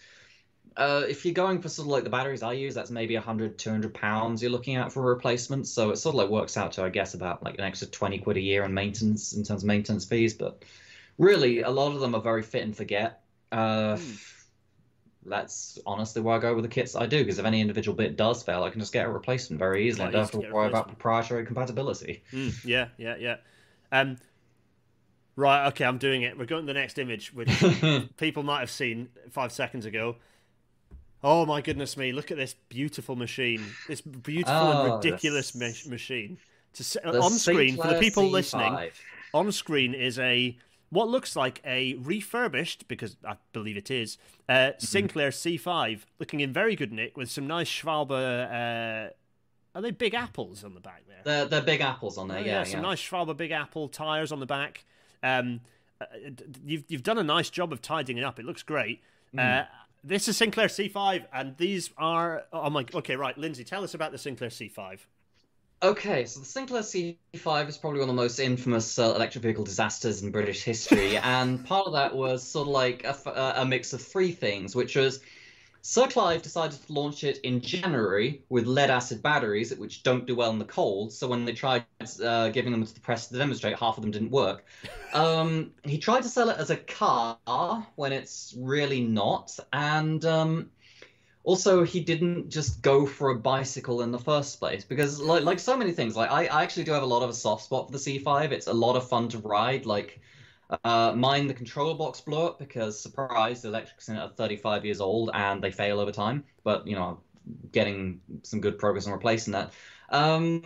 uh, 0.76 1.04
if 1.08 1.24
you're 1.24 1.34
going 1.34 1.60
for 1.60 1.68
sort 1.68 1.86
of 1.86 1.92
like 1.92 2.04
the 2.04 2.10
batteries 2.10 2.42
I 2.42 2.52
use, 2.52 2.74
that's 2.74 2.90
maybe 2.90 3.14
100, 3.14 3.58
200 3.58 3.94
pounds 3.94 4.42
you're 4.42 4.50
looking 4.50 4.76
at 4.76 4.92
for 4.92 5.02
a 5.02 5.14
replacement. 5.14 5.68
So 5.68 5.90
it 5.90 5.96
sort 5.96 6.14
of 6.14 6.18
like 6.18 6.30
works 6.30 6.56
out 6.56 6.72
to, 6.72 6.82
I 6.82 6.88
guess, 6.88 7.14
about 7.14 7.44
like 7.44 7.54
an 7.54 7.60
extra 7.60 7.86
20 7.86 8.18
quid 8.18 8.36
a 8.36 8.40
year 8.40 8.64
in 8.64 8.74
maintenance 8.74 9.34
in 9.34 9.44
terms 9.44 9.62
of 9.62 9.68
maintenance 9.68 10.04
fees. 10.04 10.34
But 10.34 10.64
really, 11.16 11.60
a 11.60 11.70
lot 11.70 11.94
of 11.94 12.00
them 12.00 12.14
are 12.16 12.20
very 12.20 12.42
fit 12.42 12.64
and 12.64 12.76
forget. 12.76 13.22
Uh, 13.52 13.96
mm 13.96 14.33
that's 15.26 15.78
honestly 15.86 16.22
where 16.22 16.36
I 16.36 16.38
go 16.38 16.54
with 16.54 16.64
the 16.64 16.68
kits 16.68 16.94
I 16.94 17.06
do 17.06 17.18
because 17.18 17.38
if 17.38 17.44
any 17.44 17.60
individual 17.60 17.96
bit 17.96 18.16
does 18.16 18.42
fail, 18.42 18.62
I 18.62 18.70
can 18.70 18.80
just 18.80 18.92
get 18.92 19.06
a 19.06 19.10
replacement 19.10 19.58
very 19.58 19.86
easily. 19.86 20.08
I 20.08 20.10
don't 20.10 20.20
have 20.20 20.30
to 20.32 20.52
worry 20.52 20.68
about 20.68 20.88
proprietary 20.88 21.46
compatibility. 21.46 22.22
Mm, 22.32 22.64
yeah, 22.64 22.88
yeah, 22.98 23.16
yeah. 23.16 23.36
Um, 23.92 24.18
right, 25.36 25.68
okay, 25.68 25.84
I'm 25.84 25.98
doing 25.98 26.22
it. 26.22 26.38
We're 26.38 26.46
going 26.46 26.66
to 26.66 26.72
the 26.72 26.78
next 26.78 26.98
image, 26.98 27.32
which 27.32 27.48
people 28.16 28.42
might 28.42 28.60
have 28.60 28.70
seen 28.70 29.08
five 29.30 29.52
seconds 29.52 29.86
ago. 29.86 30.16
Oh 31.22 31.46
my 31.46 31.62
goodness 31.62 31.96
me! 31.96 32.12
Look 32.12 32.30
at 32.30 32.36
this 32.36 32.54
beautiful 32.68 33.16
machine. 33.16 33.64
This 33.88 34.02
beautiful 34.02 34.54
oh, 34.54 34.94
and 34.94 35.04
ridiculous 35.04 35.54
ma- 35.54 35.90
machine. 35.90 36.38
To, 36.74 37.08
on 37.18 37.30
screen 37.30 37.76
for 37.76 37.86
the 37.86 37.98
people 37.98 38.24
C5. 38.24 38.30
listening, 38.32 38.90
on 39.32 39.52
screen 39.52 39.94
is 39.94 40.18
a 40.18 40.58
what 40.94 41.08
looks 41.08 41.34
like 41.34 41.60
a 41.66 41.94
refurbished, 41.94 42.86
because 42.86 43.16
I 43.26 43.36
believe 43.52 43.76
it 43.76 43.90
is, 43.90 44.16
uh, 44.48 44.52
mm-hmm. 44.52 44.78
Sinclair 44.78 45.30
C5, 45.30 46.02
looking 46.18 46.40
in 46.40 46.52
very 46.52 46.76
good 46.76 46.92
nick 46.92 47.16
with 47.16 47.30
some 47.30 47.46
nice 47.46 47.68
Schwalbe. 47.68 48.12
Uh, 48.12 49.10
are 49.74 49.82
they 49.82 49.90
big 49.90 50.14
apples 50.14 50.62
on 50.62 50.74
the 50.74 50.80
back 50.80 51.02
there? 51.08 51.20
They're, 51.24 51.46
they're 51.46 51.62
big 51.62 51.80
apples 51.80 52.16
on 52.16 52.28
there, 52.28 52.38
oh, 52.38 52.42
yeah, 52.42 52.58
yeah. 52.58 52.64
Some 52.64 52.82
nice 52.82 53.00
Schwalbe 53.00 53.36
big 53.36 53.50
apple 53.50 53.88
tires 53.88 54.30
on 54.30 54.38
the 54.38 54.46
back. 54.46 54.84
Um, 55.22 55.62
uh, 56.00 56.06
you've 56.64 56.84
you've 56.88 57.02
done 57.02 57.18
a 57.18 57.24
nice 57.24 57.50
job 57.50 57.72
of 57.72 57.82
tidying 57.82 58.18
it 58.18 58.24
up. 58.24 58.38
It 58.38 58.44
looks 58.44 58.62
great. 58.62 59.02
Mm. 59.34 59.62
Uh, 59.62 59.66
this 60.02 60.28
is 60.28 60.36
Sinclair 60.36 60.68
C5, 60.68 61.24
and 61.32 61.56
these 61.56 61.90
are. 61.98 62.44
Oh 62.52 62.70
my. 62.70 62.84
Okay, 62.94 63.16
right, 63.16 63.36
Lindsay, 63.36 63.64
tell 63.64 63.82
us 63.82 63.94
about 63.94 64.12
the 64.12 64.18
Sinclair 64.18 64.50
C5. 64.50 65.00
Okay, 65.84 66.24
so 66.24 66.40
the 66.40 66.46
Sinclair 66.46 66.80
C5 66.80 67.68
is 67.68 67.76
probably 67.76 68.00
one 68.00 68.08
of 68.08 68.16
the 68.16 68.22
most 68.22 68.38
infamous 68.38 68.98
uh, 68.98 69.12
electric 69.14 69.42
vehicle 69.42 69.64
disasters 69.64 70.22
in 70.22 70.30
British 70.30 70.62
history, 70.62 71.18
and 71.22 71.62
part 71.62 71.86
of 71.86 71.92
that 71.92 72.16
was 72.16 72.42
sort 72.42 72.68
of 72.68 72.72
like 72.72 73.04
a, 73.04 73.54
a, 73.58 73.66
mix 73.66 73.92
of 73.92 74.00
three 74.00 74.32
things, 74.32 74.74
which 74.74 74.96
was 74.96 75.20
Sir 75.82 76.06
Clive 76.06 76.40
decided 76.40 76.80
to 76.80 76.90
launch 76.90 77.22
it 77.22 77.36
in 77.44 77.60
January 77.60 78.40
with 78.48 78.64
lead 78.64 78.88
acid 78.88 79.22
batteries, 79.22 79.76
which 79.76 80.02
don't 80.02 80.24
do 80.26 80.34
well 80.34 80.50
in 80.52 80.58
the 80.58 80.64
cold. 80.64 81.12
So 81.12 81.28
when 81.28 81.44
they 81.44 81.52
tried 81.52 81.84
uh, 82.24 82.48
giving 82.48 82.72
them 82.72 82.86
to 82.86 82.94
the 82.94 83.00
press 83.00 83.28
to 83.28 83.36
demonstrate, 83.36 83.78
half 83.78 83.98
of 83.98 84.02
them 84.02 84.10
didn't 84.10 84.30
work. 84.30 84.64
Um, 85.12 85.70
he 85.84 85.98
tried 85.98 86.24
to 86.24 86.28
sell 86.28 86.50
it 86.50 86.58
as 86.58 86.70
a 86.70 86.76
car 86.76 87.38
when 87.94 88.12
it's 88.12 88.52
really 88.58 89.00
not, 89.00 89.56
and 89.72 90.24
um, 90.24 90.70
also 91.44 91.84
he 91.84 92.00
didn't 92.00 92.50
just 92.50 92.82
go 92.82 93.06
for 93.06 93.30
a 93.30 93.38
bicycle 93.38 94.02
in 94.02 94.10
the 94.10 94.18
first 94.18 94.58
place 94.58 94.84
because 94.84 95.20
like 95.20 95.44
like 95.44 95.58
so 95.60 95.76
many 95.76 95.92
things 95.92 96.16
like 96.16 96.30
I, 96.30 96.46
I 96.46 96.62
actually 96.62 96.84
do 96.84 96.92
have 96.92 97.02
a 97.02 97.06
lot 97.06 97.22
of 97.22 97.30
a 97.30 97.34
soft 97.34 97.64
spot 97.64 97.86
for 97.86 97.92
the 97.92 97.98
c5 97.98 98.52
it's 98.52 98.66
a 98.66 98.72
lot 98.74 98.96
of 98.96 99.08
fun 99.08 99.28
to 99.30 99.38
ride 99.38 99.86
like 99.86 100.20
uh, 100.84 101.12
mine 101.16 101.46
the 101.46 101.54
controller 101.54 101.96
box 101.96 102.20
blew 102.20 102.38
up 102.46 102.58
because 102.58 102.98
surprise 103.00 103.62
the 103.62 103.68
electrics 103.68 104.08
in 104.08 104.16
it 104.16 104.20
are 104.20 104.28
35 104.30 104.84
years 104.84 105.00
old 105.00 105.30
and 105.34 105.62
they 105.62 105.70
fail 105.70 106.00
over 106.00 106.12
time 106.12 106.44
but 106.64 106.86
you 106.86 106.96
know 106.96 107.20
getting 107.72 108.20
some 108.42 108.60
good 108.60 108.78
progress 108.78 109.06
on 109.06 109.12
replacing 109.12 109.52
that. 109.52 109.72
Um, 110.08 110.62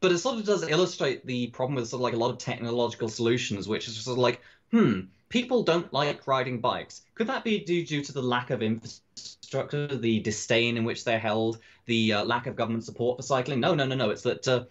but 0.00 0.12
it 0.12 0.18
sort 0.18 0.38
of 0.38 0.44
does 0.44 0.62
illustrate 0.68 1.26
the 1.26 1.48
problem 1.48 1.74
with 1.76 1.88
sort 1.88 2.00
of 2.00 2.04
like 2.04 2.14
a 2.14 2.16
lot 2.18 2.30
of 2.30 2.38
technological 2.38 3.08
solutions 3.08 3.66
which 3.68 3.88
is 3.88 3.96
sort 4.02 4.18
of 4.18 4.22
like 4.22 4.40
hmm 4.70 5.00
people 5.28 5.64
don't 5.64 5.92
like 5.92 6.26
riding 6.28 6.60
bikes. 6.60 7.02
Could 7.14 7.26
that 7.26 7.42
be 7.44 7.58
due, 7.64 7.84
due 7.84 8.02
to 8.04 8.12
the 8.12 8.22
lack 8.22 8.50
of 8.50 8.62
infrastructure 8.62 9.03
structure, 9.16 9.86
the 9.86 10.20
disdain 10.20 10.76
in 10.76 10.84
which 10.84 11.04
they're 11.04 11.18
held, 11.18 11.58
the 11.86 12.14
uh, 12.14 12.24
lack 12.24 12.46
of 12.46 12.56
government 12.56 12.84
support 12.84 13.18
for 13.18 13.22
cycling. 13.22 13.60
No, 13.60 13.74
no, 13.74 13.86
no, 13.86 13.94
no. 13.94 14.10
It's 14.10 14.22
that 14.22 14.46
uh, 14.48 14.64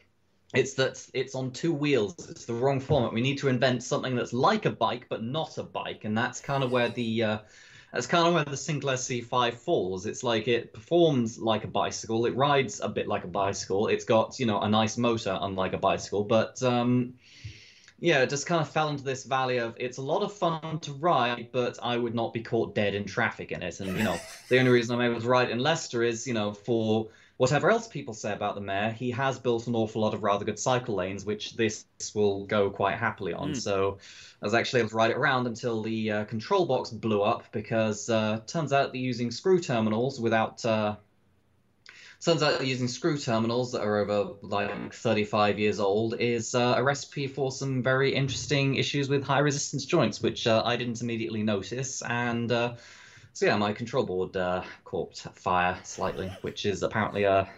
it's 0.53 0.73
that 0.75 1.05
it's 1.13 1.35
on 1.35 1.51
two 1.51 1.73
wheels. 1.73 2.29
It's 2.29 2.45
the 2.45 2.53
wrong 2.53 2.79
format. 2.79 3.13
We 3.13 3.21
need 3.21 3.39
to 3.39 3.47
invent 3.47 3.83
something 3.83 4.15
that's 4.15 4.33
like 4.33 4.65
a 4.65 4.71
bike 4.71 5.07
but 5.09 5.23
not 5.23 5.57
a 5.57 5.63
bike, 5.63 6.05
and 6.05 6.17
that's 6.17 6.39
kind 6.39 6.63
of 6.63 6.71
where 6.71 6.89
the 6.89 7.23
uh, 7.23 7.37
that's 7.91 8.07
kind 8.07 8.27
of 8.27 8.33
where 8.33 8.43
the 8.43 8.57
Sinclair 8.57 8.97
C5 8.97 9.53
falls. 9.53 10.05
It's 10.05 10.23
like 10.23 10.47
it 10.47 10.73
performs 10.73 11.39
like 11.39 11.63
a 11.63 11.67
bicycle. 11.67 12.25
It 12.25 12.35
rides 12.35 12.81
a 12.81 12.89
bit 12.89 13.07
like 13.07 13.23
a 13.23 13.27
bicycle. 13.27 13.87
It's 13.87 14.05
got 14.05 14.39
you 14.39 14.45
know 14.45 14.59
a 14.61 14.69
nice 14.69 14.97
motor, 14.97 15.37
unlike 15.41 15.73
a 15.73 15.77
bicycle, 15.77 16.23
but 16.23 16.61
um, 16.63 17.13
yeah, 18.03 18.21
it 18.21 18.29
just 18.29 18.45
kind 18.45 18.59
of 18.59 18.69
fell 18.69 18.89
into 18.89 19.05
this 19.05 19.23
valley 19.23 19.59
of 19.59 19.75
it's 19.77 19.97
a 19.97 20.01
lot 20.01 20.23
of 20.23 20.33
fun 20.33 20.77
to 20.81 20.91
ride, 20.91 21.47
but 21.53 21.79
I 21.81 21.95
would 21.95 22.13
not 22.13 22.33
be 22.33 22.43
caught 22.43 22.75
dead 22.75 22.95
in 22.95 23.05
traffic 23.05 23.53
in 23.53 23.63
it. 23.63 23.79
And 23.79 23.97
you 23.97 24.03
know, 24.03 24.19
the 24.49 24.59
only 24.59 24.71
reason 24.71 24.93
I'm 24.93 25.09
able 25.09 25.21
to 25.21 25.27
ride 25.27 25.49
in 25.49 25.59
Leicester 25.59 26.03
is 26.03 26.27
you 26.27 26.33
know 26.33 26.53
for 26.53 27.07
whatever 27.37 27.71
else 27.71 27.87
people 27.87 28.13
say 28.13 28.33
about 28.33 28.55
the 28.55 28.61
mayor, 28.61 28.89
he 28.89 29.09
has 29.11 29.39
built 29.39 29.67
an 29.67 29.75
awful 29.75 30.01
lot 30.01 30.13
of 30.13 30.21
rather 30.21 30.43
good 30.43 30.59
cycle 30.59 30.95
lanes, 30.95 31.23
which 31.23 31.55
this 31.55 31.85
will 32.13 32.45
go 32.45 32.69
quite 32.69 32.97
happily 32.97 33.33
on. 33.33 33.51
Mm. 33.51 33.61
So 33.61 33.99
I 34.41 34.45
was 34.45 34.53
actually 34.53 34.81
able 34.81 34.89
to 34.89 34.95
ride 34.97 35.11
it 35.11 35.17
around 35.17 35.47
until 35.47 35.81
the 35.81 36.11
uh, 36.11 36.25
control 36.25 36.65
box 36.65 36.89
blew 36.89 37.21
up 37.21 37.45
because 37.53 38.09
uh, 38.09 38.41
turns 38.47 38.73
out 38.73 38.91
they're 38.91 39.01
using 39.01 39.31
screw 39.31 39.61
terminals 39.61 40.19
without 40.19 40.63
uh, 40.65 40.97
turns 42.23 42.41
out 42.41 42.65
using 42.65 42.87
screw 42.87 43.17
terminals 43.17 43.71
that 43.73 43.81
are 43.81 43.97
over 43.97 44.33
like 44.41 44.93
35 44.93 45.59
years 45.59 45.79
old 45.79 46.15
is 46.19 46.55
uh, 46.55 46.75
a 46.77 46.83
recipe 46.83 47.27
for 47.27 47.51
some 47.51 47.83
very 47.83 48.13
interesting 48.13 48.75
issues 48.75 49.09
with 49.09 49.23
high 49.23 49.39
resistance 49.39 49.85
joints, 49.85 50.21
which 50.21 50.47
uh, 50.47 50.61
I 50.65 50.77
didn't 50.77 51.01
immediately 51.01 51.43
notice. 51.43 52.01
And 52.03 52.51
uh, 52.51 52.75
so, 53.33 53.45
yeah, 53.45 53.57
my 53.57 53.73
control 53.73 54.05
board 54.05 54.37
uh, 54.37 54.63
caught 54.85 55.17
fire 55.35 55.77
slightly, 55.83 56.31
which 56.41 56.65
is 56.65 56.83
apparently 56.83 57.23
a. 57.23 57.49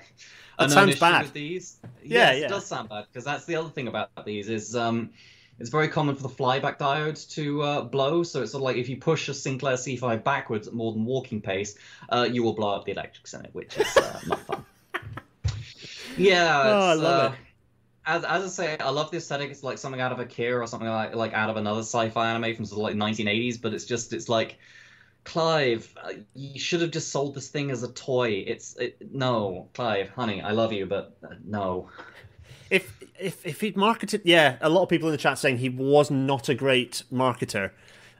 That 0.58 0.72
sounds 0.72 1.00
bad. 1.00 1.24
With 1.24 1.34
these. 1.34 1.78
Yeah, 2.02 2.32
yes, 2.32 2.40
yeah. 2.40 2.46
it 2.46 2.50
does 2.50 2.66
sound 2.66 2.90
bad 2.90 3.06
because 3.12 3.26
that's 3.26 3.46
the 3.46 3.58
other 3.58 3.70
thing 3.70 3.88
about 3.88 4.10
these 4.26 4.50
is 4.50 4.76
um, 4.76 5.12
it's 5.60 5.70
very 5.70 5.88
common 5.88 6.16
for 6.16 6.24
the 6.24 6.30
flyback 6.30 6.78
diode 6.78 7.30
to 7.32 7.62
uh, 7.62 7.82
blow. 7.82 8.24
So 8.24 8.42
it's 8.42 8.52
sort 8.52 8.62
of 8.62 8.66
like 8.66 8.78
if 8.78 8.90
you 8.90 8.98
push 8.98 9.30
a 9.30 9.34
Sinclair 9.34 9.76
C5 9.76 10.24
backwards 10.24 10.68
at 10.68 10.74
more 10.74 10.92
than 10.92 11.06
walking 11.06 11.42
pace, 11.42 11.78
uh, 12.10 12.28
you 12.30 12.44
will 12.44 12.54
blow 12.54 12.76
up 12.76 12.86
the 12.86 12.92
electrics 12.92 13.34
in 13.34 13.46
it, 13.46 13.50
which 13.54 13.78
is 13.78 13.98
uh, 13.98 14.20
not 14.28 14.40
fun. 14.42 14.66
Yeah, 16.18 16.62
oh, 16.66 16.80
I 16.80 16.94
love 16.94 17.32
uh, 17.32 17.34
it. 17.34 17.40
As, 18.08 18.24
as 18.24 18.44
I 18.44 18.48
say, 18.48 18.78
I 18.78 18.90
love 18.90 19.12
the 19.12 19.18
aesthetic. 19.18 19.50
It's 19.50 19.64
like 19.64 19.78
something 19.78 20.00
out 20.00 20.12
of 20.12 20.20
Akira 20.20 20.62
or 20.62 20.68
something 20.68 20.88
like 20.88 21.16
like 21.16 21.34
out 21.34 21.50
of 21.50 21.58
another 21.58 21.82
sci-fi 21.82 22.30
anime 22.30 22.56
from 22.56 22.66
sort 22.66 22.80
of 22.80 22.98
like 22.98 23.18
1980s. 23.18 23.62
But 23.62 23.74
it's 23.74 23.86
just 23.86 24.14
it's 24.14 24.30
like 24.30 24.58
Clive, 25.24 25.92
uh, 26.04 26.12
you 26.36 26.60
should 26.60 26.82
have 26.82 26.92
just 26.92 27.12
sold 27.12 27.34
this 27.34 27.50
thing 27.50 27.72
as 27.72 27.82
a 27.82 27.92
toy. 27.92 28.44
It's 28.46 28.76
it, 28.76 29.12
no, 29.12 29.70
Clive, 29.74 30.10
honey, 30.10 30.42
I 30.42 30.52
love 30.52 30.72
you, 30.72 30.86
but 30.86 31.18
uh, 31.24 31.34
no 31.44 31.90
if 32.70 33.00
if 33.20 33.46
if 33.46 33.62
he'd 33.62 33.78
marketed, 33.78 34.22
yeah, 34.24 34.58
a 34.62 34.70
lot 34.70 34.84
of 34.84 34.90
people 34.90 35.08
in 35.08 35.12
the 35.12 35.18
chat 35.18 35.38
saying 35.38 35.58
he 35.58 35.70
was 35.70 36.12
not 36.12 36.50
a 36.50 36.56
great 36.56 37.04
marketer. 37.12 37.72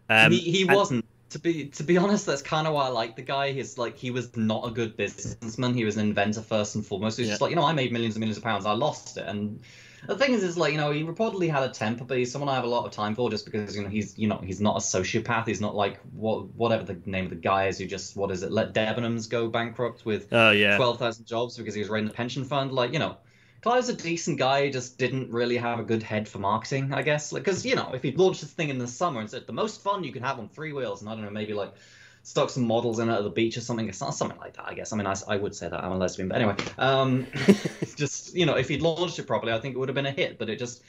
Um, 0.10 0.32
he 0.32 0.40
he 0.40 0.62
and, 0.64 0.76
wasn't. 0.76 1.06
To 1.32 1.40
be 1.40 1.66
to 1.66 1.84
be 1.84 1.98
honest, 1.98 2.26
that's 2.26 2.42
kind 2.42 2.68
of 2.68 2.74
why 2.74 2.86
I 2.86 2.90
like 2.90 3.16
the 3.16 3.22
guy. 3.22 3.52
He's 3.52 3.78
like 3.78 3.98
he 3.98 4.12
was 4.12 4.36
not 4.38 4.68
a 4.68 4.72
good 4.72 4.96
businessman. 4.96 5.74
He 5.74 5.86
was 5.86 5.98
an 5.98 6.08
inventor 6.08 6.42
first 6.42 6.76
and 6.76 6.86
foremost. 6.86 7.18
He's 7.18 7.28
yeah. 7.28 7.34
just 7.34 7.42
like 7.42 7.50
you 7.50 7.56
know 7.56 7.66
I 7.66 7.74
made 7.74 7.92
millions 7.92 8.16
and 8.16 8.22
millions 8.22 8.38
of 8.38 8.44
pounds. 8.44 8.66
I 8.66 8.74
lost 8.74 9.18
it, 9.18 9.26
and 9.28 9.60
the 10.08 10.18
thing 10.18 10.34
is, 10.34 10.44
is 10.44 10.58
like 10.58 10.72
you 10.72 10.78
know 10.78 10.92
he 10.92 11.04
reportedly 11.04 11.50
had 11.50 11.64
a 11.64 11.70
temper, 11.70 12.04
but 12.04 12.18
he's 12.18 12.32
someone 12.32 12.50
I 12.50 12.56
have 12.56 12.64
a 12.64 12.68
lot 12.68 12.86
of 12.86 12.92
time 12.92 13.16
for 13.16 13.30
just 13.30 13.46
because 13.46 13.76
you 13.76 13.84
know 13.84 13.90
he's 13.90 14.18
you 14.18 14.28
know 14.28 14.40
he's 14.44 14.62
not 14.62 14.76
a 14.76 14.80
sociopath. 14.80 15.48
He's 15.48 15.62
not 15.62 15.76
like 15.76 16.00
what 16.14 16.46
whatever 16.56 16.84
the 16.84 16.98
name 17.06 17.26
of 17.26 17.32
the 17.32 17.38
guy 17.38 17.68
is 17.68 17.80
who 17.80 17.86
just 17.86 18.16
what 18.16 18.32
is 18.32 18.44
it 18.44 18.52
let 18.52 18.74
Debenhams 18.74 19.30
go 19.30 19.48
bankrupt 19.48 20.06
with 20.06 20.32
oh 20.32 20.52
yeah 20.52 20.78
twelve 20.78 21.00
thousand 21.00 21.26
jobs 21.26 21.58
because 21.58 21.74
he 21.74 21.82
was 21.82 21.90
running 21.90 22.08
the 22.08 22.14
pension 22.14 22.46
fund. 22.46 22.72
Like 22.72 22.94
you 22.94 23.00
know 23.00 23.18
Clive's 23.66 23.90
a 23.90 23.94
decent 23.94 24.38
guy, 24.38 24.70
just 24.70 25.00
didn't 25.00 25.32
really 25.32 25.58
have 25.58 25.80
a 25.80 25.84
good 25.84 26.04
head 26.04 26.30
for 26.30 26.38
marketing, 26.38 26.94
I 26.94 27.02
guess. 27.02 27.34
Because, 27.34 27.66
like, 27.66 27.72
you 27.72 27.76
know, 27.76 27.94
if 27.96 28.04
he'd 28.04 28.16
launched 28.16 28.42
this 28.42 28.52
thing 28.52 28.70
in 28.70 28.78
the 28.78 28.86
summer 28.86 29.20
and 29.20 29.28
said, 29.28 29.48
the 29.48 29.54
most 29.54 29.82
fun 29.82 30.04
you 30.04 30.12
can 30.12 30.22
have 30.22 30.38
on 30.38 30.50
three 30.50 30.72
wheels, 30.72 31.02
and 31.02 31.10
I 31.10 31.16
don't 31.16 31.24
know, 31.24 31.32
maybe 31.32 31.54
like 31.54 31.74
stuck 32.22 32.52
some 32.52 32.68
models 32.68 33.00
in 33.00 33.10
it 33.10 33.14
at 33.14 33.24
the 33.24 33.32
beach 33.32 33.58
or 33.58 33.62
something. 33.62 33.92
Something 33.92 34.38
like 34.38 34.56
that, 34.58 34.68
I 34.68 34.76
guess. 34.76 34.94
I 34.94 34.98
mean, 34.98 35.08
I, 35.08 35.16
I 35.28 35.38
would 35.38 35.56
say 35.56 35.68
that 35.68 35.84
I'm 35.84 35.94
a 35.94 35.98
lesbian, 35.98 36.30
but 36.30 36.36
anyway, 36.36 36.56
um, 36.78 37.26
just 37.96 38.36
you 38.36 38.46
know, 38.46 38.54
if 38.54 38.70
he'd 38.70 38.84
launched 38.84 39.18
it 39.18 39.26
properly, 39.26 39.52
I 39.52 39.60
think 39.60 39.74
it 39.74 39.80
would 39.80 39.90
have 39.90 39.96
been 39.96 40.06
a 40.06 40.12
hit. 40.12 40.38
But 40.38 40.52
it 40.52 40.60
just 40.60 40.84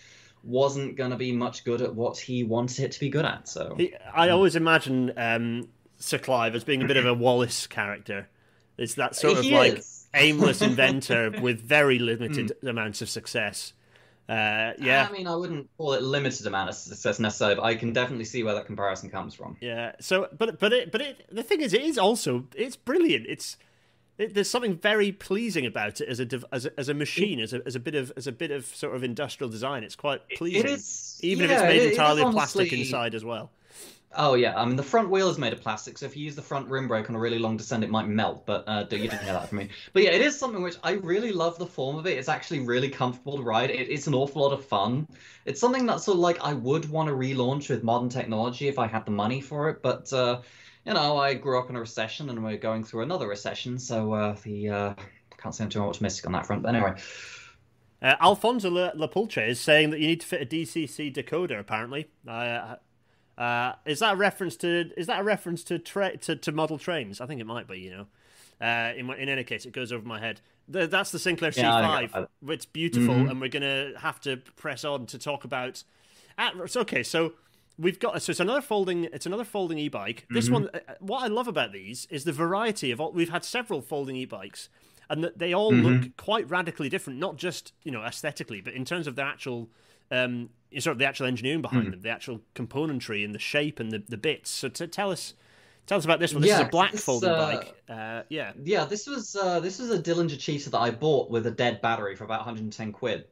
wasn't 0.45 0.97
going 0.97 1.13
to 1.13 1.17
be 1.17 1.33
much 1.33 1.65
good 1.65 1.81
at 1.81 1.95
what 1.95 2.19
he 2.19 2.45
wanted 2.45 2.81
it 2.81 2.93
to 2.93 3.01
be 3.01 3.09
good 3.09 3.25
at. 3.25 3.49
So 3.49 3.75
he, 3.79 3.95
I 4.15 4.29
always 4.29 4.55
imagine 4.55 5.15
um, 5.17 5.71
Sir 5.97 6.19
Clive 6.19 6.55
as 6.55 6.63
being 6.63 6.83
a 6.83 6.87
bit 6.87 6.99
of 6.99 7.07
a 7.07 7.15
Wallace 7.15 7.67
character. 7.67 8.29
It's 8.77 8.97
that 8.97 9.17
sort 9.17 9.39
of 9.39 9.45
He 9.45 9.55
like 9.55 9.79
is. 9.79 9.96
Aimless 10.15 10.63
inventor 10.71 11.31
with 11.41 11.61
very 11.61 11.99
limited 11.99 12.53
amounts 12.63 13.03
of 13.03 13.09
success. 13.09 13.73
Uh, 14.29 14.73
yeah, 14.81 15.07
I 15.09 15.13
mean, 15.13 15.29
I 15.29 15.37
wouldn't 15.37 15.69
call 15.79 15.93
it 15.93 16.03
limited 16.03 16.47
amount 16.49 16.69
of 16.69 16.75
success 16.75 17.21
necessarily, 17.21 17.55
but 17.55 17.63
I 17.65 17.77
can 17.77 17.93
definitely 17.93 18.25
see 18.25 18.43
where 18.43 18.55
that 18.55 18.67
comparison 18.67 19.09
comes 19.09 19.35
from. 19.35 19.57
yeah. 19.61 19.93
So, 20.01 20.29
but 20.37 20.59
but 20.59 20.73
it 20.73 20.91
but 20.91 21.01
it 21.01 21.27
the 21.31 21.45
thing 21.45 21.61
is, 21.61 21.73
it 21.73 21.83
is 21.83 21.97
also 21.97 22.45
it's 22.57 22.75
brilliant. 22.75 23.27
It's 23.29 23.57
it, 24.19 24.35
there's 24.35 24.51
something 24.51 24.79
very 24.79 25.13
pleasing 25.13 25.65
about 25.65 26.01
it 26.01 26.09
as 26.09 26.19
a 26.19 26.25
dev- 26.25 26.45
as 26.51 26.67
a, 26.67 26.81
as 26.81 26.89
a 26.89 26.95
machine, 26.95 27.39
as 27.39 27.53
a 27.53 27.63
as 27.67 27.77
a 27.77 27.81
bit 27.81 27.95
of 27.95 28.13
as 28.17 28.27
a 28.27 28.33
bit 28.33 28.51
of 28.51 28.65
sort 28.67 28.97
of 28.97 29.05
industrial 29.05 29.49
design. 29.49 29.85
It's 29.85 29.95
quite 29.95 30.23
pleasing, 30.37 30.67
is- 30.67 31.21
even 31.23 31.45
if 31.45 31.53
it's 31.53 31.63
made 31.63 31.77
it- 31.77 31.83
it 31.83 31.85
is 31.85 31.91
entirely 31.93 32.23
of 32.23 32.33
plastic 32.33 32.61
honestly- 32.63 32.81
inside 32.81 33.15
as 33.15 33.25
well. 33.25 33.53
Oh 34.15 34.35
yeah, 34.35 34.57
I 34.57 34.65
mean 34.65 34.77
the 34.77 34.83
front 34.83 35.11
wheel 35.11 35.29
is 35.29 35.39
made 35.39 35.53
of 35.53 35.61
plastic, 35.61 35.99
so 35.99 36.07
if 36.07 36.17
you 36.17 36.25
use 36.25 36.37
the 36.37 36.43
front 36.43 36.69
rim 36.69 36.89
brake 36.89 37.11
on 37.11 37.17
a 37.17 37.19
really 37.19 37.39
long 37.39 37.57
descent, 37.57 37.85
it 37.85 37.91
might 37.91 38.09
melt. 38.09 38.47
But 38.47 38.65
uh, 38.67 38.87
you 38.91 38.99
didn't 38.99 39.23
hear 39.23 39.33
that 39.33 39.49
from 39.49 39.59
me. 39.59 39.69
But 39.93 40.05
yeah, 40.05 40.11
it 40.11 40.23
is 40.23 40.39
something 40.39 40.63
which 40.63 40.77
I 40.83 40.93
really 40.93 41.33
love 41.33 41.59
the 41.59 41.67
form 41.67 41.97
of 41.97 42.07
it. 42.07 42.17
It's 42.17 42.29
actually 42.29 42.61
really 42.61 42.89
comfortable 42.89 43.37
to 43.37 43.43
ride. 43.43 43.71
It, 43.71 43.91
it's 43.91 44.07
an 44.07 44.15
awful 44.15 44.43
lot 44.43 44.53
of 44.53 44.65
fun. 44.65 45.07
It's 45.45 45.61
something 45.61 45.87
that 45.87 46.01
sort 46.01 46.17
of 46.17 46.21
like 46.21 46.41
I 46.41 46.55
would 46.55 46.89
want 46.89 47.09
to 47.09 47.15
relaunch 47.15 47.69
with 47.69 47.83
modern 47.83 48.09
technology 48.09 48.69
if 48.69 48.79
I 48.79 48.87
had 48.87 49.05
the 49.05 49.11
money 49.11 49.41
for 49.41 49.69
it. 49.69 49.83
But 49.83 50.11
uh, 50.13 50.41
you 50.87 50.95
know, 50.95 51.19
I 51.19 51.35
grew 51.35 51.59
up 51.59 51.69
in 51.69 51.77
a 51.77 51.81
recession, 51.81 52.31
and 52.31 52.43
we're 52.43 52.57
going 52.57 52.85
through 52.85 53.03
another 53.03 53.29
recession, 53.29 53.79
so 53.79 54.13
uh, 54.13 54.37
the 54.45 54.69
uh, 54.69 54.95
can't 55.37 55.55
say 55.55 55.65
I'm 55.65 55.71
too 55.71 55.83
optimistic 55.83 56.27
on 56.27 56.33
that 56.33 56.47
front. 56.47 56.63
But 56.63 56.75
anyway. 56.75 56.95
Uh, 58.03 58.15
Alfonso 58.21 58.71
Lapulche 58.71 59.39
La 59.39 59.43
is 59.45 59.59
saying 59.59 59.91
that 59.91 60.01
you 60.01 60.07
need 60.07 60.21
to 60.21 60.27
fit 60.27 60.43
a 60.43 60.47
DCC 60.47 61.13
decoder. 61.15 61.59
Apparently, 61.59 62.09
uh, 62.29 62.77
uh, 63.39 63.73
is 63.85 63.99
that 64.01 64.15
a 64.15 64.17
reference 64.17 64.57
to 64.59 64.91
is 64.97 65.07
that 65.09 65.21
a 65.21 65.25
reference 65.25 65.63
to, 65.65 65.79
tra- 65.79 66.17
to 66.19 66.37
to 66.37 66.53
model 66.53 66.79
trains? 66.79 67.21
I 67.21 67.27
think 67.27 67.41
it 67.41 67.47
might 67.47 67.69
be. 67.69 67.79
You 67.81 67.91
know, 67.91 68.07
uh, 68.67 68.93
in 68.97 69.11
in 69.11 69.29
any 69.29 69.45
case, 69.45 69.67
it 69.67 69.73
goes 69.73 69.93
over 69.93 70.07
my 70.07 70.19
head. 70.21 70.41
The, 70.69 70.87
that's 70.87 71.13
the 71.13 71.19
Sinclair 71.19 71.53
Yeah, 71.55 71.75
I 71.75 71.83
C5. 72.07 72.13
think 72.13 72.29
I- 72.49 72.53
It's 72.53 72.67
beautiful, 72.67 73.15
Mhm. 73.15 73.31
and 73.31 73.41
we're 73.41 73.49
gonna 73.51 73.93
have 74.01 74.21
to 74.23 74.39
press 74.57 74.85
on 74.85 75.07
to 75.07 75.19
talk 75.19 75.45
about. 75.45 75.85
It's 76.39 76.77
okay, 76.77 77.03
so. 77.03 77.33
We've 77.79 77.99
got 78.01 78.23
so 78.23 78.31
it's 78.31 78.41
another 78.41 78.63
folding. 78.63 79.05
It's 79.05 79.27
another 79.27 79.45
folding 79.45 79.77
e-bike. 79.79 80.25
This 80.31 80.49
one, 80.49 80.71
uh, 80.73 80.79
what 80.99 81.23
I 81.23 81.27
love 81.27 81.47
about 81.47 81.73
these 81.73 82.07
is 82.09 82.25
the 82.25 82.33
variety 82.33 82.91
of 82.91 83.03
all. 83.03 83.13
We've 83.13 83.29
had 83.29 83.45
several 83.45 83.83
folding 83.83 84.17
e-bikes, 84.17 84.71
and 85.11 85.23
that 85.23 85.39
they 85.39 85.53
all 85.53 85.75
look 85.75 86.17
quite 86.17 86.49
radically 86.49 86.89
different. 86.89 87.19
Not 87.19 87.37
just 87.37 87.75
you 87.85 87.91
know 87.93 88.03
aesthetically, 88.03 88.63
but 88.63 88.73
in 88.73 88.87
terms 88.87 89.07
of 89.07 89.15
their 89.15 89.27
actual, 89.27 89.69
um, 90.11 90.49
sort 90.81 90.93
of 90.93 90.99
the 90.99 91.05
actual 91.05 91.27
engineering 91.27 91.63
behind 91.63 91.93
them, 91.93 92.01
the 92.01 92.11
actual 92.11 92.41
componentry 92.55 93.25
and 93.25 93.35
the 93.35 93.39
shape 93.39 93.81
and 93.81 93.91
the, 93.91 94.03
the 94.09 94.17
bits. 94.17 94.51
So 94.51 94.69
to 94.69 94.87
tell 94.87 95.11
us, 95.11 95.35
tell 95.87 95.99
us 95.99 96.05
about 96.05 96.21
this 96.21 96.33
one. 96.33 96.43
This 96.43 96.53
is 96.53 96.61
a 96.61 96.65
black 96.65 96.93
this, 96.93 97.05
folding 97.05 97.31
uh, 97.31 97.37
bike. 97.37 97.83
Uh, 97.89 98.23
yeah, 98.29 98.53
Yeah, 98.63 98.85
this 98.85 99.07
was 99.07 99.37
uh, 99.37 99.61
this 99.61 99.79
was 99.79 99.91
a 99.91 99.99
Dillenger 99.99 100.39
Cheetah 100.39 100.71
that 100.71 100.79
I 100.79 100.91
bought 100.91 101.31
with 101.31 101.47
a 101.47 101.51
dead 101.51 101.81
battery 101.81 102.17
for 102.17 102.25
about 102.25 102.41
110 102.41 102.93
quid. 102.93 103.27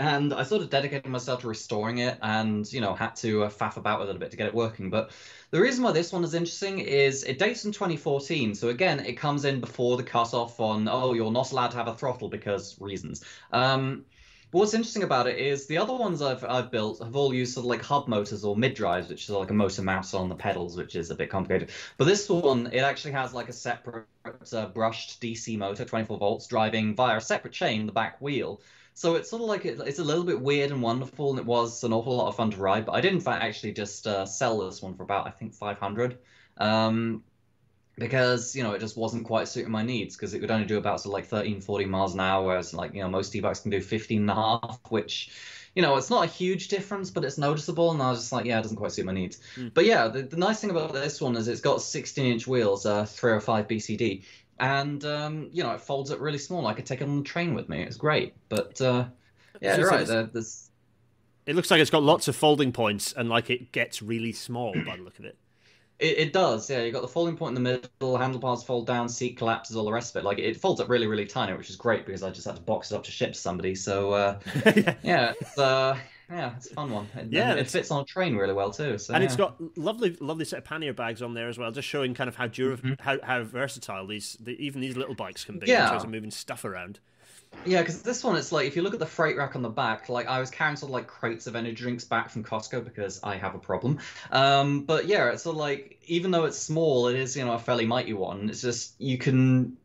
And 0.00 0.32
I 0.32 0.44
sort 0.44 0.62
of 0.62 0.70
dedicated 0.70 1.10
myself 1.10 1.42
to 1.42 1.48
restoring 1.48 1.98
it 1.98 2.16
and, 2.22 2.72
you 2.72 2.80
know, 2.80 2.94
had 2.94 3.14
to 3.16 3.44
uh, 3.44 3.50
faff 3.50 3.76
about 3.76 4.00
with 4.00 4.08
it 4.08 4.16
a 4.16 4.18
bit 4.18 4.30
to 4.30 4.36
get 4.38 4.46
it 4.46 4.54
working. 4.54 4.88
But 4.88 5.10
the 5.50 5.60
reason 5.60 5.84
why 5.84 5.92
this 5.92 6.10
one 6.10 6.24
is 6.24 6.32
interesting 6.32 6.78
is 6.78 7.22
it 7.24 7.38
dates 7.38 7.66
in 7.66 7.72
2014. 7.72 8.54
So 8.54 8.70
again, 8.70 9.00
it 9.00 9.18
comes 9.18 9.44
in 9.44 9.60
before 9.60 9.98
the 9.98 10.02
cutoff 10.02 10.58
on, 10.58 10.88
oh, 10.88 11.12
you're 11.12 11.30
not 11.30 11.52
allowed 11.52 11.72
to 11.72 11.76
have 11.76 11.86
a 11.86 11.94
throttle 11.94 12.30
because 12.30 12.80
reasons. 12.80 13.22
Um, 13.52 14.06
but 14.50 14.58
what's 14.58 14.74
interesting 14.74 15.02
about 15.02 15.26
it 15.26 15.38
is 15.38 15.66
the 15.66 15.78
other 15.78 15.94
ones 15.94 16.20
I've 16.22 16.44
I've 16.44 16.70
built 16.70 16.98
have 17.00 17.14
all 17.14 17.32
used 17.32 17.54
sort 17.54 17.64
of 17.64 17.70
like 17.70 17.82
hub 17.82 18.08
motors 18.08 18.44
or 18.44 18.56
mid 18.56 18.74
drives, 18.74 19.08
which 19.08 19.24
is 19.24 19.30
like 19.30 19.50
a 19.50 19.54
motor 19.54 19.82
mounted 19.82 20.16
on 20.16 20.28
the 20.28 20.34
pedals, 20.34 20.76
which 20.76 20.96
is 20.96 21.10
a 21.10 21.14
bit 21.14 21.30
complicated. 21.30 21.70
But 21.96 22.06
this 22.06 22.28
one, 22.28 22.68
it 22.72 22.80
actually 22.80 23.12
has 23.12 23.32
like 23.32 23.48
a 23.48 23.52
separate 23.52 24.06
uh, 24.52 24.66
brushed 24.66 25.20
DC 25.20 25.56
motor, 25.56 25.84
24 25.84 26.18
volts, 26.18 26.46
driving 26.46 26.94
via 26.94 27.18
a 27.18 27.20
separate 27.20 27.52
chain 27.52 27.86
the 27.86 27.92
back 27.92 28.20
wheel. 28.20 28.60
So 28.94 29.14
it's 29.14 29.30
sort 29.30 29.42
of 29.42 29.48
like 29.48 29.64
it, 29.64 29.80
it's 29.86 30.00
a 30.00 30.04
little 30.04 30.24
bit 30.24 30.40
weird 30.40 30.72
and 30.72 30.82
wonderful, 30.82 31.30
and 31.30 31.38
it 31.38 31.46
was 31.46 31.84
an 31.84 31.92
awful 31.92 32.16
lot 32.16 32.28
of 32.28 32.36
fun 32.36 32.50
to 32.50 32.56
ride. 32.56 32.86
But 32.86 32.92
I 32.92 33.00
did 33.00 33.12
in 33.12 33.20
fact 33.20 33.44
actually 33.44 33.72
just 33.72 34.06
uh, 34.06 34.26
sell 34.26 34.58
this 34.58 34.82
one 34.82 34.94
for 34.94 35.04
about 35.04 35.26
I 35.26 35.30
think 35.30 35.54
500. 35.54 36.18
Um, 36.58 37.22
because 38.00 38.56
you 38.56 38.64
know 38.64 38.72
it 38.72 38.80
just 38.80 38.96
wasn't 38.96 39.24
quite 39.24 39.46
suiting 39.46 39.70
my 39.70 39.82
needs 39.82 40.16
because 40.16 40.34
it 40.34 40.40
would 40.40 40.50
only 40.50 40.66
do 40.66 40.78
about 40.78 41.04
of 41.04 41.12
like 41.12 41.26
13 41.26 41.60
40 41.60 41.84
miles 41.84 42.14
an 42.14 42.20
hour 42.20 42.44
whereas 42.44 42.74
like 42.74 42.94
you 42.94 43.02
know 43.02 43.08
most 43.08 43.36
e-bikes 43.36 43.60
can 43.60 43.70
do 43.70 43.80
15 43.80 44.22
and 44.22 44.30
a 44.30 44.34
half 44.34 44.80
which 44.88 45.30
you 45.74 45.82
know 45.82 45.96
it's 45.96 46.10
not 46.10 46.24
a 46.24 46.26
huge 46.26 46.68
difference 46.68 47.10
but 47.10 47.24
it's 47.24 47.38
noticeable 47.38 47.92
and 47.92 48.02
i 48.02 48.10
was 48.10 48.20
just 48.20 48.32
like 48.32 48.46
yeah 48.46 48.58
it 48.58 48.62
doesn't 48.62 48.78
quite 48.78 48.90
suit 48.90 49.06
my 49.06 49.12
needs. 49.12 49.38
But 49.74 49.84
yeah 49.84 50.08
the, 50.08 50.22
the 50.22 50.36
nice 50.36 50.60
thing 50.60 50.70
about 50.70 50.92
this 50.92 51.20
one 51.20 51.36
is 51.36 51.46
it's 51.46 51.60
got 51.60 51.82
16 51.82 52.24
inch 52.24 52.46
wheels 52.48 52.86
uh 52.86 53.04
305 53.04 53.68
bcd 53.68 54.24
and 54.58 55.04
um 55.04 55.48
you 55.52 55.62
know 55.62 55.72
it 55.72 55.80
folds 55.80 56.10
up 56.10 56.20
really 56.20 56.38
small 56.38 56.66
i 56.66 56.74
could 56.74 56.86
take 56.86 57.02
it 57.02 57.04
on 57.04 57.18
the 57.18 57.24
train 57.24 57.54
with 57.54 57.68
me. 57.68 57.82
It's 57.82 57.96
great 57.96 58.34
but 58.48 58.80
uh 58.80 59.04
yeah 59.60 59.74
So 59.74 59.80
you're 59.80 59.90
right 59.90 60.06
there, 60.06 60.24
there's 60.24 60.70
it 61.46 61.56
looks 61.56 61.70
like 61.70 61.80
it's 61.80 61.90
got 61.90 62.02
lots 62.02 62.28
of 62.28 62.36
folding 62.36 62.70
points, 62.70 63.12
and 63.12 63.28
like 63.28 63.50
it 63.50 63.72
gets 63.72 64.02
really 64.02 64.32
small 64.32 64.72
by 64.86 64.96
the 64.96 65.02
look 65.02 65.18
of 65.18 65.24
it. 65.24 65.36
It, 66.00 66.18
it 66.18 66.32
does, 66.32 66.68
yeah. 66.70 66.82
You've 66.82 66.94
got 66.94 67.02
the 67.02 67.08
folding 67.08 67.36
point 67.36 67.56
in 67.56 67.62
the 67.62 67.70
middle, 68.00 68.16
handlebars 68.16 68.62
fold 68.62 68.86
down, 68.86 69.08
seat 69.08 69.36
collapses, 69.36 69.76
all 69.76 69.84
the 69.84 69.92
rest 69.92 70.14
of 70.16 70.22
it. 70.22 70.24
Like 70.24 70.38
it 70.38 70.56
folds 70.56 70.80
up 70.80 70.88
really, 70.88 71.06
really 71.06 71.26
tiny, 71.26 71.52
which 71.52 71.68
is 71.68 71.76
great 71.76 72.06
because 72.06 72.22
I 72.22 72.30
just 72.30 72.46
had 72.46 72.56
to 72.56 72.62
box 72.62 72.90
it 72.90 72.94
up 72.94 73.04
to 73.04 73.10
ship 73.10 73.34
to 73.34 73.38
somebody. 73.38 73.74
So 73.74 74.12
uh, 74.12 74.38
yeah, 75.02 75.34
it's, 75.38 75.58
uh, 75.58 75.98
yeah, 76.30 76.52
it's 76.56 76.70
a 76.70 76.74
fun 76.74 76.90
one. 76.90 77.06
And, 77.14 77.32
Yeah, 77.32 77.54
it 77.54 77.68
fits 77.68 77.90
on 77.90 78.02
a 78.02 78.04
train 78.04 78.36
really 78.36 78.54
well 78.54 78.70
too. 78.70 78.96
So 78.96 79.12
and 79.12 79.22
yeah. 79.22 79.26
it's 79.26 79.36
got 79.36 79.56
lovely, 79.76 80.16
lovely 80.20 80.46
set 80.46 80.60
of 80.60 80.64
pannier 80.64 80.94
bags 80.94 81.20
on 81.20 81.34
there 81.34 81.48
as 81.48 81.58
well, 81.58 81.70
just 81.70 81.88
showing 81.88 82.14
kind 82.14 82.28
of 82.28 82.36
how 82.36 82.46
dura- 82.46 82.96
how, 83.00 83.18
how 83.22 83.42
versatile 83.42 84.06
these 84.06 84.38
the, 84.40 84.52
even 84.64 84.80
these 84.80 84.96
little 84.96 85.14
bikes 85.14 85.44
can 85.44 85.58
be 85.58 85.70
in 85.70 85.76
terms 85.88 86.04
of 86.04 86.10
moving 86.10 86.30
stuff 86.30 86.64
around. 86.64 87.00
Yeah, 87.66 87.80
because 87.80 88.00
this 88.02 88.24
one, 88.24 88.36
it's 88.36 88.52
like 88.52 88.66
if 88.66 88.74
you 88.74 88.82
look 88.82 88.94
at 88.94 89.00
the 89.00 89.06
freight 89.06 89.36
rack 89.36 89.54
on 89.54 89.62
the 89.62 89.68
back, 89.68 90.08
like 90.08 90.26
I 90.26 90.40
was 90.40 90.50
carrying 90.50 90.76
sort 90.76 90.88
of 90.88 90.94
like 90.94 91.06
crates 91.06 91.46
of 91.46 91.56
energy 91.56 91.74
drinks 91.74 92.04
back 92.04 92.30
from 92.30 92.42
Costco 92.42 92.84
because 92.84 93.20
I 93.22 93.36
have 93.36 93.54
a 93.54 93.58
problem. 93.58 93.98
Um, 94.30 94.84
but 94.84 95.06
yeah, 95.06 95.30
it's 95.30 95.42
sort 95.42 95.54
of 95.54 95.60
like 95.60 96.02
even 96.06 96.30
though 96.30 96.44
it's 96.46 96.58
small, 96.58 97.08
it 97.08 97.16
is 97.16 97.36
you 97.36 97.44
know 97.44 97.52
a 97.52 97.58
fairly 97.58 97.84
mighty 97.84 98.14
one. 98.14 98.48
It's 98.48 98.62
just 98.62 98.94
you 98.98 99.18
can 99.18 99.76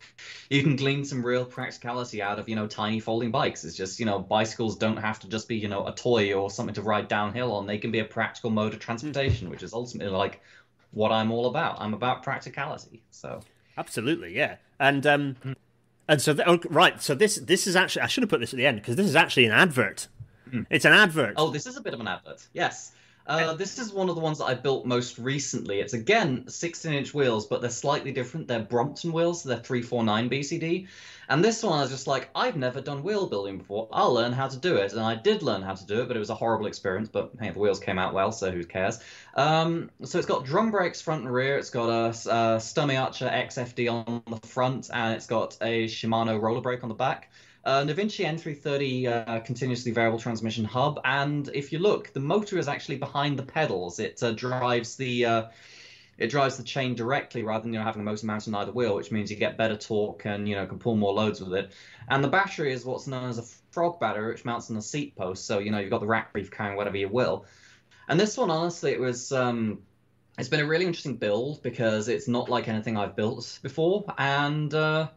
you 0.50 0.62
can 0.64 0.74
glean 0.74 1.04
some 1.04 1.24
real 1.24 1.44
practicality 1.44 2.20
out 2.20 2.40
of 2.40 2.48
you 2.48 2.56
know 2.56 2.66
tiny 2.66 2.98
folding 2.98 3.30
bikes. 3.30 3.64
It's 3.64 3.76
just 3.76 4.00
you 4.00 4.06
know 4.06 4.18
bicycles 4.18 4.76
don't 4.76 4.96
have 4.96 5.20
to 5.20 5.28
just 5.28 5.46
be 5.46 5.56
you 5.56 5.68
know 5.68 5.86
a 5.86 5.94
toy 5.94 6.32
or 6.34 6.50
something 6.50 6.74
to 6.74 6.82
ride 6.82 7.06
downhill 7.06 7.52
on. 7.52 7.66
They 7.66 7.78
can 7.78 7.92
be 7.92 8.00
a 8.00 8.04
practical 8.04 8.50
mode 8.50 8.74
of 8.74 8.80
transportation, 8.80 9.48
which 9.48 9.62
is 9.62 9.72
ultimately 9.72 10.12
like 10.12 10.40
what 10.90 11.12
I'm 11.12 11.30
all 11.30 11.46
about. 11.46 11.80
I'm 11.80 11.94
about 11.94 12.24
practicality. 12.24 13.02
So. 13.10 13.40
Absolutely, 13.78 14.36
yeah. 14.36 14.56
And 14.78 15.06
um, 15.06 15.36
and 16.08 16.20
so 16.20 16.34
th- 16.34 16.46
oh, 16.46 16.58
right, 16.68 17.00
so 17.02 17.14
this 17.14 17.36
this 17.36 17.66
is 17.66 17.76
actually 17.76 18.02
I 18.02 18.06
should 18.06 18.22
have 18.22 18.30
put 18.30 18.40
this 18.40 18.52
at 18.52 18.56
the 18.56 18.66
end 18.66 18.80
because 18.80 18.96
this 18.96 19.06
is 19.06 19.16
actually 19.16 19.46
an 19.46 19.52
advert. 19.52 20.08
Hmm. 20.50 20.62
It's 20.70 20.84
an 20.84 20.92
advert. 20.92 21.34
Oh, 21.36 21.50
this 21.50 21.66
is 21.66 21.76
a 21.76 21.80
bit 21.80 21.94
of 21.94 22.00
an 22.00 22.08
advert. 22.08 22.46
Yes. 22.52 22.92
Uh, 23.26 23.54
this 23.54 23.78
is 23.78 23.92
one 23.92 24.08
of 24.08 24.14
the 24.14 24.20
ones 24.20 24.38
that 24.38 24.46
I 24.46 24.54
built 24.54 24.84
most 24.84 25.18
recently. 25.18 25.80
It's 25.80 25.92
again 25.92 26.48
16 26.48 26.92
inch 26.92 27.14
wheels, 27.14 27.46
but 27.46 27.60
they're 27.60 27.70
slightly 27.70 28.12
different. 28.12 28.48
They're 28.48 28.60
Brompton 28.60 29.12
wheels, 29.12 29.42
so 29.42 29.48
they're 29.48 29.58
349 29.58 30.28
BCD. 30.28 30.88
And 31.28 31.42
this 31.42 31.62
one, 31.62 31.78
I 31.78 31.82
was 31.82 31.90
just 31.90 32.06
like, 32.06 32.28
I've 32.34 32.56
never 32.56 32.80
done 32.80 33.02
wheel 33.02 33.26
building 33.26 33.58
before. 33.58 33.88
I'll 33.92 34.12
learn 34.12 34.32
how 34.32 34.48
to 34.48 34.56
do 34.56 34.76
it. 34.76 34.92
And 34.92 35.00
I 35.00 35.14
did 35.14 35.42
learn 35.42 35.62
how 35.62 35.74
to 35.74 35.86
do 35.86 36.02
it, 36.02 36.08
but 36.08 36.16
it 36.16 36.20
was 36.20 36.30
a 36.30 36.34
horrible 36.34 36.66
experience. 36.66 37.08
But 37.08 37.32
hey, 37.40 37.50
the 37.50 37.58
wheels 37.58 37.78
came 37.78 37.98
out 37.98 38.12
well, 38.12 38.32
so 38.32 38.50
who 38.50 38.64
cares? 38.64 38.98
Um, 39.34 39.90
so 40.04 40.18
it's 40.18 40.26
got 40.26 40.44
drum 40.44 40.70
brakes 40.70 41.00
front 41.00 41.22
and 41.22 41.32
rear. 41.32 41.56
It's 41.56 41.70
got 41.70 41.88
a, 41.88 42.08
a 42.08 42.58
Sturmey 42.58 43.00
Archer 43.00 43.28
XFD 43.28 43.90
on 43.90 44.22
the 44.28 44.46
front, 44.46 44.90
and 44.92 45.14
it's 45.14 45.26
got 45.26 45.56
a 45.62 45.86
Shimano 45.86 46.40
roller 46.40 46.60
brake 46.60 46.82
on 46.82 46.88
the 46.88 46.94
back. 46.94 47.30
Uh, 47.64 47.84
NuVinci 47.84 48.24
N330 48.24 49.28
uh, 49.28 49.40
continuously 49.40 49.92
variable 49.92 50.18
transmission 50.18 50.64
hub, 50.64 51.00
and 51.04 51.48
if 51.54 51.72
you 51.72 51.78
look, 51.78 52.12
the 52.12 52.20
motor 52.20 52.58
is 52.58 52.66
actually 52.66 52.96
behind 52.96 53.38
the 53.38 53.44
pedals. 53.44 54.00
It 54.00 54.20
uh, 54.20 54.32
drives 54.32 54.96
the 54.96 55.24
uh, 55.24 55.42
it 56.18 56.28
drives 56.28 56.56
the 56.56 56.64
chain 56.64 56.96
directly 56.96 57.44
rather 57.44 57.62
than 57.62 57.72
you 57.72 57.78
know 57.78 57.84
having 57.84 58.02
a 58.02 58.04
motor 58.04 58.26
mounted 58.26 58.52
on 58.52 58.62
either 58.62 58.72
wheel, 58.72 58.96
which 58.96 59.12
means 59.12 59.30
you 59.30 59.36
get 59.36 59.56
better 59.56 59.76
torque 59.76 60.24
and 60.24 60.48
you 60.48 60.56
know 60.56 60.66
can 60.66 60.80
pull 60.80 60.96
more 60.96 61.12
loads 61.12 61.40
with 61.40 61.54
it. 61.54 61.72
And 62.08 62.22
the 62.22 62.28
battery 62.28 62.72
is 62.72 62.84
what's 62.84 63.06
known 63.06 63.30
as 63.30 63.38
a 63.38 63.44
frog 63.70 64.00
battery, 64.00 64.32
which 64.32 64.44
mounts 64.44 64.68
on 64.68 64.76
a 64.76 64.82
seat 64.82 65.14
post. 65.14 65.46
So 65.46 65.60
you 65.60 65.70
know 65.70 65.78
you've 65.78 65.90
got 65.90 66.00
the 66.00 66.06
rack 66.06 66.32
brief 66.32 66.50
carrying 66.50 66.76
whatever 66.76 66.96
you 66.96 67.08
will. 67.08 67.46
And 68.08 68.18
this 68.18 68.36
one, 68.36 68.50
honestly, 68.50 68.90
it 68.90 69.00
was. 69.00 69.30
Um, 69.30 69.82
it's 70.38 70.48
been 70.48 70.60
a 70.60 70.66
really 70.66 70.86
interesting 70.86 71.16
build 71.16 71.62
because 71.62 72.08
it's 72.08 72.26
not 72.26 72.48
like 72.48 72.66
anything 72.66 72.96
I've 72.96 73.14
built 73.14 73.58
before, 73.62 74.04
and 74.16 74.72
uh, 74.72 75.08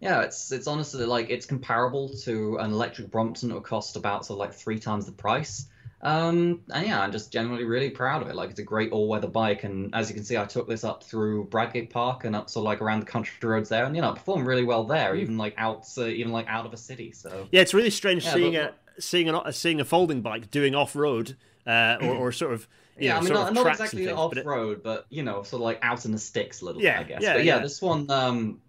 yeah, 0.00 0.22
it's 0.22 0.52
it's 0.52 0.66
honestly 0.66 1.04
like 1.06 1.30
it's 1.30 1.46
comparable 1.46 2.10
to 2.24 2.56
an 2.58 2.72
electric 2.72 3.10
Brompton. 3.10 3.50
It 3.50 3.54
would 3.54 3.62
cost 3.64 3.96
about 3.96 4.26
sort 4.26 4.36
of 4.36 4.40
like 4.40 4.54
three 4.54 4.78
times 4.78 5.06
the 5.06 5.12
price. 5.12 5.66
Um, 6.02 6.60
and 6.72 6.86
yeah, 6.86 7.00
I'm 7.00 7.10
just 7.10 7.32
generally 7.32 7.64
really 7.64 7.88
proud 7.90 8.20
of 8.22 8.28
it. 8.28 8.36
Like 8.36 8.50
it's 8.50 8.60
a 8.60 8.62
great 8.62 8.92
all-weather 8.92 9.28
bike, 9.28 9.64
and 9.64 9.94
as 9.94 10.08
you 10.10 10.14
can 10.14 10.24
see, 10.24 10.36
I 10.36 10.44
took 10.44 10.68
this 10.68 10.84
up 10.84 11.02
through 11.02 11.46
Bradgate 11.48 11.90
Park 11.90 12.24
and 12.24 12.36
up 12.36 12.50
so 12.50 12.60
like 12.62 12.82
around 12.82 13.00
the 13.00 13.06
country 13.06 13.34
roads 13.48 13.70
there, 13.70 13.84
and 13.86 13.96
you 13.96 14.02
know, 14.02 14.10
it 14.10 14.16
performed 14.16 14.46
really 14.46 14.62
well 14.64 14.84
there, 14.84 15.14
Hmm. 15.14 15.20
even 15.22 15.38
like 15.38 15.54
out, 15.56 15.86
uh, 15.96 16.04
even 16.04 16.32
like 16.32 16.46
out 16.48 16.66
of 16.66 16.72
a 16.74 16.76
city. 16.76 17.12
So 17.12 17.48
Yeah, 17.50 17.62
it's 17.62 17.72
really 17.74 17.90
strange 17.90 18.24
Yeah, 18.24 18.34
seeing 18.34 18.52
but- 18.52 18.76
a 18.98 19.00
seeing 19.00 19.28
a 19.30 19.52
seeing 19.52 19.80
a 19.80 19.84
folding 19.84 20.20
bike 20.20 20.50
doing 20.50 20.74
off 20.74 20.94
road 20.94 21.36
uh, 21.66 21.96
or, 22.00 22.14
or 22.14 22.32
sort 22.32 22.52
of 22.52 22.68
you 22.98 23.06
yeah, 23.06 23.12
know, 23.12 23.16
I 23.16 23.20
mean, 23.20 23.26
sort 23.28 23.40
not, 23.40 23.48
of 23.48 23.54
not 23.54 23.66
exactly 23.66 24.06
and 24.06 24.16
things, 24.16 24.28
but 24.30 24.38
it 24.38 24.40
off-road, 24.42 24.82
but 24.82 25.06
you 25.10 25.22
know, 25.22 25.42
sort 25.42 25.60
of 25.60 25.64
like 25.64 25.78
out 25.82 26.04
in 26.06 26.12
the 26.12 26.18
sticks 26.18 26.60
a 26.62 26.64
little 26.66 26.80
Yeah, 26.80 26.98
bit, 26.98 27.06
I 27.06 27.08
guess. 27.08 27.22
yeah, 27.22 27.34
but 27.34 27.44
yeah, 27.44 27.56
yeah. 27.56 27.62
this 27.62 27.82
one, 27.82 28.10
um, 28.10 28.60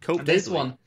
coped 0.00 0.24
this 0.26 0.48
one, 0.48 0.78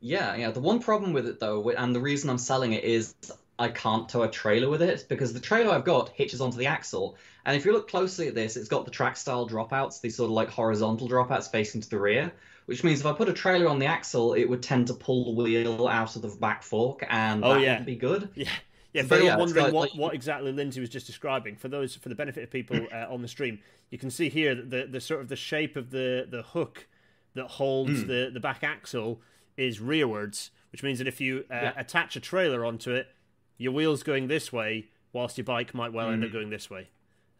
yeah, 0.00 0.34
yeah. 0.34 0.50
The 0.50 0.60
one 0.60 0.80
problem 0.80 1.12
with 1.12 1.26
it 1.26 1.38
though, 1.40 1.68
and 1.70 1.94
the 1.94 2.00
reason 2.00 2.28
I'm 2.30 2.38
selling 2.38 2.72
it 2.72 2.84
is 2.84 3.14
I 3.58 3.68
can't 3.68 4.08
tow 4.08 4.22
a 4.22 4.28
trailer 4.30 4.68
with 4.68 4.82
it 4.82 5.06
because 5.08 5.32
the 5.32 5.40
trailer 5.40 5.72
I've 5.72 5.84
got 5.84 6.08
hitches 6.10 6.40
onto 6.40 6.56
the 6.58 6.66
axle, 6.66 7.16
and 7.46 7.56
if 7.56 7.64
you 7.64 7.72
look 7.72 7.88
closely 7.88 8.28
at 8.28 8.34
this, 8.34 8.56
it's 8.56 8.68
got 8.68 8.84
the 8.84 8.90
track 8.90 9.16
style 9.16 9.48
dropouts, 9.48 10.00
these 10.00 10.16
sort 10.16 10.26
of 10.28 10.32
like 10.32 10.48
horizontal 10.48 11.08
dropouts 11.08 11.50
facing 11.50 11.80
to 11.82 11.90
the 11.90 11.98
rear. 11.98 12.32
Which 12.66 12.84
means 12.84 13.00
if 13.00 13.06
I 13.06 13.12
put 13.12 13.28
a 13.28 13.32
trailer 13.32 13.66
on 13.68 13.80
the 13.80 13.86
axle, 13.86 14.34
it 14.34 14.44
would 14.44 14.62
tend 14.62 14.86
to 14.86 14.94
pull 14.94 15.24
the 15.24 15.42
wheel 15.42 15.88
out 15.88 16.14
of 16.14 16.22
the 16.22 16.28
back 16.28 16.62
fork, 16.62 17.04
and 17.10 17.44
Oh, 17.44 17.54
that 17.54 17.60
yeah. 17.60 17.70
wouldn't 17.70 17.86
be 17.86 17.96
good. 17.96 18.28
Yeah. 18.34 18.48
Yeah, 18.94 19.04
But 19.08 19.20
for 19.20 19.24
yeah, 19.24 19.36
wondering 19.38 19.64
like- 19.64 19.72
what, 19.72 19.90
like- 19.92 19.98
what 19.98 20.14
exactly 20.14 20.52
Lindsay 20.52 20.78
was 20.78 20.90
just 20.90 21.06
describing, 21.06 21.56
for 21.56 21.68
those 21.68 21.96
for 21.96 22.10
the 22.10 22.14
benefit 22.14 22.44
of 22.44 22.50
people 22.50 22.86
uh, 22.92 23.06
on 23.08 23.22
the 23.22 23.26
stream, 23.28 23.58
you 23.88 23.96
can 23.96 24.10
see 24.10 24.28
here 24.28 24.54
that 24.54 24.68
the, 24.70 24.86
the 24.86 25.00
sort 25.00 25.22
of 25.22 25.28
the 25.28 25.36
shape 25.36 25.76
of 25.76 25.90
the, 25.90 26.26
the 26.30 26.42
hook 26.42 26.86
that 27.34 27.46
holds 27.46 28.02
Hmm. 28.02 28.06
the, 28.08 28.30
the 28.32 28.40
back 28.40 28.62
axle 28.62 29.20
is 29.56 29.78
rearwards, 29.80 30.50
which 30.70 30.82
means 30.82 30.98
that 30.98 31.06
if 31.08 31.20
you 31.20 31.44
uh, 31.50 31.54
Yeah. 31.54 31.72
attach 31.76 32.16
a 32.16 32.20
trailer 32.20 32.64
onto 32.64 32.92
it, 32.92 33.08
your 33.58 33.72
wheel's 33.72 34.02
going 34.02 34.28
this 34.28 34.52
way, 34.52 34.88
whilst 35.12 35.36
your 35.38 35.44
bike 35.44 35.74
might 35.74 35.92
well 35.92 36.06
Hmm. 36.08 36.14
end 36.14 36.24
up 36.24 36.32
going 36.32 36.50
this 36.50 36.70
way. 36.70 36.88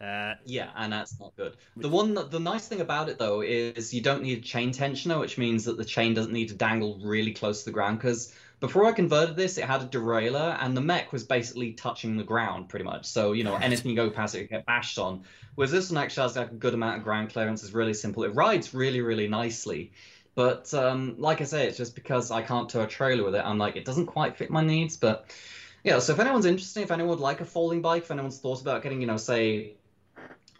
Uh, 0.00 0.34
Yeah, 0.44 0.70
and 0.76 0.92
that's 0.92 1.18
not 1.20 1.34
good. 1.36 1.56
The 1.76 1.88
one, 1.88 2.14
the 2.14 2.40
nice 2.40 2.66
thing 2.66 2.80
about 2.80 3.08
it 3.08 3.18
though 3.18 3.40
is 3.40 3.94
you 3.94 4.00
don't 4.00 4.22
need 4.22 4.38
a 4.38 4.40
chain 4.42 4.70
tensioner, 4.72 5.20
which 5.20 5.38
means 5.38 5.64
that 5.64 5.76
the 5.76 5.84
chain 5.84 6.12
doesn't 6.14 6.32
need 6.32 6.48
to 6.48 6.54
dangle 6.54 6.98
really 7.04 7.32
close 7.32 7.60
to 7.60 7.64
the 7.66 7.70
ground. 7.72 7.98
Because 7.98 8.34
before 8.62 8.86
I 8.86 8.92
converted 8.92 9.34
this, 9.34 9.58
it 9.58 9.64
had 9.64 9.82
a 9.82 9.86
derailleur, 9.86 10.56
and 10.60 10.76
the 10.76 10.80
mech 10.80 11.12
was 11.12 11.24
basically 11.24 11.72
touching 11.72 12.16
the 12.16 12.22
ground 12.22 12.68
pretty 12.68 12.84
much. 12.84 13.06
So 13.06 13.32
you 13.32 13.42
know, 13.42 13.56
anything 13.56 13.90
you 13.90 13.96
go 13.96 14.08
past 14.08 14.36
it, 14.36 14.42
you 14.42 14.46
get 14.46 14.64
bashed 14.64 15.00
on. 15.00 15.24
Whereas 15.56 15.72
this 15.72 15.90
one 15.90 16.02
actually 16.02 16.22
has 16.22 16.36
like 16.36 16.52
a 16.52 16.54
good 16.54 16.72
amount 16.72 16.98
of 16.98 17.02
ground 17.02 17.30
clearance. 17.30 17.64
It's 17.64 17.72
really 17.72 17.92
simple. 17.92 18.22
It 18.22 18.36
rides 18.36 18.72
really, 18.72 19.00
really 19.00 19.26
nicely. 19.26 19.90
But 20.36 20.72
um, 20.74 21.16
like 21.18 21.40
I 21.40 21.44
say, 21.44 21.66
it's 21.66 21.76
just 21.76 21.96
because 21.96 22.30
I 22.30 22.42
can't 22.42 22.70
tow 22.70 22.82
a 22.82 22.86
trailer 22.86 23.24
with 23.24 23.34
it. 23.34 23.44
I'm 23.44 23.58
like, 23.58 23.74
it 23.74 23.84
doesn't 23.84 24.06
quite 24.06 24.36
fit 24.36 24.48
my 24.48 24.62
needs. 24.62 24.96
But 24.96 25.34
yeah, 25.82 25.98
so 25.98 26.12
if 26.12 26.20
anyone's 26.20 26.46
interested, 26.46 26.84
if 26.84 26.92
anyone 26.92 27.10
would 27.10 27.20
like 27.20 27.40
a 27.40 27.44
folding 27.44 27.82
bike, 27.82 28.04
if 28.04 28.12
anyone's 28.12 28.38
thought 28.38 28.60
about 28.60 28.84
getting, 28.84 29.00
you 29.00 29.08
know, 29.08 29.16
say 29.16 29.74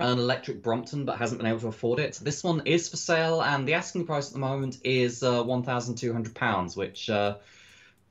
an 0.01 0.19
electric 0.19 0.61
Brompton 0.61 1.05
but 1.05 1.19
hasn't 1.19 1.39
been 1.41 1.49
able 1.49 1.61
to 1.61 1.69
afford 1.69 2.01
it. 2.01 2.19
This 2.21 2.43
one 2.43 2.63
is 2.67 2.89
for 2.89 2.97
sale, 2.97 3.43
and 3.43 3.67
the 3.67 3.75
asking 3.75 4.07
price 4.07 4.27
at 4.27 4.33
the 4.33 4.41
moment 4.41 4.79
is 4.83 5.23
uh, 5.23 5.45
one 5.45 5.63
thousand 5.63 5.95
two 5.95 6.13
hundred 6.13 6.35
pounds, 6.35 6.77
which 6.77 7.09
uh, 7.09 7.37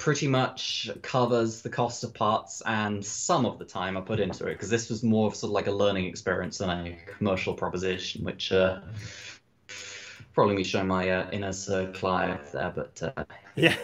pretty 0.02 0.28
much 0.28 0.90
covers 1.04 1.62
the 1.62 1.70
cost 1.70 2.04
of 2.04 2.12
parts 2.12 2.64
and 2.66 3.06
some 3.06 3.46
of 3.46 3.60
the 3.60 3.66
time 3.66 3.96
I 3.96 4.02
put 4.02 4.20
into 4.20 4.48
it. 4.48 4.54
Because 4.54 4.68
this 4.68 4.90
was 4.90 5.04
more 5.04 5.28
of 5.28 5.36
sort 5.36 5.50
of 5.50 5.54
like 5.54 5.68
a 5.68 5.72
learning 5.72 6.06
experience 6.06 6.58
than 6.58 6.72
a 6.72 6.98
commercial 7.06 7.54
proposition, 7.54 8.24
which 8.24 8.52
uh, 8.52 8.80
probably 10.34 10.56
me 10.56 10.64
showing 10.64 10.88
my 10.88 11.08
uh, 11.08 11.30
inner 11.32 11.54
circle 11.54 12.10
eye 12.10 12.40
there, 12.52 12.74
but 12.76 13.14
uh, 13.16 13.24
yeah. 13.56 13.76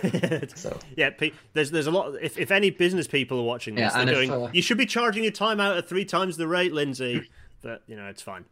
so. 0.55 0.79
Yeah, 0.95 1.11
pe- 1.11 1.33
there's 1.53 1.69
there's 1.69 1.85
a 1.85 1.91
lot. 1.91 2.15
If, 2.19 2.39
if 2.39 2.49
any 2.49 2.71
business 2.71 3.07
people 3.07 3.39
are 3.39 3.43
watching 3.43 3.75
this, 3.75 3.93
Yeah, 3.93 4.03
they're 4.03 4.15
and 4.15 4.23
if, 4.23 4.31
uh, 4.31 4.47
"You 4.53 4.63
should 4.63 4.79
be 4.79 4.87
charging 4.87 5.21
your 5.21 5.31
time 5.31 5.59
out 5.59 5.77
at 5.77 5.87
three 5.87 6.05
times 6.05 6.35
the 6.35 6.47
rate, 6.47 6.73
Lindsay." 6.73 7.29
But 7.61 7.83
you 7.85 7.95
know, 7.95 8.07
it's 8.07 8.23
fine. 8.23 8.45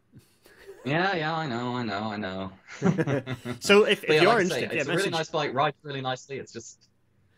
Yeah, 0.83 1.15
yeah, 1.15 1.35
I 1.35 1.47
know, 1.47 1.75
I 1.77 1.83
know, 1.83 1.99
I 2.11 2.17
know. 2.17 2.51
So 3.59 3.85
if, 3.85 4.03
if 4.03 4.09
yeah, 4.09 4.21
you 4.21 4.27
like 4.27 4.37
are 4.37 4.45
say, 4.45 4.63
interested, 4.63 4.71
yeah, 4.71 4.81
it's 4.81 4.89
a 4.89 4.95
really 4.95 5.09
nice 5.09 5.29
bike, 5.29 5.51
rides 5.51 5.77
really 5.81 6.01
nicely. 6.01 6.37
It's 6.37 6.53
just, 6.53 6.89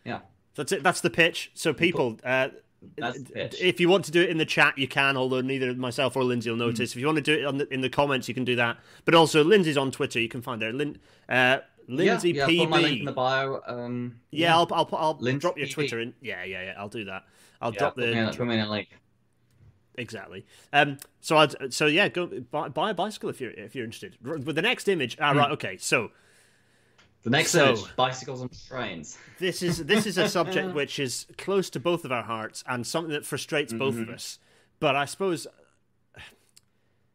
yeah. 0.07 0.19
That's 0.55 0.71
it. 0.71 0.83
That's 0.83 1.01
the 1.01 1.09
pitch. 1.11 1.51
So 1.53 1.73
people, 1.73 2.19
uh, 2.23 2.49
That's 2.97 3.19
the 3.19 3.31
pitch. 3.31 3.61
if 3.61 3.79
you 3.79 3.89
want 3.89 4.05
to 4.05 4.11
do 4.11 4.21
it 4.21 4.29
in 4.29 4.37
the 4.37 4.45
chat, 4.45 4.77
you 4.77 4.87
can. 4.87 5.15
Although 5.15 5.41
neither 5.41 5.73
myself 5.75 6.15
or 6.15 6.23
Lindsay 6.23 6.49
will 6.49 6.57
notice. 6.57 6.91
If 6.91 6.97
you 6.97 7.05
want 7.05 7.17
to 7.17 7.21
do 7.21 7.33
it 7.33 7.45
on 7.45 7.57
the, 7.59 7.71
in 7.71 7.81
the 7.81 7.89
comments, 7.89 8.27
you 8.27 8.33
can 8.33 8.43
do 8.43 8.55
that. 8.55 8.77
But 9.05 9.13
also, 9.13 9.43
Lindsay's 9.43 9.77
on 9.77 9.91
Twitter. 9.91 10.19
You 10.19 10.29
can 10.29 10.41
find 10.41 10.61
her. 10.63 10.73
Lin, 10.73 10.97
uh, 11.29 11.59
Lindsay 11.87 12.31
yeah, 12.31 12.47
yeah, 12.47 12.65
PB. 12.65 12.69
my 12.69 12.79
link 12.79 12.99
in 12.99 13.05
the 13.05 13.11
bio. 13.11 13.61
Um, 13.67 14.19
yeah, 14.31 14.55
I'll 14.55 14.67
I'll, 14.71 14.89
I'll 14.93 15.17
Lindsay 15.19 15.39
drop 15.39 15.57
your 15.57 15.67
PB. 15.67 15.73
Twitter 15.73 15.99
in. 15.99 16.13
Yeah, 16.21 16.43
yeah, 16.43 16.63
yeah. 16.63 16.73
I'll 16.77 16.89
do 16.89 17.05
that. 17.05 17.23
I'll 17.61 17.73
yeah, 17.73 17.79
drop 17.79 17.95
put 17.95 18.05
me 18.05 18.17
in, 18.17 18.25
the 18.25 18.31
put 18.31 18.47
me 18.47 18.55
in 18.55 18.59
a 18.61 18.69
link. 18.69 18.89
exactly. 19.95 20.45
Um. 20.73 20.97
So 21.21 21.37
I'd, 21.37 21.73
so 21.73 21.85
yeah, 21.85 22.09
go 22.09 22.25
buy, 22.25 22.69
buy 22.69 22.89
a 22.89 22.93
bicycle 22.93 23.29
if 23.29 23.39
you're 23.39 23.51
if 23.51 23.75
you're 23.75 23.85
interested. 23.85 24.17
With 24.23 24.55
the 24.55 24.61
next 24.61 24.87
image. 24.87 25.17
Ah, 25.21 25.31
right. 25.31 25.51
Okay. 25.51 25.77
So 25.77 26.11
The 27.23 27.29
next 27.31 27.51
So- 27.51 27.75
bicycles 27.97 28.41
and 28.41 28.67
trains. 28.67 29.17
this 29.39 29.61
is 29.61 29.83
this 29.85 30.05
is 30.05 30.17
a 30.17 30.29
subject 30.29 30.73
which 30.75 30.97
is 30.99 31.25
close 31.37 31.69
to 31.71 31.79
both 31.79 32.05
of 32.05 32.11
our 32.11 32.23
hearts 32.23 32.63
and 32.67 32.85
something 32.87 33.11
that 33.11 33.25
frustrates 33.25 33.73
both 33.73 33.95
Mm-hmm. 33.95 34.03
of 34.03 34.09
us. 34.15 34.39
But 34.79 34.95
I 34.95 35.05
suppose 35.05 35.45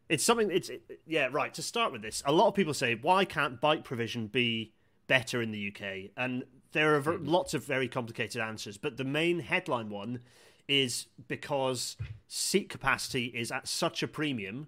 it's 0.09 0.23
something. 0.23 0.51
It's 0.51 0.69
it- 0.69 0.99
yeah, 1.05 1.29
right. 1.31 1.53
To 1.55 1.61
start 1.61 1.91
with 1.91 2.01
this, 2.01 2.21
a 2.25 2.31
lot 2.31 2.47
of 2.47 2.53
people 2.55 2.73
say, 2.73 2.95
why 2.95 3.25
can't 3.25 3.59
bike 3.61 3.83
provision 3.83 4.27
be 4.27 4.73
better 5.07 5.41
in 5.41 5.51
the 5.51 5.69
UK? 5.73 6.11
And 6.17 6.43
there 6.73 6.95
are 6.95 6.99
ver- 6.99 7.13
Mm-hmm. 7.17 7.27
lots 7.29 7.53
of 7.53 7.63
very 7.65 7.87
complicated 7.87 8.41
answers. 8.41 8.77
But 8.77 8.97
the 8.97 9.03
main 9.03 9.39
headline 9.39 9.89
one 9.89 10.19
is 10.67 11.07
because 11.27 11.97
seat 12.27 12.69
capacity 12.69 13.25
is 13.25 13.51
at 13.51 13.67
such 13.67 14.01
a 14.03 14.07
premium 14.07 14.67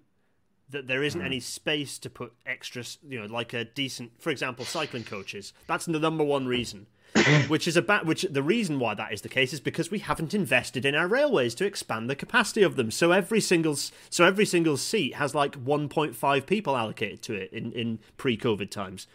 that 0.70 0.88
there 0.88 1.02
isn't 1.02 1.22
any 1.22 1.40
space 1.40 1.98
to 1.98 2.10
put 2.10 2.32
extra, 2.44 2.84
you 3.08 3.20
know, 3.20 3.26
like 3.26 3.52
a 3.52 3.64
decent, 3.64 4.12
for 4.20 4.30
example, 4.30 4.64
cycling 4.64 5.04
coaches. 5.04 5.52
That's 5.66 5.86
the 5.86 5.98
number 5.98 6.24
one 6.24 6.46
reason. 6.46 6.86
which 7.48 7.66
is 7.66 7.76
about 7.76 8.04
which 8.04 8.26
the 8.28 8.42
reason 8.42 8.78
why 8.78 8.92
that 8.92 9.12
is 9.12 9.22
the 9.22 9.28
case 9.28 9.52
is 9.52 9.60
because 9.60 9.90
we 9.90 10.00
haven't 10.00 10.34
invested 10.34 10.84
in 10.84 10.94
our 10.94 11.06
railways 11.06 11.54
to 11.54 11.64
expand 11.64 12.10
the 12.10 12.16
capacity 12.16 12.62
of 12.62 12.76
them. 12.76 12.90
So 12.90 13.12
every 13.12 13.40
single 13.40 13.76
so 13.76 14.24
every 14.24 14.44
single 14.44 14.76
seat 14.76 15.14
has 15.14 15.34
like 15.34 15.52
1.5 15.64 16.46
people 16.46 16.76
allocated 16.76 17.22
to 17.22 17.34
it 17.34 17.52
in 17.52 17.72
in 17.72 18.00
pre-COVID 18.16 18.70
times. 18.70 19.06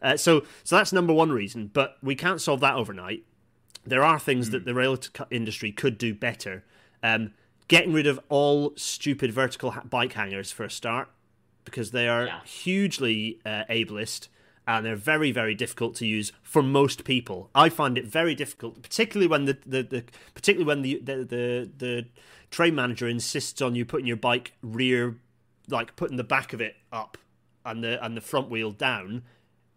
Uh, 0.00 0.16
so 0.16 0.44
so 0.64 0.76
that's 0.76 0.92
number 0.92 1.12
one 1.12 1.32
reason, 1.32 1.70
but 1.72 1.98
we 2.02 2.14
can't 2.14 2.40
solve 2.40 2.60
that 2.60 2.76
overnight 2.76 3.24
there 3.84 4.04
are 4.04 4.18
things 4.18 4.50
that 4.50 4.64
the 4.64 4.74
rail 4.74 4.98
industry 5.30 5.72
could 5.72 5.98
do 5.98 6.14
better. 6.14 6.64
Um, 7.02 7.32
getting 7.70 7.92
rid 7.92 8.06
of 8.06 8.18
all 8.28 8.72
stupid 8.76 9.30
vertical 9.32 9.70
ha- 9.70 9.82
bike 9.88 10.12
hangers 10.14 10.50
for 10.52 10.64
a 10.64 10.70
start, 10.70 11.08
because 11.64 11.92
they 11.92 12.08
are 12.08 12.26
Yeah. 12.26 12.40
hugely 12.44 13.40
uh, 13.46 13.62
ableist 13.70 14.28
and 14.66 14.84
they're 14.84 14.96
very, 15.14 15.32
very 15.32 15.54
difficult 15.54 15.94
to 15.96 16.06
use 16.06 16.32
for 16.42 16.62
most 16.62 17.04
people. 17.04 17.48
I 17.54 17.68
find 17.70 17.96
it 17.96 18.06
very 18.06 18.34
difficult, 18.34 18.82
particularly 18.82 19.26
when 19.28 19.44
the, 19.46 19.56
the, 19.64 19.82
the 19.82 20.04
particularly 20.34 20.66
when 20.66 20.82
the, 20.82 20.94
the 21.02 21.16
the 21.24 21.70
the 21.84 22.06
train 22.50 22.74
manager 22.74 23.08
insists 23.08 23.62
on 23.62 23.74
you 23.74 23.84
putting 23.84 24.06
your 24.06 24.16
bike 24.30 24.52
rear, 24.62 25.16
like 25.68 25.96
putting 25.96 26.16
the 26.18 26.24
back 26.36 26.52
of 26.52 26.60
it 26.60 26.74
up 26.92 27.16
and 27.64 27.82
the 27.84 28.04
and 28.04 28.16
the 28.16 28.20
front 28.20 28.50
wheel 28.50 28.70
down. 28.72 29.22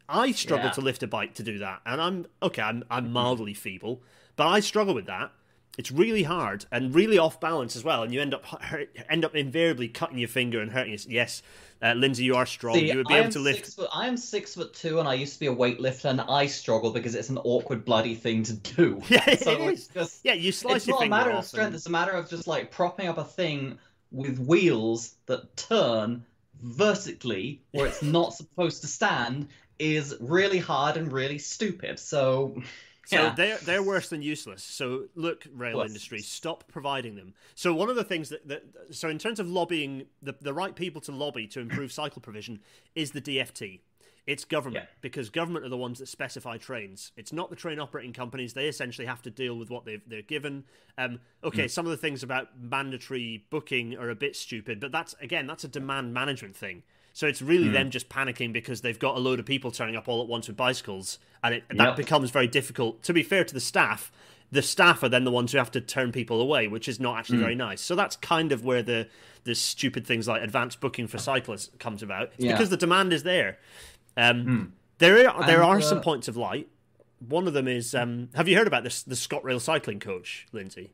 I 0.09 0.31
struggle 0.31 0.65
Yeah. 0.67 0.71
to 0.73 0.81
lift 0.81 1.01
a 1.03 1.07
bike 1.07 1.33
to 1.35 1.43
do 1.43 1.57
that, 1.59 1.81
and 1.85 2.01
I'm 2.01 2.25
okay. 2.41 2.61
I'm 2.61 2.83
I'm 2.89 3.11
mildly 3.11 3.53
feeble, 3.53 4.01
but 4.35 4.47
I 4.47 4.59
struggle 4.61 4.93
with 4.95 5.05
that. 5.05 5.31
It's 5.77 5.91
really 5.91 6.21
hard 6.23 6.65
and 6.71 6.93
really 6.93 7.17
off 7.17 7.39
balance 7.39 7.75
as 7.75 7.83
well, 7.83 8.03
and 8.03 8.13
you 8.13 8.21
end 8.21 8.33
up 8.35 8.45
hurt, 8.45 8.95
end 9.09 9.25
up 9.25 9.35
invariably 9.35 9.87
cutting 9.87 10.19
your 10.19 10.27
finger 10.27 10.61
and 10.61 10.71
hurting. 10.71 10.91
Your, 10.91 10.99
yes, 11.07 11.41
uh, 11.81 11.93
Lindsay, 11.93 12.23
you 12.23 12.35
are 12.35 12.45
strong. 12.45 12.75
See, 12.75 12.91
you 12.91 12.97
would 12.97 13.07
be 13.07 13.15
I 13.15 13.21
able 13.21 13.31
to 13.31 13.39
lift. 13.39 13.73
Foot, 13.73 13.89
I 13.91 14.07
am 14.07 14.15
six 14.15 14.53
foot 14.53 14.75
two, 14.75 14.99
and 14.99 15.07
I 15.09 15.15
used 15.15 15.33
to 15.33 15.39
be 15.39 15.47
a 15.47 15.55
weightlifter, 15.55 16.05
and 16.11 16.21
I 16.21 16.45
struggle 16.45 16.91
because 16.91 17.15
it's 17.15 17.29
an 17.29 17.39
awkward, 17.39 17.85
bloody 17.85 18.13
thing 18.13 18.43
to 18.43 18.53
do. 18.53 19.01
Yeah, 19.09 19.35
so 19.35 19.67
it's 19.67 19.87
just 19.87 20.19
Yeah, 20.23 20.33
you 20.33 20.51
slice 20.51 20.75
it's 20.77 20.87
your 20.87 20.97
not 20.99 21.07
a 21.07 21.09
matter 21.09 21.31
of 21.31 21.45
strength. 21.45 21.65
and- 21.67 21.75
It's 21.75 21.87
a 21.87 21.91
matter 21.91 22.11
of 22.11 22.29
just 22.29 22.45
like 22.45 22.69
propping 22.69 23.07
up 23.07 23.17
a 23.17 23.23
thing 23.23 23.79
with 24.11 24.37
wheels 24.37 25.15
that 25.25 25.57
turn 25.57 26.23
vertically 26.61 27.61
where 27.71 27.87
it's 27.87 28.01
not 28.03 28.33
supposed 28.35 28.81
to 28.81 28.87
stand 28.87 29.47
is 29.79 30.15
really 30.19 30.59
hard 30.59 30.97
and 30.97 31.11
really 31.11 31.39
stupid. 31.39 31.99
So, 31.99 32.61
So 33.05 33.17
yeah. 33.17 33.33
they're 33.35 33.57
they're 33.57 33.83
worse 33.83 34.09
than 34.09 34.21
useless. 34.21 34.63
So 34.63 35.05
look, 35.15 35.45
rail 35.53 35.73
Plus- 35.73 35.87
industry, 35.89 36.19
stop 36.19 36.63
providing 36.69 37.15
them. 37.15 37.33
So 37.53 37.73
one 37.73 37.89
of 37.89 37.95
the 37.95 38.03
things 38.03 38.29
that, 38.29 38.47
that 38.47 38.63
so 38.91 39.09
in 39.09 39.17
terms 39.17 39.39
of 39.39 39.47
lobbying, 39.47 40.05
the 40.21 40.35
the 40.39 40.53
right 40.53 40.75
people 40.75 41.01
to 41.01 41.11
lobby 41.11 41.47
to 41.47 41.59
improve 41.59 41.91
cycle 42.01 42.21
provision 42.21 42.59
is 42.95 43.11
the 43.11 43.21
DFT. 43.21 43.81
It's 44.25 44.45
government 44.45 44.85
Yeah. 44.85 44.95
because 45.01 45.29
government 45.29 45.65
are 45.65 45.69
the 45.69 45.75
ones 45.75 45.99
that 45.99 46.07
specify 46.07 46.55
trains. 46.57 47.11
It's 47.17 47.33
not 47.33 47.49
the 47.49 47.57
train 47.57 47.77
operating 47.77 48.13
companies. 48.13 48.53
They 48.53 48.67
essentially 48.69 49.05
have 49.05 49.21
to 49.23 49.29
deal 49.29 49.57
with 49.57 49.69
what 49.69 49.83
they've, 49.83 50.01
they're 50.07 50.21
given. 50.21 50.63
Um, 50.97 51.19
okay, 51.43 51.67
some 51.67 51.85
of 51.85 51.91
the 51.91 51.97
things 51.97 52.23
about 52.23 52.57
mandatory 52.57 53.45
booking 53.49 53.97
are 53.97 54.09
a 54.09 54.15
bit 54.15 54.37
stupid, 54.37 54.79
but 54.79 54.93
that's 54.93 55.13
again 55.19 55.45
that's 55.45 55.65
a 55.65 55.67
demand 55.67 56.13
management 56.13 56.55
thing. 56.55 56.83
So 57.15 57.27
it's 57.27 57.41
really 57.43 57.69
them 57.69 57.91
just 57.91 58.09
panicking 58.09 58.51
because 58.51 58.81
they've 58.81 58.97
got 58.97 59.15
a 59.15 59.19
load 59.19 59.39
of 59.39 59.45
people 59.45 59.69
turning 59.69 59.95
up 59.95 60.07
all 60.07 60.21
at 60.21 60.27
once 60.27 60.47
with 60.47 60.57
bicycles, 60.57 61.19
and 61.43 61.53
it, 61.55 61.63
that 61.69 61.77
Yep. 61.77 61.95
becomes 61.95 62.31
very 62.31 62.47
difficult. 62.47 63.03
To 63.03 63.13
be 63.13 63.21
fair 63.21 63.43
to 63.43 63.53
the 63.53 63.59
staff, 63.59 64.11
the 64.51 64.63
staff 64.63 65.03
are 65.03 65.09
then 65.09 65.23
the 65.23 65.31
ones 65.31 65.51
who 65.51 65.59
have 65.59 65.69
to 65.71 65.81
turn 65.81 66.11
people 66.11 66.41
away, 66.41 66.67
which 66.67 66.87
is 66.87 66.99
not 66.99 67.17
actually 67.19 67.37
very 67.39 67.53
nice. 67.55 67.81
So 67.81 67.95
that's 67.95 68.15
kind 68.15 68.51
of 68.51 68.65
where 68.65 68.81
the 68.81 69.07
the 69.43 69.53
stupid 69.55 70.07
things 70.07 70.27
like 70.27 70.41
advanced 70.41 70.79
booking 70.79 71.05
for 71.07 71.17
cyclists 71.17 71.69
comes 71.77 72.01
about. 72.01 72.31
It's 72.35 72.45
Yeah. 72.45 72.51
because 72.53 72.69
the 72.69 72.77
demand 72.77 73.11
is 73.13 73.23
there. 73.23 73.59
Um, 74.17 74.73
There 74.99 75.27
are 75.29 75.45
there 75.45 75.61
And, 75.61 75.69
are 75.71 75.77
uh, 75.77 75.81
some 75.81 76.01
points 76.01 76.27
of 76.27 76.37
light. 76.37 76.67
One 77.19 77.45
of 77.47 77.53
them 77.53 77.67
is 77.67 77.93
um, 77.93 78.29
have 78.35 78.47
you 78.47 78.57
heard 78.57 78.67
about 78.67 78.83
this 78.83 79.03
the 79.03 79.15
ScotRail 79.15 79.59
cycling 79.61 79.99
coach, 79.99 80.47
Lindsay? 80.51 80.93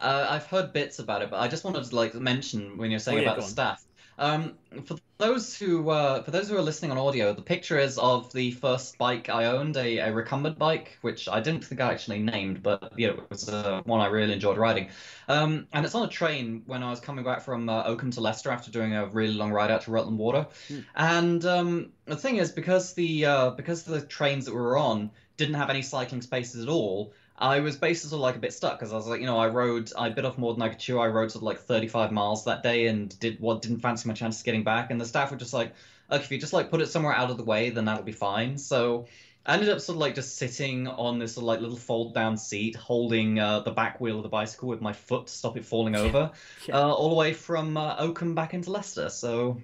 Uh, 0.00 0.26
I've 0.30 0.46
heard 0.46 0.72
bits 0.72 0.98
about 0.98 1.22
it, 1.22 1.30
but 1.30 1.40
I 1.40 1.46
just 1.48 1.62
wanted 1.64 1.84
to 1.84 1.94
like 1.94 2.14
mention 2.14 2.76
when 2.76 2.90
you're 2.90 2.98
saying 3.00 3.18
Oh, 3.18 3.22
yeah, 3.22 3.28
about 3.28 3.36
the 3.38 3.44
on. 3.44 3.48
staff. 3.50 3.84
Um, 4.18 4.54
for 4.84 4.96
those 5.18 5.56
who 5.56 5.90
uh, 5.90 6.22
for 6.22 6.30
those 6.30 6.48
who 6.48 6.56
are 6.56 6.62
listening 6.62 6.90
on 6.90 6.98
audio, 6.98 7.32
the 7.32 7.42
picture 7.42 7.78
is 7.78 7.98
of 7.98 8.32
the 8.32 8.50
first 8.50 8.98
bike 8.98 9.28
I 9.28 9.46
owned, 9.46 9.76
a, 9.76 9.98
a 9.98 10.12
recumbent 10.12 10.58
bike, 10.58 10.98
which 11.02 11.28
I 11.28 11.40
didn't 11.40 11.64
think 11.64 11.80
I 11.80 11.92
actually 11.92 12.18
named, 12.18 12.62
but 12.62 12.92
you 12.96 13.08
know, 13.08 13.14
it 13.14 13.30
was 13.30 13.48
uh, 13.48 13.82
one 13.84 14.00
I 14.00 14.06
really 14.06 14.32
enjoyed 14.32 14.58
riding. 14.58 14.88
Um, 15.28 15.68
and 15.72 15.84
it's 15.84 15.94
on 15.94 16.04
a 16.04 16.10
train 16.10 16.62
when 16.66 16.82
I 16.82 16.90
was 16.90 17.00
coming 17.00 17.24
back 17.24 17.42
from 17.42 17.68
uh, 17.68 17.84
Oakham 17.84 18.10
to 18.12 18.20
Leicester 18.20 18.50
after 18.50 18.70
doing 18.70 18.94
a 18.94 19.06
really 19.06 19.34
long 19.34 19.52
ride 19.52 19.70
out 19.70 19.82
to 19.82 19.90
Rutland 19.90 20.18
Water. 20.18 20.46
And 20.94 21.44
um, 21.44 21.92
the 22.06 22.16
thing 22.16 22.36
is, 22.36 22.50
because 22.50 22.94
the 22.94 23.26
uh, 23.26 23.50
because 23.50 23.84
the 23.84 24.00
trains 24.00 24.46
that 24.46 24.54
we 24.54 24.60
were 24.60 24.76
on 24.76 25.10
didn't 25.36 25.54
have 25.54 25.70
any 25.70 25.82
cycling 25.82 26.22
spaces 26.22 26.62
at 26.62 26.68
all, 26.68 27.12
I 27.36 27.60
was 27.60 27.76
basically 27.76 28.10
sort 28.10 28.18
of 28.18 28.22
like 28.22 28.36
a 28.36 28.38
bit 28.38 28.52
stuck 28.52 28.78
because 28.78 28.92
I 28.92 28.96
was 28.96 29.06
like, 29.08 29.20
you 29.20 29.26
know, 29.26 29.36
I 29.38 29.48
rode, 29.48 29.90
I 29.98 30.08
bit 30.08 30.24
off 30.24 30.38
more 30.38 30.54
than 30.54 30.62
I 30.62 30.68
could 30.68 30.78
chew. 30.78 31.00
I 31.00 31.08
rode 31.08 31.32
sort 31.32 31.40
of 31.40 31.46
like 31.46 31.58
35 31.60 32.12
miles 32.12 32.44
that 32.44 32.62
day 32.62 32.86
and 32.86 33.18
did 33.18 33.40
what 33.40 33.60
didn't 33.62 33.80
fancy 33.80 34.06
my 34.08 34.14
chances 34.14 34.40
of 34.42 34.44
getting 34.44 34.62
back. 34.62 34.90
And 34.90 35.00
the 35.00 35.04
staff 35.04 35.30
were 35.32 35.36
just 35.36 35.52
like, 35.52 35.72
okay, 36.12 36.22
if 36.22 36.30
you 36.30 36.38
just 36.38 36.52
like 36.52 36.70
put 36.70 36.80
it 36.80 36.86
somewhere 36.86 37.12
out 37.12 37.30
of 37.30 37.36
the 37.36 37.44
way, 37.44 37.70
then 37.70 37.86
that'll 37.86 38.04
be 38.04 38.12
fine. 38.12 38.56
So 38.56 39.06
I 39.46 39.54
ended 39.54 39.68
up 39.68 39.80
sort 39.80 39.96
of 39.96 40.00
like 40.00 40.14
just 40.14 40.36
sitting 40.38 40.86
on 40.86 41.18
this 41.18 41.34
sort 41.34 41.42
of 41.42 41.48
like 41.48 41.60
little 41.60 41.76
fold 41.76 42.14
down 42.14 42.36
seat, 42.36 42.76
holding 42.76 43.40
uh, 43.40 43.60
the 43.60 43.72
back 43.72 44.00
wheel 44.00 44.18
of 44.18 44.22
the 44.22 44.28
bicycle 44.28 44.68
with 44.68 44.80
my 44.80 44.92
foot 44.92 45.26
to 45.26 45.32
stop 45.32 45.56
it 45.56 45.64
falling 45.64 45.96
over, 46.04 46.30
Yeah. 46.66 46.78
uh, 46.78 46.92
all 46.92 47.08
the 47.10 47.16
way 47.16 47.32
from 47.32 47.76
uh, 47.76 47.96
Oakham 47.98 48.36
back 48.36 48.54
into 48.54 48.70
Leicester. 48.70 49.08
So 49.08 49.60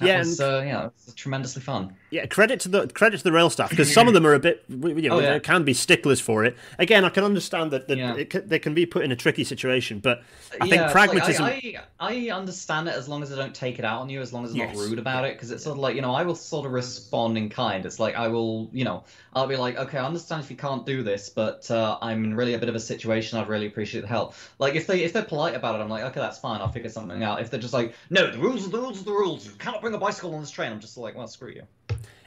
that 0.00 0.06
Yeah, 0.06 0.18
was, 0.18 0.40
and- 0.40 0.48
uh, 0.54 0.60
yeah, 0.62 0.86
it 0.86 0.92
was 1.06 1.14
tremendously 1.14 1.62
fun. 1.62 1.94
Yeah, 2.10 2.26
credit 2.26 2.60
to 2.60 2.68
the 2.68 2.88
credit 2.88 3.18
to 3.18 3.24
the 3.24 3.32
rail 3.32 3.48
staff 3.48 3.70
because 3.70 3.90
some 3.92 4.06
of 4.06 4.12
them 4.14 4.26
are 4.26 4.34
a 4.34 4.38
bit, 4.38 4.64
you 4.68 5.08
know, 5.08 5.16
Oh, 5.16 5.20
yeah. 5.20 5.38
can 5.38 5.64
be 5.64 5.72
sticklers 5.72 6.20
for 6.20 6.44
it. 6.44 6.54
Again, 6.78 7.04
I 7.06 7.08
can 7.08 7.24
understand 7.24 7.70
that, 7.70 7.88
that 7.88 7.96
Yeah. 7.96 8.14
it 8.16 8.30
c 8.32 8.38
they 8.40 8.58
can 8.58 8.74
be 8.74 8.84
put 8.84 9.02
in 9.02 9.10
a 9.12 9.16
tricky 9.16 9.44
situation, 9.44 9.98
but 9.98 10.22
I 10.60 10.68
think 10.68 10.72
it's 10.74 10.82
like, 10.82 10.90
pragmatism. 10.92 11.44
I, 11.46 11.74
I, 11.98 12.28
I 12.28 12.30
understand 12.36 12.88
it 12.88 12.94
as 12.94 13.08
long 13.08 13.22
as 13.22 13.30
they 13.30 13.36
don't 13.36 13.54
take 13.54 13.78
it 13.78 13.84
out 13.86 14.00
on 14.02 14.10
you, 14.10 14.20
as 14.20 14.32
long 14.32 14.44
as 14.44 14.50
it's 14.50 14.58
Yes. 14.58 14.76
not 14.76 14.84
rude 14.84 14.98
about 14.98 15.24
it, 15.24 15.34
because 15.36 15.50
it's 15.50 15.64
sort 15.64 15.76
of 15.76 15.78
like 15.80 15.94
you 15.96 16.02
know 16.02 16.14
I 16.14 16.22
will 16.22 16.34
sort 16.34 16.66
of 16.66 16.72
respond 16.72 17.38
in 17.38 17.48
kind. 17.48 17.86
It's 17.86 17.98
like 17.98 18.14
I 18.14 18.28
will, 18.28 18.68
you 18.74 18.84
know, 18.84 19.04
I'll 19.34 19.46
be 19.46 19.56
like, 19.56 19.78
okay, 19.78 19.96
I 19.96 20.04
understand 20.04 20.44
if 20.44 20.50
you 20.50 20.56
can't 20.58 20.84
do 20.84 21.02
this, 21.02 21.30
but 21.30 21.70
uh, 21.70 21.96
I'm 22.02 22.24
in 22.24 22.34
really 22.34 22.52
a 22.52 22.58
bit 22.58 22.68
of 22.68 22.74
a 22.74 22.80
situation. 22.80 23.38
I'd 23.38 23.48
really 23.48 23.66
appreciate 23.66 24.02
the 24.02 24.06
help. 24.08 24.34
Like 24.58 24.74
if 24.74 24.86
they 24.86 25.02
if 25.02 25.14
they're 25.14 25.22
polite 25.24 25.54
about 25.54 25.76
it, 25.76 25.82
I'm 25.82 25.88
like, 25.88 26.04
okay, 26.04 26.20
that's 26.20 26.38
fine. 26.38 26.60
I'll 26.60 26.68
figure 26.70 26.90
something 26.90 27.22
out. 27.22 27.40
If 27.40 27.50
they're 27.50 27.58
just 27.60 27.72
like, 27.72 27.94
no, 28.10 28.30
the 28.30 28.36
rules 28.38 28.66
are 28.66 28.70
the 28.70 28.78
rules 28.78 29.00
are 29.00 29.04
the 29.04 29.12
rules. 29.12 29.46
You 29.46 29.52
cannot 29.72 29.82
bring 29.82 29.94
a 29.94 29.98
bicycle 29.98 30.34
on 30.34 30.40
this 30.40 30.50
train. 30.50 30.70
I'm 30.72 30.80
just 30.80 30.96
like, 30.96 31.16
well, 31.16 31.26
screw 31.28 31.50
you. 31.50 31.62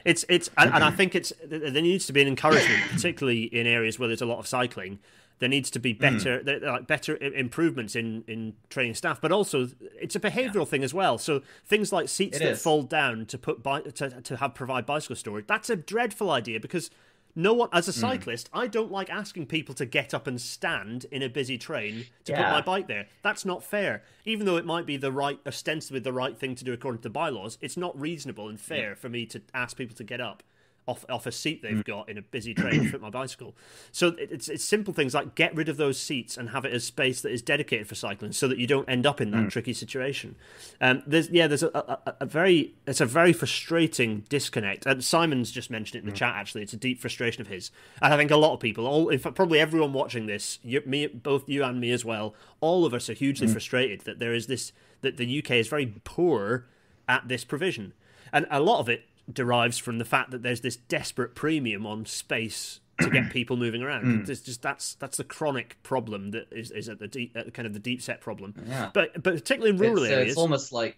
It's 0.04 0.24
it's 0.28 0.50
and, 0.56 0.72
and 0.72 0.84
I 0.84 0.90
think 0.90 1.14
it's 1.14 1.32
there 1.44 1.70
needs 1.82 2.06
to 2.06 2.12
be 2.12 2.22
an 2.22 2.28
encouragement, 2.28 2.82
particularly 2.92 3.44
in 3.44 3.66
areas 3.66 3.98
where 3.98 4.08
there's 4.08 4.22
a 4.22 4.26
lot 4.26 4.38
of 4.38 4.46
cycling. 4.46 4.98
There 5.38 5.48
needs 5.48 5.70
to 5.72 5.78
be 5.78 5.92
Hmm. 5.92 6.00
better 6.00 6.42
there- 6.42 6.60
like 6.60 6.86
better 6.86 7.16
improvements 7.16 7.94
in 7.96 8.24
in 8.28 8.54
training 8.70 8.94
staff, 8.94 9.20
but 9.20 9.32
also 9.32 9.68
it's 10.00 10.14
a 10.16 10.20
behavioural 10.20 10.66
thing 10.66 10.84
as 10.84 10.94
well. 10.94 11.18
So 11.18 11.42
things 11.64 11.92
like 11.92 12.08
seats 12.08 12.36
It 12.36 12.40
that 12.44 12.50
is. 12.52 12.62
fold 12.62 12.88
down 12.88 13.26
to 13.26 13.36
put 13.38 13.62
bi- 13.62 13.80
to 13.82 14.20
to 14.22 14.36
have 14.36 14.54
provide 14.54 14.86
bicycle 14.86 15.16
storage. 15.16 15.46
That's 15.46 15.70
a 15.70 15.76
dreadful 15.76 16.30
idea 16.30 16.60
because. 16.60 16.90
No 17.38 17.52
one, 17.52 17.68
as 17.70 17.86
a 17.86 17.92
Hmm. 17.92 18.00
cyclist, 18.00 18.48
I 18.52 18.66
don't 18.66 18.90
like 18.90 19.10
asking 19.10 19.46
people 19.46 19.74
to 19.74 19.84
get 19.84 20.14
up 20.14 20.26
and 20.26 20.40
stand 20.40 21.04
in 21.12 21.22
a 21.22 21.28
busy 21.28 21.58
train 21.58 22.06
to 22.24 22.32
put 22.32 22.40
my 22.50 22.62
bike 22.62 22.88
there. 22.88 23.06
That's 23.22 23.44
not 23.44 23.62
fair. 23.62 24.02
Even 24.24 24.46
though 24.46 24.56
it 24.56 24.64
might 24.64 24.86
be 24.86 24.96
the 24.96 25.12
right, 25.12 25.38
ostensibly 25.46 26.00
the 26.00 26.14
right 26.14 26.36
thing 26.36 26.54
to 26.54 26.64
do 26.64 26.72
according 26.72 27.00
to 27.00 27.02
the 27.02 27.10
bylaws, 27.10 27.58
it's 27.60 27.76
not 27.76 27.98
reasonable 28.00 28.48
and 28.48 28.58
fair 28.58 28.96
for 28.96 29.10
me 29.10 29.26
to 29.26 29.42
ask 29.52 29.76
people 29.76 29.94
to 29.96 30.04
get 30.04 30.20
up 30.20 30.42
off 30.86 31.04
off 31.08 31.26
a 31.26 31.32
seat 31.32 31.62
they've 31.62 31.78
mm. 31.78 31.84
got 31.84 32.08
in 32.08 32.16
a 32.16 32.22
busy 32.22 32.54
train 32.54 32.84
to 32.84 32.88
fit 32.88 33.00
my 33.00 33.10
bicycle. 33.10 33.54
So 33.92 34.08
it- 34.08 34.30
it's 34.30 34.48
it's 34.48 34.64
simple 34.64 34.94
things 34.94 35.14
like 35.14 35.34
get 35.34 35.54
rid 35.54 35.68
of 35.68 35.76
those 35.76 35.98
seats 35.98 36.36
and 36.36 36.50
have 36.50 36.64
it 36.64 36.72
as 36.72 36.84
space 36.84 37.20
that 37.22 37.32
is 37.32 37.42
dedicated 37.42 37.88
for 37.88 37.94
cycling, 37.94 38.32
so 38.32 38.46
that 38.48 38.58
you 38.58 38.66
don't 38.66 38.88
end 38.88 39.06
up 39.06 39.20
in 39.20 39.30
that 39.32 39.44
mm. 39.44 39.50
tricky 39.50 39.72
situation. 39.72 40.36
Um, 40.80 41.02
there's 41.06 41.28
yeah, 41.30 41.46
there's 41.46 41.62
a, 41.62 41.68
a, 41.74 42.14
a 42.20 42.26
very 42.26 42.74
it's 42.86 43.00
a 43.00 43.06
very 43.06 43.32
frustrating 43.32 44.24
disconnect, 44.28 44.86
and 44.86 45.02
Simon's 45.02 45.50
just 45.50 45.70
mentioned 45.70 45.96
it 45.96 46.00
in 46.00 46.06
the 46.06 46.12
mm. 46.12 46.18
chat. 46.18 46.34
Actually, 46.34 46.62
it's 46.62 46.72
a 46.72 46.78
deep 46.78 47.00
frustration 47.00 47.40
of 47.40 47.48
his, 47.48 47.70
and 48.00 48.14
I 48.14 48.16
think 48.16 48.30
a 48.30 48.36
lot 48.36 48.54
of 48.54 48.60
people, 48.60 48.86
all 48.86 49.08
in 49.08 49.18
fact, 49.18 49.34
probably 49.34 49.58
everyone 49.58 49.92
watching 49.92 50.26
this, 50.26 50.58
you, 50.62 50.82
me, 50.86 51.06
both 51.06 51.48
you 51.48 51.64
and 51.64 51.80
me 51.80 51.90
as 51.90 52.04
well, 52.04 52.34
all 52.60 52.84
of 52.84 52.94
us 52.94 53.10
are 53.10 53.14
hugely 53.14 53.48
frustrated 53.48 54.02
that 54.02 54.18
there 54.18 54.34
is 54.34 54.46
this 54.46 54.72
that 55.00 55.16
the 55.16 55.38
UK 55.38 55.52
is 55.52 55.68
very 55.68 55.86
poor 56.04 56.66
at 57.08 57.26
this 57.28 57.44
provision, 57.44 57.92
and 58.32 58.46
a 58.50 58.60
lot 58.60 58.80
of 58.80 58.88
it 58.88 59.04
derives 59.32 59.78
from 59.78 59.98
the 59.98 60.04
fact 60.04 60.30
that 60.30 60.42
there's 60.42 60.60
this 60.60 60.76
desperate 60.76 61.34
premium 61.34 61.86
on 61.86 62.06
space 62.06 62.80
to 63.00 63.10
get 63.10 63.30
people 63.32 63.56
moving 63.56 63.82
around. 63.82 64.26
There's 64.26 64.40
just 64.40 64.62
that's 64.62 64.94
that's 64.94 65.16
the 65.16 65.24
chronic 65.24 65.76
problem 65.82 66.30
that 66.32 66.48
is, 66.52 66.70
is 66.70 66.88
at 66.88 66.98
the 66.98 67.08
deep, 67.08 67.36
at 67.36 67.52
kind 67.54 67.66
of 67.66 67.72
the 67.72 67.78
deep 67.78 68.02
set 68.02 68.20
problem. 68.20 68.54
Yeah. 68.68 68.90
But 68.92 69.14
but 69.14 69.34
particularly 69.34 69.70
in 69.70 69.78
rural 69.78 70.04
it's, 70.04 70.12
uh, 70.12 70.14
areas, 70.14 70.32
it's 70.32 70.38
almost 70.38 70.72
like 70.72 70.96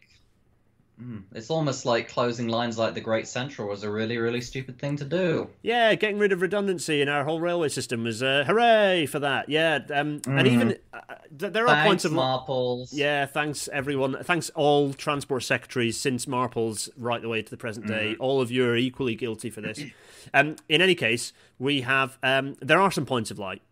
Mm, 1.01 1.23
it's 1.33 1.49
almost 1.49 1.87
like 1.87 2.09
closing 2.09 2.49
lines 2.49 2.77
like 2.77 2.95
the 2.95 3.01
Great 3.01 3.29
Central 3.29 3.69
was 3.69 3.85
a 3.85 3.91
really 3.91 4.19
really 4.19 4.41
stupid 4.41 4.79
thing 4.79 4.97
to 4.97 5.05
do. 5.05 5.49
yeah, 5.63 5.95
getting 5.95 6.19
rid 6.19 6.33
of 6.33 6.43
redundancy 6.43 7.01
in 7.01 7.09
our 7.09 7.25
whole 7.25 7.41
railway 7.41 7.69
system 7.69 8.03
was 8.03 8.23
uh, 8.23 8.43
hooray 8.47 9.07
for 9.07 9.21
that. 9.21 9.49
Yeah, 9.49 9.79
um, 9.95 10.21
and 10.27 10.47
even 10.49 10.77
uh, 10.93 11.01
th- 11.39 11.53
there 11.53 11.65
are 11.65 11.69
Thanks, 11.69 11.89
points 11.89 12.05
of 12.05 12.13
Marples. 12.13 12.89
Yeah, 12.93 13.27
thanks 13.27 13.69
everyone. 13.73 14.17
Thanks 14.25 14.51
all 14.51 14.93
transport 14.93 15.45
secretaries 15.45 15.97
since 16.01 16.27
Marples 16.27 16.89
right 16.97 17.23
the 17.23 17.29
way 17.29 17.43
to 17.43 17.51
the 17.51 17.57
present 17.57 17.87
day. 17.87 18.17
All 18.19 18.41
of 18.41 18.51
you 18.51 18.69
are 18.69 18.77
equally 18.77 19.15
guilty 19.15 19.51
for 19.51 19.61
this. 19.61 19.81
Um, 20.35 20.57
in 20.69 20.83
any 20.83 20.95
case, 20.95 21.33
we 21.59 21.83
have 21.83 22.19
um, 22.23 22.57
there 22.61 22.81
are 22.81 22.91
some 22.91 23.07
points 23.07 23.31
of 23.31 23.39
light. 23.39 23.63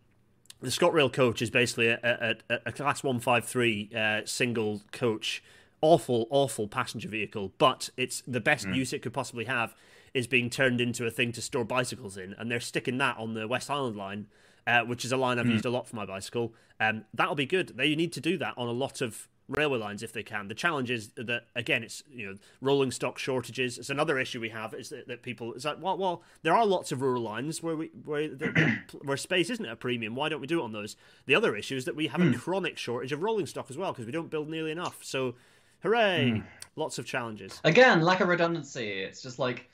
The 0.61 0.69
ScotRail 0.69 1.13
coach 1.13 1.39
is 1.41 1.51
basically 1.51 1.89
a, 1.89 1.99
a, 2.03 2.35
a, 2.49 2.59
a 2.67 2.71
class 2.71 3.03
one 3.03 3.19
five 3.19 3.45
three 3.45 3.91
uh, 3.95 4.21
single 4.25 4.81
coach, 4.91 5.43
awful 5.81 6.27
awful 6.29 6.67
passenger 6.67 7.09
vehicle, 7.09 7.53
but 7.57 7.89
it's 7.97 8.23
the 8.27 8.39
best 8.39 8.67
use 8.67 8.93
it 8.93 9.01
could 9.01 9.13
possibly 9.13 9.45
have 9.45 9.75
is 10.13 10.27
being 10.27 10.49
turned 10.49 10.81
into 10.81 11.05
a 11.05 11.11
thing 11.11 11.31
to 11.33 11.41
store 11.41 11.63
bicycles 11.63 12.17
in, 12.17 12.33
and 12.37 12.49
they're 12.49 12.59
sticking 12.59 12.97
that 12.97 13.17
on 13.17 13.33
the 13.33 13.47
West 13.47 13.67
Highland 13.67 13.95
line, 13.95 14.27
uh, 14.65 14.81
which 14.81 15.05
is 15.05 15.11
a 15.11 15.17
line 15.17 15.37
I've 15.37 15.47
used 15.47 15.65
a 15.65 15.69
lot 15.69 15.87
for 15.87 15.95
my 15.95 16.05
bicycle. 16.05 16.53
Um, 16.79 17.05
that'll 17.13 17.35
be 17.35 17.45
good. 17.45 17.73
They 17.77 17.95
need 17.95 18.13
to 18.13 18.21
do 18.21 18.37
that 18.37 18.53
on 18.57 18.67
a 18.67 18.71
lot 18.71 19.01
of 19.01 19.27
railway 19.49 19.79
lines 19.79 20.03
if 20.03 20.11
they 20.11 20.23
can. 20.23 20.47
The 20.47 20.53
challenge 20.53 20.91
is 20.91 21.09
that 21.15 21.45
again, 21.55 21.83
it's 21.83 22.03
you 22.09 22.27
know 22.27 22.35
rolling 22.61 22.91
stock 22.91 23.17
shortages. 23.17 23.77
It's 23.77 23.89
another 23.89 24.19
issue 24.19 24.39
we 24.39 24.49
have 24.49 24.73
is 24.73 24.89
that, 24.89 25.07
that 25.07 25.21
people. 25.21 25.53
It's 25.53 25.65
like 25.65 25.81
well, 25.81 25.97
well, 25.97 26.23
there 26.43 26.55
are 26.55 26.65
lots 26.65 26.91
of 26.91 27.01
rural 27.01 27.21
lines 27.21 27.63
where 27.63 27.75
we 27.75 27.91
where 28.05 28.27
the, 28.27 28.79
where 29.01 29.17
space 29.17 29.49
isn't 29.49 29.65
a 29.65 29.75
premium. 29.75 30.15
Why 30.15 30.29
don't 30.29 30.41
we 30.41 30.47
do 30.47 30.59
it 30.59 30.63
on 30.63 30.73
those? 30.73 30.95
The 31.25 31.35
other 31.35 31.55
issue 31.55 31.75
is 31.75 31.85
that 31.85 31.95
we 31.95 32.07
have 32.07 32.21
a 32.21 32.33
chronic 32.37 32.77
shortage 32.77 33.11
of 33.11 33.21
rolling 33.23 33.45
stock 33.45 33.67
as 33.69 33.77
well 33.77 33.91
because 33.91 34.05
we 34.05 34.11
don't 34.11 34.29
build 34.29 34.49
nearly 34.49 34.71
enough. 34.71 34.99
So, 35.01 35.35
hooray! 35.87 36.43
Lots 36.75 36.99
of 36.99 37.05
challenges. 37.05 37.59
Again, 37.63 38.01
lack 38.01 38.21
of 38.21 38.27
redundancy. 38.27 38.91
It's 38.91 39.21
just 39.21 39.39
like 39.39 39.67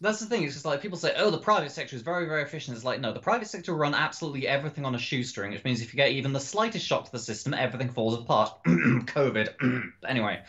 that's 0.00 0.20
the 0.20 0.26
thing. 0.26 0.44
It's 0.44 0.52
just 0.54 0.64
like 0.66 0.80
people 0.82 0.98
say, 0.98 1.14
"Oh, 1.16 1.30
the 1.30 1.38
private 1.38 1.72
sector 1.72 1.96
is 1.96 2.02
very, 2.02 2.26
very 2.26 2.42
efficient." 2.42 2.76
It's 2.76 2.84
like, 2.84 3.00
no, 3.00 3.12
the 3.12 3.18
private 3.20 3.48
sector 3.48 3.72
will 3.72 3.80
run 3.80 3.94
absolutely 3.94 4.46
everything 4.46 4.84
on 4.84 4.94
a 4.94 4.98
shoestring, 4.98 5.52
which 5.52 5.64
means 5.64 5.80
if 5.80 5.92
you 5.92 5.96
get 5.96 6.10
even 6.12 6.32
the 6.32 6.40
slightest 6.40 6.86
shock 6.86 7.06
to 7.06 7.12
the 7.12 7.18
system, 7.18 7.54
everything 7.54 7.88
falls 7.88 8.18
apart. 8.18 8.52
COVID. 8.66 9.90
anyway, 10.06 10.42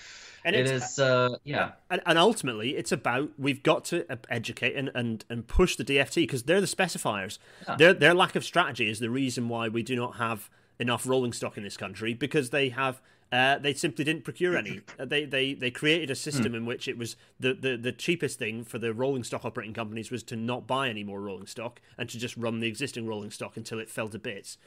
And 0.44 0.56
it 0.56 0.68
it's- 0.68 1.00
uh, 1.00 1.38
yeah, 1.44 1.72
and, 1.90 2.02
and 2.06 2.18
ultimately 2.18 2.76
it's 2.76 2.92
about 2.92 3.32
we've 3.40 3.64
got 3.64 3.86
to 3.86 4.06
educate 4.30 4.76
and, 4.76 4.92
and, 4.94 5.24
and 5.30 5.48
push 5.48 5.78
the 5.78 5.86
DFT 5.86 6.16
because 6.16 6.44
they're 6.44 6.62
the 6.62 6.68
specifiers. 6.68 7.40
Their 7.78 7.94
their 7.94 8.14
lack 8.14 8.36
of 8.36 8.44
strategy 8.44 8.90
is 8.90 9.00
the 9.00 9.10
reason 9.10 9.48
why 9.50 9.70
we 9.70 9.82
do 9.82 9.96
not 9.96 10.18
have 10.18 10.50
enough 10.80 11.08
rolling 11.08 11.34
stock 11.34 11.58
in 11.58 11.64
this 11.64 11.78
country 11.78 12.14
because 12.14 12.50
they 12.52 12.70
have 12.70 13.02
uh, 13.30 13.58
they 13.58 13.74
simply 13.74 14.06
didn't 14.06 14.24
procure 14.24 14.56
any. 14.56 14.80
Uh, 14.98 15.04
They 15.04 15.26
they 15.26 15.54
they 15.54 15.70
created 15.70 16.10
a 16.10 16.16
system 16.16 16.56
in 16.56 16.66
which 16.66 16.88
it 16.88 16.98
was 16.98 17.18
the, 17.40 17.54
the 17.54 17.76
the 17.76 17.92
cheapest 17.92 18.40
thing 18.40 18.64
for 18.64 18.78
the 18.80 18.94
rolling 18.94 19.24
stock 19.26 19.44
operating 19.44 19.74
companies 19.74 20.10
was 20.10 20.24
to 20.24 20.36
not 20.38 20.66
buy 20.66 20.88
any 20.88 21.04
more 21.04 21.20
rolling 21.20 21.48
stock 21.48 21.82
and 21.98 22.08
to 22.10 22.18
just 22.18 22.38
run 22.38 22.62
the 22.62 22.68
existing 22.68 23.06
rolling 23.06 23.32
stock 23.32 23.58
until 23.58 23.80
it 23.80 23.90
fell 23.90 24.08
to 24.08 24.20
bits. 24.20 24.58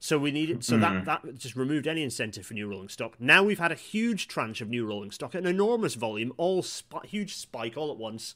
So 0.00 0.18
we 0.18 0.30
needed 0.30 0.64
so 0.64 0.78
that 0.78 1.04
that 1.04 1.38
just 1.38 1.54
removed 1.56 1.86
any 1.86 2.02
incentive 2.02 2.46
for 2.46 2.54
new 2.54 2.68
rolling 2.68 2.88
stock. 2.88 3.20
Now 3.20 3.42
we've 3.44 3.58
had 3.58 3.72
a 3.72 3.76
huge 3.76 4.26
tranche 4.26 4.60
of 4.60 4.68
new 4.68 4.84
rolling 4.86 5.10
stock, 5.12 5.34
an 5.34 5.46
enormous 5.46 5.94
volume, 5.94 6.32
all 6.36 6.62
sp- 6.66 7.06
huge 7.06 7.36
spike 7.36 7.76
all 7.76 7.90
at 7.92 7.98
once, 7.98 8.34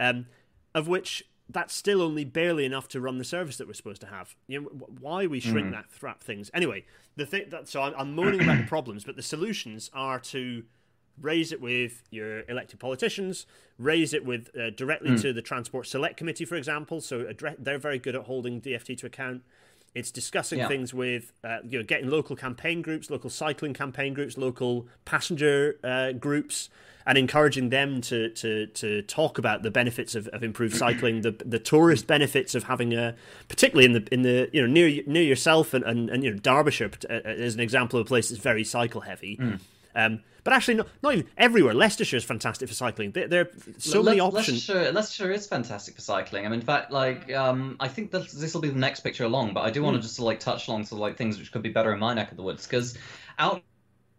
um, 0.00 0.26
of 0.74 0.88
which 0.88 1.24
that's 1.48 1.74
still 1.74 2.00
only 2.02 2.24
barely 2.24 2.64
enough 2.64 2.88
to 2.88 3.00
run 3.00 3.18
the 3.18 3.24
service 3.24 3.56
that 3.56 3.66
we're 3.66 3.74
supposed 3.74 4.00
to 4.00 4.06
have. 4.06 4.34
You 4.46 4.62
know, 4.62 4.68
why 5.00 5.26
we 5.26 5.40
shrink 5.40 5.70
that 5.72 5.90
thrap 5.90 6.22
things 6.22 6.50
anyway. 6.54 6.84
The 7.16 7.26
thing 7.26 7.46
that 7.50 7.68
so 7.68 7.82
I'm, 7.82 7.94
I'm 7.96 8.14
moaning 8.14 8.42
about 8.42 8.58
the 8.58 8.66
problems, 8.66 9.04
but 9.04 9.16
the 9.16 9.22
solutions 9.22 9.90
are 9.92 10.18
to 10.20 10.64
raise 11.20 11.52
it 11.52 11.60
with 11.60 12.02
your 12.10 12.42
elected 12.48 12.80
politicians, 12.80 13.46
raise 13.78 14.14
it 14.14 14.24
with 14.24 14.50
uh, 14.56 14.70
directly 14.70 15.16
to 15.18 15.32
the 15.32 15.42
Transport 15.42 15.86
Select 15.86 16.16
Committee, 16.16 16.44
for 16.44 16.56
example. 16.56 17.00
So 17.00 17.26
address, 17.26 17.56
they're 17.58 17.78
very 17.78 17.98
good 17.98 18.14
at 18.14 18.22
holding 18.22 18.60
DFT 18.60 18.96
to 18.98 19.06
account. 19.06 19.42
It's 19.94 20.10
discussing 20.10 20.58
Yeah. 20.58 20.68
things 20.68 20.94
with 20.94 21.32
uh, 21.44 21.58
you 21.64 21.78
know 21.78 21.84
getting 21.84 22.08
local 22.08 22.34
campaign 22.36 22.80
groups, 22.82 23.10
local 23.10 23.28
cycling 23.30 23.74
campaign 23.74 24.14
groups, 24.14 24.38
local 24.38 24.86
passenger 25.04 25.76
uh, 25.84 26.12
groups, 26.12 26.70
and 27.04 27.18
encouraging 27.18 27.68
them 27.68 28.00
to 28.02 28.30
to 28.30 28.66
to 28.68 29.02
talk 29.02 29.36
about 29.38 29.62
the 29.62 29.70
benefits 29.70 30.14
of, 30.14 30.28
of 30.28 30.42
improved 30.42 30.76
cycling, 30.76 31.20
the 31.20 31.32
the 31.44 31.58
tourist 31.58 32.06
benefits 32.06 32.54
of 32.54 32.64
having 32.64 32.94
a 32.94 33.14
particularly 33.48 33.84
in 33.84 33.92
the 33.92 34.08
in 34.10 34.22
the 34.22 34.48
you 34.52 34.62
know 34.62 34.66
near 34.72 35.02
near 35.06 35.22
yourself 35.22 35.74
and 35.74 35.84
and, 35.84 36.08
and 36.08 36.24
you 36.24 36.30
know 36.30 36.38
Derbyshire 36.38 36.90
uh, 37.10 37.14
is 37.26 37.54
an 37.54 37.60
example 37.60 37.98
of 38.00 38.06
a 38.06 38.08
place 38.08 38.30
that's 38.30 38.40
very 38.40 38.64
cycle 38.64 39.02
heavy. 39.02 39.38
Um, 39.94 40.20
but 40.44 40.52
actually, 40.52 40.74
not, 40.74 40.88
not 41.02 41.14
even 41.14 41.26
everywhere. 41.36 41.74
Leicestershire 41.74 42.16
is 42.16 42.24
fantastic 42.24 42.68
for 42.68 42.74
cycling. 42.74 43.12
There, 43.12 43.28
there 43.28 43.40
are 43.42 43.50
so 43.78 44.00
Le- 44.00 44.06
many 44.06 44.20
options. 44.20 44.68
Leicestershire, 44.68 44.92
Leicestershire 44.92 45.32
is 45.32 45.46
fantastic 45.46 45.94
for 45.94 46.00
cycling. 46.00 46.46
I 46.46 46.48
mean, 46.48 46.60
in 46.60 46.66
fact, 46.66 46.90
like, 46.90 47.32
um, 47.32 47.76
I 47.80 47.88
think 47.88 48.10
that 48.10 48.30
this 48.30 48.54
will 48.54 48.60
be 48.60 48.70
the 48.70 48.78
next 48.78 49.00
picture 49.00 49.24
along, 49.24 49.54
but 49.54 49.60
I 49.60 49.70
do 49.70 49.82
want 49.82 49.96
to 49.96 50.02
just 50.02 50.18
like 50.18 50.40
touch 50.40 50.68
along 50.68 50.82
of 50.82 50.92
like 50.92 51.16
things 51.16 51.38
which 51.38 51.52
could 51.52 51.62
be 51.62 51.68
better 51.70 51.92
in 51.92 52.00
my 52.00 52.14
neck 52.14 52.30
of 52.30 52.36
the 52.36 52.42
woods 52.42 52.66
because 52.66 52.96
out 53.38 53.62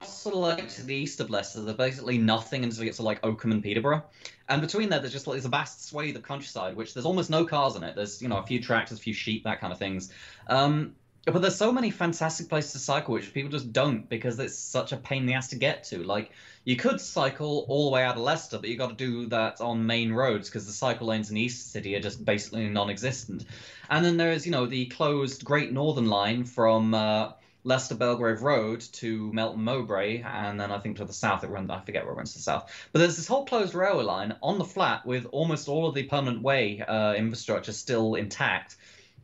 sort 0.06 0.36
of 0.36 0.42
like 0.42 0.68
to 0.68 0.84
the 0.84 0.96
east 0.96 1.20
of 1.20 1.30
Leicester, 1.30 1.62
there's 1.62 1.78
basically 1.78 2.18
nothing 2.18 2.64
until 2.64 2.80
you 2.80 2.90
get 2.90 2.96
to 2.96 3.04
like 3.04 3.24
Oakham 3.24 3.52
and 3.52 3.64
Peterborough, 3.64 4.04
and 4.50 4.62
between 4.62 4.90
there, 4.90 5.00
there's 5.00 5.14
just 5.14 5.28
like 5.28 5.36
there's 5.36 5.46
a 5.46 5.50
vast 5.50 5.88
swathe 5.88 6.16
of 6.16 6.24
countryside, 6.24 6.76
which 6.76 6.94
there's 6.94 7.06
almost 7.06 7.30
no 7.30 7.46
cars 7.46 7.76
in 7.76 7.84
it. 7.84 7.96
There's 7.96 8.22
you 8.22 8.28
know 8.28 8.38
a 8.38 8.46
few 8.46 8.62
tractors, 8.62 9.00
a 9.00 9.02
few 9.02 9.14
sheep, 9.14 9.44
that 9.44 9.60
kind 9.60 9.72
of 9.72 9.80
things. 9.80 10.12
Um, 10.48 10.96
but 11.26 11.42
there's 11.42 11.56
so 11.56 11.72
many 11.72 11.90
fantastic 11.90 12.50
places 12.50 12.74
to 12.74 12.80
cycle 12.80 13.14
which 13.14 13.34
people 13.34 13.50
just 13.50 13.72
don't 13.72 14.10
because 14.10 14.38
it's 14.40 14.58
such 14.58 14.92
a 14.92 14.98
pain 14.98 15.22
in 15.22 15.26
the 15.28 15.34
ass 15.34 15.50
to 15.50 15.56
get 15.56 15.86
to. 15.86 16.04
Like 16.04 16.32
you 16.66 16.76
could 16.76 17.00
cycle 17.00 17.66
all 17.70 17.86
the 17.86 17.92
way 17.92 18.04
out 18.04 18.16
of 18.16 18.22
Leicester, 18.22 18.58
but 18.60 18.70
you've 18.70 18.80
got 18.80 18.90
to 18.90 18.96
do 18.96 19.28
that 19.28 19.62
on 19.62 19.86
main 19.86 20.12
roads 20.12 20.50
because 20.50 20.66
the 20.66 20.74
cycle 20.74 21.08
lanes 21.08 21.32
in 21.32 21.38
East 21.38 21.72
City 21.72 21.96
are 21.96 22.02
just 22.02 22.26
basically 22.26 22.68
non-existent. 22.68 23.46
And 23.90 24.04
then 24.04 24.18
there 24.18 24.34
is, 24.34 24.46
you 24.46 24.52
know, 24.52 24.66
the 24.66 24.86
closed 24.88 25.46
Great 25.46 25.72
Northern 25.72 26.08
Line 26.08 26.44
from 26.44 26.94
uh, 26.94 27.32
Leicester 27.64 27.96
Belgrave 27.96 28.42
Road 28.42 28.82
to 28.94 29.32
Melton 29.32 29.64
Mowbray, 29.64 30.22
and 30.22 30.60
then 30.60 30.72
I 30.72 30.80
think 30.80 30.98
to 30.98 31.06
the 31.06 31.14
south 31.14 31.46
it 31.46 31.50
runs. 31.50 31.70
I 31.70 31.80
forget 31.80 32.04
where 32.04 32.14
it 32.14 32.18
runs 32.18 32.34
to 32.34 32.40
the 32.40 32.44
south. 32.44 32.70
But 32.92 33.00
there's 33.00 33.16
this 33.16 33.28
whole 33.28 33.46
closed 33.46 33.74
railway 33.74 34.04
line 34.04 34.36
on 34.44 34.58
the 34.58 34.66
flat 34.66 35.06
with 35.06 35.26
almost 35.32 35.70
all 35.70 35.88
of 35.88 35.96
the 35.96 36.04
permanent 36.04 36.42
way 36.42 36.82
uh, 36.82 37.14
infrastructure 37.14 37.72
still 37.72 38.16
intact. 38.16 38.76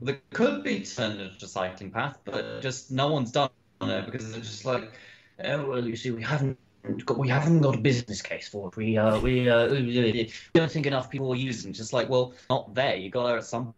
That 0.02 0.30
could 0.30 0.64
be 0.64 0.82
turned 0.82 1.20
into 1.20 1.46
a 1.46 1.48
cycling 1.48 1.92
path, 1.92 2.18
but 2.24 2.62
just 2.62 2.92
no 2.92 3.12
one's 3.12 3.32
done 3.32 3.50
it 3.82 4.06
because 4.06 4.36
it's 4.36 4.50
just 4.50 4.66
like, 4.66 4.92
oh, 5.44 5.66
well, 5.68 5.86
you 5.86 5.96
see, 5.96 6.12
we 6.12 6.24
haven't 6.24 6.58
got 7.06 7.18
we 7.18 7.28
haven't 7.28 7.60
got 7.62 7.76
a 7.76 7.80
business 7.80 8.22
case 8.22 8.48
for 8.48 8.70
it. 8.70 8.78
We 8.78 8.98
uh 8.98 9.20
we 9.20 9.50
uh 9.50 9.70
we 9.70 10.32
don't 10.54 10.72
think 10.72 10.86
enough 10.86 11.10
people 11.10 11.32
are 11.34 11.36
using. 11.36 11.72
it. 11.72 11.74
Just 11.74 11.92
like 11.94 12.10
well, 12.10 12.34
not 12.50 12.74
there. 12.74 12.96
You 12.96 13.10
got 13.10 13.30
to 13.30 13.36
at 13.38 13.46
some 13.46 13.74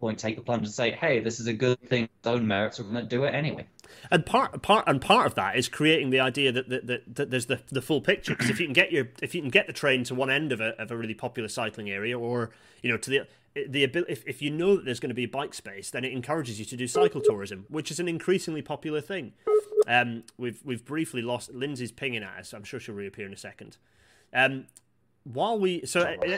point 0.00 0.18
take 0.18 0.36
the 0.36 0.42
plunge 0.42 0.62
and 0.62 0.72
say, 0.72 0.90
hey, 0.92 1.20
this 1.20 1.40
is 1.40 1.46
a 1.46 1.52
good 1.52 1.80
thing. 1.82 2.08
Own 2.24 2.46
merits. 2.46 2.78
We're 2.78 2.84
going 2.84 2.96
to 2.96 3.02
do 3.02 3.24
it 3.24 3.34
anyway. 3.34 3.66
and 4.10 4.24
part 4.24 4.62
part 4.62 4.84
and 4.86 5.00
part 5.00 5.26
of 5.26 5.34
that 5.36 5.56
is 5.56 5.68
creating 5.68 6.10
the 6.10 6.20
idea 6.20 6.52
that 6.52 6.68
that, 6.68 6.86
that, 6.86 7.14
that 7.14 7.30
there's 7.30 7.46
the, 7.46 7.60
the 7.70 7.82
full 7.82 8.00
picture 8.00 8.34
because 8.34 8.50
if 8.50 8.60
you 8.60 8.66
can 8.66 8.72
get 8.74 8.92
your 8.92 9.08
if 9.22 9.34
you 9.34 9.40
can 9.40 9.50
get 9.50 9.66
the 9.66 9.72
train 9.72 10.04
to 10.04 10.14
one 10.14 10.30
end 10.30 10.52
of 10.52 10.60
a, 10.60 10.80
of 10.80 10.90
a 10.90 10.96
really 10.96 11.14
popular 11.14 11.48
cycling 11.48 11.90
area 11.90 12.18
or 12.18 12.50
you 12.82 12.90
know 12.90 12.96
to 12.96 13.10
the 13.10 13.26
the 13.68 13.84
ability 13.84 14.12
if, 14.12 14.24
if 14.26 14.42
you 14.42 14.50
know 14.50 14.76
that 14.76 14.84
there's 14.84 15.00
going 15.00 15.10
to 15.10 15.14
be 15.14 15.26
bike 15.26 15.54
space 15.54 15.90
then 15.90 16.04
it 16.04 16.12
encourages 16.12 16.58
you 16.58 16.64
to 16.64 16.76
do 16.76 16.86
cycle 16.86 17.20
tourism 17.20 17.66
which 17.68 17.90
is 17.90 18.00
an 18.00 18.08
increasingly 18.08 18.62
popular 18.62 19.00
thing. 19.00 19.32
Um 19.86 20.24
we've 20.36 20.60
we've 20.64 20.84
briefly 20.84 21.22
lost 21.22 21.52
lindsay's 21.52 21.92
pinging 21.92 22.22
at 22.22 22.38
us 22.38 22.52
i'm 22.52 22.64
sure 22.64 22.78
she'll 22.78 22.94
reappear 22.94 23.26
in 23.26 23.32
a 23.32 23.36
second. 23.36 23.76
Um 24.32 24.66
while 25.24 25.58
we 25.58 25.84
so 25.84 26.02
uh, 26.02 26.36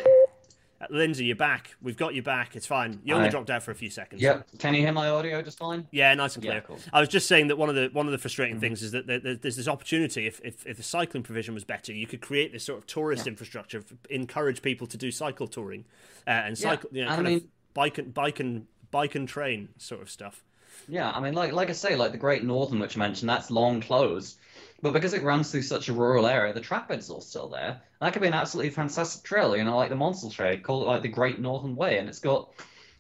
lindsay 0.88 1.26
you're 1.26 1.36
back 1.36 1.74
we've 1.82 1.96
got 1.98 2.14
you 2.14 2.22
back 2.22 2.56
it's 2.56 2.66
fine 2.66 2.98
you 3.04 3.14
only 3.14 3.28
dropped 3.28 3.50
out 3.50 3.62
for 3.62 3.70
a 3.70 3.74
few 3.74 3.90
seconds 3.90 4.22
Yep. 4.22 4.46
Can 4.58 4.72
you 4.74 4.80
hear 4.80 4.92
my 4.92 5.08
audio 5.10 5.42
just 5.42 5.58
fine? 5.58 5.86
yeah, 5.90 6.14
nice 6.14 6.36
and 6.36 6.44
Yeah, 6.44 6.52
clear. 6.52 6.60
cool. 6.62 6.78
I 6.92 7.00
was 7.00 7.08
just 7.10 7.28
saying 7.28 7.48
that 7.48 7.56
one 7.58 7.68
of 7.68 7.74
the 7.74 7.90
one 7.92 8.06
of 8.06 8.12
the 8.12 8.18
frustrating 8.18 8.58
things 8.60 8.82
is 8.82 8.92
that 8.92 9.06
there, 9.06 9.18
there- 9.18 9.34
there's 9.34 9.56
this 9.56 9.68
opportunity. 9.68 10.26
If, 10.26 10.40
if 10.42 10.66
if 10.66 10.76
the 10.78 10.82
cycling 10.82 11.22
provision 11.22 11.52
was 11.52 11.64
better, 11.64 11.92
you 11.92 12.06
could 12.06 12.22
create 12.22 12.52
this 12.52 12.64
sort 12.64 12.78
of 12.78 12.86
tourist 12.86 13.26
infrastructure, 13.26 13.82
encourage 14.08 14.62
people 14.62 14.86
to 14.86 14.96
do 14.96 15.10
cycle 15.10 15.46
touring, 15.46 15.84
uh, 16.26 16.30
and 16.30 16.58
Yeah, 16.58 16.70
cycle, 16.70 16.88
you 16.92 17.04
know, 17.04 17.10
I 17.10 17.14
kind 17.16 17.26
of 17.26 17.32
mean- 17.34 17.48
bike 17.74 17.98
and 17.98 18.14
bike 18.14 18.40
and 18.40 18.66
bike 18.90 19.14
and 19.14 19.28
train 19.28 19.68
sort 19.76 20.00
of 20.02 20.10
stuff. 20.10 20.42
Yeah, 20.88 21.10
I 21.10 21.20
mean, 21.20 21.34
like 21.34 21.52
like 21.52 21.68
I 21.68 21.72
say, 21.74 21.94
like 21.96 22.12
the 22.12 22.18
Great 22.18 22.42
Northern, 22.42 22.78
which 22.78 22.96
I 22.96 23.00
mentioned, 23.00 23.28
that's 23.28 23.50
long 23.50 23.80
closed. 23.82 24.38
But 24.82 24.92
because 24.92 25.12
it 25.12 25.22
runs 25.22 25.50
through 25.50 25.62
such 25.62 25.88
a 25.88 25.92
rural 25.92 26.26
area, 26.26 26.54
the 26.54 26.60
track 26.60 26.88
bed's 26.88 27.10
all 27.10 27.20
still 27.20 27.48
there. 27.48 27.80
That 28.00 28.12
could 28.12 28.22
be 28.22 28.28
an 28.28 28.34
absolutely 28.34 28.70
fantastic 28.70 29.22
trail, 29.22 29.56
you 29.56 29.64
know, 29.64 29.76
like 29.76 29.90
the 29.90 29.96
Monsal 29.96 30.30
Trail, 30.30 30.58
call 30.58 30.82
it 30.82 30.86
like 30.86 31.02
the 31.02 31.08
Great 31.08 31.38
Northern 31.38 31.76
Way, 31.76 31.98
and 31.98 32.08
it's 32.08 32.18
got, 32.18 32.50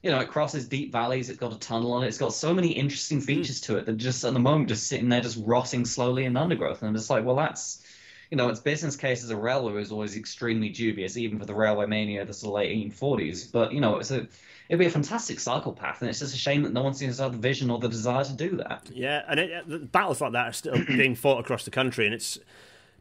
you 0.02 0.10
know, 0.10 0.20
it 0.20 0.28
crosses 0.28 0.68
deep 0.68 0.92
valleys. 0.92 1.30
It's 1.30 1.38
got 1.38 1.54
a 1.54 1.58
tunnel 1.58 1.92
on 1.92 2.04
it. 2.04 2.08
It's 2.08 2.18
got 2.18 2.34
so 2.34 2.52
many 2.52 2.68
interesting 2.68 3.18
hmm. 3.18 3.24
features 3.24 3.60
to 3.62 3.78
it 3.78 3.86
that 3.86 3.96
just 3.96 4.24
at 4.24 4.34
the 4.34 4.38
moment 4.38 4.68
just 4.68 4.88
sitting 4.88 5.08
there, 5.08 5.22
just 5.22 5.42
rotting 5.44 5.86
slowly 5.86 6.26
in 6.26 6.36
undergrowth. 6.36 6.82
And 6.82 6.88
I'm 6.88 6.94
just 6.94 7.08
like, 7.08 7.24
well, 7.24 7.36
that's, 7.36 7.82
you 8.30 8.36
know, 8.36 8.48
its 8.48 8.60
business 8.60 8.96
case 8.96 9.24
as 9.24 9.30
a 9.30 9.36
railway 9.36 9.72
was 9.72 9.90
always 9.90 10.16
extremely 10.16 10.68
dubious, 10.68 11.16
even 11.16 11.38
for 11.38 11.46
the 11.46 11.54
railway 11.54 11.86
mania 11.86 12.22
of 12.22 12.28
the 12.28 12.34
sort 12.34 12.50
of 12.50 12.54
late 12.54 12.92
1840s. 12.92 13.50
But 13.50 13.72
you 13.72 13.80
know, 13.80 13.98
it's 13.98 14.10
a 14.10 14.26
it'd 14.68 14.78
be 14.78 14.86
a 14.86 14.90
fantastic 14.90 15.40
cycle 15.40 15.72
path, 15.72 16.00
and 16.00 16.08
it's 16.08 16.20
just 16.20 16.34
a 16.34 16.38
shame 16.38 16.62
that 16.62 16.72
no 16.72 16.82
one 16.82 16.94
seems 16.94 17.16
to 17.16 17.24
have 17.24 17.32
the 17.32 17.38
vision 17.38 17.70
or 17.70 17.78
the 17.78 17.88
desire 17.88 18.24
to 18.24 18.32
do 18.32 18.56
that. 18.56 18.88
Yeah, 18.92 19.22
and 19.28 19.40
it, 19.40 19.68
the 19.68 19.78
battles 19.80 20.20
like 20.20 20.32
that 20.32 20.46
are 20.46 20.52
still 20.52 20.84
being 20.86 21.16
fought 21.16 21.40
across 21.40 21.64
the 21.64 21.72
country, 21.72 22.06
and 22.06 22.14
it's 22.14 22.38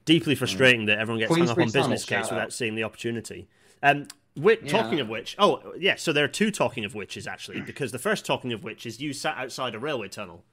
deeply 0.05 0.33
frustrating 0.33 0.87
that 0.87 0.97
everyone 0.97 1.19
gets 1.19 1.31
hung 1.31 1.47
up 1.47 1.57
on 1.57 1.65
business 1.65 2.03
case 2.03 2.25
shout 2.25 2.31
without 2.31 2.45
out. 2.45 2.53
seeing 2.53 2.73
the 2.73 2.83
opportunity. 2.83 3.47
Um, 3.83 4.07
which, 4.35 4.61
Yeah. 4.63 4.81
Talking 4.81 4.99
of 4.99 5.09
which, 5.09 5.35
oh 5.37 5.73
yeah, 5.77 5.95
so 5.95 6.11
there 6.11 6.23
are 6.23 6.29
two 6.29 6.49
talking 6.49 6.85
of 6.85 6.95
whiches 6.95 7.27
actually, 7.27 7.61
because 7.61 7.91
the 7.91 7.99
first 7.99 8.25
talking 8.25 8.51
of 8.53 8.63
which 8.63 8.85
is 8.85 8.99
you 8.99 9.13
sat 9.13 9.37
outside 9.37 9.75
a 9.75 9.79
railway 9.79 10.07
tunnel. 10.07 10.43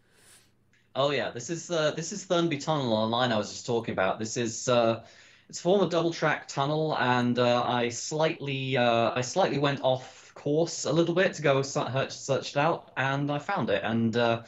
Oh 0.97 1.11
yeah, 1.11 1.31
this 1.31 1.51
is 1.51 1.71
uh, 1.71 1.91
this 1.91 2.11
is 2.11 2.25
Thurnby 2.25 2.59
Tunnel 2.59 2.95
on 2.95 3.11
the 3.11 3.17
line 3.17 3.31
I 3.31 3.37
was 3.37 3.51
just 3.51 3.67
talking 3.67 3.93
about. 3.93 4.19
This 4.19 4.39
is 4.39 4.67
uh, 4.67 5.05
it's 5.51 5.59
a 5.59 5.63
former 5.63 5.89
double 5.91 6.11
track 6.11 6.49
tunnel, 6.49 6.97
and 6.97 7.39
uh, 7.39 7.63
I 7.63 7.91
slightly 7.91 8.79
uh, 8.79 9.13
I 9.15 9.21
slightly 9.21 9.59
went 9.59 9.83
off 9.83 10.33
course 10.35 10.87
a 10.87 10.93
little 10.93 11.15
bit 11.15 11.35
to 11.35 11.43
go 11.43 11.61
search 11.61 12.13
search 12.13 12.53
it 12.53 12.57
out, 12.57 12.93
and 12.97 13.31
I 13.31 13.39
found 13.39 13.69
it 13.69 13.83
and 13.85 14.17
uh, 14.17 14.43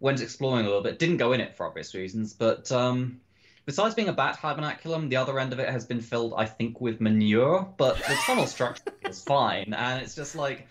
went 0.00 0.22
exploring 0.22 0.64
a 0.64 0.68
little 0.68 0.82
bit. 0.82 0.98
Didn't 0.98 1.18
go 1.18 1.32
in 1.32 1.40
it 1.40 1.54
for 1.54 1.66
obvious 1.66 1.94
reasons, 1.94 2.32
but 2.32 2.72
um, 2.72 3.20
besides 3.66 3.94
being 3.94 4.08
a 4.08 4.12
bat 4.14 4.38
hibernaculum, 4.40 5.10
the 5.10 5.16
other 5.16 5.38
end 5.38 5.52
of 5.52 5.58
it 5.58 5.68
has 5.68 5.84
been 5.84 6.00
filled, 6.00 6.32
I 6.34 6.46
think, 6.46 6.80
with 6.80 7.02
manure. 7.02 7.68
But 7.76 7.96
the 7.96 8.16
tunnel 8.24 8.46
structure 8.46 8.92
is 9.02 9.22
fine, 9.22 9.74
and 9.74 10.02
it's 10.02 10.14
just 10.14 10.34
like, 10.34 10.66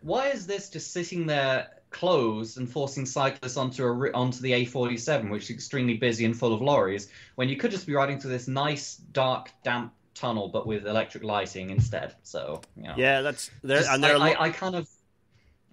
why 0.00 0.28
is 0.28 0.46
this 0.46 0.70
just 0.70 0.90
sitting 0.90 1.26
there? 1.26 1.68
Closed 1.90 2.58
and 2.58 2.70
forcing 2.70 3.04
cyclists 3.06 3.56
onto 3.56 3.84
a 3.84 4.12
onto 4.12 4.40
the 4.40 4.52
A47, 4.52 5.30
which 5.30 5.44
is 5.44 5.50
extremely 5.50 5.94
busy 5.94 6.24
and 6.24 6.36
full 6.36 6.54
of 6.54 6.60
lorries, 6.62 7.08
when 7.34 7.48
you 7.48 7.56
could 7.56 7.70
just 7.70 7.86
be 7.86 7.94
riding 7.94 8.18
through 8.20 8.30
this 8.30 8.48
nice, 8.48 8.96
dark, 9.12 9.50
damp 9.64 9.92
tunnel, 10.14 10.48
but 10.48 10.66
with 10.66 10.86
electric 10.86 11.24
lighting 11.24 11.70
instead. 11.70 12.14
So, 12.22 12.60
you 12.76 12.84
know. 12.84 12.94
Yeah, 12.96 13.22
that's 13.22 13.50
there, 13.62 13.78
Just- 13.78 13.90
and 13.90 14.02
there 14.02 14.16
I, 14.16 14.30
a 14.30 14.32
I, 14.34 14.42
I 14.46 14.50
kind 14.50 14.74
of. 14.76 14.88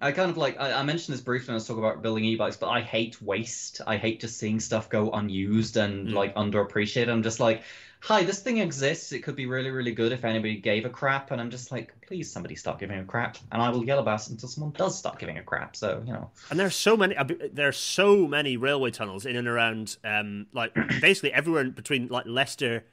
I 0.00 0.12
kind 0.12 0.30
of 0.30 0.36
like 0.36 0.60
I, 0.60 0.74
I 0.74 0.82
mentioned 0.84 1.12
this 1.16 1.20
briefly 1.24 1.48
when 1.48 1.54
I 1.54 1.56
was 1.56 1.66
talking 1.66 1.82
about 1.82 2.02
building 2.02 2.24
e-bikes, 2.24 2.56
but 2.56 2.68
I 2.68 2.80
hate 2.80 3.20
waste. 3.20 3.80
I 3.84 3.96
hate 3.96 4.20
just 4.20 4.38
seeing 4.38 4.60
stuff 4.60 4.88
go 4.88 5.10
unused 5.10 5.76
and 5.76 6.08
Mm. 6.08 6.14
like 6.14 6.36
underappreciated. 6.36 7.08
I'm 7.08 7.24
just 7.24 7.40
like, 7.40 7.64
hi, 8.00 8.22
this 8.22 8.40
thing 8.40 8.58
exists. 8.58 9.12
It 9.12 9.20
could 9.20 9.36
be 9.36 9.46
really, 9.46 9.70
really 9.70 9.92
good 9.92 10.12
if 10.12 10.24
anybody 10.24 10.56
gave 10.56 10.84
a 10.84 10.90
crap. 10.90 11.30
And 11.30 11.40
I'm 11.40 11.50
just 11.50 11.72
like, 11.72 11.92
please, 12.06 12.30
somebody 12.30 12.54
start 12.54 12.78
giving 12.78 12.98
a 12.98 13.04
crap, 13.04 13.36
and 13.52 13.60
I 13.60 13.68
will 13.70 13.84
yell 13.84 13.98
about 13.98 14.22
it 14.22 14.30
until 14.30 14.48
someone 14.48 14.72
does 14.72 14.96
start 14.98 15.18
giving 15.18 15.38
a 15.38 15.42
crap. 15.42 15.76
So 15.76 16.02
you 16.06 16.12
know, 16.12 16.30
and 16.50 16.58
there's 16.58 16.76
so 16.76 16.96
many. 16.96 17.16
There 17.52 17.68
are 17.68 17.72
so 17.72 18.26
many 18.26 18.56
railway 18.56 18.90
tunnels 18.90 19.26
in 19.26 19.36
and 19.36 19.48
around, 19.48 19.96
um, 20.04 20.46
like 20.52 20.74
basically 21.00 21.32
everywhere 21.32 21.64
between 21.70 22.08
like 22.08 22.26
Leicester 22.26 22.84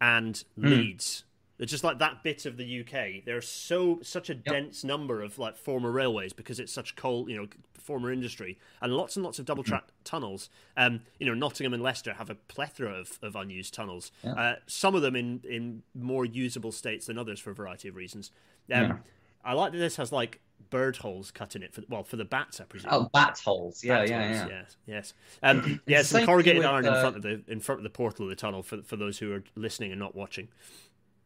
and 0.00 0.42
Hmm. 0.56 0.68
Leeds. 0.68 1.24
It's 1.62 1.70
just 1.70 1.84
like 1.84 2.00
that 2.00 2.24
bit 2.24 2.44
of 2.44 2.56
the 2.56 2.80
UK. 2.80 3.24
There's 3.24 3.46
so 3.46 4.00
such 4.02 4.28
a 4.30 4.34
dense 4.34 4.82
number 4.82 5.22
of 5.22 5.38
like 5.38 5.56
former 5.56 5.92
railways 5.92 6.32
because 6.32 6.58
it's 6.58 6.72
such 6.72 6.96
coal, 6.96 7.30
you 7.30 7.36
know, 7.36 7.46
former 7.78 8.12
industry, 8.12 8.58
and 8.80 8.92
lots 8.92 9.14
and 9.14 9.24
lots 9.24 9.38
of 9.38 9.44
double 9.44 9.62
track 9.62 9.84
tunnels. 10.02 10.50
Um, 10.76 11.02
you 11.20 11.26
know, 11.26 11.34
Nottingham 11.34 11.72
and 11.72 11.82
Leicester 11.82 12.14
have 12.14 12.30
a 12.30 12.34
plethora 12.34 12.92
of, 12.92 13.18
of 13.22 13.36
unused 13.36 13.74
tunnels. 13.74 14.10
Yeah. 14.24 14.32
Uh, 14.32 14.56
some 14.66 14.96
of 14.96 15.02
them 15.02 15.14
in 15.14 15.40
in 15.48 15.82
more 15.94 16.24
usable 16.24 16.72
states 16.72 17.06
than 17.06 17.16
others 17.16 17.38
for 17.38 17.52
a 17.52 17.54
variety 17.54 17.88
of 17.88 17.94
reasons. 17.94 18.32
Um, 18.72 18.82
Yeah. 18.82 18.96
I 19.44 19.54
like 19.54 19.72
that 19.72 19.78
this 19.78 19.96
has 19.96 20.12
like 20.12 20.40
bird 20.70 20.96
holes 20.96 21.30
cut 21.30 21.54
in 21.54 21.62
it 21.62 21.72
for 21.74 21.82
well 21.88 22.02
for 22.02 22.16
the 22.16 22.24
bats, 22.24 22.60
I 22.60 22.64
presume. 22.64 22.90
oh, 22.92 23.08
bat 23.12 23.40
holes. 23.44 23.84
Yeah, 23.84 23.98
Bat 23.98 24.08
yeah, 24.08 24.26
holes, 24.26 24.50
yeah. 24.50 24.56
Yes, 24.58 24.76
yes. 24.86 25.14
Um, 25.42 25.80
yeah, 25.86 26.02
some 26.02 26.24
corrugated 26.26 26.58
with, 26.58 26.66
iron 26.66 26.86
in 26.86 26.92
uh, 26.92 27.00
front 27.00 27.16
of 27.16 27.22
the 27.22 27.42
in 27.46 27.60
front 27.60 27.78
of 27.78 27.84
the 27.84 27.90
portal 27.90 28.24
of 28.24 28.30
the 28.30 28.36
tunnel 28.36 28.62
for 28.64 28.82
for 28.82 28.96
those 28.96 29.18
who 29.18 29.32
are 29.32 29.44
listening 29.54 29.92
and 29.92 30.00
not 30.00 30.16
watching. 30.16 30.48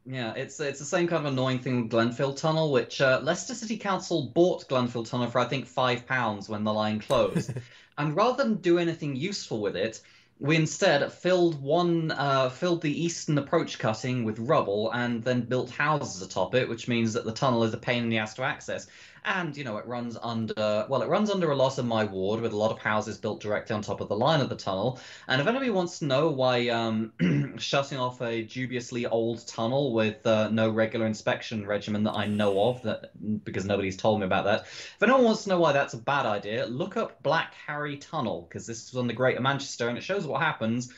Yeah, 0.09 0.35
it's 0.35 0.61
it's 0.61 0.79
the 0.79 0.85
same 0.85 1.09
kind 1.09 1.27
of 1.27 1.33
annoying 1.33 1.59
thing 1.59 1.83
with 1.83 1.91
Glenfield 1.91 2.37
Tunnel, 2.37 2.71
which 2.71 3.01
uh, 3.01 3.21
Leicester 3.25 3.55
City 3.55 3.77
Council 3.77 4.31
bought 4.33 4.69
Glenfield 4.69 5.11
Tunnel 5.11 5.29
for 5.29 5.41
I 5.41 5.47
think 5.47 5.67
five 5.67 6.07
pounds 6.07 6.49
when 6.49 6.63
the 6.63 6.73
line 6.73 7.01
closed, 7.01 7.53
and 7.99 8.15
rather 8.15 8.45
than 8.45 8.55
do 8.57 8.79
anything 8.79 9.17
useful 9.17 9.61
with 9.61 9.75
it, 9.75 10.01
we 10.39 10.57
instead 10.57 11.11
filled 11.13 11.61
one 11.63 12.11
uh, 12.11 12.51
filled 12.51 12.83
the 12.83 13.05
eastern 13.05 13.39
approach 13.39 13.79
cutting 13.79 14.25
with 14.25 14.39
rubble 14.39 14.91
and 14.93 15.25
then 15.25 15.41
built 15.41 15.71
houses 15.71 16.21
atop 16.21 16.55
it, 16.55 16.69
which 16.69 16.89
means 16.89 17.15
that 17.15 17.25
the 17.25 17.33
tunnel 17.33 17.65
is 17.65 17.73
a 17.73 17.79
pain 17.79 18.03
in 18.05 18.09
the 18.11 18.19
ass 18.19 18.35
to 18.35 18.43
access. 18.43 18.87
and 19.27 19.57
you 19.57 19.65
know 19.65 19.77
it 19.77 19.87
runs 19.87 20.17
under 20.23 20.87
well, 20.89 21.03
it 21.03 21.09
runs 21.09 21.31
under 21.31 21.51
a 21.51 21.57
lot 21.57 21.79
of 21.79 21.85
my 21.85 22.05
ward 22.05 22.41
with 22.41 22.53
a 22.53 22.57
lot 22.57 22.71
of 22.71 22.79
houses 22.79 23.19
built 23.19 23.41
directly 23.41 23.75
on 23.75 23.83
top 23.83 24.01
of 24.01 24.09
the 24.09 24.17
line 24.17 24.41
of 24.41 24.49
the 24.49 24.57
tunnel. 24.57 25.01
And 25.29 25.41
if 25.41 25.47
anybody 25.47 25.71
wants 25.71 25.99
to 25.99 26.05
know 26.05 26.29
why 26.29 26.69
um, 26.69 27.13
shutting 27.59 27.99
off 27.99 28.23
a 28.23 28.43
dubiously 28.43 29.07
old 29.07 29.47
tunnel 29.47 29.93
with 29.93 30.25
uh, 30.27 30.49
no 30.51 30.71
regular 30.71 31.07
inspection 31.07 31.67
regimen 31.67 32.05
that 32.05 32.13
I 32.13 32.27
know 32.27 32.69
of, 32.69 32.83
that 32.83 33.11
because 33.45 33.65
nobody's 33.65 33.97
told 33.97 34.21
me 34.21 34.27
about 34.27 34.45
that, 34.45 34.63
if 34.63 35.03
anyone 35.03 35.25
wants 35.25 35.45
to 35.45 35.49
know 35.51 35.61
why 35.61 35.73
that's 35.73 35.95
a 35.95 35.99
bad 35.99 36.27
idea, 36.27 36.67
look 36.67 36.97
up 36.97 37.23
Black 37.23 37.55
Harry 37.67 37.97
Tunnel 37.97 38.47
because 38.49 38.67
this 38.67 38.93
was 38.93 38.99
on 38.99 39.07
the 39.07 39.13
Greater 39.13 39.41
Manchester, 39.41 39.89
and 39.89 39.99
it 39.99 40.05
shows 40.05 40.26
what 40.27 40.43
happens 40.43 40.93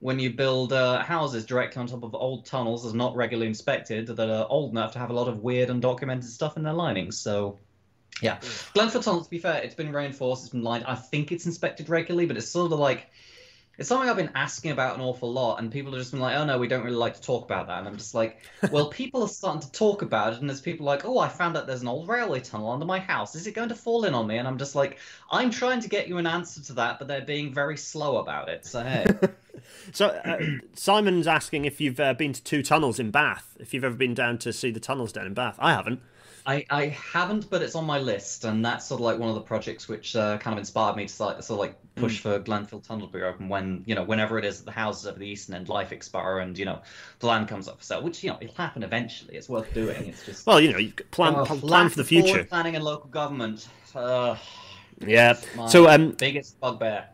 when 0.00 0.18
you 0.18 0.30
build 0.30 0.72
uh, 0.72 1.02
houses 1.02 1.46
directly 1.46 1.80
on 1.80 1.86
top 1.86 2.02
of 2.02 2.14
old 2.14 2.44
tunnels 2.44 2.82
that's 2.82 2.94
not 2.94 3.16
regularly 3.16 3.46
inspected 3.46 4.06
that 4.06 4.30
are 4.30 4.46
old 4.48 4.70
enough 4.70 4.92
to 4.92 4.98
have 4.98 5.10
a 5.10 5.12
lot 5.14 5.28
of 5.28 5.38
weird 5.38 5.70
undocumented 5.70 6.24
stuff 6.24 6.56
in 6.56 6.62
their 6.62 6.72
linings. 6.74 7.16
So, 7.18 7.58
yeah. 8.20 8.36
Glenfield 8.74 9.04
Tunnel, 9.04 9.24
to 9.24 9.30
be 9.30 9.38
fair, 9.38 9.62
it's 9.62 9.74
been 9.74 9.92
reinforced, 9.92 10.44
it's 10.44 10.52
been 10.52 10.62
lined. 10.62 10.84
I 10.84 10.94
think 10.94 11.32
it's 11.32 11.46
inspected 11.46 11.88
regularly, 11.88 12.26
but 12.26 12.36
it's 12.36 12.48
sort 12.48 12.72
of 12.72 12.78
like. 12.78 13.10
It's 13.76 13.88
something 13.88 14.08
I've 14.08 14.16
been 14.16 14.30
asking 14.34 14.70
about 14.70 14.94
an 14.96 15.00
awful 15.00 15.32
lot, 15.32 15.58
and 15.58 15.70
people 15.70 15.92
have 15.92 16.00
just 16.00 16.12
been 16.12 16.20
like, 16.20 16.36
"Oh 16.36 16.44
no, 16.44 16.58
we 16.58 16.68
don't 16.68 16.84
really 16.84 16.96
like 16.96 17.14
to 17.14 17.20
talk 17.20 17.44
about 17.44 17.66
that." 17.66 17.78
And 17.78 17.88
I'm 17.88 17.96
just 17.96 18.14
like, 18.14 18.38
"Well, 18.70 18.88
people 18.88 19.22
are 19.22 19.28
starting 19.28 19.62
to 19.62 19.72
talk 19.72 20.02
about 20.02 20.34
it, 20.34 20.40
and 20.40 20.48
there's 20.48 20.60
people 20.60 20.86
like, 20.86 21.04
oh, 21.04 21.18
I 21.18 21.28
found 21.28 21.56
out 21.56 21.66
there's 21.66 21.82
an 21.82 21.88
old 21.88 22.08
railway 22.08 22.40
tunnel 22.40 22.70
under 22.70 22.86
my 22.86 22.98
house. 22.98 23.34
Is 23.34 23.46
it 23.46 23.54
going 23.54 23.68
to 23.70 23.74
fall 23.74 24.04
in 24.04 24.14
on 24.14 24.26
me?" 24.26 24.38
And 24.38 24.46
I'm 24.46 24.58
just 24.58 24.74
like, 24.74 24.98
"I'm 25.30 25.50
trying 25.50 25.80
to 25.80 25.88
get 25.88 26.08
you 26.08 26.18
an 26.18 26.26
answer 26.26 26.62
to 26.62 26.72
that, 26.74 26.98
but 26.98 27.08
they're 27.08 27.22
being 27.22 27.52
very 27.52 27.76
slow 27.76 28.18
about 28.18 28.48
it." 28.48 28.64
So 28.64 28.82
hey. 28.82 29.06
so 29.92 30.06
uh, 30.08 30.38
Simon's 30.74 31.26
asking 31.26 31.64
if 31.64 31.80
you've 31.80 31.98
uh, 31.98 32.14
been 32.14 32.32
to 32.32 32.42
two 32.42 32.62
tunnels 32.62 32.98
in 32.98 33.10
Bath. 33.10 33.56
If 33.58 33.74
you've 33.74 33.84
ever 33.84 33.96
been 33.96 34.14
down 34.14 34.38
to 34.38 34.52
see 34.52 34.70
the 34.70 34.80
tunnels 34.80 35.12
down 35.12 35.26
in 35.26 35.34
Bath, 35.34 35.56
I 35.58 35.72
haven't. 35.72 36.00
I, 36.46 36.66
I 36.68 36.86
haven't, 36.88 37.48
but 37.48 37.62
it's 37.62 37.74
on 37.74 37.86
my 37.86 37.98
list, 37.98 38.44
and 38.44 38.64
that's 38.64 38.86
sort 38.86 39.00
of 39.00 39.04
like 39.06 39.18
one 39.18 39.30
of 39.30 39.34
the 39.34 39.40
projects 39.40 39.88
which 39.88 40.14
uh, 40.14 40.36
kind 40.38 40.52
of 40.52 40.58
inspired 40.58 40.94
me 40.96 41.06
to 41.06 41.24
like, 41.24 41.42
sort 41.42 41.58
of 41.58 41.58
like 41.58 41.78
push 41.94 42.18
mm. 42.18 42.22
for 42.22 42.40
Glenfield 42.40 42.86
Tunnel 42.86 43.06
to 43.06 43.12
be 43.12 43.22
open 43.22 43.48
when 43.48 43.82
you 43.86 43.94
know 43.94 44.02
whenever 44.02 44.38
it 44.38 44.44
is 44.44 44.58
that 44.58 44.66
the 44.66 44.72
houses 44.72 45.06
over 45.06 45.18
the 45.18 45.26
eastern 45.26 45.54
end 45.54 45.70
life 45.70 45.90
expire 45.90 46.40
and 46.40 46.58
you 46.58 46.66
know 46.66 46.82
the 47.20 47.26
land 47.26 47.48
comes 47.48 47.66
up 47.66 47.78
for 47.78 47.84
sale, 47.84 48.02
which 48.02 48.22
you 48.22 48.30
know 48.30 48.36
it'll 48.42 48.54
happen 48.56 48.82
eventually. 48.82 49.36
It's 49.36 49.48
worth 49.48 49.72
doing. 49.72 50.06
It's 50.06 50.26
just 50.26 50.46
well, 50.46 50.60
you 50.60 50.72
know, 50.72 50.78
you 50.78 50.92
plan 51.10 51.34
uh, 51.34 51.44
plan 51.46 51.88
for 51.88 51.96
the 51.96 52.04
future. 52.04 52.44
Planning 52.44 52.76
and 52.76 52.84
local 52.84 53.08
government. 53.08 53.66
Uh, 53.94 54.36
yeah. 54.98 55.34
So 55.68 55.88
um, 55.88 56.10
biggest 56.12 56.60
bugbear. 56.60 57.06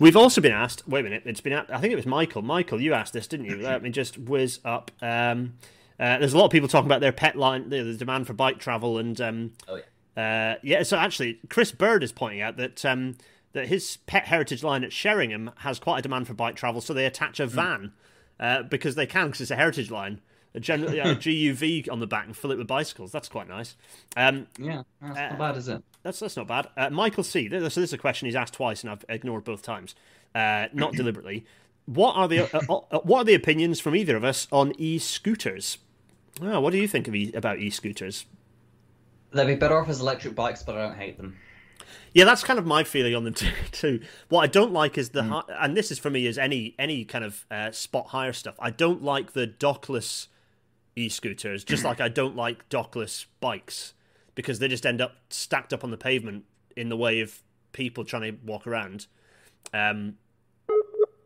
We've 0.00 0.16
also 0.16 0.40
been 0.40 0.52
asked. 0.52 0.88
Wait 0.88 1.00
a 1.00 1.02
minute. 1.04 1.22
It's 1.26 1.40
been. 1.40 1.52
I 1.52 1.78
think 1.78 1.92
it 1.92 1.96
was 1.96 2.06
Michael. 2.06 2.42
Michael, 2.42 2.80
you 2.80 2.94
asked 2.94 3.12
this, 3.12 3.28
didn't 3.28 3.46
you? 3.46 3.56
Let 3.62 3.82
me 3.82 3.90
just 3.90 4.18
whiz 4.18 4.58
up. 4.64 4.90
Um, 5.00 5.54
uh, 6.02 6.18
there's 6.18 6.32
a 6.32 6.36
lot 6.36 6.46
of 6.46 6.50
people 6.50 6.68
talking 6.68 6.88
about 6.88 7.00
their 7.00 7.12
pet 7.12 7.36
line, 7.36 7.68
the, 7.68 7.80
the 7.84 7.94
demand 7.94 8.26
for 8.26 8.32
bike 8.32 8.58
travel, 8.58 8.98
and 8.98 9.20
um, 9.20 9.52
oh 9.68 9.76
yeah, 10.16 10.52
uh, 10.56 10.58
yeah. 10.60 10.82
So 10.82 10.96
actually, 10.96 11.38
Chris 11.48 11.70
Bird 11.70 12.02
is 12.02 12.10
pointing 12.10 12.40
out 12.40 12.56
that 12.56 12.84
um, 12.84 13.16
that 13.52 13.68
his 13.68 13.98
pet 14.06 14.24
heritage 14.24 14.64
line 14.64 14.82
at 14.82 14.92
Sheringham 14.92 15.52
has 15.58 15.78
quite 15.78 16.00
a 16.00 16.02
demand 16.02 16.26
for 16.26 16.34
bike 16.34 16.56
travel, 16.56 16.80
so 16.80 16.92
they 16.92 17.06
attach 17.06 17.38
a 17.38 17.46
hmm. 17.46 17.54
van 17.54 17.92
uh, 18.40 18.62
because 18.64 18.96
they 18.96 19.06
can, 19.06 19.26
because 19.26 19.42
it's 19.42 19.52
a 19.52 19.56
heritage 19.56 19.92
line. 19.92 20.20
A, 20.54 20.60
general, 20.60 20.90
a 20.90 21.14
GUV 21.14 21.90
on 21.90 22.00
the 22.00 22.06
back 22.06 22.26
and 22.26 22.36
fill 22.36 22.50
it 22.50 22.58
with 22.58 22.66
bicycles. 22.66 23.10
That's 23.10 23.28
quite 23.28 23.48
nice. 23.48 23.74
Um, 24.18 24.48
yeah, 24.58 24.82
that's 25.00 25.16
not 25.16 25.38
bad, 25.38 25.56
is 25.56 25.68
it? 25.68 25.82
That's 26.02 26.18
that's 26.18 26.36
not 26.36 26.48
bad. 26.48 26.66
Uh, 26.76 26.90
Michael 26.90 27.22
C. 27.22 27.48
So 27.48 27.60
this 27.60 27.78
is 27.78 27.92
a 27.92 27.98
question 27.98 28.26
he's 28.26 28.34
asked 28.34 28.54
twice, 28.54 28.82
and 28.82 28.90
I've 28.90 29.04
ignored 29.08 29.44
both 29.44 29.62
times, 29.62 29.94
uh, 30.34 30.66
not 30.72 30.94
deliberately. 30.94 31.46
What 31.86 32.16
are 32.16 32.28
the 32.28 32.54
uh, 32.54 32.80
uh, 32.90 32.98
what 32.98 33.20
are 33.20 33.24
the 33.24 33.34
opinions 33.34 33.80
from 33.80 33.96
either 33.96 34.16
of 34.16 34.24
us 34.24 34.46
on 34.52 34.72
e-scooters? 34.78 35.78
Oh, 36.40 36.60
what 36.60 36.72
do 36.72 36.78
you 36.78 36.88
think 36.88 37.08
of 37.08 37.14
e- 37.14 37.32
about 37.34 37.58
e-scooters? 37.58 38.26
They'd 39.32 39.46
be 39.46 39.54
better 39.54 39.78
off 39.78 39.88
as 39.88 40.00
electric 40.00 40.34
bikes, 40.34 40.62
but 40.62 40.76
I 40.76 40.86
don't 40.86 40.96
hate 40.96 41.16
them. 41.16 41.36
Yeah, 42.14 42.24
that's 42.24 42.44
kind 42.44 42.58
of 42.58 42.66
my 42.66 42.84
feeling 42.84 43.14
on 43.14 43.24
them 43.24 43.34
too. 43.72 44.00
What 44.28 44.42
I 44.42 44.46
don't 44.46 44.72
like 44.72 44.98
is 44.98 45.10
the, 45.10 45.22
mm. 45.22 45.44
and 45.60 45.76
this 45.76 45.90
is 45.90 45.98
for 45.98 46.10
me 46.10 46.26
is 46.26 46.38
any 46.38 46.74
any 46.78 47.04
kind 47.04 47.24
of 47.24 47.46
uh, 47.50 47.70
spot 47.70 48.08
hire 48.08 48.32
stuff. 48.32 48.54
I 48.58 48.70
don't 48.70 49.02
like 49.02 49.32
the 49.32 49.46
dockless 49.46 50.28
e-scooters, 50.96 51.64
just 51.64 51.84
like 51.84 52.00
I 52.00 52.08
don't 52.08 52.36
like 52.36 52.68
dockless 52.68 53.26
bikes 53.40 53.94
because 54.34 54.58
they 54.58 54.68
just 54.68 54.86
end 54.86 55.00
up 55.00 55.16
stacked 55.30 55.72
up 55.72 55.84
on 55.84 55.90
the 55.90 55.96
pavement 55.96 56.44
in 56.76 56.88
the 56.88 56.96
way 56.96 57.20
of 57.20 57.42
people 57.72 58.04
trying 58.04 58.22
to 58.22 58.38
walk 58.44 58.66
around. 58.66 59.06
Um, 59.72 60.16